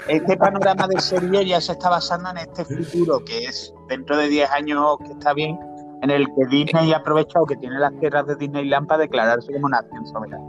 este 0.07 0.35
panorama 0.35 0.87
de 0.87 0.99
serie 0.99 1.45
ya 1.45 1.61
se 1.61 1.73
está 1.73 1.89
basando 1.89 2.31
en 2.31 2.37
este 2.37 2.65
futuro, 2.65 3.23
que 3.23 3.45
es 3.45 3.73
dentro 3.87 4.17
de 4.17 4.27
10 4.27 4.49
años 4.51 4.97
que 5.05 5.11
está 5.11 5.33
bien, 5.33 5.59
en 6.01 6.09
el 6.09 6.25
que 6.27 6.45
Disney 6.49 6.93
ha 6.93 6.97
aprovechado 6.97 7.45
que 7.45 7.55
tiene 7.55 7.79
las 7.79 7.97
tierras 7.99 8.27
de 8.27 8.35
Disneyland 8.35 8.87
para 8.87 9.01
declararse 9.01 9.51
como 9.53 9.69
nación 9.69 10.05
soberana. 10.07 10.43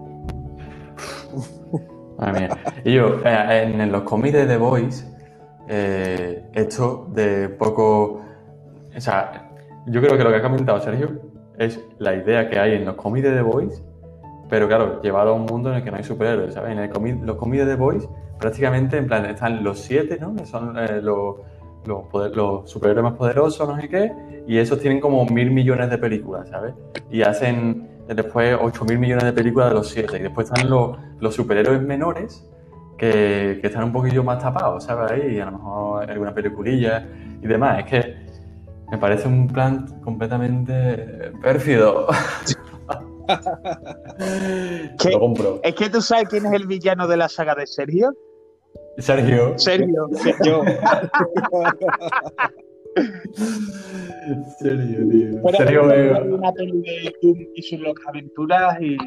Y 2.84 2.94
yo, 2.94 3.20
eh, 3.24 3.62
en 3.62 3.92
los 3.92 4.02
cómics 4.02 4.34
de 4.34 4.46
The 4.46 4.56
Voice, 4.56 5.06
eh, 5.68 6.50
esto 6.52 7.08
de 7.12 7.48
poco. 7.48 8.22
O 8.96 9.00
sea, 9.00 9.52
yo 9.86 10.00
creo 10.00 10.16
que 10.16 10.24
lo 10.24 10.30
que 10.30 10.36
ha 10.36 10.42
comentado 10.42 10.80
Sergio 10.80 11.20
es 11.58 11.80
la 11.98 12.14
idea 12.14 12.48
que 12.48 12.58
hay 12.58 12.74
en 12.74 12.84
los 12.84 12.96
cómics 12.96 13.24
de 13.28 13.34
The 13.34 13.42
Voice, 13.42 13.82
pero 14.48 14.66
claro, 14.66 15.00
llevado 15.02 15.30
a 15.30 15.34
un 15.34 15.46
mundo 15.46 15.70
en 15.70 15.76
el 15.76 15.84
que 15.84 15.90
no 15.90 15.96
hay 15.98 16.04
superhéroes, 16.04 16.54
¿sabes? 16.54 16.72
En 16.72 16.78
el 16.78 17.26
los 17.26 17.36
cómics 17.36 17.64
de 17.64 17.72
The 17.72 17.80
Voice, 17.80 18.08
prácticamente, 18.38 18.96
en 18.96 19.06
plan, 19.06 19.24
están 19.26 19.62
los 19.62 19.78
siete, 19.78 20.18
¿no? 20.20 20.34
Que 20.34 20.46
son 20.46 20.76
eh, 20.78 21.00
los, 21.02 21.36
los, 21.84 22.04
los 22.34 22.70
superhéroes 22.70 23.04
más 23.04 23.14
poderosos, 23.14 23.68
no 23.68 23.80
sé 23.80 23.88
qué, 23.88 24.12
y 24.46 24.58
esos 24.58 24.80
tienen 24.80 25.00
como 25.00 25.24
mil 25.26 25.50
millones 25.50 25.90
de 25.90 25.98
películas, 25.98 26.48
¿sabes? 26.48 26.74
Y 27.10 27.22
hacen 27.22 27.88
después 28.14 28.56
8 28.60 28.84
mil 28.84 28.98
millones 28.98 29.24
de 29.24 29.32
películas 29.32 29.68
de 29.68 29.74
los 29.74 29.88
7. 29.88 30.16
Y 30.18 30.22
después 30.22 30.50
están 30.50 30.68
los, 30.68 30.96
los 31.20 31.34
superhéroes 31.34 31.82
menores 31.82 32.48
que, 32.96 33.58
que, 33.60 33.66
están 33.66 33.84
un 33.84 33.92
poquillo 33.92 34.24
más 34.24 34.42
tapados, 34.42 34.84
¿sabes? 34.84 35.12
Ahí, 35.12 35.36
y 35.36 35.40
a 35.40 35.46
lo 35.46 35.52
mejor 35.52 36.10
alguna 36.10 36.34
peliculilla 36.34 37.06
y 37.42 37.46
demás. 37.46 37.80
Es 37.80 37.84
que 37.86 38.16
me 38.90 38.98
parece 38.98 39.28
un 39.28 39.46
plan 39.46 40.00
completamente 40.02 41.32
pérfido. 41.42 42.06
Lo 45.12 45.20
compro. 45.20 45.60
Es 45.62 45.74
que 45.74 45.90
tú 45.90 46.00
sabes 46.00 46.28
quién 46.30 46.46
es 46.46 46.52
el 46.52 46.66
villano 46.66 47.06
de 47.06 47.18
la 47.18 47.28
saga 47.28 47.54
de 47.54 47.66
Sergio. 47.66 48.14
Sergio. 48.98 49.58
Sergio. 49.58 50.08
Yo. 50.44 50.62
serio, 54.58 55.08
tío. 55.08 55.50
serio, 55.56 55.82
una 56.34 56.52
peli 56.52 56.82
de 56.82 57.14
Doom 57.22 57.38
y 57.54 57.62
sus 57.62 57.80
locas 57.80 58.04
aventuras 58.08 58.80
y. 58.80 58.96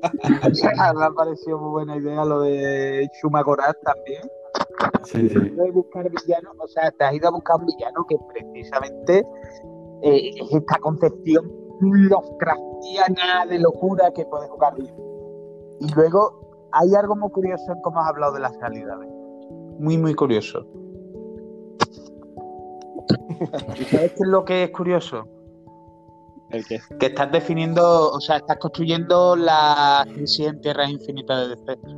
me 0.00 1.04
ha 1.04 1.10
parecido 1.10 1.58
muy 1.58 1.70
buena 1.70 1.96
idea 1.96 2.24
lo 2.24 2.42
de 2.42 3.08
Shuma 3.20 3.42
Gorat 3.42 3.76
también. 3.82 4.22
Sí, 5.04 5.28
sí. 5.28 5.38
De 5.38 5.70
buscar 5.70 6.08
villanos, 6.08 6.54
o 6.58 6.68
sea, 6.68 6.90
te 6.92 7.04
has 7.04 7.14
ido 7.14 7.28
a 7.28 7.32
buscar 7.32 7.56
un 7.56 7.66
villano 7.66 8.06
que 8.08 8.16
precisamente 8.32 9.26
eh, 10.02 10.30
es 10.40 10.54
esta 10.54 10.78
concepción 10.78 11.50
Lovecraftiana 11.80 13.46
de 13.48 13.58
locura 13.58 14.10
que 14.12 14.24
puede 14.26 14.48
jugar 14.48 14.74
bien. 14.76 14.94
Y 15.80 15.94
luego 15.94 16.37
hay 16.72 16.94
algo 16.94 17.16
muy 17.16 17.30
curioso 17.30 17.72
en 17.72 17.80
cómo 17.82 18.00
has 18.00 18.08
hablado 18.08 18.32
de 18.34 18.40
las 18.40 18.56
realidades. 18.58 19.08
Muy, 19.78 19.96
muy 19.98 20.14
curioso. 20.14 20.66
¿Y 23.78 23.84
sabes 23.84 24.12
qué 24.12 24.22
es 24.22 24.28
lo 24.28 24.44
que 24.44 24.64
es 24.64 24.70
curioso? 24.70 25.26
¿El 26.50 26.66
qué? 26.66 26.80
Que 26.98 27.06
estás 27.06 27.30
definiendo, 27.30 28.10
o 28.10 28.20
sea, 28.20 28.38
estás 28.38 28.58
construyendo 28.58 29.36
la 29.36 30.06
crisis 30.12 30.46
en 30.46 30.60
Tierra 30.60 30.88
Infinita 30.88 31.40
de 31.40 31.48
DC. 31.56 31.78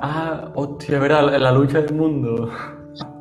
Ah, 0.00 0.50
hostia, 0.56 0.98
verá, 0.98 1.22
la, 1.22 1.38
la 1.38 1.52
lucha 1.52 1.82
del 1.82 1.94
mundo. 1.94 2.48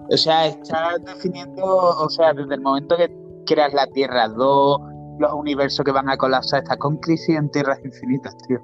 O 0.09 0.17
sea, 0.17 0.47
estás 0.47 1.03
definiendo, 1.05 1.63
o 1.63 2.09
sea, 2.09 2.33
desde 2.33 2.55
el 2.55 2.61
momento 2.61 2.97
que 2.97 3.11
creas 3.45 3.73
la 3.73 3.85
Tierra 3.87 4.27
2, 4.27 4.81
los 5.19 5.33
universos 5.33 5.85
que 5.85 5.91
van 5.91 6.09
a 6.09 6.17
colapsar, 6.17 6.63
estás 6.63 6.77
con 6.77 6.97
crisis 6.97 7.35
en 7.35 7.49
Tierras 7.51 7.79
Infinitas, 7.85 8.35
tío. 8.47 8.59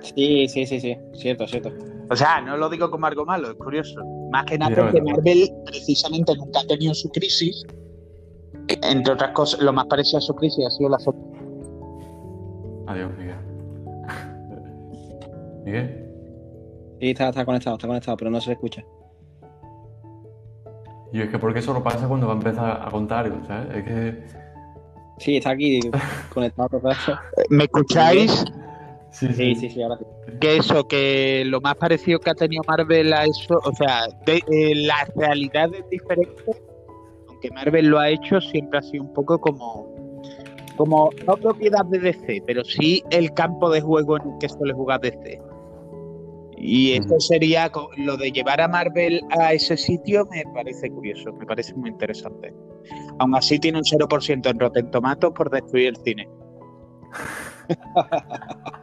Sí, 0.00 0.48
sí, 0.48 0.66
sí, 0.66 0.80
sí. 0.80 0.96
Cierto, 1.14 1.46
cierto. 1.46 1.70
O 2.10 2.16
sea, 2.16 2.40
no 2.40 2.56
lo 2.56 2.68
digo 2.68 2.90
como 2.90 3.06
algo 3.06 3.24
malo, 3.24 3.50
es 3.50 3.56
curioso. 3.56 4.02
Más 4.30 4.44
que 4.44 4.58
nada 4.58 4.70
Mira, 4.70 4.82
porque. 4.82 5.02
Marvel 5.02 5.50
precisamente 5.64 6.36
nunca 6.36 6.60
ha 6.60 6.66
tenido 6.66 6.94
su 6.94 7.10
crisis. 7.10 7.64
Entre 8.68 9.12
otras 9.12 9.32
cosas, 9.32 9.60
lo 9.60 9.72
más 9.72 9.86
parecido 9.86 10.18
a 10.18 10.20
su 10.20 10.34
crisis 10.34 10.66
ha 10.66 10.70
sido 10.70 10.90
la 10.90 10.98
foto. 10.98 11.18
Adiós, 12.86 13.10
Miguel. 13.18 13.36
Miguel. 15.64 15.98
Sí, 17.00 17.10
está, 17.10 17.28
está 17.28 17.44
conectado, 17.44 17.76
está 17.76 17.88
conectado, 17.88 18.16
pero 18.16 18.30
no 18.30 18.40
se 18.40 18.52
escucha. 18.52 18.84
Y 21.12 21.20
es 21.20 21.28
que 21.28 21.38
porque 21.38 21.58
eso 21.58 21.74
lo 21.74 21.82
pasa 21.82 22.08
cuando 22.08 22.26
va 22.26 22.32
a 22.32 22.36
empezar 22.36 22.82
a 22.86 22.90
contar 22.90 23.26
algo, 23.26 23.44
¿sabes? 23.46 23.76
Es 23.76 23.84
que. 23.84 24.24
Sí, 25.18 25.36
está 25.36 25.50
aquí 25.50 25.80
conectado. 26.32 26.80
¿Me 27.50 27.64
escucháis? 27.64 28.44
Sí, 29.12 29.28
Sí, 29.32 29.54
sí, 29.54 29.68
sí, 29.68 29.82
ahora 29.82 29.98
sí. 29.98 30.32
Que 30.40 30.56
eso, 30.56 30.88
que 30.88 31.44
lo 31.44 31.60
más 31.60 31.76
parecido 31.76 32.18
que 32.18 32.30
ha 32.30 32.34
tenido 32.34 32.62
Marvel 32.66 33.12
a 33.12 33.24
eso, 33.24 33.60
o 33.62 33.72
sea, 33.74 34.06
de, 34.26 34.42
eh, 34.50 34.74
la 34.74 35.06
realidad 35.14 35.70
es 35.74 35.88
diferente, 35.90 36.42
aunque 37.28 37.50
Marvel 37.50 37.88
lo 37.88 37.98
ha 37.98 38.08
hecho, 38.08 38.40
siempre 38.40 38.78
ha 38.78 38.82
sido 38.82 39.04
un 39.04 39.12
poco 39.12 39.38
como, 39.38 39.94
como 40.76 41.10
no 41.26 41.36
propiedad 41.36 41.84
de 41.84 41.98
DC, 41.98 42.42
pero 42.46 42.64
sí 42.64 43.02
el 43.10 43.32
campo 43.34 43.70
de 43.70 43.82
juego 43.82 44.16
en 44.16 44.30
el 44.32 44.38
que 44.38 44.48
suele 44.48 44.72
jugar 44.72 45.00
DC. 45.00 45.40
Y 46.56 46.92
esto 46.92 47.18
sería 47.18 47.70
lo 47.98 48.16
de 48.16 48.30
llevar 48.30 48.60
a 48.60 48.68
Marvel 48.68 49.20
a 49.30 49.52
ese 49.52 49.76
sitio, 49.76 50.26
me 50.30 50.44
parece 50.54 50.88
curioso, 50.90 51.32
me 51.32 51.44
parece 51.44 51.74
muy 51.74 51.90
interesante. 51.90 52.54
Aún 53.18 53.34
así 53.34 53.58
tiene 53.58 53.78
un 53.78 53.84
0% 53.84 54.48
en 54.48 54.58
Rotten 54.58 54.90
Tomatoes 54.92 55.34
por 55.34 55.50
destruir 55.50 55.88
el 55.88 55.96
cine. 55.96 56.28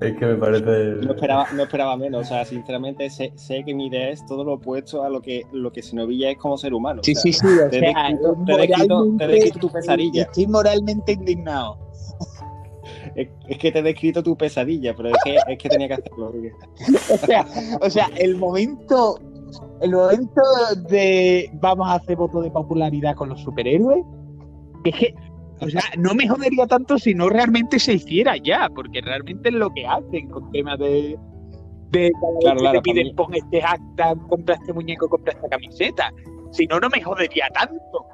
Es 0.00 0.16
que 0.16 0.26
me 0.26 0.34
parece. 0.36 1.04
No 1.06 1.12
esperaba, 1.12 1.46
no 1.54 1.62
esperaba 1.62 1.96
menos. 1.96 2.22
O 2.22 2.24
sea, 2.28 2.44
sinceramente 2.44 3.08
sé, 3.10 3.32
sé 3.36 3.62
que 3.64 3.74
mi 3.74 3.86
idea 3.86 4.10
es 4.10 4.24
todo 4.26 4.44
lo 4.44 4.54
opuesto 4.54 5.02
a 5.02 5.08
lo 5.10 5.20
que, 5.20 5.42
lo 5.52 5.72
que 5.72 5.82
Sinovilla 5.82 6.30
es 6.30 6.38
como 6.38 6.56
ser 6.58 6.74
humano. 6.74 7.02
Sí, 7.04 7.12
o 7.12 7.14
sea, 7.14 7.22
sí, 7.22 7.32
sí, 7.32 7.46
o 7.46 7.68
te 7.70 7.76
he 7.78 7.80
sea, 7.80 8.08
descrito- 8.10 8.44
te 8.46 8.52
he 8.52 8.56
descrito- 8.58 9.16
te 9.18 9.26
descrito 9.26 9.58
tu 9.58 9.70
pesadilla. 9.72 10.22
Estoy 10.22 10.46
moralmente 10.46 11.12
indignado. 11.12 11.78
Es, 13.14 13.28
es 13.48 13.58
que 13.58 13.72
te 13.72 13.78
he 13.78 13.82
descrito 13.82 14.22
tu 14.22 14.36
pesadilla, 14.36 14.94
pero 14.94 15.10
es 15.10 15.16
que, 15.24 15.36
es 15.52 15.58
que 15.58 15.68
tenía 15.68 15.88
que 15.88 15.94
hacerlo. 15.94 16.32
O 17.12 17.16
sea, 17.26 17.46
o 17.80 17.90
sea, 17.90 18.08
el 18.16 18.36
momento, 18.36 19.18
el 19.80 19.92
momento 19.92 20.42
de 20.88 21.50
vamos 21.54 21.88
a 21.88 21.94
hacer 21.94 22.16
voto 22.16 22.40
de 22.40 22.50
popularidad 22.50 23.14
con 23.14 23.28
los 23.30 23.40
superhéroes, 23.40 24.04
es 24.84 24.94
que, 24.94 25.14
o 25.60 25.68
sea, 25.68 25.82
no 25.98 26.14
me 26.14 26.28
jodería 26.28 26.66
tanto 26.66 26.98
si 26.98 27.14
no 27.14 27.28
realmente 27.28 27.78
se 27.78 27.94
hiciera 27.94 28.36
ya, 28.36 28.68
porque 28.74 29.00
realmente 29.00 29.48
es 29.50 29.54
lo 29.54 29.70
que 29.70 29.86
hacen 29.86 30.28
con 30.30 30.50
temas 30.52 30.78
de 30.78 31.18
de 31.90 32.10
Claro, 32.40 32.56
que 32.56 32.62
claro, 32.62 32.80
te 32.80 32.82
piden 32.92 33.16
pon 33.16 33.34
este 33.34 33.60
acta, 33.62 34.14
compra 34.28 34.54
este 34.54 34.72
muñeco, 34.72 35.08
compra 35.08 35.32
esta 35.32 35.48
camiseta. 35.48 36.12
Si 36.52 36.64
no, 36.66 36.78
no 36.78 36.88
me 36.88 37.02
jodería 37.02 37.48
tanto. 37.52 38.06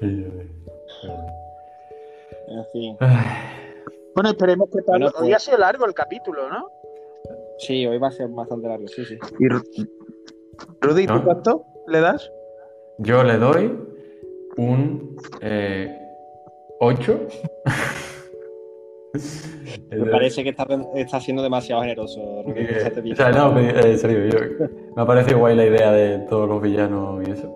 En 2.48 2.64
fin. 2.72 2.96
Bueno, 4.14 4.30
esperemos 4.30 4.68
que 4.70 4.82
Pablo. 4.82 5.06
Bueno, 5.06 5.10
pues- 5.12 5.22
Hoy 5.22 5.32
ha 5.32 5.38
sido 5.38 5.58
largo 5.58 5.84
el 5.86 5.94
capítulo, 5.94 6.48
¿no? 6.48 6.68
Sí, 7.58 7.86
hoy 7.86 7.98
va 7.98 8.08
a 8.08 8.12
ser 8.12 8.28
bastante 8.28 8.68
largo, 8.68 8.86
sí, 8.88 9.04
sí. 9.04 9.18
Y 9.38 9.44
Ru- 9.46 9.90
Rudy, 10.80 11.06
¿tú 11.06 11.14
¿No? 11.14 11.24
cuánto 11.24 11.64
le 11.88 12.00
das? 12.00 12.30
Yo 12.98 13.22
le 13.24 13.36
doy 13.38 13.76
un 14.56 15.16
eh, 15.40 15.96
8. 16.80 17.20
Me 19.90 20.06
parece 20.10 20.42
que 20.42 20.50
estás 20.50 20.66
está 20.94 21.20
siendo 21.20 21.42
demasiado 21.42 21.82
generoso. 21.82 22.20
Eh, 22.54 22.92
o 23.12 23.16
sea, 23.16 23.30
no, 23.30 23.52
me- 23.52 23.70
eh, 23.70 23.92
en 23.92 23.98
serio, 23.98 24.26
yo, 24.26 24.66
me 24.94 25.02
ha 25.02 25.06
parecido 25.06 25.38
guay 25.38 25.56
la 25.56 25.64
idea 25.66 25.90
de 25.92 26.18
todos 26.28 26.48
los 26.48 26.60
villanos 26.60 27.26
y 27.26 27.30
eso. 27.30 27.54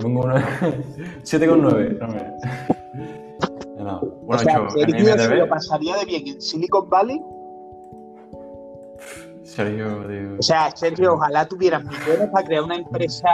Pongo 0.00 0.22
una 0.24 0.44
7,9. 1.22 1.98
No 1.98 2.08
me... 2.08 2.36
No, 3.84 4.00
un 4.00 4.34
o 4.34 4.38
sea, 4.38 4.62
8 4.62 4.76
en 4.78 4.90
Sergio 4.90 5.18
se 5.18 5.34
lo 5.36 5.48
pasaría 5.48 5.96
de 5.98 6.04
bien 6.04 6.26
en 6.26 6.40
Silicon 6.40 6.90
Valley. 6.90 7.22
Sergio, 9.44 10.08
digo. 10.08 10.36
O 10.40 10.42
sea, 10.42 10.72
Sergio, 10.74 11.14
ojalá 11.14 11.46
tuvieras 11.46 11.84
millones 11.84 12.28
para 12.32 12.44
crear 12.44 12.64
una 12.64 12.74
empresa 12.74 13.28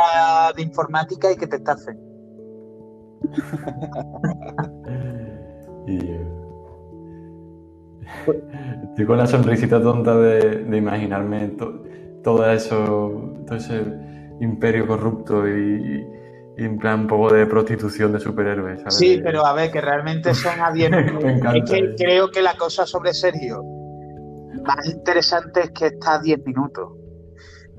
de 0.55 0.63
informática 0.63 1.33
y 1.33 1.37
que 1.37 1.47
te 1.47 1.57
estafen. 1.57 1.99
Y 5.87 5.99
yo. 6.07 6.15
Estoy 8.91 9.07
con 9.07 9.19
la 9.19 9.27
sonrisita 9.27 9.81
tonta 9.83 10.17
de, 10.17 10.65
de 10.65 10.77
imaginarme 10.77 11.49
to- 11.49 11.83
todo 12.23 12.51
eso, 12.51 13.33
todo 13.47 13.57
ese 13.59 13.83
imperio 14.41 14.87
corrupto 14.87 15.49
y, 15.49 16.07
y 16.57 16.65
en 16.65 16.79
plan 16.79 17.01
un 17.01 17.07
poco 17.07 17.33
de 17.33 17.47
prostitución 17.47 18.13
de 18.13 18.21
superhéroes. 18.21 18.81
¿sabes? 18.81 18.97
Sí, 18.97 19.21
pero 19.23 19.45
a 19.47 19.55
ver, 19.55 19.71
que 19.71 19.81
realmente 19.81 20.35
son 20.35 20.61
a 20.61 20.71
10 20.73 20.91
minutos. 20.91 21.25
Me 21.25 21.33
encanta 21.33 21.59
Es 21.59 21.71
que 21.71 21.95
creo 21.97 22.31
que 22.31 22.43
la 22.43 22.55
cosa 22.57 22.87
sobre 22.87 23.13
Sergio 23.15 23.63
más 24.65 24.87
interesante 24.87 25.61
es 25.61 25.71
que 25.71 25.87
está 25.87 26.15
a 26.15 26.19
10 26.21 26.45
minutos. 26.45 26.91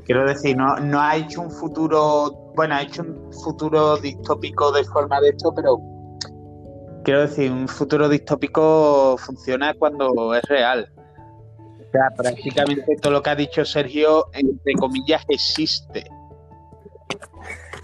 Quiero 0.05 0.25
decir, 0.27 0.57
no, 0.57 0.77
no 0.77 0.99
ha 0.99 1.15
hecho 1.15 1.41
un 1.41 1.51
futuro, 1.51 2.51
bueno, 2.55 2.75
ha 2.75 2.81
hecho 2.81 3.03
un 3.03 3.31
futuro 3.31 3.97
distópico 3.97 4.71
de 4.71 4.83
forma 4.83 5.21
de 5.21 5.29
esto, 5.29 5.53
pero 5.55 5.79
quiero 7.03 7.21
decir, 7.21 7.51
un 7.51 7.67
futuro 7.67 8.09
distópico 8.09 9.15
funciona 9.17 9.73
cuando 9.73 10.33
es 10.35 10.43
real. 10.43 10.91
O 10.97 11.91
sea, 11.91 12.09
prácticamente 12.17 12.95
todo 13.01 13.13
lo 13.13 13.21
que 13.21 13.29
ha 13.29 13.35
dicho 13.35 13.63
Sergio, 13.63 14.27
entre 14.33 14.73
comillas, 14.73 15.23
existe. 15.29 16.05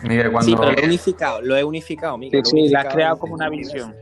Miguel, 0.03 0.31
cuando. 0.31 0.49
Sí, 0.49 0.55
pero 0.57 0.71
lo 0.71 0.77
he 0.79 0.85
unificado, 0.85 1.41
lo 1.41 1.57
he 1.57 1.63
unificado, 1.63 2.15
Sí, 2.15 2.19
Miguel. 2.19 2.41
lo 2.41 2.47
he 2.47 2.51
sí, 2.51 2.69
la 2.69 2.79
has 2.79 2.85
unificado 2.85 2.95
creado 2.95 3.19
como 3.19 3.33
una 3.35 3.49
visión. 3.49 3.95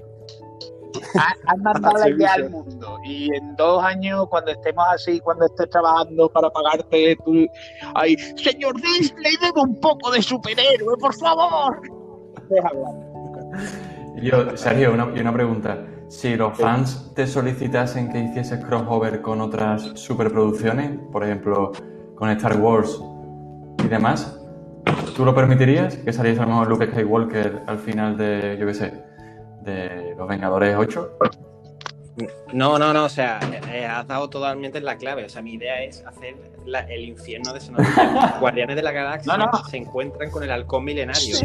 Has 1.15 1.57
mandado 1.61 2.07
idea 2.07 2.33
al 2.33 2.49
mundo 2.49 2.97
y 3.03 3.33
en 3.35 3.55
dos 3.55 3.83
años, 3.83 4.27
cuando 4.29 4.51
estemos 4.51 4.85
así, 4.93 5.19
cuando 5.19 5.45
estés 5.45 5.69
trabajando 5.69 6.29
para 6.29 6.49
pagarte, 6.49 7.17
tú, 7.25 7.47
ay, 7.95 8.17
señor 8.35 8.75
Disney, 8.81 9.35
deme 9.41 9.61
un 9.61 9.79
poco 9.79 10.11
de 10.11 10.21
superhéroe, 10.21 10.97
por 10.97 11.13
favor. 11.15 11.81
Deja 12.49 12.67
hablar. 12.67 12.93
Yo, 14.21 14.57
Sergio, 14.57 14.93
una, 14.93 15.11
y 15.15 15.19
una 15.19 15.33
pregunta. 15.33 15.85
Si 16.09 16.35
los 16.35 16.57
fans 16.57 17.11
te 17.15 17.27
solicitasen 17.27 18.09
que 18.09 18.19
hicieses 18.19 18.63
crossover 18.63 19.21
con 19.21 19.41
otras 19.41 19.91
superproducciones, 19.95 20.97
por 21.11 21.23
ejemplo, 21.23 21.73
con 22.15 22.29
Star 22.29 22.57
Wars 22.57 22.99
y 23.83 23.87
demás, 23.87 24.39
¿tú 25.15 25.25
lo 25.25 25.35
permitirías? 25.35 25.97
¿Que 25.97 26.13
saliese 26.13 26.41
a 26.41 26.45
lo 26.45 26.51
mejor 26.51 26.69
Luke 26.69 26.87
Skywalker 26.87 27.63
al 27.67 27.77
final 27.77 28.17
de, 28.17 28.57
yo 28.57 28.65
qué 28.65 28.73
sé, 28.73 29.06
de 29.67 30.15
Los 30.17 30.27
Vengadores 30.27 30.75
8? 30.75 31.17
No, 32.51 32.79
no, 32.79 32.93
no, 32.93 33.05
o 33.05 33.09
sea, 33.09 33.39
eh, 33.71 33.85
has 33.85 34.07
dado 34.07 34.27
totalmente 34.27 34.79
en 34.79 34.85
la 34.85 34.97
clave. 34.97 35.25
O 35.25 35.29
sea, 35.29 35.43
mi 35.43 35.53
idea 35.53 35.83
es 35.83 36.03
hacer 36.03 36.35
la- 36.65 36.79
el 36.91 37.05
infierno 37.05 37.53
de 37.53 37.59
Sonovilla. 37.59 38.37
Guardianes 38.39 38.75
de 38.75 38.81
la 38.81 38.91
Galaxia 38.91 39.37
No, 39.37 39.45
no. 39.45 39.63
se 39.69 39.77
encuentran 39.77 40.31
con 40.31 40.41
el 40.43 40.49
halcón 40.49 40.83
milenario 40.83 41.35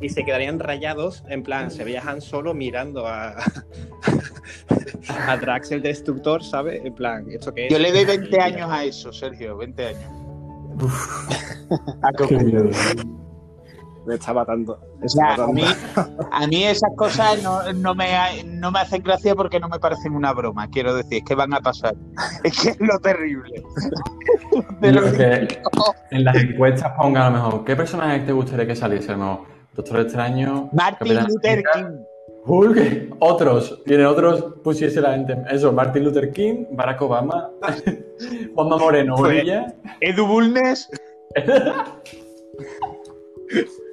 y 0.00 0.08
se 0.08 0.24
quedarían 0.24 0.60
rayados. 0.60 1.24
En 1.28 1.42
plan, 1.42 1.72
se 1.72 1.82
viajan 1.82 2.20
solo 2.20 2.54
mirando 2.54 3.08
a, 3.08 3.34
a 5.26 5.36
Drax 5.38 5.72
el 5.72 5.82
Destructor, 5.82 6.44
¿sabes? 6.44 6.84
En 6.84 6.94
plan, 6.94 7.26
¿esto 7.28 7.52
qué 7.52 7.66
es? 7.66 7.72
Yo 7.72 7.80
le 7.80 7.90
doy 7.90 8.04
20 8.04 8.26
Y 8.28 8.30
mira, 8.30 8.44
años 8.44 8.70
a 8.70 8.84
eso, 8.84 9.12
Sergio, 9.12 9.56
20 9.56 9.86
años. 9.88 10.10
A 12.02 12.12
que 12.12 12.26
Qué 12.28 12.36
miedo. 12.44 12.70
Me 14.06 14.14
está 14.14 14.32
matando. 14.32 14.78
me 14.98 15.06
O 15.06 15.08
sea, 15.08 15.34
a 15.34 15.46
mí, 15.48 15.62
a 16.32 16.46
mí 16.46 16.64
esas 16.64 16.90
cosas 16.96 17.42
no, 17.42 17.72
no 17.72 17.94
me, 17.94 18.08
no 18.44 18.70
me 18.70 18.80
hacen 18.80 19.02
gracia 19.02 19.34
porque 19.34 19.58
no 19.58 19.68
me 19.68 19.78
parecen 19.78 20.14
una 20.14 20.32
broma, 20.32 20.68
quiero 20.68 20.94
decir, 20.94 21.18
es 21.18 21.24
que 21.24 21.34
van 21.34 21.52
a 21.54 21.60
pasar. 21.60 21.94
Es 22.44 22.60
que 22.60 22.70
es 22.70 22.80
lo 22.80 22.98
terrible. 23.00 23.62
De 24.80 24.92
lo 24.92 25.06
Yo 25.06 25.12
que 25.16 25.62
en 26.10 26.24
las 26.24 26.36
encuestas 26.36 26.92
ponga 26.96 27.26
a 27.26 27.30
lo 27.30 27.36
mejor, 27.36 27.64
¿qué 27.64 27.74
personaje 27.74 28.20
te 28.20 28.32
gustaría 28.32 28.66
que 28.66 28.76
saliese? 28.76 29.12
A 29.12 29.16
lo 29.16 29.24
mejor, 29.24 29.46
Doctor 29.74 30.00
Extraño, 30.00 30.70
Martin 30.72 31.08
Capitán 31.08 31.26
Luther 31.28 31.62
King. 31.74 31.84
Hulk, 32.48 33.16
otros, 33.18 33.82
tiene 33.84 34.06
otros, 34.06 34.54
pusiese 34.62 35.00
la 35.00 35.14
gente. 35.14 35.36
Eso, 35.50 35.72
Martin 35.72 36.04
Luther 36.04 36.30
King, 36.30 36.66
Barack 36.70 37.02
Obama, 37.02 37.50
Juanma 38.54 38.78
Moreno, 38.78 39.16
Bonilla. 39.16 39.74
Edu 40.00 40.26
Bulnes. 40.26 40.88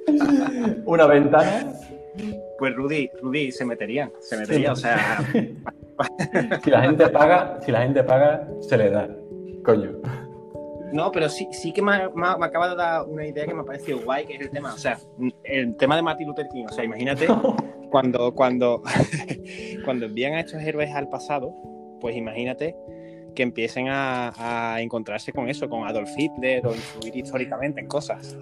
una 0.86 1.06
ventana. 1.06 1.72
Pues 2.58 2.74
Rudy, 2.76 3.10
Rudy 3.20 3.50
se 3.50 3.64
metería, 3.64 4.10
se 4.20 4.36
metería, 4.36 4.72
o 4.72 4.76
sea, 4.76 5.18
Si 6.64 6.70
la 6.70 6.82
gente 6.82 7.08
paga, 7.08 7.58
si 7.64 7.70
la 7.72 7.82
gente 7.82 8.02
paga, 8.04 8.48
se 8.60 8.76
le 8.76 8.90
da. 8.90 9.08
Coño. 9.64 9.92
no, 10.92 11.10
pero 11.10 11.28
sí, 11.28 11.48
sí 11.52 11.72
que 11.72 11.82
me, 11.82 12.08
me- 12.14 12.36
me 12.38 12.46
acaba 12.46 12.68
de 12.68 12.76
dar 12.76 13.04
una 13.08 13.26
idea 13.26 13.46
que 13.46 13.54
me 13.54 13.62
ha 13.62 13.64
parecido 13.64 14.00
guay, 14.00 14.26
que 14.26 14.34
es 14.34 14.40
el 14.42 14.50
tema, 14.50 14.74
o 14.74 14.78
sea, 14.78 14.98
el 15.44 15.76
tema 15.76 15.96
de 15.96 16.02
Martin 16.02 16.28
Luther 16.28 16.46
King, 16.52 16.66
o 16.68 16.72
sea, 16.72 16.84
imagínate 16.84 17.26
cuando, 17.90 18.32
cuando, 18.34 18.82
cuando 19.84 20.06
envían 20.06 20.34
a 20.34 20.40
estos 20.40 20.60
héroes 20.62 20.90
al 20.94 21.08
pasado, 21.08 21.52
pues 22.00 22.14
imagínate 22.16 22.76
que 23.34 23.42
empiecen 23.42 23.88
a, 23.88 24.32
a 24.74 24.80
encontrarse 24.80 25.32
con 25.32 25.48
eso, 25.48 25.68
con 25.68 25.86
Adolf 25.86 26.10
Hitler 26.16 26.66
o 26.66 26.74
influir 26.74 27.16
históricamente 27.16 27.80
en 27.80 27.86
cosas. 27.88 28.36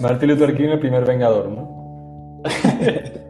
Martin 0.00 0.28
Luther 0.30 0.56
King, 0.56 0.68
el 0.68 0.78
primer 0.78 1.04
vengador, 1.04 1.48
¿no? 1.48 2.42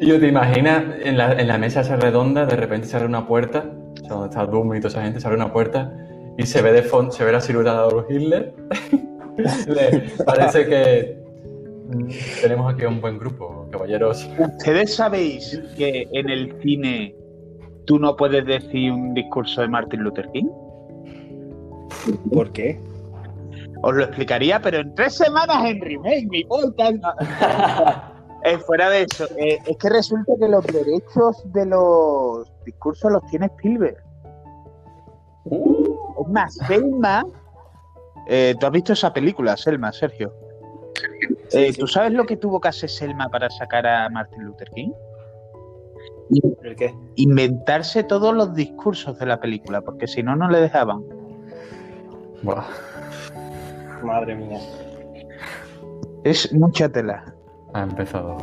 y 0.00 0.06
yo 0.06 0.18
te 0.20 0.28
imaginas 0.28 0.84
en 1.02 1.16
la, 1.18 1.32
en 1.32 1.48
la 1.48 1.58
mesa 1.58 1.80
esa 1.80 1.96
redonda, 1.96 2.46
de 2.46 2.56
repente 2.56 2.86
se 2.86 2.96
abre 2.96 3.08
una 3.08 3.26
puerta, 3.26 3.70
o 3.70 3.96
sea, 3.98 4.08
donde 4.08 4.28
está 4.28 4.46
Doom 4.46 4.74
y 4.74 4.80
toda 4.80 4.88
esa 4.90 5.02
gente, 5.02 5.20
se 5.20 5.26
abre 5.26 5.38
una 5.38 5.52
puerta 5.52 5.92
y 6.36 6.46
se 6.46 6.62
ve 6.62 6.72
de 6.72 6.82
fondo, 6.82 7.12
se 7.12 7.24
ve 7.24 7.32
la 7.32 7.40
silueta 7.40 7.72
de 7.72 7.78
Adolf 7.78 8.10
Hitler. 8.10 8.54
Le- 9.66 10.10
parece 10.24 10.66
que 10.66 11.23
tenemos 12.40 12.72
aquí 12.72 12.84
un 12.84 13.00
buen 13.00 13.18
grupo, 13.18 13.68
caballeros. 13.70 14.28
¿Ustedes 14.38 14.94
sabéis 14.94 15.60
que 15.76 16.08
en 16.12 16.28
el 16.30 16.60
cine 16.62 17.14
tú 17.86 17.98
no 17.98 18.16
puedes 18.16 18.44
decir 18.46 18.90
un 18.92 19.14
discurso 19.14 19.60
de 19.62 19.68
Martin 19.68 20.00
Luther 20.00 20.28
King? 20.32 20.48
¿Por 22.32 22.52
qué? 22.52 22.80
Os 23.82 23.94
lo 23.94 24.04
explicaría, 24.04 24.60
pero 24.60 24.78
en 24.78 24.94
tres 24.94 25.14
semanas 25.16 25.64
en 25.64 25.80
remake, 25.80 26.26
mi 26.30 26.44
podcast. 26.44 26.94
no. 26.94 28.14
Eh, 28.46 28.58
fuera 28.58 28.90
de 28.90 29.04
eso, 29.04 29.24
eh, 29.38 29.58
es 29.66 29.76
que 29.78 29.88
resulta 29.88 30.34
que 30.38 30.48
los 30.48 30.62
derechos 30.66 31.42
de 31.54 31.64
los 31.64 32.46
discursos 32.66 33.10
los 33.10 33.22
tiene 33.30 33.46
Spielberg. 33.46 33.96
Es 35.50 36.28
más, 36.30 36.54
Selma. 36.66 37.24
eh, 38.28 38.54
¿Tú 38.60 38.66
has 38.66 38.72
visto 38.72 38.92
esa 38.92 39.14
película, 39.14 39.56
Selma, 39.56 39.92
Sergio? 39.92 40.30
Eh, 41.52 41.72
¿Tú 41.78 41.86
sabes 41.86 42.12
lo 42.12 42.24
que 42.24 42.36
tuvo 42.36 42.60
que 42.60 42.68
hacer 42.68 42.88
Selma 42.90 43.28
para 43.28 43.48
sacar 43.50 43.86
a 43.86 44.08
Martin 44.08 44.44
Luther 44.44 44.68
King? 44.70 44.92
¿El 46.62 46.74
qué? 46.76 46.94
Inventarse 47.16 48.02
todos 48.02 48.34
los 48.34 48.54
discursos 48.54 49.18
de 49.18 49.26
la 49.26 49.38
película, 49.40 49.80
porque 49.82 50.06
si 50.06 50.22
no, 50.22 50.34
no 50.36 50.48
le 50.48 50.60
dejaban. 50.60 51.02
Buah. 52.42 52.64
Madre 54.02 54.34
mía. 54.34 54.58
Es 56.24 56.52
mucha 56.52 56.88
tela. 56.88 57.34
Ha 57.74 57.82
empezado. 57.82 58.36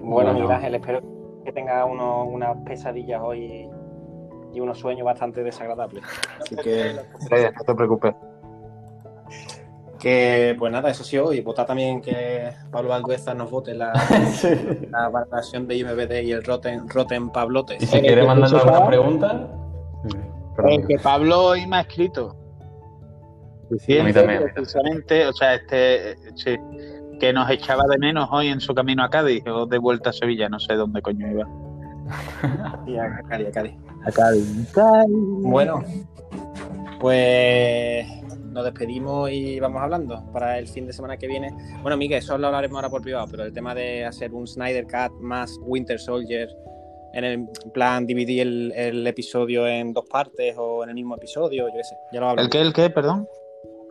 Bueno. 0.00 0.32
Miguel 0.34 0.50
Ángel, 0.52 0.74
espero 0.76 1.00
que 1.44 1.52
tenga 1.52 1.84
uno- 1.84 2.24
unas 2.24 2.56
pesadillas 2.64 3.20
hoy 3.22 3.68
y 4.54 4.60
unos 4.60 4.78
sueños 4.78 5.04
bastante 5.04 5.42
desagradables. 5.42 6.02
Así 6.40 6.56
que, 6.56 6.94
No 6.94 7.64
te 7.64 7.74
preocupes. 7.74 8.14
Que, 9.98 10.54
pues 10.58 10.72
nada, 10.72 10.90
eso 10.90 11.04
sí, 11.04 11.18
hoy 11.18 11.40
vota 11.40 11.66
también 11.66 12.00
que 12.00 12.50
Pablo 12.70 12.94
Aldueza 12.94 13.34
nos 13.34 13.50
vote 13.50 13.74
la, 13.74 13.92
Sí. 14.32 14.48
la 14.90 15.08
valoración 15.08 15.66
de 15.66 15.76
IMBD 15.76 16.22
y 16.24 16.32
el 16.32 16.44
Rotten, 16.44 16.88
Rotten 16.88 17.30
Pablotes. 17.30 17.82
Y 17.82 17.86
si 17.86 17.96
Eh, 17.98 18.00
quiere 18.00 18.20
¿que 18.22 18.26
mandarnos 18.26 18.64
alguna 18.64 18.86
pregunta. 18.86 19.48
Eh, 20.68 20.84
que 20.88 20.98
Pablo 20.98 21.46
hoy 21.46 21.66
me 21.66 21.76
ha 21.76 21.80
escrito. 21.82 22.34
A 23.70 24.02
mí 24.02 24.12
también. 24.12 24.50
precisamente, 24.54 25.26
o 25.26 25.32
sea, 25.32 25.54
este, 25.54 26.16
sí, 26.36 26.56
que 27.20 27.32
nos 27.34 27.50
echaba 27.50 27.84
de 27.90 27.98
menos 27.98 28.28
hoy 28.32 28.48
en 28.48 28.60
su 28.60 28.74
camino 28.74 29.04
a 29.04 29.10
Cádiz 29.10 29.44
o 29.46 29.66
de 29.66 29.76
vuelta 29.78 30.10
a 30.10 30.12
Sevilla, 30.14 30.48
no 30.48 30.58
sé 30.58 30.74
dónde 30.74 31.02
coño 31.02 31.30
iba. 31.30 31.46
Y 32.86 32.96
a 32.96 33.20
Cari, 33.28 33.46
a 33.46 33.50
Cari. 33.50 33.76
A 34.06 34.10
Cádiz. 34.10 34.72
Cádiz. 34.72 35.06
Bueno, 35.42 35.82
pues 36.98 38.06
nos 38.50 38.64
despedimos 38.64 39.30
y 39.30 39.58
vamos 39.60 39.82
hablando 39.82 40.24
para 40.32 40.58
el 40.58 40.66
fin 40.68 40.86
de 40.86 40.92
semana 40.92 41.16
que 41.16 41.26
viene. 41.26 41.50
Bueno, 41.82 41.96
Miguel, 41.96 42.18
eso 42.18 42.36
lo 42.38 42.46
hablaremos 42.48 42.76
ahora 42.76 42.90
por 42.90 43.02
privado, 43.02 43.26
pero 43.30 43.44
el 43.44 43.52
tema 43.52 43.74
de 43.74 44.04
hacer 44.04 44.32
un 44.32 44.46
Snyder 44.46 44.84
Cut 44.84 45.12
más 45.20 45.56
Winter 45.62 45.98
Soldier 45.98 46.48
en 47.14 47.24
el 47.24 47.48
plan 47.72 48.06
dividir 48.06 48.42
el, 48.42 48.72
el 48.76 49.06
episodio 49.06 49.66
en 49.66 49.92
dos 49.92 50.04
partes 50.10 50.54
o 50.58 50.82
en 50.82 50.90
el 50.90 50.94
mismo 50.94 51.16
episodio, 51.16 51.66
yo 51.68 51.74
qué 51.74 51.84
sé, 51.84 51.96
ya 52.12 52.20
lo 52.20 52.26
¿El 52.26 52.30
hablaremos. 52.30 52.50
qué? 52.52 52.60
¿El 52.60 52.72
qué? 52.72 52.90
Perdón. 52.90 53.26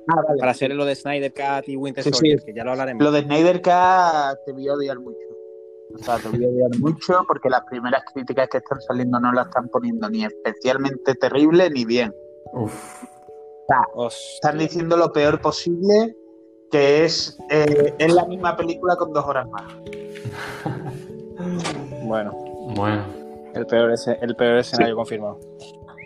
Ah, 0.09 0.21
vale. 0.27 0.39
Para 0.39 0.51
hacer 0.51 0.71
lo 0.73 0.85
de 0.85 0.95
Snyder 0.95 1.33
Cut 1.33 1.67
y 1.67 1.75
Winter 1.75 2.03
Sí, 2.03 2.11
Soldier, 2.11 2.39
sí. 2.39 2.45
que 2.45 2.53
ya 2.53 2.63
lo 2.63 2.71
hablaremos. 2.71 3.03
Lo 3.03 3.11
de 3.11 3.23
Snyder 3.23 3.61
Cut 3.61 4.45
te 4.45 4.51
voy 4.53 4.67
a 4.69 4.73
odiar 4.73 4.99
mucho. 4.99 5.17
O 5.93 5.97
sea, 5.97 6.17
te 6.17 6.29
voy 6.29 6.45
a 6.45 6.47
odiar 6.47 6.79
mucho 6.79 7.23
porque 7.27 7.49
las 7.49 7.61
primeras 7.69 8.03
críticas 8.13 8.47
que 8.49 8.57
están 8.57 8.79
saliendo 8.81 9.19
no 9.19 9.31
las 9.33 9.47
están 9.47 9.67
poniendo 9.69 10.09
ni 10.09 10.23
especialmente 10.25 11.15
terrible 11.15 11.69
ni 11.69 11.85
bien. 11.85 12.13
Uf. 12.53 13.03
Están 14.35 14.57
diciendo 14.57 14.95
lo 14.97 15.11
peor 15.11 15.41
posible, 15.41 16.15
que 16.71 17.03
es, 17.05 17.37
eh, 17.49 17.93
es 17.97 18.13
la 18.13 18.25
misma 18.25 18.55
película 18.55 18.95
con 18.95 19.11
dos 19.13 19.25
horas 19.25 19.47
más. 19.49 19.63
Bueno, 22.03 22.31
Bueno. 22.75 23.03
el 23.53 23.65
peor, 23.65 23.91
ese- 23.91 24.17
el 24.21 24.35
peor 24.35 24.57
escenario 24.57 24.95
confirmado. 24.95 25.39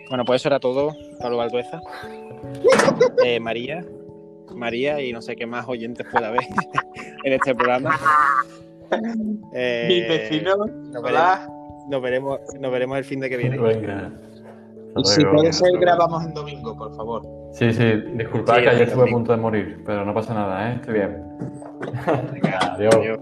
Bueno, 0.08 0.24
pues 0.24 0.42
eso 0.42 0.48
era 0.48 0.58
todo, 0.58 0.94
Pablo 1.20 1.36
Valdueza. 1.38 1.80
Eh, 3.24 3.38
María, 3.38 3.84
María 4.54 5.00
y 5.00 5.12
no 5.12 5.22
sé 5.22 5.36
qué 5.36 5.46
más 5.46 5.68
oyentes 5.68 6.04
pueda 6.10 6.28
haber 6.28 6.40
en 7.24 7.32
este 7.32 7.54
programa. 7.54 7.96
Eh, 9.54 9.86
Mis 9.88 10.08
vecinos, 10.08 10.58
nos 10.90 11.02
hola. 11.04 11.48
Nos 11.88 12.02
veremos, 12.02 12.40
nos 12.58 12.72
veremos 12.72 12.98
el 12.98 13.04
fin 13.04 13.20
de 13.20 13.30
que 13.30 13.36
viene. 13.36 13.58
Venga. 13.58 14.10
Y 14.96 15.04
si 15.04 15.24
puede 15.24 15.52
ser, 15.52 15.78
grabamos 15.78 16.24
en 16.24 16.34
domingo, 16.34 16.76
por 16.76 16.94
favor. 16.94 17.22
Sí, 17.52 17.72
sí, 17.72 17.84
disculpad 18.14 18.56
que 18.60 18.68
ayer 18.68 18.88
estuve 18.88 19.08
a 19.08 19.12
punto 19.12 19.32
de 19.32 19.38
morir, 19.38 19.82
pero 19.86 20.04
no 20.04 20.12
pasa 20.12 20.34
nada, 20.34 20.70
¿eh? 20.70 20.74
Estoy 20.76 20.94
bien. 20.94 21.22
Adiós. 22.60 23.18